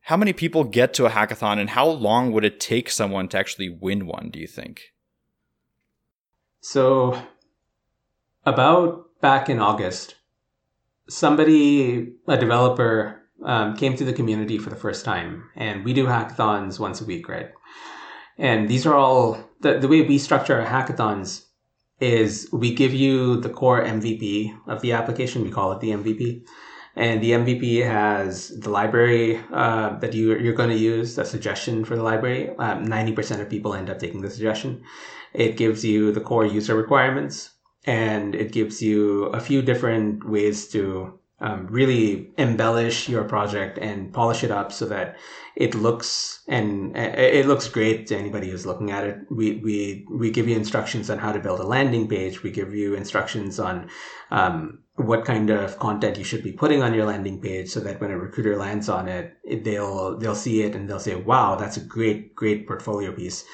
how 0.02 0.16
many 0.16 0.32
people 0.32 0.64
get 0.64 0.94
to 0.94 1.06
a 1.06 1.10
hackathon 1.10 1.58
and 1.58 1.70
how 1.70 1.86
long 1.86 2.32
would 2.32 2.44
it 2.44 2.58
take 2.58 2.90
someone 2.90 3.28
to 3.28 3.38
actually 3.38 3.68
win 3.68 4.06
one 4.06 4.30
do 4.30 4.38
you 4.38 4.46
think? 4.46 4.92
So 6.60 7.20
about 8.44 9.20
back 9.20 9.48
in 9.50 9.60
august 9.60 10.14
somebody 11.08 12.12
a 12.26 12.36
developer 12.36 13.22
um, 13.44 13.76
came 13.76 13.96
to 13.96 14.04
the 14.04 14.12
community 14.12 14.58
for 14.58 14.70
the 14.70 14.76
first 14.76 15.04
time 15.04 15.44
and 15.56 15.84
we 15.84 15.92
do 15.92 16.06
hackathons 16.06 16.78
once 16.78 17.00
a 17.00 17.04
week 17.04 17.28
right? 17.28 17.50
And 18.38 18.68
these 18.68 18.86
are 18.86 18.94
all 18.94 19.50
the, 19.60 19.78
the 19.78 19.88
way 19.88 20.02
we 20.02 20.18
structure 20.18 20.58
our 20.58 20.66
hackathons 20.66 21.44
is 22.00 22.48
we 22.52 22.74
give 22.74 22.94
you 22.94 23.40
the 23.40 23.50
core 23.50 23.82
MVP 23.82 24.58
of 24.66 24.80
the 24.80 24.92
application. 24.92 25.44
We 25.44 25.50
call 25.50 25.72
it 25.72 25.80
the 25.80 25.90
MVP. 25.90 26.44
And 26.96 27.22
the 27.22 27.30
MVP 27.32 27.86
has 27.86 28.48
the 28.48 28.70
library 28.70 29.40
uh, 29.52 29.98
that 29.98 30.12
you, 30.12 30.36
you're 30.38 30.54
going 30.54 30.70
to 30.70 30.76
use, 30.76 31.14
the 31.14 31.24
suggestion 31.24 31.84
for 31.84 31.96
the 31.96 32.02
library. 32.02 32.50
Um, 32.58 32.86
90% 32.86 33.40
of 33.40 33.48
people 33.48 33.74
end 33.74 33.88
up 33.88 33.98
taking 33.98 34.22
the 34.22 34.30
suggestion. 34.30 34.82
It 35.32 35.56
gives 35.56 35.84
you 35.84 36.10
the 36.10 36.20
core 36.20 36.44
user 36.44 36.74
requirements 36.74 37.50
and 37.84 38.34
it 38.34 38.52
gives 38.52 38.82
you 38.82 39.26
a 39.26 39.40
few 39.40 39.62
different 39.62 40.28
ways 40.28 40.68
to 40.68 41.19
um, 41.40 41.66
really 41.68 42.32
embellish 42.36 43.08
your 43.08 43.24
project 43.24 43.78
and 43.78 44.12
polish 44.12 44.44
it 44.44 44.50
up 44.50 44.72
so 44.72 44.86
that 44.86 45.16
it 45.56 45.74
looks 45.74 46.42
and 46.48 46.96
it 46.96 47.46
looks 47.46 47.68
great 47.68 48.06
to 48.06 48.16
anybody 48.16 48.50
who's 48.50 48.66
looking 48.66 48.90
at 48.90 49.04
it. 49.04 49.18
We 49.30 49.56
we 49.56 50.06
we 50.10 50.30
give 50.30 50.48
you 50.48 50.56
instructions 50.56 51.10
on 51.10 51.18
how 51.18 51.32
to 51.32 51.38
build 51.38 51.60
a 51.60 51.64
landing 51.64 52.08
page. 52.08 52.42
We 52.42 52.50
give 52.50 52.74
you 52.74 52.94
instructions 52.94 53.58
on 53.58 53.88
um, 54.30 54.80
what 54.96 55.24
kind 55.24 55.50
of 55.50 55.78
content 55.78 56.18
you 56.18 56.24
should 56.24 56.42
be 56.42 56.52
putting 56.52 56.82
on 56.82 56.94
your 56.94 57.06
landing 57.06 57.40
page 57.40 57.70
so 57.70 57.80
that 57.80 58.00
when 58.00 58.10
a 58.10 58.18
recruiter 58.18 58.56
lands 58.56 58.88
on 58.88 59.08
it, 59.08 59.34
it, 59.44 59.64
they'll 59.64 60.18
they'll 60.18 60.34
see 60.34 60.62
it 60.62 60.74
and 60.74 60.88
they'll 60.88 61.00
say, 61.00 61.14
"Wow, 61.14 61.56
that's 61.56 61.76
a 61.76 61.80
great 61.80 62.34
great 62.34 62.66
portfolio 62.66 63.12
piece." 63.12 63.44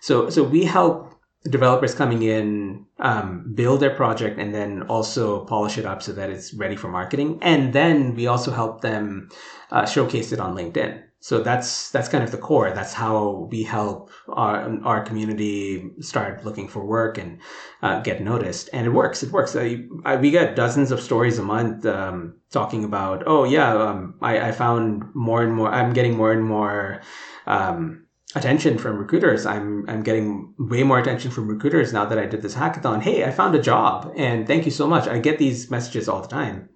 So 0.00 0.30
so 0.30 0.42
we 0.42 0.64
help 0.64 1.15
developers 1.50 1.94
coming 1.94 2.22
in 2.22 2.86
um, 2.98 3.52
build 3.54 3.80
their 3.80 3.94
project 3.94 4.38
and 4.38 4.54
then 4.54 4.82
also 4.82 5.44
polish 5.44 5.78
it 5.78 5.84
up 5.84 6.02
so 6.02 6.12
that 6.12 6.30
it's 6.30 6.54
ready 6.54 6.76
for 6.76 6.88
marketing. 6.88 7.38
And 7.42 7.72
then 7.72 8.14
we 8.14 8.26
also 8.26 8.50
help 8.50 8.80
them 8.80 9.28
uh, 9.70 9.86
showcase 9.86 10.32
it 10.32 10.40
on 10.40 10.54
linkedin. 10.54 11.02
So 11.20 11.42
that's 11.42 11.90
that's 11.90 12.08
kind 12.08 12.22
of 12.22 12.30
the 12.30 12.38
core. 12.38 12.70
That's 12.70 12.92
how 12.92 13.48
we 13.50 13.64
help 13.64 14.10
our, 14.28 14.78
our 14.84 15.02
community 15.02 15.90
start 16.00 16.44
looking 16.44 16.68
for 16.68 16.86
work 16.86 17.18
and 17.18 17.40
uh, 17.82 18.00
get 18.00 18.22
noticed. 18.22 18.70
And 18.72 18.86
it 18.86 18.90
works. 18.90 19.24
It 19.24 19.32
works. 19.32 19.56
I, 19.56 19.86
I, 20.04 20.16
we 20.16 20.30
get 20.30 20.54
dozens 20.54 20.92
of 20.92 21.00
stories 21.00 21.38
a 21.38 21.42
month 21.42 21.84
um, 21.84 22.36
talking 22.50 22.84
about 22.84 23.24
oh 23.26 23.44
yeah 23.44 23.74
um, 23.74 24.14
I, 24.22 24.48
I 24.48 24.52
found 24.52 25.04
more 25.14 25.42
and 25.42 25.52
more 25.52 25.68
i'm 25.68 25.92
getting 25.92 26.16
more 26.16 26.32
and 26.32 26.44
more 26.44 27.02
um, 27.46 28.05
attention 28.36 28.76
from 28.78 28.98
recruiters. 28.98 29.46
I'm 29.46 29.88
I'm 29.88 30.02
getting 30.02 30.54
way 30.58 30.82
more 30.84 30.98
attention 30.98 31.30
from 31.30 31.48
recruiters 31.48 31.92
now 31.92 32.04
that 32.04 32.18
I 32.18 32.26
did 32.26 32.42
this 32.42 32.54
hackathon. 32.54 33.02
Hey, 33.02 33.24
I 33.24 33.30
found 33.30 33.54
a 33.54 33.62
job, 33.62 34.12
and 34.16 34.46
thank 34.46 34.66
you 34.66 34.70
so 34.70 34.86
much. 34.86 35.08
I 35.08 35.18
get 35.18 35.38
these 35.38 35.70
messages 35.70 36.08
all 36.08 36.20
the 36.20 36.28
time. 36.28 36.68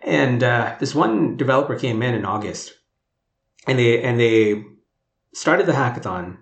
And 0.00 0.42
uh, 0.42 0.76
this 0.80 0.94
one 0.94 1.36
developer 1.36 1.78
came 1.78 2.02
in 2.02 2.14
in 2.14 2.24
August, 2.24 2.72
and 3.66 3.78
they 3.78 4.02
and 4.02 4.18
they 4.18 4.64
started 5.34 5.66
the 5.66 5.72
hackathon, 5.72 6.38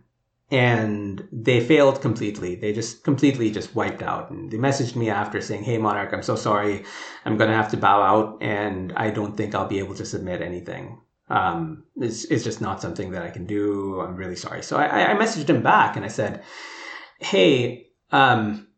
and 0.50 1.26
they 1.32 1.60
failed 1.60 2.00
completely. 2.00 2.54
They 2.54 2.72
just 2.72 3.02
completely 3.02 3.50
just 3.50 3.74
wiped 3.74 4.02
out. 4.02 4.30
And 4.30 4.50
they 4.50 4.58
messaged 4.58 4.94
me 4.94 5.10
after 5.10 5.40
saying, 5.40 5.64
"Hey, 5.64 5.78
Monarch, 5.78 6.12
I'm 6.12 6.22
so 6.22 6.36
sorry. 6.36 6.84
I'm 7.24 7.36
gonna 7.36 7.56
have 7.56 7.72
to 7.72 7.76
bow 7.76 8.00
out, 8.00 8.38
and 8.40 8.92
I 8.96 9.10
don't 9.10 9.36
think 9.36 9.54
I'll 9.54 9.74
be 9.74 9.80
able 9.80 9.96
to 9.96 10.06
submit 10.06 10.40
anything." 10.40 11.00
Um, 11.28 11.84
it's, 11.96 12.24
it's 12.26 12.44
just 12.44 12.60
not 12.60 12.80
something 12.80 13.10
that 13.10 13.22
I 13.22 13.30
can 13.30 13.46
do. 13.46 14.00
I'm 14.00 14.16
really 14.16 14.36
sorry. 14.36 14.62
So 14.62 14.76
I, 14.76 15.12
I 15.12 15.14
messaged 15.14 15.48
him 15.48 15.62
back 15.62 15.96
and 15.96 16.04
I 16.04 16.08
said, 16.08 16.42
Hey, 17.18 17.88
um, 18.12 18.68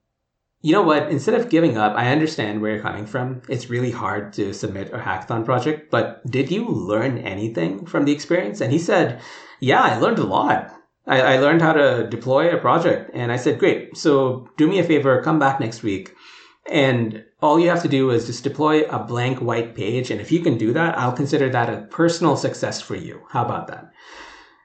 you 0.61 0.73
know 0.73 0.83
what? 0.83 1.11
Instead 1.11 1.35
of 1.35 1.51
giving 1.51 1.77
up, 1.77 1.95
I 1.97 2.11
understand 2.11 2.61
where 2.61 2.75
you're 2.75 2.83
coming 2.83 3.07
from. 3.07 3.43
It's 3.49 3.71
really 3.71 3.91
hard 3.91 4.33
to 4.35 4.53
submit 4.53 4.93
a 4.93 4.99
hackathon 4.99 5.45
project, 5.45 5.91
but 5.91 6.25
did 6.29 6.51
you 6.51 6.67
learn 6.69 7.19
anything 7.19 7.87
from 7.87 8.05
the 8.05 8.13
experience? 8.13 8.61
And 8.61 8.73
he 8.73 8.79
said, 8.79 9.21
Yeah, 9.61 9.83
I 9.83 9.99
learned 9.99 10.19
a 10.19 10.25
lot. 10.25 10.75
I, 11.07 11.21
I 11.21 11.39
learned 11.39 11.63
how 11.63 11.75
to 11.75 12.09
deploy 12.09 12.51
a 12.51 12.59
project. 12.59 13.11
And 13.15 13.31
I 13.31 13.37
said, 13.37 13.59
Great. 13.59 13.97
So 13.97 14.49
do 14.57 14.67
me 14.67 14.79
a 14.79 14.85
favor, 14.85 15.23
come 15.23 15.39
back 15.39 15.61
next 15.61 15.83
week 15.83 16.15
and 16.69 17.25
all 17.41 17.61
you 17.61 17.69
have 17.69 17.83
to 17.83 17.89
do 17.89 18.11
is 18.11 18.27
just 18.27 18.43
deploy 18.43 18.83
a 18.85 18.99
blank 18.99 19.41
white 19.41 19.75
page. 19.75 20.11
And 20.11 20.21
if 20.21 20.33
you 20.33 20.41
can 20.41 20.59
do 20.59 20.73
that, 20.73 20.99
I'll 20.99 21.13
consider 21.13 21.49
that 21.51 21.73
a 21.73 21.83
personal 21.83 22.37
success 22.37 22.81
for 22.81 22.97
you. 22.97 23.23
How 23.31 23.45
about 23.45 23.69
that? 23.69 23.93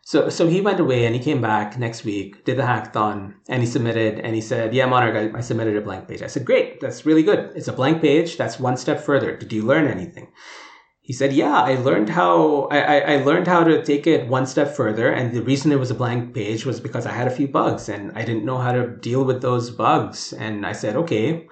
So, 0.06 0.28
so 0.30 0.48
he 0.48 0.60
went 0.60 0.82
away 0.82 1.06
and 1.06 1.16
he 1.16 1.22
came 1.22 1.40
back 1.40 1.80
next 1.80 2.04
week, 2.04 2.44
did 2.44 2.58
the 2.58 2.64
hackathon, 2.64 3.36
and 3.48 3.64
he 3.64 3.68
submitted 3.68 4.20
and 4.20 4.36
he 4.36 4.42
said, 4.42 4.74
Yeah, 4.74 4.86
Monarch, 4.86 5.34
I, 5.34 5.38
I 5.38 5.42
submitted 5.42 5.78
a 5.78 5.82
blank 5.82 6.10
page. 6.10 6.22
I 6.22 6.28
said, 6.28 6.46
Great, 6.46 6.82
that's 6.82 7.06
really 7.06 7.24
good. 7.24 7.52
It's 7.56 7.70
a 7.70 7.74
blank 7.74 8.02
page. 8.02 8.36
That's 8.36 8.60
one 8.60 8.76
step 8.76 9.00
further. 9.00 9.38
Did 9.38 9.54
you 9.54 9.64
learn 9.64 9.88
anything? 9.88 10.28
He 11.00 11.14
said, 11.14 11.32
Yeah, 11.32 11.56
I 11.56 11.76
learned 11.76 12.10
how 12.10 12.64
I, 12.64 13.00
I 13.02 13.16
learned 13.24 13.48
how 13.48 13.64
to 13.64 13.82
take 13.84 14.06
it 14.06 14.28
one 14.28 14.46
step 14.46 14.76
further. 14.76 15.10
And 15.10 15.34
the 15.34 15.42
reason 15.42 15.72
it 15.72 15.80
was 15.80 15.92
a 15.92 15.96
blank 15.96 16.34
page 16.34 16.66
was 16.66 16.82
because 16.82 17.06
I 17.06 17.14
had 17.14 17.28
a 17.28 17.36
few 17.36 17.48
bugs 17.48 17.88
and 17.88 18.12
I 18.14 18.26
didn't 18.26 18.46
know 18.46 18.58
how 18.58 18.74
to 18.74 18.88
deal 18.88 19.24
with 19.24 19.42
those 19.42 19.70
bugs. 19.70 20.34
And 20.34 20.66
I 20.66 20.74
said, 20.74 20.98
Okay, 20.98 21.48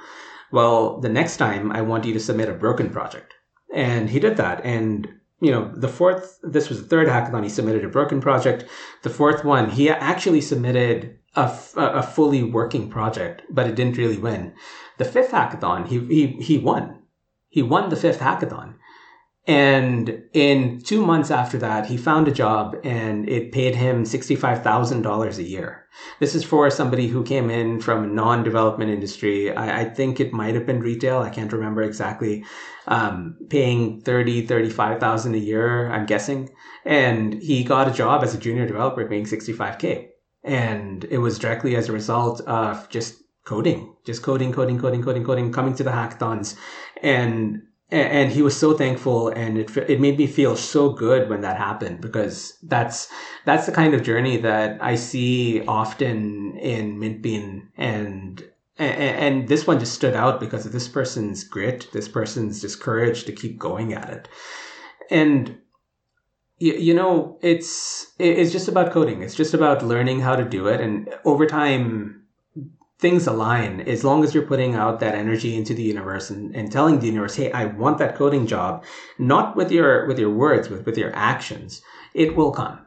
well, 0.52 1.00
the 1.00 1.10
next 1.10 1.38
time 1.38 1.72
I 1.72 1.82
want 1.82 2.06
you 2.06 2.14
to 2.14 2.20
submit 2.20 2.50
a 2.50 2.54
broken 2.54 2.90
project. 2.90 3.34
And 3.74 4.10
he 4.10 4.20
did 4.20 4.38
that. 4.38 4.64
And, 4.66 5.08
you 5.40 5.52
know, 5.52 5.72
the 5.74 5.88
fourth, 5.88 6.40
this 6.44 6.70
was 6.70 6.82
the 6.82 6.88
third 6.88 7.08
hackathon. 7.08 7.44
He 7.44 7.50
submitted 7.50 7.86
a 7.86 7.90
broken 7.90 8.22
project. 8.22 8.66
The 9.04 9.10
fourth 9.10 9.44
one, 9.46 9.70
he 9.70 9.90
actually 9.90 10.42
submitted 10.42 11.18
a, 11.36 11.44
f- 11.44 11.74
a 11.78 12.04
fully 12.04 12.44
working 12.44 12.90
project, 12.90 13.44
but 13.50 13.68
it 13.68 13.76
didn't 13.76 13.98
really 13.98 14.18
win. 14.18 14.54
The 14.98 15.06
fifth 15.06 15.32
hackathon, 15.32 15.88
he, 15.88 16.00
he, 16.06 16.28
he 16.44 16.58
won. 16.58 17.04
He 17.48 17.62
won 17.62 17.90
the 17.90 17.96
fifth 17.96 18.20
hackathon. 18.20 18.76
And 19.52 20.24
in 20.32 20.80
two 20.80 21.06
months 21.06 21.30
after 21.30 21.58
that, 21.58 21.86
he 21.86 21.98
found 21.98 22.30
a 22.30 22.32
job 22.32 22.78
and 22.86 23.28
it 23.28 23.52
paid 23.52 23.76
him 23.76 24.06
$65,000 24.06 25.38
a 25.38 25.44
year. 25.44 25.88
This 26.22 26.36
is 26.36 26.46
for 26.46 26.70
somebody 26.70 27.08
who 27.10 27.22
came 27.26 27.50
in 27.50 27.82
from 27.82 28.06
a 28.06 28.08
non-development 28.08 28.90
industry. 28.90 29.54
I, 29.54 29.82
I 29.82 29.84
think 29.90 30.22
it 30.22 30.32
might 30.32 30.56
have 30.56 30.66
been 30.66 30.80
retail. 30.80 31.20
I 31.20 31.30
can't 31.30 31.52
remember 31.52 31.82
exactly. 31.82 32.46
Um, 32.88 33.36
paying 33.50 34.00
30, 34.00 34.48
35,000 34.48 35.36
a 35.36 35.38
year, 35.38 35.92
I'm 35.92 36.06
guessing. 36.06 36.50
And 36.86 37.34
he 37.34 37.66
got 37.66 37.90
a 37.90 37.92
job 37.92 38.24
as 38.24 38.34
a 38.34 38.40
junior 38.40 38.66
developer 38.66 39.06
paying 39.06 39.26
65K. 39.26 40.12
And 40.46 41.04
it 41.04 41.18
was 41.18 41.38
directly 41.38 41.76
as 41.76 41.90
a 41.90 41.92
result 41.92 42.40
of 42.48 42.88
just 42.88 43.22
coding, 43.44 43.94
just 44.06 44.24
coding, 44.24 44.54
coding, 44.54 44.80
coding, 44.80 45.04
coding, 45.04 45.26
coding, 45.26 45.52
coming 45.52 45.76
to 45.76 45.84
the 45.84 45.92
hackathons. 45.92 46.56
And 47.04 47.64
and 47.92 48.32
he 48.32 48.42
was 48.42 48.56
so 48.56 48.74
thankful 48.74 49.30
and 49.30 49.58
it, 49.58 49.76
it 49.78 50.00
made 50.00 50.18
me 50.18 50.26
feel 50.26 50.56
so 50.56 50.90
good 50.90 51.30
when 51.30 51.42
that 51.42 51.58
happened 51.58 52.00
because 52.00 52.58
that's 52.64 53.12
that's 53.46 53.66
the 53.66 53.72
kind 53.72 53.94
of 53.94 54.02
journey 54.02 54.38
that 54.38 54.82
I 54.82 54.96
see 54.96 55.66
often 55.66 56.58
in 56.58 56.98
Mintbean 56.98 57.68
and 57.78 58.44
and 58.78 59.48
this 59.48 59.68
one 59.68 59.80
just 59.80 59.94
stood 59.94 60.16
out 60.16 60.40
because 60.40 60.66
of 60.66 60.72
this 60.72 60.88
person's 60.88 61.44
grit, 61.44 61.88
this 61.92 62.08
person's 62.08 62.62
just 62.62 62.80
courage 62.80 63.26
to 63.26 63.32
keep 63.32 63.60
going 63.60 63.94
at 63.94 64.10
it. 64.10 64.30
And 65.12 65.58
you, 66.58 66.94
know, 66.94 67.40
it's 67.42 68.14
it's 68.20 68.52
just 68.52 68.68
about 68.68 68.92
coding. 68.92 69.24
It's 69.24 69.36
just 69.36 69.54
about 69.54 69.84
learning 69.84 70.20
how 70.20 70.36
to 70.36 70.46
do 70.46 70.68
it 70.68 70.80
and 70.80 71.10
over 71.26 71.46
time 71.46 72.21
things 73.02 73.26
align 73.26 73.82
as 73.82 74.04
long 74.04 74.24
as 74.24 74.34
you're 74.34 74.46
putting 74.46 74.76
out 74.76 75.00
that 75.00 75.16
energy 75.16 75.58
into 75.58 75.74
the 75.74 75.82
universe 75.82 76.30
and, 76.30 76.56
and 76.56 76.72
telling 76.72 77.00
the 77.00 77.08
universe 77.08 77.36
hey 77.36 77.52
i 77.52 77.66
want 77.66 77.98
that 77.98 78.16
coding 78.16 78.46
job 78.46 78.84
not 79.18 79.56
with 79.56 79.72
your 79.72 80.06
with 80.06 80.20
your 80.20 80.30
words 80.30 80.70
with 80.70 80.86
with 80.86 80.98
your 80.98 81.14
actions 81.16 81.82
it 82.14 82.36
will 82.36 82.52
come 82.52 82.80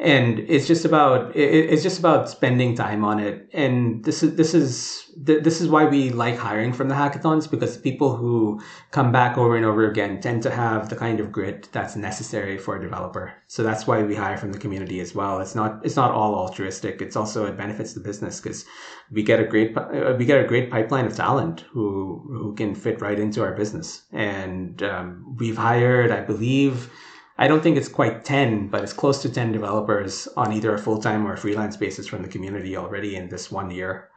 and 0.00 0.38
it's 0.38 0.68
just 0.68 0.84
about 0.84 1.34
it's 1.34 1.82
just 1.82 1.98
about 1.98 2.30
spending 2.30 2.76
time 2.76 3.04
on 3.04 3.18
it. 3.18 3.48
And 3.52 4.04
this 4.04 4.22
is 4.22 4.36
this 4.36 4.54
is 4.54 5.10
this 5.16 5.60
is 5.60 5.68
why 5.68 5.86
we 5.86 6.10
like 6.10 6.36
hiring 6.36 6.72
from 6.72 6.88
the 6.88 6.94
hackathons 6.94 7.50
because 7.50 7.76
people 7.76 8.16
who 8.16 8.62
come 8.92 9.10
back 9.10 9.36
over 9.36 9.56
and 9.56 9.64
over 9.64 9.90
again 9.90 10.20
tend 10.20 10.44
to 10.44 10.50
have 10.50 10.88
the 10.88 10.94
kind 10.94 11.18
of 11.18 11.32
grit 11.32 11.68
that's 11.72 11.96
necessary 11.96 12.58
for 12.58 12.76
a 12.76 12.80
developer. 12.80 13.34
So 13.48 13.64
that's 13.64 13.88
why 13.88 14.04
we 14.04 14.14
hire 14.14 14.36
from 14.36 14.52
the 14.52 14.58
community 14.58 15.00
as 15.00 15.16
well. 15.16 15.40
It's 15.40 15.56
not 15.56 15.84
it's 15.84 15.96
not 15.96 16.12
all 16.12 16.36
altruistic. 16.36 17.02
It's 17.02 17.16
also 17.16 17.46
it 17.46 17.56
benefits 17.56 17.94
the 17.94 18.00
business 18.00 18.40
because 18.40 18.66
we 19.10 19.24
get 19.24 19.40
a 19.40 19.44
great 19.44 19.76
we 20.16 20.24
get 20.24 20.40
a 20.40 20.46
great 20.46 20.70
pipeline 20.70 21.06
of 21.06 21.16
talent 21.16 21.62
who 21.72 22.24
who 22.28 22.54
can 22.54 22.76
fit 22.76 23.00
right 23.00 23.18
into 23.18 23.42
our 23.42 23.54
business. 23.54 24.04
And 24.12 24.80
um, 24.84 25.36
we've 25.38 25.56
hired 25.56 26.10
i 26.10 26.20
believe 26.20 26.90
I 27.38 27.46
don't 27.46 27.62
think 27.62 27.76
it's 27.76 27.88
quite 27.88 28.24
10, 28.24 28.68
but 28.68 28.82
it's 28.82 28.92
close 28.92 29.22
to 29.22 29.30
10 29.30 29.52
developers 29.52 30.26
on 30.36 30.52
either 30.52 30.74
a 30.74 30.78
full 30.78 30.98
time 30.98 31.26
or 31.26 31.36
freelance 31.36 31.76
basis 31.76 32.08
from 32.08 32.22
the 32.22 32.28
community 32.28 32.76
already 32.76 33.14
in 33.14 33.28
this 33.28 33.50
one 33.50 33.70
year 33.70 34.10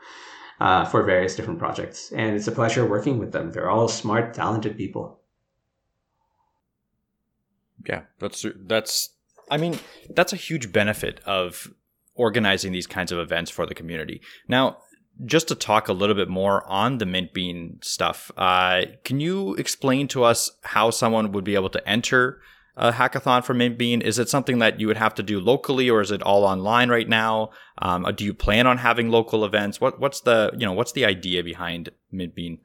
uh, 0.60 0.86
for 0.86 1.04
various 1.04 1.36
different 1.36 1.60
projects. 1.60 2.12
And 2.12 2.36
it's 2.36 2.48
a 2.48 2.52
pleasure 2.52 2.86
working 2.86 3.20
with 3.20 3.32
them. 3.32 3.52
They're 3.52 3.70
all 3.70 3.88
smart, 3.88 4.34
talented 4.34 4.76
people. 4.76 5.20
Yeah, 7.88 8.04
that's, 8.20 8.46
that's, 8.66 9.10
I 9.50 9.58
mean, 9.58 9.78
that's 10.16 10.34
a 10.34 10.38
huge 10.38 10.72
benefit 10.72 11.20
of 11.26 11.72
organizing 12.16 12.72
these 12.72 12.88
kinds 12.88 13.12
of 13.12 13.20
events 13.20 13.52
for 13.52 13.66
the 13.66 13.76
community. 13.76 14.22
Now, 14.48 14.78
just 15.26 15.48
to 15.50 15.56
talk 15.56 15.88
a 15.88 15.94
little 15.94 16.16
bit 16.16 16.30
more 16.30 16.68
on 16.68 16.98
the 16.98 17.06
Mintbean 17.06 17.84
stuff, 17.84 18.32
uh, 18.38 18.84
can 19.04 19.20
you 19.20 19.54
explain 19.56 20.08
to 20.10 20.24
us 20.24 20.52
how 20.64 20.90
someone 20.90 21.32
would 21.32 21.44
be 21.44 21.56
able 21.56 21.70
to 21.70 21.90
enter 21.90 22.42
a 22.78 22.92
hackathon 22.92 23.44
for 23.44 23.54
Mintbean? 23.54 24.02
Is 24.02 24.20
it 24.20 24.30
something 24.30 24.60
that 24.60 24.80
you 24.80 24.88
would 24.88 24.98
have 24.98 25.16
to 25.16 25.24
do 25.24 25.40
locally, 25.40 25.90
or 25.90 26.02
is 26.02 26.12
it 26.12 26.22
all 26.24 26.44
online 26.44 26.90
right 26.90 27.08
now? 27.08 27.52
Um, 27.82 28.08
do 28.16 28.24
you 28.24 28.34
plan 28.34 28.68
on 28.68 28.78
having 28.78 29.10
local 29.10 29.46
events? 29.46 29.82
What 29.82 30.00
what's 30.00 30.22
the 30.22 30.52
you 30.58 30.66
know 30.66 30.74
what's 30.74 30.92
the 30.94 31.06
idea 31.06 31.44
behind 31.44 31.90
Mintbean? 32.14 32.60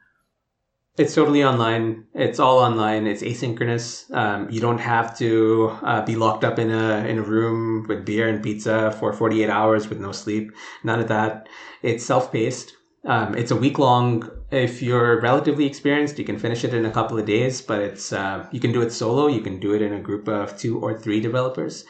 It's 0.99 1.15
totally 1.15 1.45
online. 1.45 2.07
It's 2.15 2.39
all 2.39 2.59
online. 2.59 3.07
It's 3.07 3.23
asynchronous. 3.23 4.11
Um, 4.15 4.49
you 4.51 4.61
don't 4.61 4.79
have 4.79 5.17
to 5.19 5.77
uh, 5.83 6.03
be 6.07 6.17
locked 6.17 6.43
up 6.43 6.59
in 6.59 6.71
a 6.71 7.05
in 7.07 7.19
a 7.19 7.23
room 7.23 7.85
with 7.87 8.07
beer 8.07 8.29
and 8.29 8.43
pizza 8.43 8.93
for 8.99 9.13
48 9.13 9.51
hours 9.51 9.89
with 9.89 10.01
no 10.01 10.13
sleep. 10.13 10.53
None 10.85 11.01
of 11.01 11.09
that. 11.09 11.49
It's 11.83 12.05
self 12.05 12.33
paced. 12.33 12.73
Um, 13.05 13.35
it's 13.35 13.51
a 13.51 13.57
week 13.57 13.79
long. 13.79 14.31
If 14.51 14.81
you're 14.81 15.21
relatively 15.21 15.67
experienced, 15.67 16.19
you 16.19 16.25
can 16.25 16.39
finish 16.39 16.63
it 16.63 16.73
in 16.73 16.85
a 16.85 16.91
couple 16.91 17.19
of 17.19 17.27
days, 17.27 17.61
but 17.61 17.81
it's, 17.81 18.13
uh, 18.13 18.47
you 18.53 18.61
can 18.61 18.73
do 18.73 18.83
it 18.83 18.93
solo. 18.93 19.27
You 19.27 19.41
can 19.41 19.59
do 19.59 19.75
it 19.75 19.83
in 19.83 19.93
a 19.93 20.01
group 20.01 20.29
of 20.29 20.57
two 20.57 20.79
or 20.79 20.97
three 20.97 21.21
developers. 21.21 21.85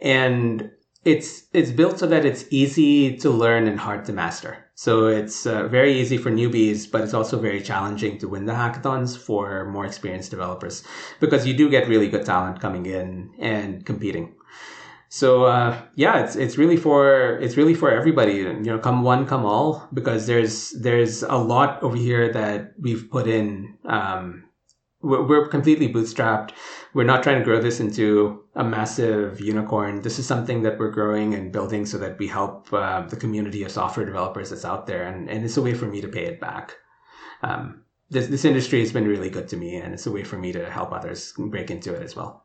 And 0.00 0.70
it's, 1.04 1.44
it's 1.52 1.70
built 1.70 1.98
so 1.98 2.06
that 2.06 2.24
it's 2.24 2.46
easy 2.50 3.16
to 3.18 3.30
learn 3.30 3.66
and 3.66 3.78
hard 3.78 4.06
to 4.06 4.12
master. 4.12 4.64
So 4.74 5.08
it's 5.08 5.44
uh, 5.44 5.68
very 5.68 6.00
easy 6.00 6.16
for 6.16 6.30
newbies, 6.30 6.90
but 6.90 7.02
it's 7.02 7.12
also 7.12 7.38
very 7.38 7.60
challenging 7.60 8.16
to 8.18 8.28
win 8.28 8.46
the 8.46 8.52
hackathons 8.52 9.18
for 9.18 9.64
more 9.66 9.84
experienced 9.84 10.30
developers 10.30 10.84
because 11.20 11.46
you 11.46 11.52
do 11.52 11.68
get 11.68 11.88
really 11.88 12.08
good 12.08 12.24
talent 12.24 12.60
coming 12.60 12.86
in 12.86 13.34
and 13.38 13.84
competing. 13.84 14.37
So 15.08 15.44
uh, 15.44 15.80
yeah, 15.94 16.22
it's 16.22 16.36
it's 16.36 16.58
really 16.58 16.76
for 16.76 17.38
it's 17.38 17.56
really 17.56 17.74
for 17.74 17.90
everybody. 17.90 18.34
You 18.36 18.52
know, 18.60 18.78
come 18.78 19.02
one, 19.02 19.26
come 19.26 19.46
all, 19.46 19.88
because 19.92 20.26
there's 20.26 20.70
there's 20.72 21.22
a 21.22 21.36
lot 21.36 21.82
over 21.82 21.96
here 21.96 22.32
that 22.32 22.74
we've 22.78 23.10
put 23.10 23.26
in. 23.26 23.78
Um, 23.86 24.44
we're, 25.00 25.46
completely 25.46 25.92
bootstrapped. 25.92 26.50
We're 26.92 27.04
not 27.04 27.22
trying 27.22 27.38
to 27.38 27.44
grow 27.44 27.62
this 27.62 27.78
into 27.78 28.42
a 28.56 28.64
massive 28.64 29.40
unicorn. 29.40 30.02
This 30.02 30.18
is 30.18 30.26
something 30.26 30.62
that 30.62 30.76
we're 30.76 30.90
growing 30.90 31.34
and 31.34 31.52
building 31.52 31.86
so 31.86 31.98
that 31.98 32.18
we 32.18 32.26
help 32.26 32.72
uh, 32.72 33.02
the 33.02 33.14
community 33.14 33.62
of 33.62 33.70
software 33.70 34.04
developers 34.04 34.50
that's 34.50 34.64
out 34.64 34.88
there, 34.88 35.04
and, 35.04 35.30
and 35.30 35.44
it's 35.44 35.56
a 35.56 35.62
way 35.62 35.74
for 35.74 35.86
me 35.86 36.00
to 36.00 36.08
pay 36.08 36.24
it 36.24 36.40
back. 36.40 36.74
Um, 37.42 37.84
this 38.10 38.26
this 38.26 38.44
industry 38.44 38.80
has 38.80 38.92
been 38.92 39.06
really 39.06 39.30
good 39.30 39.48
to 39.48 39.56
me, 39.56 39.76
and 39.76 39.94
it's 39.94 40.06
a 40.06 40.10
way 40.10 40.24
for 40.24 40.36
me 40.36 40.52
to 40.52 40.68
help 40.68 40.92
others 40.92 41.32
break 41.38 41.70
into 41.70 41.94
it 41.94 42.02
as 42.02 42.16
well. 42.16 42.44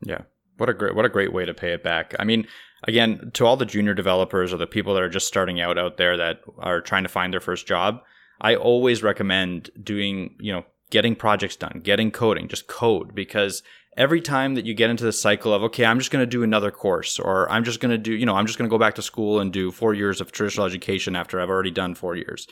Yeah, 0.00 0.22
what 0.56 0.68
a 0.68 0.74
great 0.74 0.94
what 0.94 1.04
a 1.04 1.08
great 1.08 1.32
way 1.32 1.44
to 1.44 1.54
pay 1.54 1.72
it 1.72 1.82
back. 1.82 2.14
I 2.18 2.24
mean, 2.24 2.46
again, 2.84 3.30
to 3.34 3.46
all 3.46 3.56
the 3.56 3.66
junior 3.66 3.94
developers 3.94 4.52
or 4.52 4.56
the 4.56 4.66
people 4.66 4.94
that 4.94 5.02
are 5.02 5.08
just 5.08 5.26
starting 5.26 5.60
out 5.60 5.78
out 5.78 5.96
there 5.96 6.16
that 6.16 6.40
are 6.58 6.80
trying 6.80 7.02
to 7.02 7.08
find 7.08 7.32
their 7.32 7.40
first 7.40 7.66
job, 7.66 8.00
I 8.40 8.56
always 8.56 9.02
recommend 9.02 9.70
doing, 9.82 10.36
you 10.38 10.52
know, 10.52 10.64
getting 10.90 11.16
projects 11.16 11.56
done, 11.56 11.80
getting 11.82 12.10
coding, 12.10 12.48
just 12.48 12.66
code 12.66 13.14
because 13.14 13.62
every 13.96 14.20
time 14.20 14.54
that 14.54 14.66
you 14.66 14.74
get 14.74 14.90
into 14.90 15.04
the 15.04 15.12
cycle 15.12 15.54
of 15.54 15.62
okay, 15.62 15.84
I'm 15.84 15.98
just 15.98 16.10
going 16.10 16.22
to 16.22 16.26
do 16.26 16.42
another 16.42 16.70
course 16.70 17.18
or 17.18 17.50
I'm 17.50 17.64
just 17.64 17.80
going 17.80 17.92
to 17.92 17.98
do, 17.98 18.12
you 18.12 18.26
know, 18.26 18.36
I'm 18.36 18.46
just 18.46 18.58
going 18.58 18.68
to 18.68 18.74
go 18.74 18.78
back 18.78 18.94
to 18.96 19.02
school 19.02 19.40
and 19.40 19.52
do 19.52 19.70
4 19.70 19.94
years 19.94 20.20
of 20.20 20.32
traditional 20.32 20.66
education 20.66 21.16
after 21.16 21.40
I've 21.40 21.48
already 21.48 21.70
done 21.70 21.94
4 21.94 22.16
years 22.16 22.46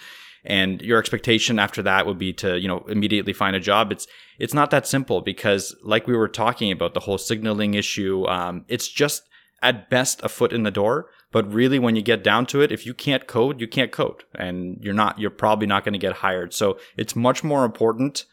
and 0.45 0.82
your 0.82 0.99
expectation 0.99 1.59
after 1.59 1.82
that 1.82 2.07
would 2.07 2.18
be 2.18 2.32
to 2.34 2.59
you 2.59 2.68
know 2.68 2.84
immediately 2.88 3.32
find 3.32 3.57
a 3.57 3.61
job. 3.61 3.93
It's 3.93 4.07
it's 4.38 4.55
not 4.55 4.70
that 4.70 4.86
simple 4.86 5.20
because 5.20 5.74
like 5.82 6.07
we 6.07 6.16
were 6.16 6.28
talking 6.28 6.72
about 6.72 6.95
the 6.95 7.01
whole 7.01 7.18
signaling 7.18 7.74
issue 7.74 8.26
um, 8.26 8.64
it's 8.68 8.88
just 8.88 9.22
at 9.62 9.88
best 9.88 10.20
a 10.22 10.28
foot 10.28 10.53
in 10.53 10.64
the 10.64 10.70
door. 10.70 11.09
But 11.30 11.51
really 11.51 11.78
when 11.78 11.97
you 11.97 12.03
get 12.03 12.24
down 12.24 12.47
to 12.47 12.61
it 12.61 12.72
if 12.72 12.84
you 12.84 12.95
can't 12.95 13.26
code 13.26 13.61
you 13.61 13.68
can't 13.68 13.93
code. 13.93 14.24
And 14.34 14.78
you're 14.82 14.95
not 14.95 15.18
you're 15.18 15.30
probably 15.30 15.66
not 15.66 15.84
going 15.84 15.95
to 15.95 15.99
get 15.99 16.14
hired. 16.14 16.53
So 16.53 16.78
it's 16.97 17.14
much 17.14 17.45
more 17.45 17.64
important 17.64 18.24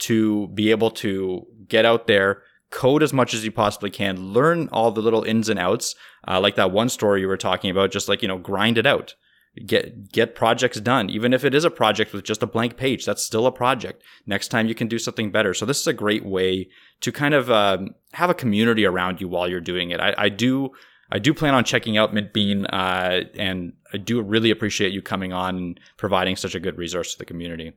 to 0.00 0.48
be 0.48 0.70
able 0.70 0.90
to 0.90 1.46
get 1.68 1.84
out 1.84 2.06
there 2.06 2.42
code 2.70 3.02
as 3.02 3.12
much 3.12 3.34
as 3.34 3.44
you 3.44 3.52
possibly 3.52 3.90
can 3.90 4.32
learn 4.32 4.68
all 4.72 4.90
the 4.90 5.02
little 5.02 5.22
ins 5.22 5.48
and 5.48 5.60
outs 5.60 5.94
uh, 6.26 6.40
like 6.40 6.56
that 6.56 6.72
one 6.72 6.88
story 6.88 7.20
you 7.20 7.28
were 7.28 7.36
talking 7.36 7.70
about 7.70 7.92
just 7.92 8.08
like 8.08 8.22
you 8.22 8.28
know 8.28 8.38
grind 8.38 8.78
it 8.78 8.86
out 8.86 9.14
get 9.66 10.10
get 10.10 10.34
projects 10.34 10.80
done 10.80 11.10
even 11.10 11.34
if 11.34 11.44
it 11.44 11.54
is 11.54 11.64
a 11.64 11.70
project 11.70 12.12
with 12.14 12.24
just 12.24 12.42
a 12.42 12.46
blank 12.46 12.78
page 12.78 13.04
that's 13.04 13.22
still 13.22 13.46
a 13.46 13.52
project 13.52 14.02
next 14.26 14.48
time 14.48 14.66
you 14.66 14.74
can 14.74 14.88
do 14.88 14.98
something 14.98 15.30
better 15.30 15.52
so 15.52 15.66
this 15.66 15.78
is 15.78 15.86
a 15.86 15.92
great 15.92 16.24
way 16.24 16.66
to 17.00 17.12
kind 17.12 17.34
of 17.34 17.50
um, 17.50 17.94
have 18.14 18.30
a 18.30 18.34
community 18.34 18.86
around 18.86 19.20
you 19.20 19.28
while 19.28 19.48
you're 19.48 19.60
doing 19.60 19.90
it 19.90 20.00
i, 20.00 20.14
I 20.16 20.28
do 20.30 20.70
i 21.10 21.18
do 21.18 21.34
plan 21.34 21.54
on 21.54 21.64
checking 21.64 21.98
out 21.98 22.14
mintbean 22.14 22.64
uh, 22.72 23.28
and 23.36 23.74
i 23.92 23.98
do 23.98 24.22
really 24.22 24.50
appreciate 24.50 24.92
you 24.92 25.02
coming 25.02 25.34
on 25.34 25.56
and 25.56 25.80
providing 25.98 26.36
such 26.36 26.54
a 26.54 26.60
good 26.60 26.78
resource 26.78 27.12
to 27.12 27.18
the 27.18 27.26
community 27.26 27.74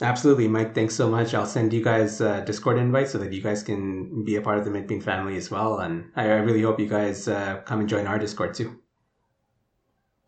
Absolutely, 0.00 0.48
Mike. 0.48 0.74
Thanks 0.74 0.96
so 0.96 1.08
much. 1.08 1.32
I'll 1.32 1.46
send 1.46 1.72
you 1.72 1.84
guys 1.84 2.20
a 2.20 2.44
Discord 2.44 2.78
invite 2.78 3.08
so 3.08 3.18
that 3.18 3.32
you 3.32 3.40
guys 3.40 3.62
can 3.62 4.24
be 4.24 4.34
a 4.34 4.42
part 4.42 4.58
of 4.58 4.64
the 4.64 4.70
Mintbean 4.70 5.00
family 5.00 5.36
as 5.36 5.48
well. 5.48 5.78
And 5.78 6.10
I, 6.16 6.24
I 6.24 6.36
really 6.38 6.62
hope 6.62 6.80
you 6.80 6.88
guys 6.88 7.28
uh, 7.28 7.60
come 7.64 7.78
and 7.78 7.88
join 7.88 8.08
our 8.08 8.18
Discord 8.18 8.54
too. 8.54 8.81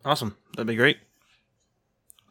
Awesome. 0.05 0.37
That'd 0.55 0.67
be 0.67 0.75
great. 0.75 0.97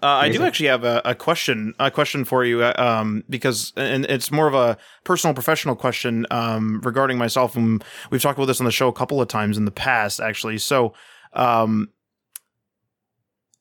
Uh, 0.03 0.07
I 0.07 0.29
do 0.29 0.43
actually 0.43 0.67
have 0.67 0.85
a, 0.85 1.01
a 1.05 1.15
question, 1.15 1.75
a 1.79 1.91
question 1.91 2.27
for 2.27 2.45
you, 2.45 2.63
uh, 2.63 2.75
um, 2.77 3.25
because 3.29 3.73
and 3.75 4.05
it's 4.05 4.31
more 4.31 4.47
of 4.47 4.53
a 4.53 4.77
personal, 5.03 5.33
professional 5.33 5.75
question 5.75 6.27
um, 6.31 6.83
regarding 6.83 7.17
myself. 7.17 7.57
And 7.57 7.83
we've 8.11 8.21
talked 8.21 8.39
about 8.39 8.47
this 8.47 8.61
on 8.61 8.67
the 8.67 8.71
show 8.71 8.89
a 8.89 8.93
couple 8.93 9.23
of 9.23 9.29
times 9.29 9.57
in 9.57 9.65
the 9.65 9.71
past, 9.71 10.21
actually. 10.21 10.59
So, 10.59 10.93
um, 11.33 11.89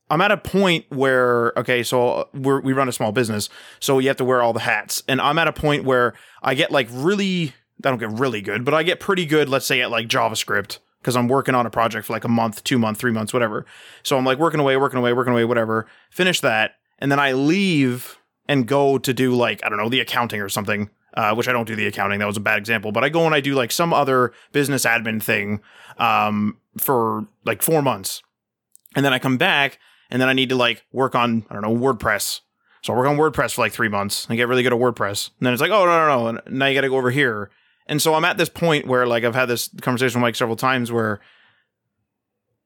I'm 0.10 0.20
at 0.20 0.32
a 0.32 0.38
point 0.38 0.86
where 0.90 1.58
okay, 1.58 1.82
so 1.82 2.28
we're, 2.34 2.60
we 2.60 2.74
run 2.74 2.90
a 2.90 2.92
small 2.92 3.14
business, 3.14 3.48
so 3.80 4.00
you 4.00 4.10
have 4.10 4.18
to 4.18 4.26
wear 4.26 4.42
all 4.44 4.52
the 4.52 4.60
hats, 4.60 5.02
and 5.08 5.22
I'm 5.22 5.40
at 5.40 5.48
a 5.48 5.54
point 5.54 5.86
where 5.86 6.14
I 6.42 6.56
get 6.56 6.72
like 6.72 6.90
really, 6.92 7.54
I 7.86 7.90
don't 7.90 8.00
get 8.00 8.20
really 8.20 8.42
good, 8.42 8.66
but 8.66 8.74
I 8.74 8.84
get 8.84 9.00
pretty 9.00 9.26
good. 9.26 9.48
Let's 9.48 9.66
say 9.66 9.82
at 9.82 9.90
like 9.92 10.10
JavaScript 10.10 10.80
because 11.04 11.18
I'm 11.18 11.28
working 11.28 11.54
on 11.54 11.66
a 11.66 11.70
project 11.70 12.08
for 12.08 12.14
like 12.14 12.24
a 12.24 12.30
month, 12.30 12.64
two 12.64 12.80
month, 12.80 12.98
three 12.98 13.12
months, 13.12 13.34
whatever. 13.34 13.66
So 14.02 14.18
I'm 14.18 14.26
like 14.26 14.40
working 14.40 14.62
away, 14.62 14.78
working 14.78 14.98
away, 14.98 15.14
working 15.14 15.34
away, 15.34 15.44
whatever. 15.44 15.86
Finish 16.10 16.40
that, 16.40 16.76
and 17.00 17.12
then 17.12 17.20
I 17.20 17.34
leave 17.34 18.18
and 18.48 18.68
go 18.68 18.98
to 18.98 19.14
do 19.14 19.36
like 19.36 19.64
I 19.66 19.70
don't 19.70 19.78
know 19.78 19.90
the 19.90 20.00
accounting 20.00 20.42
or 20.42 20.50
something. 20.50 20.90
Uh, 21.16 21.32
which 21.36 21.48
I 21.48 21.52
don't 21.52 21.68
do 21.68 21.76
the 21.76 21.86
accounting. 21.86 22.18
That 22.18 22.26
was 22.26 22.38
a 22.38 22.40
bad 22.40 22.58
example. 22.58 22.92
But 22.92 23.04
I 23.04 23.10
go 23.10 23.28
and 23.28 23.36
I 23.36 23.40
do 23.40 23.54
like 23.54 23.72
some 23.72 23.94
other 23.94 24.34
business 24.52 24.84
admin 24.84 25.22
thing 25.22 25.62
um, 26.00 26.58
for 26.80 27.28
like 27.46 27.62
four 27.62 27.84
months, 27.84 28.24
and 28.96 29.06
then 29.06 29.14
I 29.14 29.20
come 29.20 29.38
back 29.38 29.78
and 30.10 30.22
then 30.22 30.30
I 30.30 30.34
need 30.34 30.50
to 30.50 30.56
like 30.56 30.86
work 30.92 31.16
on 31.16 31.46
I 31.50 31.54
don't 31.54 31.62
know 31.62 31.76
WordPress. 31.76 32.42
So 32.82 32.94
I 32.94 32.98
work 32.98 33.08
on 33.08 33.18
WordPress 33.18 33.54
for 33.54 33.62
like 33.62 33.74
three 33.74 33.90
months 33.90 34.26
and 34.28 34.38
get 34.38 34.48
really 34.48 34.64
good 34.64 34.74
at 34.74 34.80
WordPress. 34.80 35.30
And 35.40 35.46
then 35.46 35.54
it's 35.54 35.62
like, 35.62 35.72
oh 35.72 35.86
no 35.86 36.08
no 36.08 36.32
no, 36.32 36.42
now 36.50 36.66
you 36.68 36.76
got 36.76 36.82
to 36.82 36.90
go 36.90 36.98
over 36.98 37.12
here. 37.12 37.50
And 37.88 38.02
so 38.02 38.14
I'm 38.14 38.26
at 38.26 38.38
this 38.38 38.50
point 38.50 38.88
where 38.88 39.06
like 39.06 39.24
I've 39.24 39.36
had 39.36 39.48
this 39.48 39.70
conversation 39.82 40.20
with 40.22 40.28
Mike 40.28 40.36
several 40.36 40.56
times 40.56 40.92
where 40.92 41.20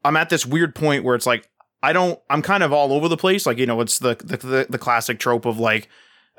I'm 0.03 0.15
at 0.15 0.29
this 0.29 0.45
weird 0.45 0.75
point 0.75 1.03
where 1.03 1.15
it's 1.15 1.25
like 1.25 1.49
I 1.81 1.93
don't 1.93 2.19
I'm 2.29 2.41
kind 2.41 2.63
of 2.63 2.71
all 2.73 2.93
over 2.93 3.07
the 3.07 3.17
place. 3.17 3.45
Like 3.45 3.57
you 3.57 3.65
know 3.65 3.81
it's 3.81 3.99
the 3.99 4.15
the 4.15 4.67
the, 4.69 4.77
classic 4.77 5.19
trope 5.19 5.45
of 5.45 5.59
like 5.59 5.89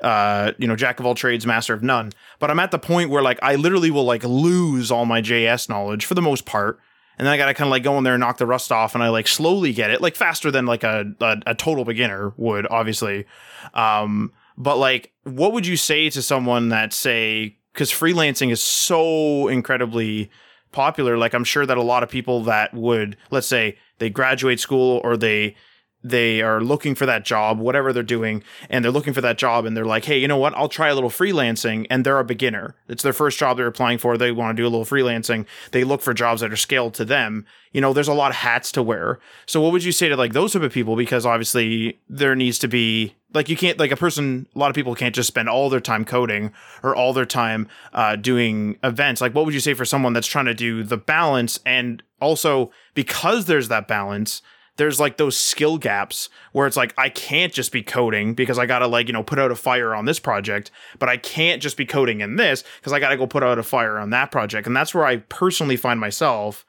uh 0.01 0.53
you 0.57 0.67
know 0.67 0.77
jack 0.77 0.99
of 0.99 1.05
all 1.05 1.13
trades 1.13 1.45
master 1.45 1.73
of 1.73 1.83
none 1.83 2.09
but 2.39 2.49
i'm 2.49 2.57
at 2.57 2.71
the 2.71 2.79
point 2.79 3.09
where 3.09 3.21
like 3.21 3.37
i 3.41 3.55
literally 3.55 3.91
will 3.91 4.05
like 4.05 4.23
lose 4.23 4.91
all 4.91 5.05
my 5.05 5.21
js 5.21 5.67
knowledge 5.67 6.05
for 6.05 6.13
the 6.13 6.21
most 6.21 6.45
part 6.45 6.79
and 7.19 7.25
then 7.25 7.33
I 7.33 7.37
gotta 7.37 7.53
kind 7.53 7.67
of 7.67 7.71
like 7.71 7.83
go 7.83 7.97
in 7.97 8.05
there 8.05 8.13
and 8.13 8.21
knock 8.21 8.37
the 8.37 8.47
rust 8.47 8.71
off, 8.71 8.95
and 8.95 9.03
I 9.03 9.09
like 9.09 9.27
slowly 9.27 9.73
get 9.73 9.91
it, 9.91 9.99
like 9.99 10.15
faster 10.15 10.49
than 10.49 10.65
like 10.65 10.85
a 10.85 11.13
a, 11.19 11.41
a 11.47 11.53
total 11.53 11.83
beginner 11.83 12.33
would, 12.37 12.65
obviously. 12.67 13.25
Um, 13.73 14.31
but 14.57 14.77
like, 14.77 15.11
what 15.23 15.51
would 15.51 15.67
you 15.67 15.75
say 15.75 16.09
to 16.09 16.21
someone 16.21 16.69
that 16.69 16.93
say 16.93 17.57
because 17.79 17.93
freelancing 17.93 18.51
is 18.51 18.61
so 18.61 19.47
incredibly 19.47 20.29
popular? 20.73 21.17
Like, 21.17 21.33
I'm 21.33 21.45
sure 21.45 21.65
that 21.65 21.77
a 21.77 21.81
lot 21.81 22.03
of 22.03 22.09
people 22.09 22.43
that 22.43 22.73
would, 22.73 23.15
let's 23.31 23.47
say, 23.47 23.77
they 23.99 24.09
graduate 24.09 24.59
school 24.59 24.99
or 25.01 25.15
they 25.15 25.55
they 26.01 26.41
are 26.41 26.61
looking 26.61 26.95
for 26.95 27.05
that 27.05 27.25
job, 27.25 27.59
whatever 27.59 27.91
they're 27.91 28.03
doing, 28.03 28.41
and 28.69 28.83
they're 28.83 28.91
looking 28.91 29.13
for 29.13 29.19
that 29.19 29.37
job, 29.37 29.65
and 29.65 29.75
they're 29.75 29.85
like, 29.85 30.05
hey, 30.05 30.17
you 30.17 30.29
know 30.29 30.37
what? 30.37 30.53
I'll 30.55 30.69
try 30.69 30.87
a 30.87 30.95
little 30.95 31.09
freelancing, 31.09 31.87
and 31.89 32.05
they're 32.05 32.19
a 32.19 32.23
beginner. 32.25 32.75
It's 32.89 33.03
their 33.03 33.13
first 33.13 33.37
job 33.37 33.57
they're 33.57 33.67
applying 33.67 33.97
for. 33.97 34.17
They 34.17 34.31
want 34.31 34.55
to 34.55 34.61
do 34.61 34.67
a 34.67 34.71
little 34.71 34.85
freelancing. 34.85 35.45
They 35.71 35.83
look 35.83 36.01
for 36.01 36.13
jobs 36.13 36.39
that 36.41 36.53
are 36.53 36.57
scaled 36.57 36.93
to 36.95 37.05
them. 37.05 37.45
You 37.73 37.81
know, 37.81 37.91
there's 37.91 38.07
a 38.07 38.13
lot 38.13 38.31
of 38.31 38.37
hats 38.37 38.71
to 38.73 38.83
wear. 38.83 39.19
So, 39.45 39.59
what 39.61 39.71
would 39.73 39.83
you 39.83 39.91
say 39.91 40.09
to 40.09 40.17
like 40.17 40.33
those 40.33 40.53
type 40.53 40.63
of 40.63 40.73
people? 40.73 40.95
Because 40.97 41.25
obviously, 41.25 41.99
there 42.09 42.35
needs 42.35 42.59
to 42.59 42.67
be 42.69 43.15
like 43.33 43.49
you 43.49 43.57
can't 43.57 43.79
like 43.79 43.91
a 43.91 43.97
person. 43.97 44.47
A 44.55 44.59
lot 44.59 44.69
of 44.69 44.75
people 44.75 44.95
can't 44.95 45.13
just 45.15 45.27
spend 45.27 45.49
all 45.49 45.69
their 45.69 45.79
time 45.79 46.05
coding 46.05 46.51
or 46.83 46.95
all 46.95 47.13
their 47.13 47.25
time 47.25 47.67
uh, 47.93 48.15
doing 48.15 48.77
events. 48.83 49.21
Like, 49.21 49.35
what 49.35 49.45
would 49.45 49.53
you 49.53 49.59
say 49.59 49.73
for 49.73 49.85
someone 49.85 50.13
that's 50.13 50.27
trying 50.27 50.45
to 50.45 50.53
do 50.53 50.83
the 50.83 50.97
balance 50.97 51.59
and 51.65 52.01
also 52.19 52.71
because 52.93 53.45
there's 53.45 53.67
that 53.69 53.87
balance 53.87 54.41
there's 54.79 54.99
like 54.99 55.17
those 55.17 55.37
skill 55.37 55.77
gaps 55.77 56.29
where 56.53 56.65
it's 56.65 56.77
like 56.77 56.93
I 56.97 57.09
can't 57.09 57.51
just 57.51 57.73
be 57.73 57.83
coding 57.83 58.33
because 58.33 58.57
I 58.57 58.65
gotta 58.65 58.87
like 58.87 59.07
you 59.07 59.13
know 59.13 59.23
put 59.23 59.37
out 59.37 59.51
a 59.51 59.55
fire 59.55 59.93
on 59.93 60.05
this 60.05 60.19
project, 60.19 60.71
but 60.99 61.09
I 61.09 61.17
can't 61.17 61.61
just 61.61 61.75
be 61.75 61.85
coding 61.85 62.21
in 62.21 62.37
this 62.37 62.63
because 62.77 62.93
I 62.93 62.99
gotta 62.99 63.17
go 63.17 63.27
put 63.27 63.43
out 63.43 63.59
a 63.59 63.63
fire 63.63 63.99
on 63.99 64.09
that 64.11 64.31
project, 64.31 64.65
and 64.65 64.75
that's 64.75 64.95
where 64.95 65.05
I 65.05 65.17
personally 65.17 65.75
find 65.75 65.99
myself. 65.99 66.65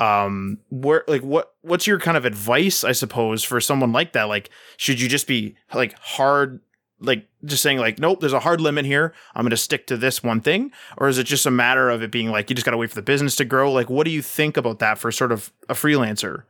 Um, 0.00 0.58
where 0.70 1.04
like 1.06 1.22
what 1.22 1.54
what's 1.62 1.86
your 1.86 2.00
kind 2.00 2.16
of 2.16 2.24
advice, 2.24 2.82
I 2.82 2.92
suppose, 2.92 3.44
for 3.44 3.60
someone 3.60 3.92
like 3.92 4.12
that? 4.12 4.24
Like, 4.24 4.50
should 4.76 5.00
you 5.00 5.08
just 5.08 5.26
be 5.26 5.56
like 5.72 5.94
hard? 5.98 6.60
Like 7.00 7.28
just 7.44 7.62
saying 7.62 7.78
like 7.78 7.98
nope, 7.98 8.20
there's 8.20 8.32
a 8.32 8.40
hard 8.40 8.60
limit 8.60 8.86
here. 8.86 9.12
I'm 9.34 9.42
going 9.42 9.50
to 9.50 9.56
stick 9.56 9.86
to 9.88 9.96
this 9.96 10.22
one 10.22 10.40
thing, 10.40 10.72
or 10.96 11.08
is 11.08 11.18
it 11.18 11.24
just 11.24 11.46
a 11.46 11.50
matter 11.50 11.90
of 11.90 12.02
it 12.02 12.10
being 12.10 12.30
like 12.30 12.50
you 12.50 12.56
just 12.56 12.64
got 12.64 12.70
to 12.72 12.76
wait 12.76 12.90
for 12.90 12.96
the 12.96 13.02
business 13.02 13.36
to 13.36 13.44
grow? 13.44 13.70
Like, 13.70 13.90
what 13.90 14.04
do 14.04 14.10
you 14.10 14.22
think 14.22 14.56
about 14.56 14.78
that 14.78 14.98
for 14.98 15.12
sort 15.12 15.32
of 15.32 15.52
a 15.68 15.74
freelancer? 15.74 16.44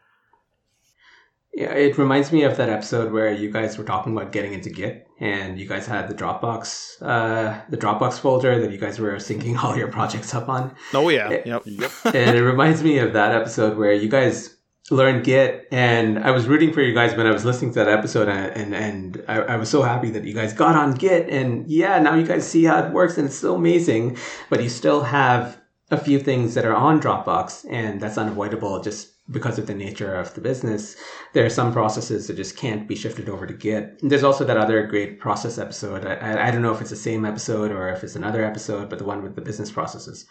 Yeah, 1.57 1.73
it 1.73 1.97
reminds 1.99 2.33
me 2.33 2.43
of 2.43 2.57
that 2.57 2.69
episode 2.69 3.13
where 3.13 3.33
you 3.33 3.49
guys 3.51 3.79
were 3.79 3.85
talking 3.85 4.13
about 4.17 4.33
getting 4.33 4.55
into 4.55 4.71
Git, 4.71 5.07
and 5.21 5.59
you 5.59 5.69
guys 5.69 5.87
had 5.87 6.09
the 6.09 6.15
Dropbox, 6.15 7.01
uh, 7.01 7.61
the 7.69 7.77
Dropbox 7.77 8.19
folder 8.19 8.61
that 8.61 8.73
you 8.73 8.79
guys 8.79 8.99
were 8.99 9.13
syncing 9.17 9.57
all 9.63 9.77
your 9.77 9.89
projects 9.89 10.35
up 10.35 10.49
on. 10.49 10.75
Oh 10.93 11.09
yeah, 11.11 11.29
Eh, 11.31 11.43
yep. 11.47 11.63
Yep. 11.65 11.91
and 12.07 12.37
it 12.37 12.43
reminds 12.43 12.83
me 12.83 12.99
of 12.99 13.13
that 13.13 13.31
episode 13.33 13.79
where 13.79 13.93
you 13.93 14.09
guys 14.09 14.57
learned 14.91 15.25
Git, 15.25 15.69
and 15.71 16.19
I 16.19 16.33
was 16.33 16.47
rooting 16.49 16.73
for 16.73 16.83
you 16.83 16.93
guys 16.93 17.17
when 17.17 17.27
I 17.27 17.31
was 17.31 17.45
listening 17.45 17.73
to 17.75 17.79
that 17.85 17.89
episode, 17.89 18.29
and 18.29 18.51
and, 18.57 18.75
and 18.75 19.25
I, 19.29 19.55
I 19.55 19.57
was 19.57 19.69
so 19.71 19.83
happy 19.83 20.11
that 20.11 20.25
you 20.25 20.35
guys 20.35 20.53
got 20.53 20.75
on 20.75 20.95
Git, 20.95 21.29
and 21.31 21.71
yeah, 21.71 22.01
now 22.01 22.15
you 22.17 22.27
guys 22.27 22.47
see 22.49 22.65
how 22.65 22.85
it 22.85 22.93
works, 22.93 23.17
and 23.17 23.27
it's 23.29 23.39
so 23.39 23.55
amazing. 23.55 24.19
But 24.51 24.61
you 24.61 24.69
still 24.69 25.05
have 25.05 25.61
a 25.93 25.97
few 25.97 26.19
things 26.19 26.55
that 26.55 26.65
are 26.65 26.75
on 26.75 27.01
Dropbox, 27.01 27.65
and 27.71 28.01
that's 28.01 28.19
unavoidable 28.19 28.83
just 28.83 29.14
because 29.31 29.59
of 29.59 29.67
the 29.67 29.75
nature 29.75 30.15
of 30.15 30.35
the 30.35 30.41
business. 30.41 30.97
There 31.33 31.47
are 31.47 31.51
some 31.51 31.73
processes 31.73 32.27
that 32.27 32.37
just 32.37 32.57
can't 32.57 32.87
be 32.87 32.95
shifted 32.95 33.29
over 33.29 33.47
to 33.47 33.55
Git. 33.55 33.99
There's 34.03 34.25
also 34.25 34.45
that 34.45 34.59
other 34.59 34.87
great 34.87 35.19
process 35.19 35.57
episode. 35.57 36.05
I, 36.05 36.15
I, 36.15 36.49
I 36.49 36.51
don't 36.51 36.61
know 36.61 36.75
if 36.75 36.81
it's 36.81 36.91
the 36.91 36.97
same 36.97 37.25
episode 37.25 37.71
or 37.71 37.89
if 37.89 38.05
it's 38.05 38.17
another 38.17 38.45
episode, 38.45 38.91
but 38.91 38.99
the 38.99 39.05
one 39.05 39.23
with 39.23 39.35
the 39.35 39.41
business 39.41 39.71
processes, 39.71 40.27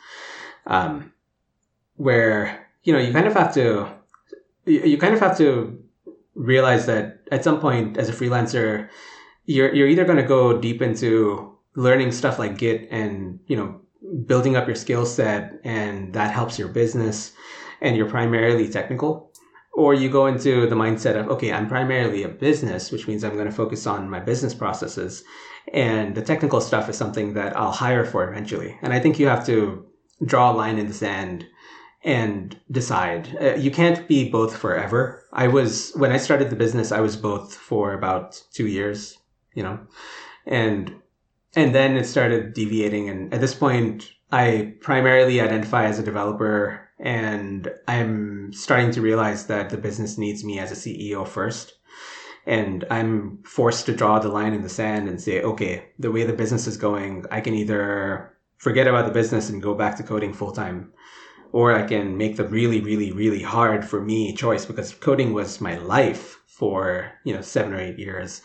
um, 0.67 1.11
where 1.95 2.67
you 2.83 2.93
know 2.93 2.99
you 2.99 3.11
kind 3.11 3.27
of 3.27 3.33
have 3.33 3.53
to 3.55 3.89
you, 4.65 4.81
you 4.81 4.97
kind 4.97 5.13
of 5.13 5.19
have 5.19 5.37
to 5.37 5.79
realize 6.35 6.85
that 6.85 7.21
at 7.31 7.43
some 7.43 7.59
point 7.59 7.97
as 7.97 8.09
a 8.09 8.13
freelancer, 8.13 8.89
you're 9.45 9.73
you're 9.73 9.87
either 9.87 10.05
going 10.05 10.17
to 10.17 10.23
go 10.23 10.59
deep 10.59 10.81
into 10.81 11.57
learning 11.75 12.11
stuff 12.11 12.37
like 12.37 12.57
Git 12.59 12.87
and 12.91 13.39
you 13.47 13.55
know 13.55 13.81
building 14.25 14.55
up 14.55 14.67
your 14.67 14.75
skill 14.75 15.05
set, 15.05 15.59
and 15.63 16.13
that 16.13 16.33
helps 16.33 16.59
your 16.59 16.67
business, 16.67 17.33
and 17.84 17.95
you're 17.95 18.09
primarily 18.09 18.67
technical, 18.67 19.31
or 19.73 19.93
you 19.93 20.09
go 20.09 20.25
into 20.25 20.67
the 20.67 20.75
mindset 20.75 21.15
of 21.15 21.27
okay, 21.27 21.51
I'm 21.51 21.67
primarily 21.67 22.23
a 22.23 22.29
business, 22.29 22.91
which 22.91 23.07
means 23.07 23.23
I'm 23.23 23.36
going 23.36 23.45
to 23.45 23.51
focus 23.51 23.86
on 23.86 24.09
my 24.09 24.19
business 24.19 24.55
processes, 24.55 25.23
and 25.71 26.15
the 26.15 26.21
technical 26.23 26.61
stuff 26.61 26.89
is 26.89 26.97
something 26.97 27.34
that 27.34 27.55
I'll 27.55 27.71
hire 27.71 28.05
for 28.05 28.27
eventually. 28.27 28.79
And 28.81 28.93
I 28.93 28.99
think 28.99 29.19
you 29.19 29.27
have 29.27 29.45
to 29.45 29.86
draw 30.25 30.51
a 30.51 30.55
line 30.55 30.79
in 30.79 30.88
the 30.88 30.93
sand 30.93 31.45
and 32.03 32.59
decide. 32.71 33.38
Uh, 33.39 33.55
you 33.55 33.71
can't 33.71 34.07
be 34.07 34.29
both 34.29 34.57
forever. 34.57 35.25
I 35.34 35.47
was 35.47 35.91
when 35.95 36.11
I 36.11 36.17
started 36.17 36.49
the 36.49 36.55
business, 36.55 36.91
I 36.91 37.01
was 37.01 37.15
both 37.15 37.53
for 37.53 37.93
about 37.93 38.41
two 38.53 38.67
years, 38.67 39.17
you 39.53 39.63
know, 39.63 39.79
and 40.45 40.95
and 41.55 41.75
then 41.75 41.95
it 41.95 42.05
started 42.05 42.53
deviating. 42.53 43.09
And 43.09 43.34
at 43.34 43.41
this 43.41 43.53
point, 43.53 44.11
I 44.31 44.73
primarily 44.81 45.39
identify 45.39 45.86
as 45.86 45.99
a 45.99 46.03
developer, 46.03 46.82
and 47.04 47.70
I'm 47.88 48.51
starting 48.54 48.91
to 48.91 49.01
realize 49.01 49.45
that 49.47 49.70
the 49.70 49.78
business 49.78 50.18
needs 50.18 50.43
me 50.43 50.58
as 50.58 50.72
a 50.72 50.76
CEO 50.76 51.28
first. 51.28 51.74
And 52.45 52.84
I'm 52.89 53.43
forced 53.43 53.86
to 53.86 53.95
draw 53.95 54.20
the 54.20 54.30
line 54.30 54.54
in 54.54 54.64
the 54.64 54.70
sand 54.70 55.08
and 55.08 55.22
say, 55.22 55.41
okay, 55.41 55.86
the 55.99 56.12
way 56.12 56.24
the 56.24 56.34
business 56.34 56.66
is 56.66 56.76
going, 56.76 57.26
I 57.30 57.39
can 57.39 57.54
either 57.54 58.36
forget 58.58 58.88
about 58.88 59.06
the 59.06 59.14
business 59.14 59.49
and 59.49 59.62
go 59.62 59.76
back 59.76 59.97
to 59.97 60.04
coding 60.04 60.34
full 60.34 60.51
time 60.51 60.91
or 61.54 61.72
I 61.72 61.84
can 61.84 62.18
make 62.18 62.36
the 62.36 62.47
really, 62.47 62.82
really, 62.82 63.12
really 63.12 63.41
hard 63.41 63.86
for 63.86 64.01
me 64.01 64.34
choice 64.34 64.66
because 64.66 64.93
coding 64.93 65.34
was 65.34 65.62
my 65.62 65.78
life 65.78 66.42
for 66.47 67.12
you 67.24 67.34
know 67.34 67.42
seven 67.42 67.74
or 67.74 67.80
eight 67.80 67.97
years. 67.97 68.42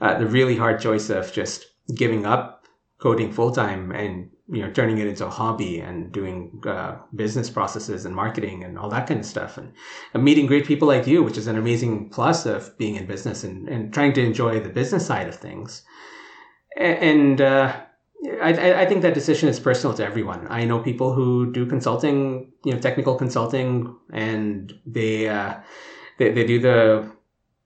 Uh, 0.00 0.18
the 0.18 0.26
really 0.26 0.56
hard 0.56 0.80
choice 0.80 1.10
of 1.10 1.32
just 1.32 1.66
giving 1.94 2.24
up 2.24 2.66
coding 2.98 3.32
full 3.32 3.50
time 3.50 3.90
and 3.90 4.30
you 4.52 4.62
know 4.62 4.70
turning 4.72 4.98
it 4.98 5.06
into 5.06 5.26
a 5.26 5.30
hobby 5.30 5.78
and 5.80 6.12
doing 6.12 6.62
uh, 6.66 6.96
business 7.14 7.48
processes 7.48 8.04
and 8.04 8.14
marketing 8.14 8.64
and 8.64 8.78
all 8.78 8.88
that 8.90 9.06
kind 9.06 9.20
of 9.20 9.26
stuff 9.26 9.56
and, 9.58 9.72
and 10.14 10.24
meeting 10.24 10.46
great 10.46 10.66
people 10.66 10.88
like 10.88 11.06
you, 11.06 11.22
which 11.22 11.38
is 11.38 11.46
an 11.46 11.56
amazing 11.56 12.08
plus 12.10 12.46
of 12.46 12.76
being 12.78 12.96
in 12.96 13.06
business 13.06 13.44
and, 13.44 13.68
and 13.68 13.94
trying 13.94 14.12
to 14.12 14.22
enjoy 14.22 14.58
the 14.60 14.68
business 14.68 15.06
side 15.06 15.28
of 15.28 15.36
things. 15.36 15.82
And 16.76 17.40
uh, 17.40 17.72
I, 18.42 18.82
I- 18.82 18.86
think 18.86 19.02
that 19.02 19.14
decision 19.14 19.48
is 19.48 19.58
personal 19.58 19.94
to 19.96 20.04
everyone. 20.04 20.46
I 20.50 20.64
know 20.64 20.78
people 20.80 21.12
who 21.14 21.52
do 21.52 21.66
consulting, 21.66 22.52
you 22.64 22.72
know, 22.72 22.78
technical 22.80 23.14
consulting, 23.16 23.96
and 24.12 24.72
they 24.86 25.28
uh, 25.28 25.54
they, 26.18 26.30
they 26.32 26.44
do 26.46 26.60
the 26.60 27.10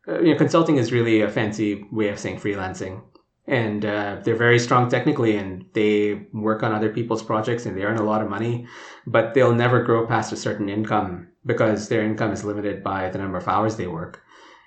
uh, 0.08 0.20
you 0.20 0.32
know 0.32 0.38
consulting 0.38 0.76
is 0.76 0.92
really 0.92 1.20
a 1.22 1.30
fancy 1.30 1.86
way 1.90 2.08
of 2.08 2.18
saying 2.18 2.38
freelancing, 2.40 3.02
and 3.46 3.84
uh, 3.84 4.20
they're 4.24 4.36
very 4.36 4.58
strong 4.58 4.88
technically, 4.88 5.36
and 5.36 5.64
they 5.72 6.26
work 6.32 6.62
on 6.62 6.72
other 6.72 6.90
people's 6.90 7.22
projects, 7.22 7.66
and 7.66 7.76
they 7.76 7.82
earn 7.82 7.98
a 7.98 8.02
lot 8.02 8.22
of 8.22 8.30
money, 8.30 8.66
but 9.06 9.34
they'll 9.34 9.54
never 9.54 9.82
grow 9.82 10.06
past 10.06 10.32
a 10.32 10.36
certain 10.36 10.68
income 10.68 11.28
because 11.46 11.88
their 11.88 12.02
income 12.02 12.32
is 12.32 12.44
limited 12.44 12.82
by 12.82 13.10
the 13.10 13.18
number 13.18 13.38
of 13.38 13.48
hours 13.48 13.76
they 13.76 13.86
work. 13.86 14.22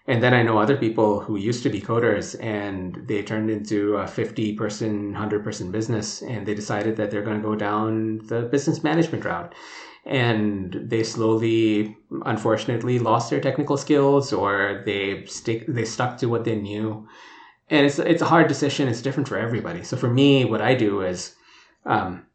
And 0.09 0.23
then 0.23 0.33
I 0.33 0.41
know 0.41 0.57
other 0.57 0.77
people 0.77 1.19
who 1.19 1.35
used 1.35 1.63
to 1.63 1.69
be 1.69 1.81
coders 1.81 2.41
and 2.41 2.95
they 3.07 3.21
turned 3.21 3.49
into 3.49 3.95
a 3.95 4.07
50 4.07 4.53
person, 4.53 5.11
100 5.11 5.43
person 5.43 5.69
business 5.69 6.21
and 6.21 6.45
they 6.45 6.53
decided 6.53 6.95
that 6.95 7.11
they're 7.11 7.23
going 7.23 7.41
to 7.41 7.47
go 7.47 7.55
down 7.55 8.25
the 8.27 8.43
business 8.43 8.83
management 8.83 9.25
route. 9.25 9.53
And 10.05 10.73
they 10.81 11.03
slowly, 11.03 11.97
unfortunately, 12.25 12.99
lost 12.99 13.29
their 13.29 13.41
technical 13.41 13.75
skills 13.75 14.31
or 14.31 14.81
they 14.85 15.25
stick, 15.25 15.65
they 15.67 15.83
stuck 15.83 16.17
to 16.19 16.27
what 16.27 16.45
they 16.45 16.55
knew. 16.55 17.05
And 17.69 17.85
it's, 17.85 17.99
it's 17.99 18.21
a 18.21 18.25
hard 18.25 18.47
decision. 18.47 18.87
It's 18.87 19.01
different 19.01 19.27
for 19.27 19.37
everybody. 19.37 19.83
So 19.83 19.97
for 19.97 20.09
me, 20.09 20.45
what 20.45 20.61
I 20.61 20.73
do 20.73 21.01
is, 21.01 21.35
um, 21.85 22.25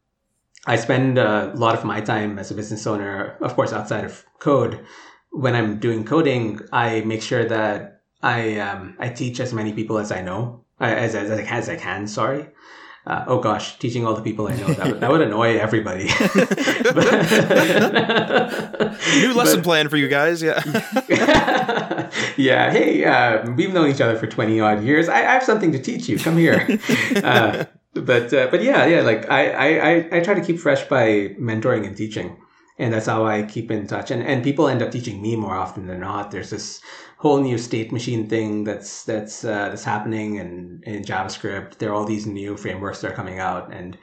I 0.65 0.77
spend 0.77 1.17
a 1.17 1.51
lot 1.55 1.75
of 1.75 1.83
my 1.83 1.99
time 1.99 2.39
as 2.39 2.51
a 2.51 2.55
business 2.55 2.87
owner, 2.87 3.37
of 3.41 3.53
course, 3.55 3.73
outside 3.73 4.05
of 4.05 4.25
code, 4.39 4.85
when 5.33 5.55
I'm 5.55 5.79
doing 5.79 6.05
coding, 6.05 6.59
I 6.71 7.01
make 7.01 7.21
sure 7.21 7.43
that 7.45 8.01
I 8.21 8.59
um, 8.59 8.95
I 8.99 9.09
teach 9.09 9.39
as 9.39 9.51
many 9.51 9.73
people 9.73 9.97
as 9.97 10.11
I 10.11 10.21
know, 10.21 10.63
uh, 10.79 10.85
as 10.85 11.15
as, 11.15 11.31
as 11.31 11.69
I 11.69 11.75
can. 11.75 12.07
Sorry. 12.07 12.47
Uh, 13.05 13.25
oh 13.27 13.39
gosh, 13.39 13.77
teaching 13.79 14.05
all 14.05 14.13
the 14.13 14.21
people 14.21 14.47
I 14.47 14.55
know 14.55 14.67
that 14.67 14.87
would, 14.87 14.99
that 15.01 15.11
would 15.11 15.21
annoy 15.21 15.57
everybody. 15.57 16.03
New 19.19 19.33
lesson 19.33 19.59
but, 19.59 19.63
plan 19.63 19.89
for 19.89 19.97
you 19.97 20.07
guys, 20.07 20.41
yeah. 20.41 20.61
yeah, 22.37 22.71
hey, 22.71 23.03
uh, 23.03 23.51
we've 23.51 23.73
known 23.73 23.89
each 23.89 23.99
other 23.99 24.17
for 24.17 24.27
twenty 24.27 24.61
odd 24.61 24.83
years. 24.83 25.09
I, 25.09 25.17
I, 25.17 25.33
have 25.33 25.43
something 25.43 25.73
to 25.73 25.79
teach 25.79 26.07
you. 26.07 26.17
Come 26.17 26.37
here. 26.37 26.79
Uh, 27.23 27.65
but 27.93 28.33
uh, 28.33 28.47
but 28.49 28.63
yeah, 28.63 28.85
yeah, 28.85 29.01
like 29.01 29.29
I, 29.29 29.51
I 29.51 30.17
I 30.17 30.19
try 30.21 30.33
to 30.33 30.41
keep 30.41 30.59
fresh 30.59 30.83
by 30.85 31.35
mentoring 31.39 31.85
and 31.85 31.95
teaching 31.95 32.35
and 32.79 32.93
that's 32.93 33.05
how 33.05 33.25
I 33.25 33.43
keep 33.43 33.71
in 33.71 33.87
touch. 33.87 34.11
And 34.11 34.23
and 34.23 34.43
people 34.43 34.67
end 34.67 34.81
up 34.81 34.91
teaching 34.91 35.21
me 35.21 35.35
more 35.35 35.55
often 35.55 35.87
than 35.87 35.99
not. 35.99 36.31
There's 36.31 36.49
this 36.49 36.81
whole 37.23 37.39
new 37.41 37.57
state 37.57 37.93
machine 37.93 38.27
thing 38.27 38.65
that's 38.65 39.05
that's 39.05 39.45
uh, 39.45 39.69
that's 39.69 39.85
happening, 39.85 40.39
and 40.39 40.83
in 40.83 41.03
JavaScript, 41.03 41.77
there 41.77 41.89
are 41.89 41.93
all 41.93 42.03
these 42.03 42.25
new 42.27 42.57
frameworks 42.57 42.99
that 42.99 43.11
are 43.11 43.15
coming 43.15 43.39
out, 43.39 43.73
and 43.73 43.97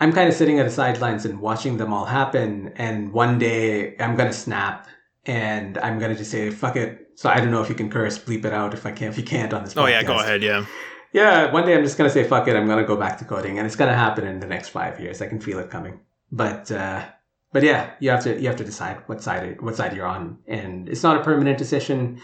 I'm 0.00 0.12
kind 0.12 0.28
of 0.28 0.34
sitting 0.34 0.60
at 0.60 0.66
the 0.66 0.70
sidelines 0.70 1.24
and 1.24 1.40
watching 1.40 1.78
them 1.78 1.94
all 1.94 2.04
happen. 2.04 2.74
And 2.76 3.10
one 3.10 3.38
day 3.38 3.96
I'm 3.98 4.16
gonna 4.16 4.34
snap, 4.34 4.86
and 5.24 5.78
I'm 5.78 5.98
gonna 5.98 6.14
just 6.14 6.30
say 6.30 6.50
fuck 6.50 6.76
it. 6.76 7.08
So 7.14 7.30
I 7.30 7.40
don't 7.40 7.50
know 7.50 7.62
if 7.62 7.70
you 7.70 7.74
can 7.74 7.90
curse, 7.90 8.18
bleep 8.18 8.44
it 8.44 8.52
out 8.52 8.74
if 8.74 8.84
I 8.84 8.92
can. 8.92 9.08
If 9.08 9.16
you 9.16 9.24
can't 9.24 9.54
on 9.54 9.64
this. 9.64 9.74
Oh 9.74 9.86
yeah, 9.86 10.02
go 10.02 10.18
ahead. 10.18 10.42
Yeah. 10.42 10.66
Yeah, 11.14 11.50
one 11.50 11.64
day 11.64 11.74
I'm 11.74 11.82
just 11.82 11.96
gonna 11.96 12.10
say 12.10 12.22
fuck 12.22 12.48
it. 12.48 12.54
I'm 12.54 12.66
gonna 12.66 12.84
go 12.84 12.98
back 12.98 13.16
to 13.20 13.24
coding, 13.24 13.56
and 13.56 13.66
it's 13.66 13.76
gonna 13.76 13.96
happen 13.96 14.26
in 14.26 14.40
the 14.40 14.46
next 14.46 14.68
five 14.68 15.00
years. 15.00 15.22
I 15.22 15.26
can 15.26 15.40
feel 15.40 15.58
it 15.58 15.70
coming. 15.70 16.00
But 16.30 16.70
uh, 16.70 17.02
but 17.50 17.62
yeah, 17.62 17.92
you 17.98 18.10
have 18.10 18.22
to 18.24 18.38
you 18.38 18.46
have 18.46 18.56
to 18.56 18.64
decide 18.64 18.98
what 19.06 19.22
side 19.22 19.62
what 19.62 19.74
side 19.74 19.96
you're 19.96 20.06
on, 20.06 20.36
and 20.46 20.86
it's 20.86 21.02
not 21.02 21.16
a 21.16 21.24
permanent 21.24 21.56
decision, 21.56 22.20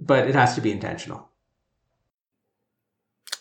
but 0.00 0.26
it 0.26 0.34
has 0.34 0.54
to 0.54 0.60
be 0.60 0.72
intentional. 0.72 1.28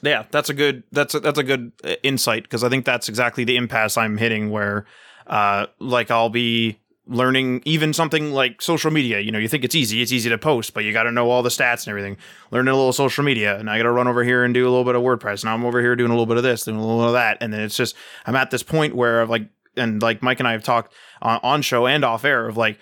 Yeah, 0.01 0.25
that's 0.31 0.49
a 0.49 0.53
good 0.53 0.83
that's 0.91 1.13
a, 1.15 1.19
that's 1.19 1.39
a 1.39 1.43
good 1.43 1.71
uh, 1.83 1.95
insight 2.03 2.43
because 2.43 2.63
I 2.63 2.69
think 2.69 2.85
that's 2.85 3.09
exactly 3.09 3.43
the 3.43 3.57
impasse 3.57 3.97
I'm 3.97 4.17
hitting 4.17 4.49
where, 4.49 4.85
uh, 5.27 5.67
like 5.79 6.09
I'll 6.09 6.29
be 6.29 6.79
learning 7.05 7.61
even 7.65 7.91
something 7.91 8.31
like 8.31 8.61
social 8.61 8.91
media. 8.91 9.19
You 9.19 9.31
know, 9.31 9.39
you 9.39 9.49
think 9.49 9.65
it's 9.65 9.75
easy, 9.75 10.01
it's 10.01 10.11
easy 10.11 10.29
to 10.29 10.37
post, 10.37 10.73
but 10.73 10.83
you 10.85 10.93
got 10.93 11.03
to 11.03 11.11
know 11.11 11.29
all 11.29 11.43
the 11.43 11.49
stats 11.49 11.85
and 11.85 11.89
everything. 11.89 12.17
Learning 12.51 12.71
a 12.71 12.77
little 12.77 12.93
social 12.93 13.23
media, 13.23 13.57
and 13.57 13.69
I 13.69 13.77
got 13.77 13.83
to 13.83 13.91
run 13.91 14.07
over 14.07 14.23
here 14.23 14.43
and 14.45 14.53
do 14.53 14.63
a 14.63 14.69
little 14.69 14.85
bit 14.85 14.95
of 14.95 15.01
WordPress. 15.01 15.43
Now 15.43 15.53
I'm 15.53 15.65
over 15.65 15.81
here 15.81 15.95
doing 15.95 16.11
a 16.11 16.13
little 16.13 16.27
bit 16.27 16.37
of 16.37 16.43
this, 16.43 16.63
doing 16.63 16.77
a 16.77 16.81
little 16.81 16.99
bit 16.99 17.07
of 17.07 17.13
that, 17.13 17.39
and 17.41 17.51
then 17.51 17.61
it's 17.61 17.75
just 17.75 17.95
I'm 18.25 18.35
at 18.35 18.51
this 18.51 18.63
point 18.63 18.95
where 18.95 19.21
I've 19.21 19.29
like 19.29 19.47
and 19.75 20.01
like 20.01 20.21
Mike 20.21 20.39
and 20.39 20.47
I 20.47 20.53
have 20.53 20.63
talked 20.63 20.93
on, 21.21 21.39
on 21.43 21.61
show 21.61 21.87
and 21.87 22.05
off 22.05 22.23
air 22.23 22.47
of 22.47 22.55
like 22.55 22.79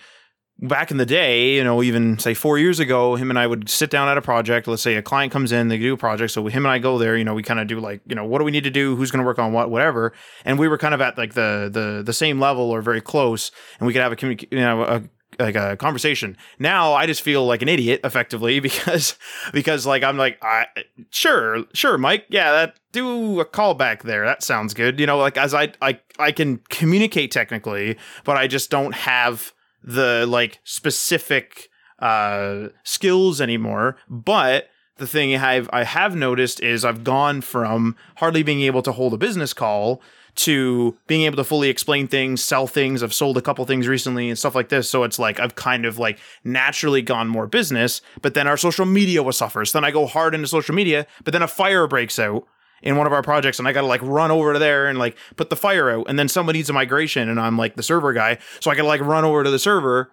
back 0.60 0.90
in 0.90 0.96
the 0.96 1.06
day, 1.06 1.54
you 1.54 1.62
know, 1.62 1.82
even 1.82 2.18
say 2.18 2.34
four 2.34 2.58
years 2.58 2.80
ago, 2.80 3.14
him 3.14 3.30
and 3.30 3.38
I 3.38 3.46
would 3.46 3.68
sit 3.68 3.90
down 3.90 4.08
at 4.08 4.18
a 4.18 4.22
project. 4.22 4.66
Let's 4.66 4.82
say 4.82 4.96
a 4.96 5.02
client 5.02 5.32
comes 5.32 5.52
in, 5.52 5.68
they 5.68 5.78
do 5.78 5.94
a 5.94 5.96
project. 5.96 6.32
So 6.32 6.46
him 6.46 6.66
and 6.66 6.72
I 6.72 6.78
go 6.78 6.98
there, 6.98 7.16
you 7.16 7.24
know, 7.24 7.34
we 7.34 7.42
kind 7.42 7.60
of 7.60 7.68
do 7.68 7.78
like, 7.78 8.00
you 8.06 8.14
know, 8.14 8.24
what 8.24 8.38
do 8.38 8.44
we 8.44 8.50
need 8.50 8.64
to 8.64 8.70
do? 8.70 8.96
Who's 8.96 9.10
going 9.10 9.22
to 9.22 9.26
work 9.26 9.38
on 9.38 9.52
what, 9.52 9.70
whatever. 9.70 10.12
And 10.44 10.58
we 10.58 10.66
were 10.66 10.78
kind 10.78 10.94
of 10.94 11.00
at 11.00 11.16
like 11.16 11.34
the, 11.34 11.70
the, 11.72 12.02
the 12.04 12.12
same 12.12 12.40
level 12.40 12.70
or 12.70 12.82
very 12.82 13.00
close 13.00 13.52
and 13.78 13.86
we 13.86 13.92
could 13.92 14.02
have 14.02 14.12
a, 14.12 14.16
communication, 14.16 14.58
you 14.58 14.64
know, 14.64 14.82
a, 14.82 15.02
like 15.38 15.54
a 15.54 15.76
conversation. 15.76 16.36
Now 16.58 16.94
I 16.94 17.06
just 17.06 17.22
feel 17.22 17.46
like 17.46 17.62
an 17.62 17.68
idiot 17.68 18.00
effectively 18.02 18.58
because 18.68 19.16
because 19.52 19.86
like 19.86 20.02
I'm 20.02 20.16
like 20.16 20.38
I 20.42 20.66
sure 21.10 21.64
sure 21.74 21.96
Mike 21.98 22.26
yeah 22.28 22.50
that 22.50 22.80
do 22.90 23.38
a 23.38 23.44
callback 23.44 24.02
there 24.02 24.24
that 24.24 24.42
sounds 24.42 24.74
good 24.74 24.98
you 24.98 25.06
know 25.06 25.18
like 25.18 25.36
as 25.36 25.54
I 25.54 25.72
I 25.80 26.00
I 26.18 26.32
can 26.32 26.56
communicate 26.70 27.30
technically 27.30 27.96
but 28.24 28.36
I 28.36 28.48
just 28.48 28.70
don't 28.70 28.94
have 28.94 29.52
the 29.88 30.26
like 30.28 30.60
specific 30.64 31.70
uh 31.98 32.68
skills 32.84 33.40
anymore 33.40 33.96
but 34.08 34.68
the 34.98 35.06
thing 35.06 35.34
I've 35.34 35.70
I 35.72 35.84
have 35.84 36.14
noticed 36.14 36.60
is 36.60 36.84
I've 36.84 37.02
gone 37.02 37.40
from 37.40 37.96
hardly 38.16 38.42
being 38.42 38.60
able 38.62 38.82
to 38.82 38.92
hold 38.92 39.14
a 39.14 39.16
business 39.16 39.52
call 39.54 40.02
to 40.38 40.96
being 41.08 41.22
able 41.22 41.36
to 41.36 41.42
fully 41.42 41.68
explain 41.68 42.06
things, 42.06 42.44
sell 42.44 42.68
things. 42.68 43.02
I've 43.02 43.14
sold 43.14 43.36
a 43.36 43.42
couple 43.42 43.64
things 43.64 43.88
recently 43.88 44.28
and 44.28 44.38
stuff 44.38 44.54
like 44.54 44.68
this. 44.68 44.88
So 44.88 45.02
it's 45.02 45.18
like 45.18 45.40
I've 45.40 45.56
kind 45.56 45.84
of 45.84 45.98
like 45.98 46.20
naturally 46.44 47.02
gone 47.02 47.26
more 47.26 47.48
business, 47.48 48.02
but 48.22 48.34
then 48.34 48.46
our 48.46 48.56
social 48.56 48.86
media 48.86 49.22
was 49.22 49.36
suffers. 49.36 49.72
Then 49.72 49.84
I 49.84 49.90
go 49.90 50.06
hard 50.06 50.34
into 50.34 50.46
social 50.46 50.76
media, 50.76 51.06
but 51.24 51.32
then 51.32 51.42
a 51.42 51.48
fire 51.48 51.88
breaks 51.88 52.18
out 52.20 52.46
in 52.82 52.96
one 52.96 53.06
of 53.06 53.12
our 53.12 53.22
projects 53.22 53.58
and 53.58 53.66
I 53.66 53.72
got 53.72 53.82
to 53.82 53.86
like 53.86 54.02
run 54.02 54.30
over 54.30 54.52
to 54.52 54.58
there 54.58 54.86
and 54.86 54.98
like 54.98 55.16
put 55.36 55.50
the 55.50 55.56
fire 55.56 55.90
out. 55.90 56.06
And 56.08 56.18
then 56.18 56.28
someone 56.28 56.54
needs 56.54 56.70
a 56.70 56.72
migration 56.72 57.28
and 57.28 57.40
I'm 57.40 57.56
like 57.56 57.76
the 57.76 57.82
server 57.82 58.12
guy. 58.12 58.38
So 58.60 58.70
I 58.70 58.74
got 58.74 58.82
to 58.82 58.88
like 58.88 59.00
run 59.00 59.24
over 59.24 59.44
to 59.44 59.50
the 59.50 59.58
server 59.58 60.12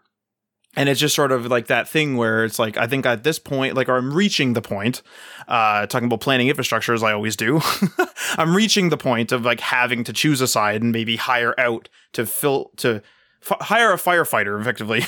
and 0.76 0.90
it's 0.90 1.00
just 1.00 1.16
sort 1.16 1.32
of 1.32 1.46
like 1.48 1.68
that 1.68 1.88
thing 1.88 2.18
where 2.18 2.44
it's 2.44 2.60
like 2.60 2.78
I 2.78 2.88
think 2.88 3.06
at 3.06 3.24
this 3.24 3.40
point, 3.40 3.76
like 3.76 3.90
I'm 3.90 4.14
reaching 4.14 4.54
the 4.54 4.62
point. 4.62 5.02
Uh, 5.48 5.86
talking 5.86 6.08
about 6.08 6.22
planning 6.22 6.48
infrastructure 6.48 6.94
as 6.94 7.04
I 7.04 7.14
always 7.14 7.36
do, 7.36 7.62
I'm 8.38 8.56
reaching 8.56 8.90
the 8.90 8.98
point 8.98 9.32
of 9.32 9.46
like 9.46 9.60
having 9.60 10.04
to 10.06 10.14
choose 10.14 10.42
a 10.42 10.48
side 10.48 10.82
and 10.82 10.92
maybe 10.92 11.16
hire 11.16 11.58
out 11.60 11.88
to 12.14 12.26
fill 12.26 12.72
to 12.78 13.02
f- 13.50 13.62
hire 13.62 13.92
a 13.94 13.98
firefighter 13.98 14.60
effectively 14.60 15.04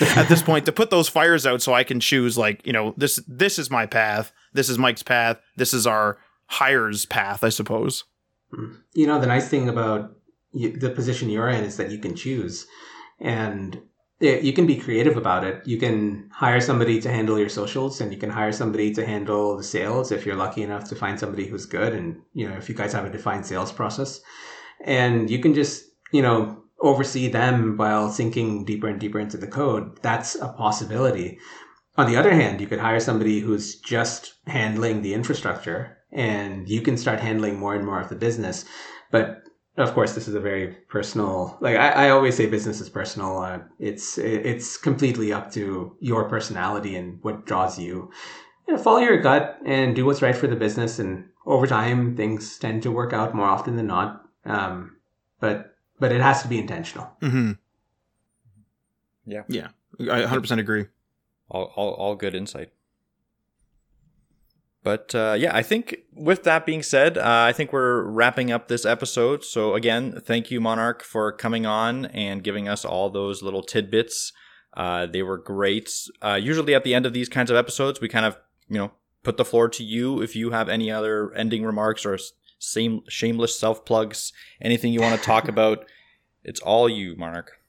at 0.16 0.28
this 0.28 0.42
point 0.42 0.66
to 0.66 0.72
put 0.72 0.90
those 0.90 1.08
fires 1.08 1.46
out 1.46 1.62
so 1.62 1.72
I 1.72 1.84
can 1.84 2.00
choose 2.00 2.36
like 2.38 2.64
you 2.66 2.72
know 2.72 2.94
this 2.96 3.20
this 3.26 3.58
is 3.58 3.70
my 3.70 3.86
path, 3.86 4.32
this 4.52 4.68
is 4.68 4.78
Mike's 4.78 5.02
path, 5.02 5.40
this 5.56 5.74
is 5.74 5.86
our 5.86 6.18
hires 6.48 7.06
path, 7.06 7.44
I 7.44 7.50
suppose. 7.50 8.04
Hmm. 8.52 8.74
You 8.94 9.06
know 9.06 9.20
the 9.20 9.26
nice 9.26 9.48
thing 9.48 9.68
about 9.68 10.16
the 10.52 10.90
position 10.90 11.28
you're 11.28 11.48
in 11.48 11.64
is 11.64 11.76
that 11.76 11.90
you 11.90 11.98
can 11.98 12.16
choose 12.16 12.66
and 13.20 13.80
you 14.20 14.52
can 14.52 14.66
be 14.66 14.76
creative 14.76 15.16
about 15.16 15.44
it. 15.44 15.64
You 15.66 15.78
can 15.78 16.28
hire 16.32 16.60
somebody 16.60 17.00
to 17.02 17.10
handle 17.10 17.38
your 17.38 17.48
socials 17.48 18.00
and 18.00 18.12
you 18.12 18.18
can 18.18 18.30
hire 18.30 18.50
somebody 18.50 18.92
to 18.94 19.06
handle 19.06 19.56
the 19.56 19.62
sales 19.62 20.10
if 20.10 20.26
you're 20.26 20.34
lucky 20.34 20.62
enough 20.62 20.88
to 20.88 20.96
find 20.96 21.20
somebody 21.20 21.46
who's 21.46 21.66
good 21.66 21.92
and, 21.92 22.20
you 22.32 22.48
know, 22.48 22.56
if 22.56 22.68
you 22.68 22.74
guys 22.74 22.92
have 22.92 23.04
a 23.04 23.10
defined 23.10 23.46
sales 23.46 23.70
process. 23.70 24.20
And 24.80 25.30
you 25.30 25.38
can 25.38 25.54
just, 25.54 25.84
you 26.10 26.22
know, 26.22 26.64
oversee 26.80 27.28
them 27.28 27.76
while 27.76 28.10
sinking 28.10 28.64
deeper 28.64 28.88
and 28.88 28.98
deeper 28.98 29.20
into 29.20 29.36
the 29.36 29.46
code. 29.46 30.00
That's 30.02 30.34
a 30.34 30.48
possibility. 30.48 31.38
On 31.96 32.10
the 32.10 32.16
other 32.16 32.32
hand, 32.32 32.60
you 32.60 32.66
could 32.66 32.80
hire 32.80 33.00
somebody 33.00 33.38
who's 33.38 33.76
just 33.76 34.34
handling 34.46 35.02
the 35.02 35.14
infrastructure 35.14 35.97
and 36.12 36.68
you 36.68 36.80
can 36.80 36.96
start 36.96 37.20
handling 37.20 37.58
more 37.58 37.74
and 37.74 37.84
more 37.84 38.00
of 38.00 38.08
the 38.08 38.16
business. 38.16 38.64
But 39.10 39.44
of 39.76 39.94
course, 39.94 40.14
this 40.14 40.26
is 40.26 40.34
a 40.34 40.40
very 40.40 40.68
personal. 40.88 41.56
Like 41.60 41.76
I, 41.76 42.06
I 42.06 42.10
always 42.10 42.36
say, 42.36 42.46
business 42.46 42.80
is 42.80 42.88
personal. 42.88 43.38
Uh, 43.38 43.60
it's 43.78 44.18
it's 44.18 44.76
completely 44.76 45.32
up 45.32 45.52
to 45.52 45.96
your 46.00 46.28
personality 46.28 46.96
and 46.96 47.22
what 47.22 47.46
draws 47.46 47.78
you. 47.78 48.10
you 48.66 48.74
know, 48.74 48.82
follow 48.82 48.98
your 48.98 49.18
gut 49.20 49.58
and 49.64 49.94
do 49.94 50.04
what's 50.04 50.22
right 50.22 50.36
for 50.36 50.48
the 50.48 50.56
business. 50.56 50.98
And 50.98 51.28
over 51.46 51.66
time, 51.66 52.16
things 52.16 52.58
tend 52.58 52.82
to 52.82 52.90
work 52.90 53.12
out 53.12 53.34
more 53.34 53.46
often 53.46 53.76
than 53.76 53.86
not. 53.86 54.24
Um, 54.44 54.96
but 55.40 55.76
but 56.00 56.12
it 56.12 56.20
has 56.20 56.42
to 56.42 56.48
be 56.48 56.58
intentional. 56.58 57.08
Mm-hmm. 57.22 57.52
Yeah, 59.26 59.42
yeah, 59.48 59.68
I 60.00 60.20
100 60.20 60.40
percent 60.40 60.60
agree. 60.60 60.86
All, 61.50 61.72
all 61.76 61.92
all 61.92 62.16
good 62.16 62.34
insight. 62.34 62.72
But 64.84 65.14
uh, 65.14 65.34
yeah, 65.38 65.54
I 65.54 65.62
think 65.62 65.96
with 66.14 66.44
that 66.44 66.64
being 66.64 66.82
said, 66.82 67.18
uh, 67.18 67.22
I 67.24 67.52
think 67.52 67.72
we're 67.72 68.02
wrapping 68.02 68.52
up 68.52 68.68
this 68.68 68.86
episode. 68.86 69.44
So 69.44 69.74
again, 69.74 70.20
thank 70.24 70.50
you, 70.50 70.60
Monarch, 70.60 71.02
for 71.02 71.32
coming 71.32 71.66
on 71.66 72.06
and 72.06 72.44
giving 72.44 72.68
us 72.68 72.84
all 72.84 73.10
those 73.10 73.42
little 73.42 73.62
tidbits. 73.62 74.32
Uh, 74.74 75.06
they 75.06 75.22
were 75.22 75.38
great. 75.38 75.90
Uh, 76.22 76.38
usually 76.40 76.74
at 76.74 76.84
the 76.84 76.94
end 76.94 77.06
of 77.06 77.12
these 77.12 77.28
kinds 77.28 77.50
of 77.50 77.56
episodes, 77.56 78.00
we 78.00 78.08
kind 78.08 78.24
of, 78.24 78.38
you 78.68 78.78
know, 78.78 78.92
put 79.24 79.36
the 79.36 79.44
floor 79.44 79.68
to 79.68 79.82
you 79.82 80.22
if 80.22 80.36
you 80.36 80.50
have 80.50 80.68
any 80.68 80.90
other 80.90 81.32
ending 81.34 81.64
remarks 81.64 82.06
or 82.06 82.18
same 82.60 83.02
shameless 83.08 83.58
self 83.58 83.84
plugs, 83.84 84.32
anything 84.60 84.92
you 84.92 85.00
want 85.00 85.18
to 85.18 85.26
talk 85.26 85.48
about. 85.54 85.86
It's 86.44 86.60
all 86.60 86.88
you, 86.88 87.16
Monarch. 87.16 87.60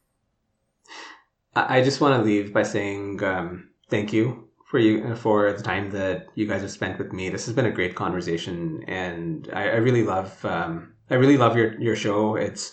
I 1.56 1.82
just 1.82 2.00
want 2.00 2.16
to 2.16 2.24
leave 2.24 2.54
by 2.54 2.64
saying 2.64 3.22
um, 3.24 3.70
thank 3.90 4.14
you 4.14 4.49
for 4.70 4.78
you 4.78 5.16
for 5.16 5.52
the 5.52 5.64
time 5.64 5.90
that 5.90 6.28
you 6.36 6.46
guys 6.46 6.62
have 6.62 6.70
spent 6.72 7.00
with 7.00 7.12
me. 7.12 7.30
This 7.30 7.48
has 7.48 7.56
been 7.56 7.66
a 7.66 7.72
great 7.72 7.96
conversation, 7.96 8.84
and 8.88 9.50
I, 9.52 9.64
I 9.64 9.76
really 9.78 10.04
love 10.04 10.46
um, 10.46 10.94
I 11.10 11.16
really 11.16 11.38
love 11.38 11.58
your 11.58 11.80
your 11.82 11.96
show. 11.96 12.36
It's 12.36 12.72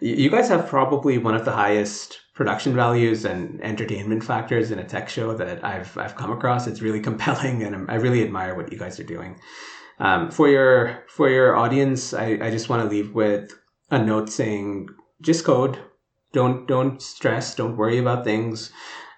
you 0.00 0.30
guys 0.30 0.48
have 0.48 0.68
probably 0.68 1.16
one 1.16 1.34
of 1.34 1.46
the 1.46 1.52
highest 1.52 2.20
production 2.34 2.74
values 2.74 3.24
and 3.24 3.60
entertainment 3.62 4.22
factors 4.22 4.70
in 4.70 4.78
a 4.78 4.84
tech 4.84 5.08
show 5.08 5.34
that 5.34 5.64
I've 5.64 5.96
I've 5.96 6.16
come 6.16 6.30
across. 6.30 6.66
It's 6.66 6.82
really 6.82 7.00
compelling, 7.08 7.62
and 7.62 7.90
i 7.90 7.94
really 7.94 8.22
admire 8.22 8.54
what 8.54 8.70
you 8.70 8.78
guys 8.78 9.00
are 9.00 9.04
doing. 9.04 9.40
Um, 10.00 10.30
for 10.30 10.48
your 10.48 11.02
for 11.08 11.30
your 11.30 11.56
audience, 11.56 12.12
I, 12.12 12.38
I 12.42 12.50
just 12.50 12.68
want 12.68 12.82
to 12.82 12.88
leave 12.88 13.14
with 13.14 13.50
a 13.90 13.98
note 13.98 14.28
saying 14.28 14.90
just 15.22 15.46
code. 15.46 15.78
Don't 16.34 16.68
don't 16.68 17.00
stress. 17.00 17.54
Don't 17.54 17.78
worry 17.78 17.96
about 17.96 18.24
things. 18.24 18.70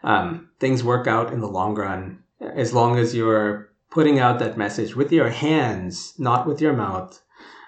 Um, 0.02 0.48
things 0.59 0.82
work 0.82 1.06
out 1.06 1.32
in 1.32 1.40
the 1.40 1.48
long 1.48 1.74
run 1.74 2.22
as 2.40 2.72
long 2.72 2.98
as 2.98 3.14
you're 3.14 3.70
putting 3.90 4.18
out 4.18 4.39
that 4.39 4.56
message 4.56 4.97
with 4.97 5.12
your 5.12 5.28
hands, 5.28 6.14
not 6.18 6.47
with 6.47 6.60
your 6.60 6.72
mouth. 6.72 7.20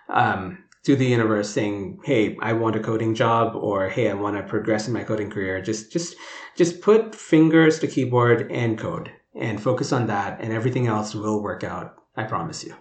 Um, 0.09 0.59
to 0.85 0.97
the 0.97 1.07
universe 1.07 1.51
saying, 1.51 2.01
"Hey, 2.05 2.37
I 2.41 2.55
want 2.55 2.77
a 2.77 2.81
coding 2.81 3.15
job," 3.15 3.55
or 3.55 3.89
"Hey, 3.89 4.11
I 4.11 4.15
want 4.15 4.37
to 4.37 4.43
progress 4.43 4.89
in 4.89 4.93
my 4.93 5.05
coding 5.05 5.31
career." 5.31 5.61
Just, 5.61 5.93
just, 5.93 6.17
just 6.57 6.81
put 6.81 7.15
fingers 7.15 7.79
to 7.79 7.87
keyboard 7.87 8.51
and 8.51 8.77
code, 8.77 9.13
and 9.35 9.63
focus 9.63 9.93
on 9.93 10.09
that, 10.09 10.41
and 10.41 10.53
everything 10.53 10.89
else 10.89 11.15
will 11.15 11.41
work 11.41 11.63
out. 11.63 11.95
I 12.17 12.25
promise 12.25 12.65
you. 12.65 12.75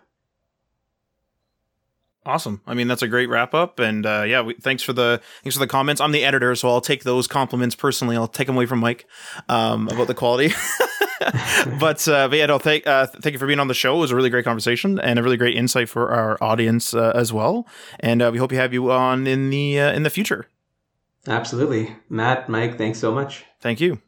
Awesome. 2.23 2.61
I 2.67 2.75
mean, 2.75 2.87
that's 2.87 3.01
a 3.01 3.07
great 3.07 3.29
wrap 3.29 3.55
up, 3.55 3.79
and 3.79 4.05
uh, 4.05 4.23
yeah, 4.27 4.41
we, 4.41 4.53
thanks 4.53 4.83
for 4.83 4.93
the 4.93 5.19
thanks 5.43 5.55
for 5.55 5.59
the 5.59 5.67
comments. 5.67 5.99
I'm 5.99 6.11
the 6.11 6.23
editor, 6.23 6.55
so 6.55 6.69
I'll 6.69 6.81
take 6.81 7.03
those 7.03 7.27
compliments 7.27 7.75
personally. 7.75 8.15
I'll 8.15 8.27
take 8.27 8.45
them 8.45 8.55
away 8.55 8.67
from 8.67 8.79
Mike 8.79 9.07
um, 9.49 9.87
about 9.87 10.05
the 10.05 10.13
quality. 10.13 10.53
but 11.79 12.07
uh, 12.07 12.27
but 12.27 12.37
yeah, 12.37 12.45
no, 12.45 12.59
thank 12.59 12.85
uh, 12.85 13.07
thank 13.07 13.33
you 13.33 13.39
for 13.39 13.47
being 13.47 13.59
on 13.59 13.67
the 13.67 13.73
show. 13.73 13.97
It 13.97 14.01
was 14.01 14.11
a 14.11 14.15
really 14.15 14.29
great 14.29 14.45
conversation 14.45 14.99
and 14.99 15.17
a 15.17 15.23
really 15.23 15.37
great 15.37 15.55
insight 15.55 15.89
for 15.89 16.11
our 16.11 16.37
audience 16.43 16.93
uh, 16.93 17.11
as 17.15 17.33
well. 17.33 17.67
And 17.99 18.21
uh, 18.21 18.29
we 18.31 18.37
hope 18.37 18.51
you 18.51 18.59
have 18.59 18.71
you 18.71 18.91
on 18.91 19.25
in 19.25 19.49
the 19.49 19.79
uh, 19.79 19.91
in 19.91 20.03
the 20.03 20.11
future. 20.11 20.47
Absolutely, 21.27 21.95
Matt, 22.07 22.49
Mike, 22.49 22.77
thanks 22.77 22.99
so 22.99 23.11
much. 23.11 23.45
Thank 23.59 23.81
you. 23.81 23.99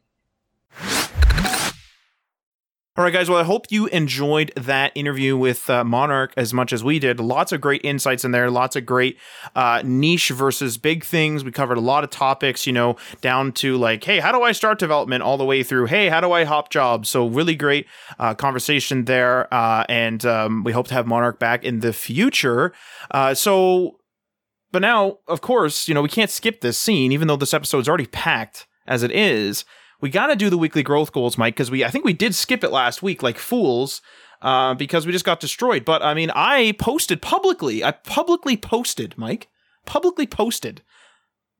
All 2.96 3.04
right, 3.04 3.12
guys. 3.12 3.28
Well, 3.28 3.40
I 3.40 3.44
hope 3.44 3.72
you 3.72 3.88
enjoyed 3.88 4.54
that 4.56 4.92
interview 4.94 5.36
with 5.36 5.68
uh, 5.68 5.84
Monarch 5.84 6.32
as 6.38 6.54
much 6.54 6.72
as 6.72 6.84
we 6.84 7.00
did. 7.00 7.20
Lots 7.20 7.52
of 7.52 7.60
great 7.60 7.82
insights 7.84 8.24
in 8.24 8.30
there. 8.30 8.52
Lots 8.52 8.76
of 8.76 8.86
great 8.86 9.18
uh, 9.56 9.82
niche 9.84 10.30
versus 10.30 10.78
big 10.78 11.04
things. 11.04 11.44
We 11.44 11.52
covered 11.52 11.80
a 11.80 11.82
lot 11.82 12.04
of 12.04 12.12
topics, 12.12 12.68
you 12.68 12.74
know, 12.74 12.98
down 13.20 13.52
to 13.54 13.78
like, 13.78 14.04
hey, 14.04 14.20
how 14.20 14.32
do 14.32 14.44
I 14.44 14.52
start 14.52 14.78
development, 14.78 15.24
all 15.24 15.38
the 15.38 15.44
way 15.44 15.64
through, 15.64 15.88
hey, 15.88 16.08
how 16.10 16.22
do 16.22 16.32
I 16.34 16.44
hop 16.44 16.70
jobs? 16.70 17.10
So, 17.10 17.26
really 17.26 17.56
great 17.56 17.88
uh, 18.20 18.36
conversation 18.36 19.06
there. 19.06 19.52
Uh, 19.52 19.86
and 19.90 20.24
um, 20.24 20.64
we 20.64 20.72
hope 20.72 20.88
to 20.90 20.94
have 20.94 21.08
Monarch 21.08 21.40
back 21.40 21.64
in 21.64 21.80
the 21.80 21.94
future. 21.94 22.74
Uh, 23.10 23.34
so, 23.34 23.98
but 24.72 24.84
now, 24.84 25.18
of 25.28 25.42
course, 25.42 25.88
you 25.88 25.96
know, 25.96 26.04
we 26.04 26.10
can't 26.10 26.30
skip 26.30 26.62
this 26.62 26.78
scene, 26.78 27.12
even 27.12 27.28
though 27.28 27.38
this 27.38 27.56
episode's 27.56 27.90
already 27.90 28.06
packed 28.06 28.68
as 28.86 29.02
it 29.02 29.12
is 29.12 29.66
we 30.04 30.10
got 30.10 30.28
to 30.28 30.36
do 30.36 30.50
the 30.50 30.58
weekly 30.58 30.84
growth 30.84 31.14
goals, 31.14 31.38
Mike, 31.38 31.56
because 31.56 31.72
we 31.72 31.86
I 31.86 31.90
think 31.90 32.04
we 32.04 32.12
did 32.12 32.36
skip 32.36 32.62
it 32.62 32.74
last 32.74 33.02
week 33.02 33.24
like 33.24 33.38
fools. 33.40 34.02
Uh, 34.42 34.74
because 34.74 35.06
we 35.06 35.14
just 35.14 35.24
got 35.24 35.40
destroyed. 35.40 35.86
But 35.86 36.04
I 36.04 36.14
mean, 36.14 36.30
I 36.36 36.74
posted 36.78 37.22
publicly. 37.22 37.82
I 37.82 37.92
publicly 37.92 38.58
posted, 38.58 39.18
Mike, 39.18 39.48
publicly 39.86 40.28
posted 40.28 40.82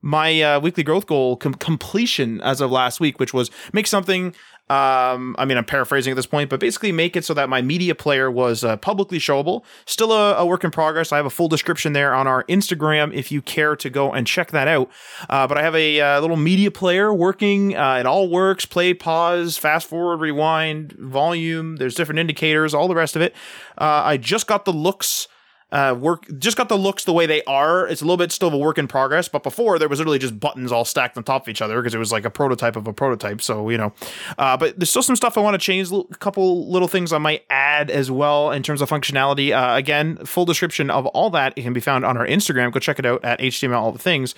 my 0.02 0.42
uh, 0.42 0.60
weekly 0.60 0.82
growth 0.82 1.06
goal 1.06 1.38
com- 1.38 1.54
completion 1.54 2.42
as 2.42 2.60
of 2.60 2.70
last 2.70 3.00
week, 3.00 3.18
which 3.18 3.32
was 3.32 3.50
make 3.72 3.86
something 3.86 4.34
um, 4.70 5.36
I 5.38 5.44
mean, 5.44 5.58
I'm 5.58 5.64
paraphrasing 5.66 6.12
at 6.12 6.16
this 6.16 6.26
point, 6.26 6.48
but 6.48 6.58
basically 6.58 6.90
make 6.90 7.16
it 7.16 7.24
so 7.26 7.34
that 7.34 7.50
my 7.50 7.60
media 7.60 7.94
player 7.94 8.30
was 8.30 8.64
uh, 8.64 8.78
publicly 8.78 9.18
showable. 9.18 9.62
Still 9.84 10.10
a, 10.10 10.36
a, 10.36 10.46
work 10.46 10.64
in 10.64 10.70
progress. 10.70 11.12
I 11.12 11.18
have 11.18 11.26
a 11.26 11.30
full 11.30 11.48
description 11.48 11.92
there 11.92 12.14
on 12.14 12.26
our 12.26 12.44
Instagram 12.44 13.12
if 13.12 13.30
you 13.30 13.42
care 13.42 13.76
to 13.76 13.90
go 13.90 14.10
and 14.10 14.26
check 14.26 14.52
that 14.52 14.66
out. 14.66 14.90
Uh, 15.28 15.46
but 15.46 15.58
I 15.58 15.62
have 15.62 15.74
a, 15.74 16.00
uh, 16.00 16.20
little 16.20 16.38
media 16.38 16.70
player 16.70 17.12
working. 17.12 17.76
Uh, 17.76 17.96
it 17.96 18.06
all 18.06 18.30
works 18.30 18.64
play, 18.64 18.94
pause, 18.94 19.58
fast 19.58 19.86
forward, 19.86 20.20
rewind, 20.20 20.92
volume. 20.92 21.76
There's 21.76 21.94
different 21.94 22.20
indicators, 22.20 22.72
all 22.72 22.88
the 22.88 22.94
rest 22.94 23.16
of 23.16 23.22
it. 23.22 23.34
Uh, 23.76 24.00
I 24.02 24.16
just 24.16 24.46
got 24.46 24.64
the 24.64 24.72
looks 24.72 25.28
uh, 25.74 25.92
work 25.92 26.26
just 26.38 26.56
got 26.56 26.68
the 26.68 26.78
looks 26.78 27.02
the 27.04 27.12
way 27.12 27.26
they 27.26 27.42
are. 27.44 27.86
It's 27.88 28.00
a 28.00 28.04
little 28.04 28.16
bit 28.16 28.30
still 28.30 28.46
of 28.46 28.54
a 28.54 28.58
work 28.58 28.78
in 28.78 28.86
progress, 28.86 29.28
but 29.28 29.42
before 29.42 29.78
there 29.80 29.88
was 29.88 29.98
literally 29.98 30.20
just 30.20 30.38
buttons 30.38 30.70
all 30.70 30.84
stacked 30.84 31.16
on 31.16 31.24
top 31.24 31.42
of 31.42 31.48
each 31.48 31.60
other 31.60 31.80
because 31.80 31.94
it 31.94 31.98
was 31.98 32.12
like 32.12 32.24
a 32.24 32.30
prototype 32.30 32.76
of 32.76 32.86
a 32.86 32.92
prototype. 32.92 33.42
So 33.42 33.68
you 33.68 33.76
know, 33.76 33.92
uh, 34.38 34.56
but 34.56 34.78
there's 34.78 34.90
still 34.90 35.02
some 35.02 35.16
stuff 35.16 35.36
I 35.36 35.40
want 35.40 35.54
to 35.54 35.58
change. 35.58 35.90
A 35.90 36.04
couple 36.20 36.70
little 36.70 36.86
things 36.86 37.12
I 37.12 37.18
might 37.18 37.44
add 37.50 37.90
as 37.90 38.08
well 38.08 38.52
in 38.52 38.62
terms 38.62 38.80
of 38.80 38.88
functionality. 38.88 39.50
Uh, 39.50 39.76
again, 39.76 40.16
full 40.24 40.44
description 40.44 40.90
of 40.90 41.06
all 41.06 41.28
that 41.30 41.56
can 41.56 41.72
be 41.72 41.80
found 41.80 42.04
on 42.04 42.16
our 42.16 42.26
Instagram. 42.26 42.70
Go 42.70 42.78
check 42.78 43.00
it 43.00 43.06
out 43.06 43.24
at 43.24 43.40
HTML 43.40 43.74
all 43.74 43.90
the 43.90 43.98
things. 43.98 44.36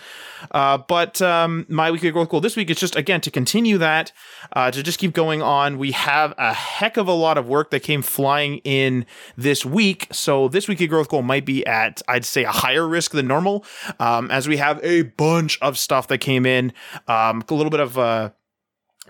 Uh, 0.53 0.79
but 0.79 1.21
um, 1.21 1.67
my 1.69 1.91
weekly 1.91 2.11
growth 2.11 2.31
goal 2.31 2.41
this 2.41 2.57
week 2.57 2.71
is 2.71 2.79
just 2.79 2.97
again 2.97 3.21
to 3.21 3.31
continue 3.31 3.77
that 3.77 4.11
uh, 4.55 4.71
to 4.71 4.83
just 4.83 4.99
keep 4.99 5.13
going 5.13 5.43
on. 5.43 5.77
We 5.77 5.93
have 5.93 6.33
a 6.39 6.55
heck 6.55 6.97
of 6.97 7.09
a 7.09 7.13
lot 7.13 7.37
of 7.37 7.47
work 7.47 7.71
that 7.73 7.81
came 7.81 8.01
flying 8.01 8.59
in 8.59 9.05
this 9.37 9.67
week. 9.67 10.09
So 10.13 10.49
this 10.49 10.67
weekly 10.67 10.87
growth 10.87 11.09
goal 11.09 11.26
might 11.27 11.45
be 11.45 11.67
at, 11.67 12.03
I'd 12.09 12.25
say, 12.25 12.45
a 12.45 12.51
higher 12.51 12.87
risk 12.87 13.13
than 13.13 13.27
normal, 13.27 13.65
um, 14.01 14.31
as 14.31 14.49
we 14.49 14.57
have 14.57 14.81
a 14.83 15.03
bunch 15.03 15.59
of 15.61 15.77
stuff 15.77 16.09
that 16.09 16.19
came 16.19 16.47
in, 16.47 16.73
um, 17.09 17.45
a 17.49 17.55
little 17.55 17.71
bit 17.71 17.81
of 17.81 17.99
uh, 17.99 18.31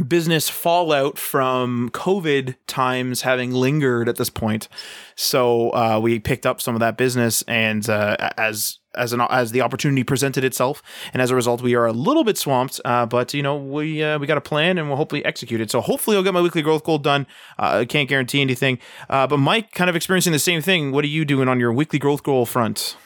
business 0.09 0.49
fallout 0.49 1.19
from 1.19 1.91
COVID 1.91 2.57
times 2.67 3.23
having 3.23 3.53
lingered 3.53 4.09
at 4.09 4.17
this 4.17 4.31
point. 4.31 4.69
So 5.15 5.71
uh, 5.71 6.01
we 6.03 6.19
picked 6.19 6.47
up 6.47 6.61
some 6.61 6.75
of 6.75 6.81
that 6.81 6.97
business, 6.97 7.43
and 7.43 7.89
uh, 7.89 8.17
as 8.37 8.79
as 8.97 9.13
an 9.13 9.21
as 9.31 9.53
the 9.53 9.61
opportunity 9.61 10.05
presented 10.05 10.45
itself, 10.45 10.83
and 11.13 11.23
as 11.23 11.31
a 11.31 11.35
result, 11.35 11.63
we 11.63 11.75
are 11.75 11.87
a 11.87 11.93
little 11.93 12.25
bit 12.25 12.39
swamped. 12.39 12.81
Uh, 12.85 13.07
but 13.07 13.35
you 13.35 13.43
know, 13.43 13.57
we 13.57 14.03
uh, 14.03 14.19
we 14.19 14.27
got 14.27 14.39
a 14.39 14.43
plan, 14.43 14.79
and 14.79 14.89
we'll 14.89 14.97
hopefully 14.97 15.25
execute 15.25 15.61
it. 15.61 15.71
So 15.71 15.81
hopefully, 15.81 16.17
I'll 16.17 16.23
get 16.23 16.35
my 16.35 16.41
weekly 16.41 16.63
growth 16.63 16.85
goal 16.85 16.99
done. 16.99 17.27
Uh, 17.59 17.79
I 17.81 17.85
can't 17.85 18.09
guarantee 18.09 18.41
anything, 18.41 18.79
uh, 19.09 19.27
but 19.27 19.39
Mike, 19.39 19.73
kind 19.73 19.91
of 19.91 19.97
experiencing 19.97 20.33
the 20.33 20.39
same 20.39 20.61
thing. 20.61 20.93
What 20.93 21.05
are 21.05 21.09
you 21.09 21.25
doing 21.25 21.49
on 21.49 21.61
your 21.61 21.73
weekly 21.73 21.99
growth 21.99 22.23
goal 22.23 22.47
front? 22.47 22.97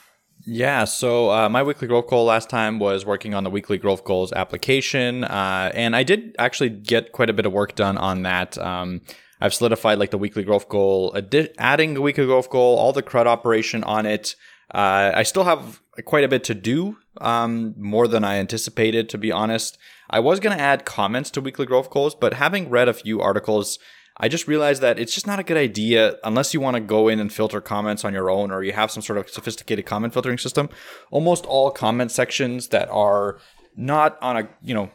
Yeah, 0.47 0.85
so 0.85 1.31
uh, 1.31 1.49
my 1.51 1.63
weekly 1.63 1.87
growth 1.87 2.07
goal 2.07 2.25
last 2.25 2.49
time 2.49 2.79
was 2.79 3.05
working 3.05 3.35
on 3.35 3.45
the 3.45 3.51
weekly 3.51 3.77
growth 3.77 4.05
goals 4.05 4.33
application, 4.33 5.25
uh, 5.25 5.71
and 5.75 5.95
I 5.95 6.03
did 6.03 6.35
actually 6.39 6.71
get 6.71 7.13
quite 7.13 7.29
a 7.29 7.35
bit 7.35 7.45
of 7.45 7.53
work 7.53 7.75
done 7.75 7.99
on 7.99 8.23
that. 8.23 8.57
Um, 8.57 9.03
I've 9.41 9.55
solidified 9.55 9.99
like 9.99 10.11
the 10.11 10.19
weekly 10.19 10.43
growth 10.43 10.69
goal, 10.69 11.13
adi- 11.15 11.51
adding 11.59 11.95
the 11.95 12.01
weekly 12.01 12.27
growth 12.27 12.51
goal, 12.51 12.77
all 12.79 12.93
the 12.93 13.03
CRUD 13.03 13.27
operation 13.27 13.85
on 13.85 14.07
it. 14.07 14.35
Uh, 14.73 15.13
I 15.15 15.23
still 15.25 15.45
have 15.45 15.81
quite 16.05 16.25
a 16.25 16.29
bit 16.29 16.45
to 16.45 16.55
do, 16.55 16.97
um, 17.21 17.75
more 17.77 18.07
than 18.07 18.25
I 18.25 18.37
anticipated, 18.37 19.09
to 19.09 19.19
be 19.19 19.33
honest. 19.33 19.79
I 20.09 20.21
was 20.21 20.41
going 20.41 20.57
to 20.57 20.63
add 20.63 20.85
comments 20.85 21.31
to 21.33 21.41
weekly 21.41 21.67
growth 21.67 21.91
goals, 21.91 22.15
but 22.15 22.35
having 22.35 22.71
read 22.71 22.89
a 22.89 22.93
few 22.93 23.21
articles, 23.21 23.79
I 24.17 24.29
just 24.29 24.47
realized 24.47 24.83
that 24.83 24.99
it's 24.99 25.15
just 25.15 25.27
not 25.27 25.39
a 25.39 25.43
good 25.43 25.57
idea 25.57 26.17
unless 26.23 26.55
you 26.55 26.61
want 26.61 26.75
to 26.75 26.81
go 26.81 27.09
in 27.09 27.21
and 27.21 27.33
filter 27.33 27.61
comments 27.61 28.05
on 28.05 28.13
your 28.13 28.31
own 28.31 28.51
or 28.51 28.63
you 28.63 28.73
have 28.73 28.91
some 28.91 29.03
sort 29.03 29.19
of 29.19 29.29
sophisticated 29.31 29.87
comment 29.87 30.13
filtering 30.13 30.39
system. 30.39 30.69
Almost 31.11 31.47
all 31.47 31.71
comment 31.71 32.11
sections 32.11 32.69
that 32.69 32.89
are 32.91 33.39
not 33.77 34.19
on 34.21 34.37
a, 34.37 34.49
you 34.63 34.75
know, 34.75 34.91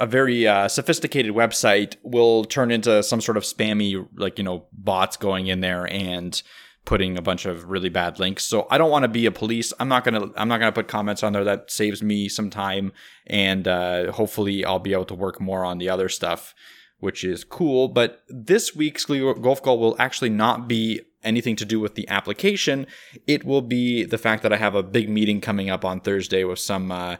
a 0.00 0.06
very 0.06 0.46
uh, 0.46 0.66
sophisticated 0.68 1.32
website 1.34 1.96
will 2.02 2.44
turn 2.44 2.70
into 2.70 3.02
some 3.02 3.20
sort 3.20 3.36
of 3.36 3.44
spammy, 3.44 4.06
like, 4.16 4.38
you 4.38 4.44
know, 4.44 4.66
bots 4.72 5.16
going 5.16 5.46
in 5.46 5.60
there 5.60 5.86
and 5.86 6.42
putting 6.84 7.16
a 7.16 7.22
bunch 7.22 7.46
of 7.46 7.64
really 7.70 7.88
bad 7.88 8.18
links. 8.18 8.44
So 8.44 8.66
I 8.70 8.78
don't 8.78 8.90
want 8.90 9.04
to 9.04 9.08
be 9.08 9.26
a 9.26 9.30
police. 9.30 9.72
I'm 9.80 9.88
not 9.88 10.04
gonna 10.04 10.30
I'm 10.36 10.48
not 10.48 10.58
gonna 10.58 10.72
put 10.72 10.88
comments 10.88 11.22
on 11.22 11.32
there 11.32 11.44
that 11.44 11.70
saves 11.70 12.02
me 12.02 12.28
some 12.28 12.50
time, 12.50 12.92
and 13.26 13.66
uh, 13.66 14.12
hopefully 14.12 14.64
I'll 14.64 14.78
be 14.78 14.92
able 14.92 15.06
to 15.06 15.14
work 15.14 15.40
more 15.40 15.64
on 15.64 15.78
the 15.78 15.88
other 15.88 16.08
stuff, 16.08 16.54
which 16.98 17.24
is 17.24 17.44
cool. 17.44 17.88
But 17.88 18.22
this 18.28 18.74
week's 18.76 19.04
growth 19.04 19.62
goal 19.62 19.78
will 19.78 19.96
actually 19.98 20.30
not 20.30 20.68
be 20.68 21.00
anything 21.22 21.56
to 21.56 21.64
do 21.64 21.80
with 21.80 21.94
the 21.94 22.06
application. 22.08 22.86
It 23.26 23.44
will 23.44 23.62
be 23.62 24.04
the 24.04 24.18
fact 24.18 24.42
that 24.42 24.52
I 24.52 24.58
have 24.58 24.74
a 24.74 24.82
big 24.82 25.08
meeting 25.08 25.40
coming 25.40 25.70
up 25.70 25.84
on 25.84 26.00
Thursday 26.00 26.44
with 26.44 26.58
some. 26.58 26.92
Uh, 26.92 27.16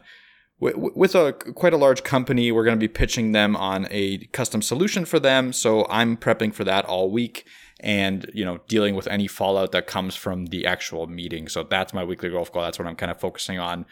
with 0.57 1.15
a 1.15 1.33
quite 1.33 1.73
a 1.73 1.77
large 1.77 2.03
company, 2.03 2.49
we're 2.49 2.63
going 2.63 2.77
to 2.77 2.79
be 2.79 2.87
pitching 2.87 3.33
them 3.33 3.57
on 3.57 3.89
a 3.91 4.19
custom 4.27 4.61
solution 4.61 5.03
for 5.03 5.19
them. 5.19 5.51
So 5.51 5.85
I'm 5.89 6.15
prepping 6.15 6.53
for 6.53 6.63
that 6.63 6.85
all 6.85 7.11
week 7.11 7.45
and 7.85 8.29
you 8.33 8.43
know 8.43 8.59
dealing 8.67 8.95
with 8.95 9.07
any 9.07 9.27
fallout 9.27 9.71
that 9.71 9.85
comes 9.85 10.15
from 10.15 10.47
the 10.47 10.65
actual 10.65 11.07
meeting. 11.07 11.47
So 11.47 11.63
that's 11.63 11.93
my 11.93 12.03
weekly 12.03 12.29
growth 12.29 12.51
goal. 12.51 12.63
That's 12.63 12.79
what 12.79 12.87
I'm 12.87 12.95
kind 12.95 13.11
of 13.11 13.19
focusing 13.19 13.59
on 13.59 13.85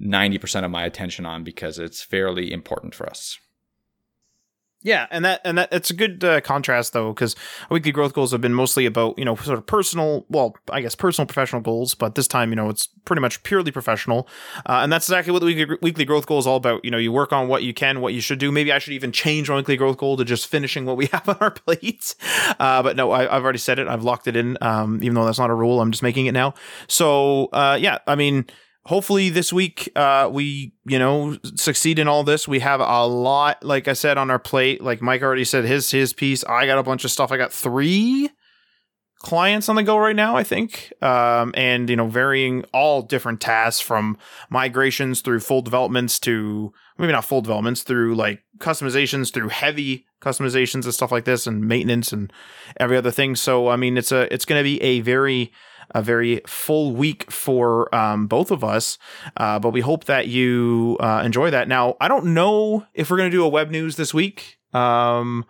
90% 0.00 0.64
of 0.64 0.70
my 0.70 0.84
attention 0.84 1.26
on 1.26 1.42
because 1.42 1.78
it's 1.78 2.02
fairly 2.02 2.52
important 2.52 2.94
for 2.94 3.08
us. 3.08 3.38
Yeah, 4.82 5.08
and 5.10 5.24
that 5.24 5.40
and 5.44 5.58
that 5.58 5.72
it's 5.72 5.90
a 5.90 5.94
good 5.94 6.22
uh, 6.22 6.40
contrast 6.40 6.92
though, 6.92 7.12
because 7.12 7.34
weekly 7.68 7.90
growth 7.90 8.12
goals 8.12 8.30
have 8.30 8.40
been 8.40 8.54
mostly 8.54 8.86
about 8.86 9.18
you 9.18 9.24
know 9.24 9.34
sort 9.34 9.58
of 9.58 9.66
personal, 9.66 10.24
well, 10.28 10.54
I 10.70 10.80
guess 10.80 10.94
personal 10.94 11.26
professional 11.26 11.60
goals, 11.60 11.94
but 11.94 12.14
this 12.14 12.28
time 12.28 12.50
you 12.50 12.56
know 12.56 12.68
it's 12.68 12.86
pretty 13.04 13.20
much 13.20 13.42
purely 13.42 13.72
professional, 13.72 14.28
uh, 14.66 14.80
and 14.82 14.92
that's 14.92 15.08
exactly 15.08 15.32
what 15.32 15.40
the 15.40 15.46
weekly, 15.46 15.76
weekly 15.82 16.04
growth 16.04 16.26
goal 16.26 16.38
is 16.38 16.46
all 16.46 16.56
about. 16.56 16.84
You 16.84 16.92
know, 16.92 16.98
you 16.98 17.10
work 17.10 17.32
on 17.32 17.48
what 17.48 17.64
you 17.64 17.74
can, 17.74 18.00
what 18.00 18.14
you 18.14 18.20
should 18.20 18.38
do. 18.38 18.52
Maybe 18.52 18.70
I 18.70 18.78
should 18.78 18.92
even 18.92 19.10
change 19.10 19.50
my 19.50 19.56
weekly 19.56 19.76
growth 19.76 19.96
goal 19.96 20.16
to 20.16 20.24
just 20.24 20.46
finishing 20.46 20.84
what 20.84 20.96
we 20.96 21.06
have 21.12 21.28
on 21.28 21.38
our 21.40 21.50
plates. 21.50 22.14
Uh, 22.60 22.80
but 22.80 22.94
no, 22.94 23.10
I, 23.10 23.22
have 23.22 23.42
already 23.42 23.58
said 23.58 23.80
it. 23.80 23.88
I've 23.88 24.04
locked 24.04 24.28
it 24.28 24.36
in. 24.36 24.56
Um, 24.60 25.02
even 25.02 25.14
though 25.14 25.24
that's 25.24 25.40
not 25.40 25.50
a 25.50 25.54
rule, 25.54 25.80
I'm 25.80 25.90
just 25.90 26.04
making 26.04 26.26
it 26.26 26.32
now. 26.32 26.54
So 26.86 27.46
uh, 27.46 27.76
yeah, 27.80 27.98
I 28.06 28.14
mean 28.14 28.46
hopefully 28.86 29.28
this 29.28 29.52
week 29.52 29.90
uh, 29.96 30.28
we 30.32 30.72
you 30.84 30.98
know 30.98 31.36
succeed 31.56 31.98
in 31.98 32.08
all 32.08 32.24
this. 32.24 32.48
We 32.48 32.60
have 32.60 32.80
a 32.80 33.06
lot 33.06 33.64
like 33.64 33.88
i 33.88 33.92
said 33.92 34.18
on 34.18 34.30
our 34.30 34.38
plate. 34.38 34.82
Like 34.82 35.02
mike 35.02 35.22
already 35.22 35.44
said 35.44 35.64
his 35.64 35.90
his 35.90 36.12
piece. 36.12 36.44
I 36.44 36.66
got 36.66 36.78
a 36.78 36.82
bunch 36.82 37.04
of 37.04 37.10
stuff. 37.10 37.32
I 37.32 37.36
got 37.36 37.52
three 37.52 38.30
clients 39.20 39.68
on 39.68 39.74
the 39.74 39.82
go 39.82 39.98
right 39.98 40.14
now 40.14 40.36
i 40.36 40.44
think. 40.44 40.92
Um, 41.02 41.52
and 41.56 41.90
you 41.90 41.96
know 41.96 42.06
varying 42.06 42.64
all 42.72 43.02
different 43.02 43.40
tasks 43.40 43.80
from 43.80 44.16
migrations 44.48 45.20
through 45.20 45.40
full 45.40 45.60
developments 45.60 46.18
to 46.20 46.72
maybe 46.98 47.12
not 47.12 47.24
full 47.24 47.40
developments 47.40 47.82
through 47.82 48.14
like 48.14 48.44
customizations 48.58 49.32
through 49.32 49.48
heavy 49.48 50.06
customizations 50.22 50.84
and 50.84 50.94
stuff 50.94 51.12
like 51.12 51.24
this 51.24 51.46
and 51.46 51.66
maintenance 51.66 52.12
and 52.12 52.32
every 52.78 52.96
other 52.96 53.10
thing. 53.10 53.36
So 53.36 53.68
i 53.68 53.76
mean 53.76 53.98
it's 53.98 54.12
a 54.12 54.32
it's 54.32 54.44
going 54.44 54.60
to 54.60 54.64
be 54.64 54.80
a 54.82 55.00
very 55.00 55.52
a 55.90 56.02
very 56.02 56.40
full 56.46 56.92
week 56.94 57.30
for 57.30 57.92
um, 57.94 58.26
both 58.26 58.50
of 58.50 58.62
us. 58.62 58.98
Uh, 59.36 59.58
but 59.58 59.70
we 59.70 59.80
hope 59.80 60.04
that 60.04 60.28
you 60.28 60.96
uh, 61.00 61.22
enjoy 61.24 61.50
that. 61.50 61.68
Now, 61.68 61.96
I 62.00 62.08
don't 62.08 62.26
know 62.26 62.86
if 62.94 63.10
we're 63.10 63.16
going 63.16 63.30
to 63.30 63.36
do 63.36 63.44
a 63.44 63.48
web 63.48 63.70
news 63.70 63.96
this 63.96 64.12
week. 64.12 64.58
Um, 64.72 65.44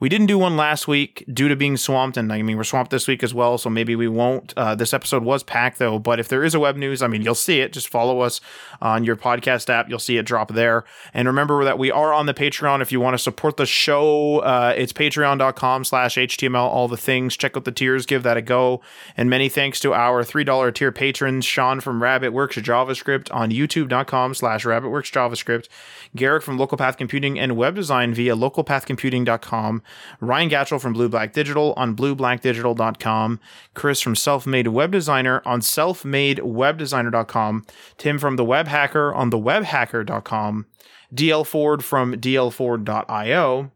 we 0.00 0.08
didn't 0.08 0.26
do 0.28 0.38
one 0.38 0.56
last 0.56 0.86
week 0.86 1.24
due 1.32 1.48
to 1.48 1.56
being 1.56 1.76
swamped, 1.76 2.16
and 2.16 2.32
I 2.32 2.42
mean 2.42 2.56
we're 2.56 2.64
swamped 2.64 2.92
this 2.92 3.08
week 3.08 3.22
as 3.22 3.34
well, 3.34 3.58
so 3.58 3.68
maybe 3.68 3.96
we 3.96 4.06
won't. 4.06 4.54
Uh, 4.56 4.74
this 4.74 4.94
episode 4.94 5.24
was 5.24 5.42
packed 5.42 5.78
though, 5.78 5.98
but 5.98 6.20
if 6.20 6.28
there 6.28 6.44
is 6.44 6.54
a 6.54 6.60
web 6.60 6.76
news, 6.76 7.02
I 7.02 7.08
mean 7.08 7.22
you'll 7.22 7.34
see 7.34 7.60
it. 7.60 7.72
Just 7.72 7.88
follow 7.88 8.20
us 8.20 8.40
on 8.80 9.02
your 9.04 9.16
podcast 9.16 9.68
app; 9.68 9.88
you'll 9.88 9.98
see 9.98 10.16
it 10.16 10.24
drop 10.24 10.52
there. 10.52 10.84
And 11.12 11.26
remember 11.26 11.64
that 11.64 11.78
we 11.78 11.90
are 11.90 12.12
on 12.12 12.26
the 12.26 12.34
Patreon. 12.34 12.80
If 12.80 12.92
you 12.92 13.00
want 13.00 13.14
to 13.14 13.18
support 13.18 13.56
the 13.56 13.66
show, 13.66 14.38
uh, 14.38 14.72
it's 14.76 14.92
patreon.com/slash 14.92 16.14
html. 16.14 16.54
All 16.54 16.86
the 16.86 16.96
things. 16.96 17.36
Check 17.36 17.56
out 17.56 17.64
the 17.64 17.72
tiers, 17.72 18.06
give 18.06 18.22
that 18.22 18.36
a 18.36 18.42
go. 18.42 18.80
And 19.16 19.28
many 19.28 19.48
thanks 19.48 19.80
to 19.80 19.94
our 19.94 20.22
three 20.22 20.44
dollar 20.44 20.70
tier 20.70 20.92
patrons: 20.92 21.44
Sean 21.44 21.80
from 21.80 22.00
RabbitWorks 22.00 22.62
JavaScript 22.62 23.34
on 23.34 23.50
YouTube.com/slash 23.50 24.64
RabbitWorks 24.64 25.10
JavaScript, 25.10 25.68
Garrick 26.14 26.44
from 26.44 26.56
Local 26.56 26.78
Path 26.78 26.96
Computing 26.96 27.38
and 27.38 27.56
Web 27.56 27.74
Design 27.74 28.14
via 28.14 28.36
localpathcomputing.com. 28.36 29.82
Ryan 30.20 30.50
Gatchell 30.50 30.80
from 30.80 30.92
Blue 30.92 31.08
Black 31.08 31.32
Digital 31.32 31.74
on 31.76 31.96
blueblackdigital.com, 31.96 33.40
Chris 33.74 34.00
from 34.00 34.16
Self 34.16 34.46
Made 34.46 34.68
Web 34.68 34.92
Designer 34.92 35.42
on 35.44 35.60
selfmadewebdesigner.com, 35.60 37.66
Tim 37.96 38.18
from 38.18 38.36
The 38.36 38.44
Web 38.44 38.68
Hacker 38.68 39.14
on 39.14 39.30
thewebhacker.com, 39.30 40.66
DL 41.14 41.46
Ford 41.46 41.84
from 41.84 42.14
dlford.io, 42.14 43.70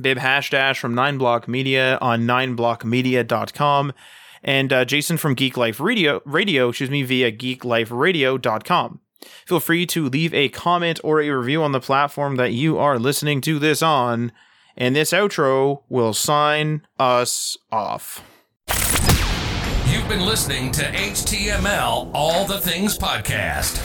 Bib 0.00 0.18
Hashdash 0.18 0.78
from 0.78 0.94
9block 0.94 1.48
Media 1.48 1.98
on 2.00 2.22
9blockmedia.com, 2.22 3.92
and 4.42 4.72
uh, 4.72 4.84
Jason 4.84 5.16
from 5.16 5.34
Geek 5.34 5.56
Life 5.56 5.80
Radio, 5.80 6.20
radio, 6.24 6.68
excuse 6.68 6.90
me, 6.90 7.02
via 7.02 7.32
geekliferadio.com. 7.32 9.00
Feel 9.46 9.60
free 9.60 9.86
to 9.86 10.08
leave 10.08 10.34
a 10.34 10.50
comment 10.50 11.00
or 11.02 11.20
a 11.20 11.30
review 11.30 11.62
on 11.62 11.72
the 11.72 11.80
platform 11.80 12.36
that 12.36 12.52
you 12.52 12.78
are 12.78 12.98
listening 12.98 13.40
to 13.42 13.58
this 13.58 13.82
on 13.82 14.30
and 14.76 14.94
this 14.94 15.12
outro 15.12 15.82
will 15.88 16.12
sign 16.12 16.86
us 16.98 17.56
off. 17.72 18.22
You've 20.06 20.18
been 20.18 20.26
listening 20.28 20.70
to 20.70 20.82
HTML 20.84 22.12
All 22.14 22.44
the 22.44 22.60
Things 22.60 22.96
Podcast. 22.96 23.82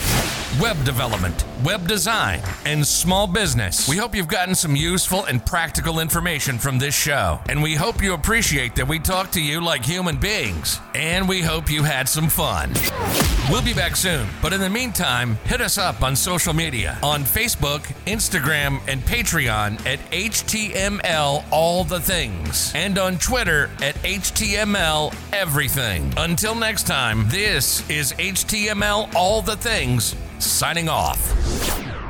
Web 0.61 0.83
development, 0.83 1.45
web 1.63 1.87
design, 1.87 2.41
and 2.63 2.85
small 2.85 3.25
business. 3.25 3.89
We 3.89 3.97
hope 3.97 4.13
you've 4.13 4.27
gotten 4.27 4.53
some 4.53 4.75
useful 4.75 5.25
and 5.25 5.43
practical 5.43 5.99
information 5.99 6.59
from 6.59 6.77
this 6.77 6.93
show. 6.93 7.39
And 7.49 7.63
we 7.63 7.73
hope 7.73 8.03
you 8.03 8.13
appreciate 8.13 8.75
that 8.75 8.87
we 8.87 8.99
talk 8.99 9.31
to 9.31 9.41
you 9.41 9.61
like 9.61 9.83
human 9.83 10.17
beings. 10.17 10.79
And 10.93 11.27
we 11.27 11.41
hope 11.41 11.71
you 11.71 11.81
had 11.81 12.07
some 12.07 12.29
fun. 12.29 12.73
We'll 13.49 13.63
be 13.63 13.73
back 13.73 13.95
soon, 13.95 14.27
but 14.41 14.53
in 14.53 14.61
the 14.61 14.69
meantime, 14.69 15.35
hit 15.45 15.59
us 15.61 15.77
up 15.77 16.03
on 16.03 16.15
social 16.15 16.53
media 16.53 16.99
on 17.01 17.23
Facebook, 17.23 17.81
Instagram, 18.05 18.79
and 18.87 19.01
Patreon 19.01 19.83
at 19.87 19.99
HTML 20.11 21.43
All 21.51 21.83
the 21.83 21.99
Things, 21.99 22.71
and 22.75 22.99
on 22.99 23.17
Twitter 23.17 23.71
at 23.81 23.95
HTML 24.03 25.15
Everything. 25.33 26.10
Until 26.17 26.55
next 26.55 26.87
time, 26.87 27.25
this 27.29 27.89
is 27.89 28.11
HTML 28.13 29.13
All 29.15 29.41
the 29.41 29.55
Things 29.55 30.13
signing 30.39 30.89
off. 30.89 32.00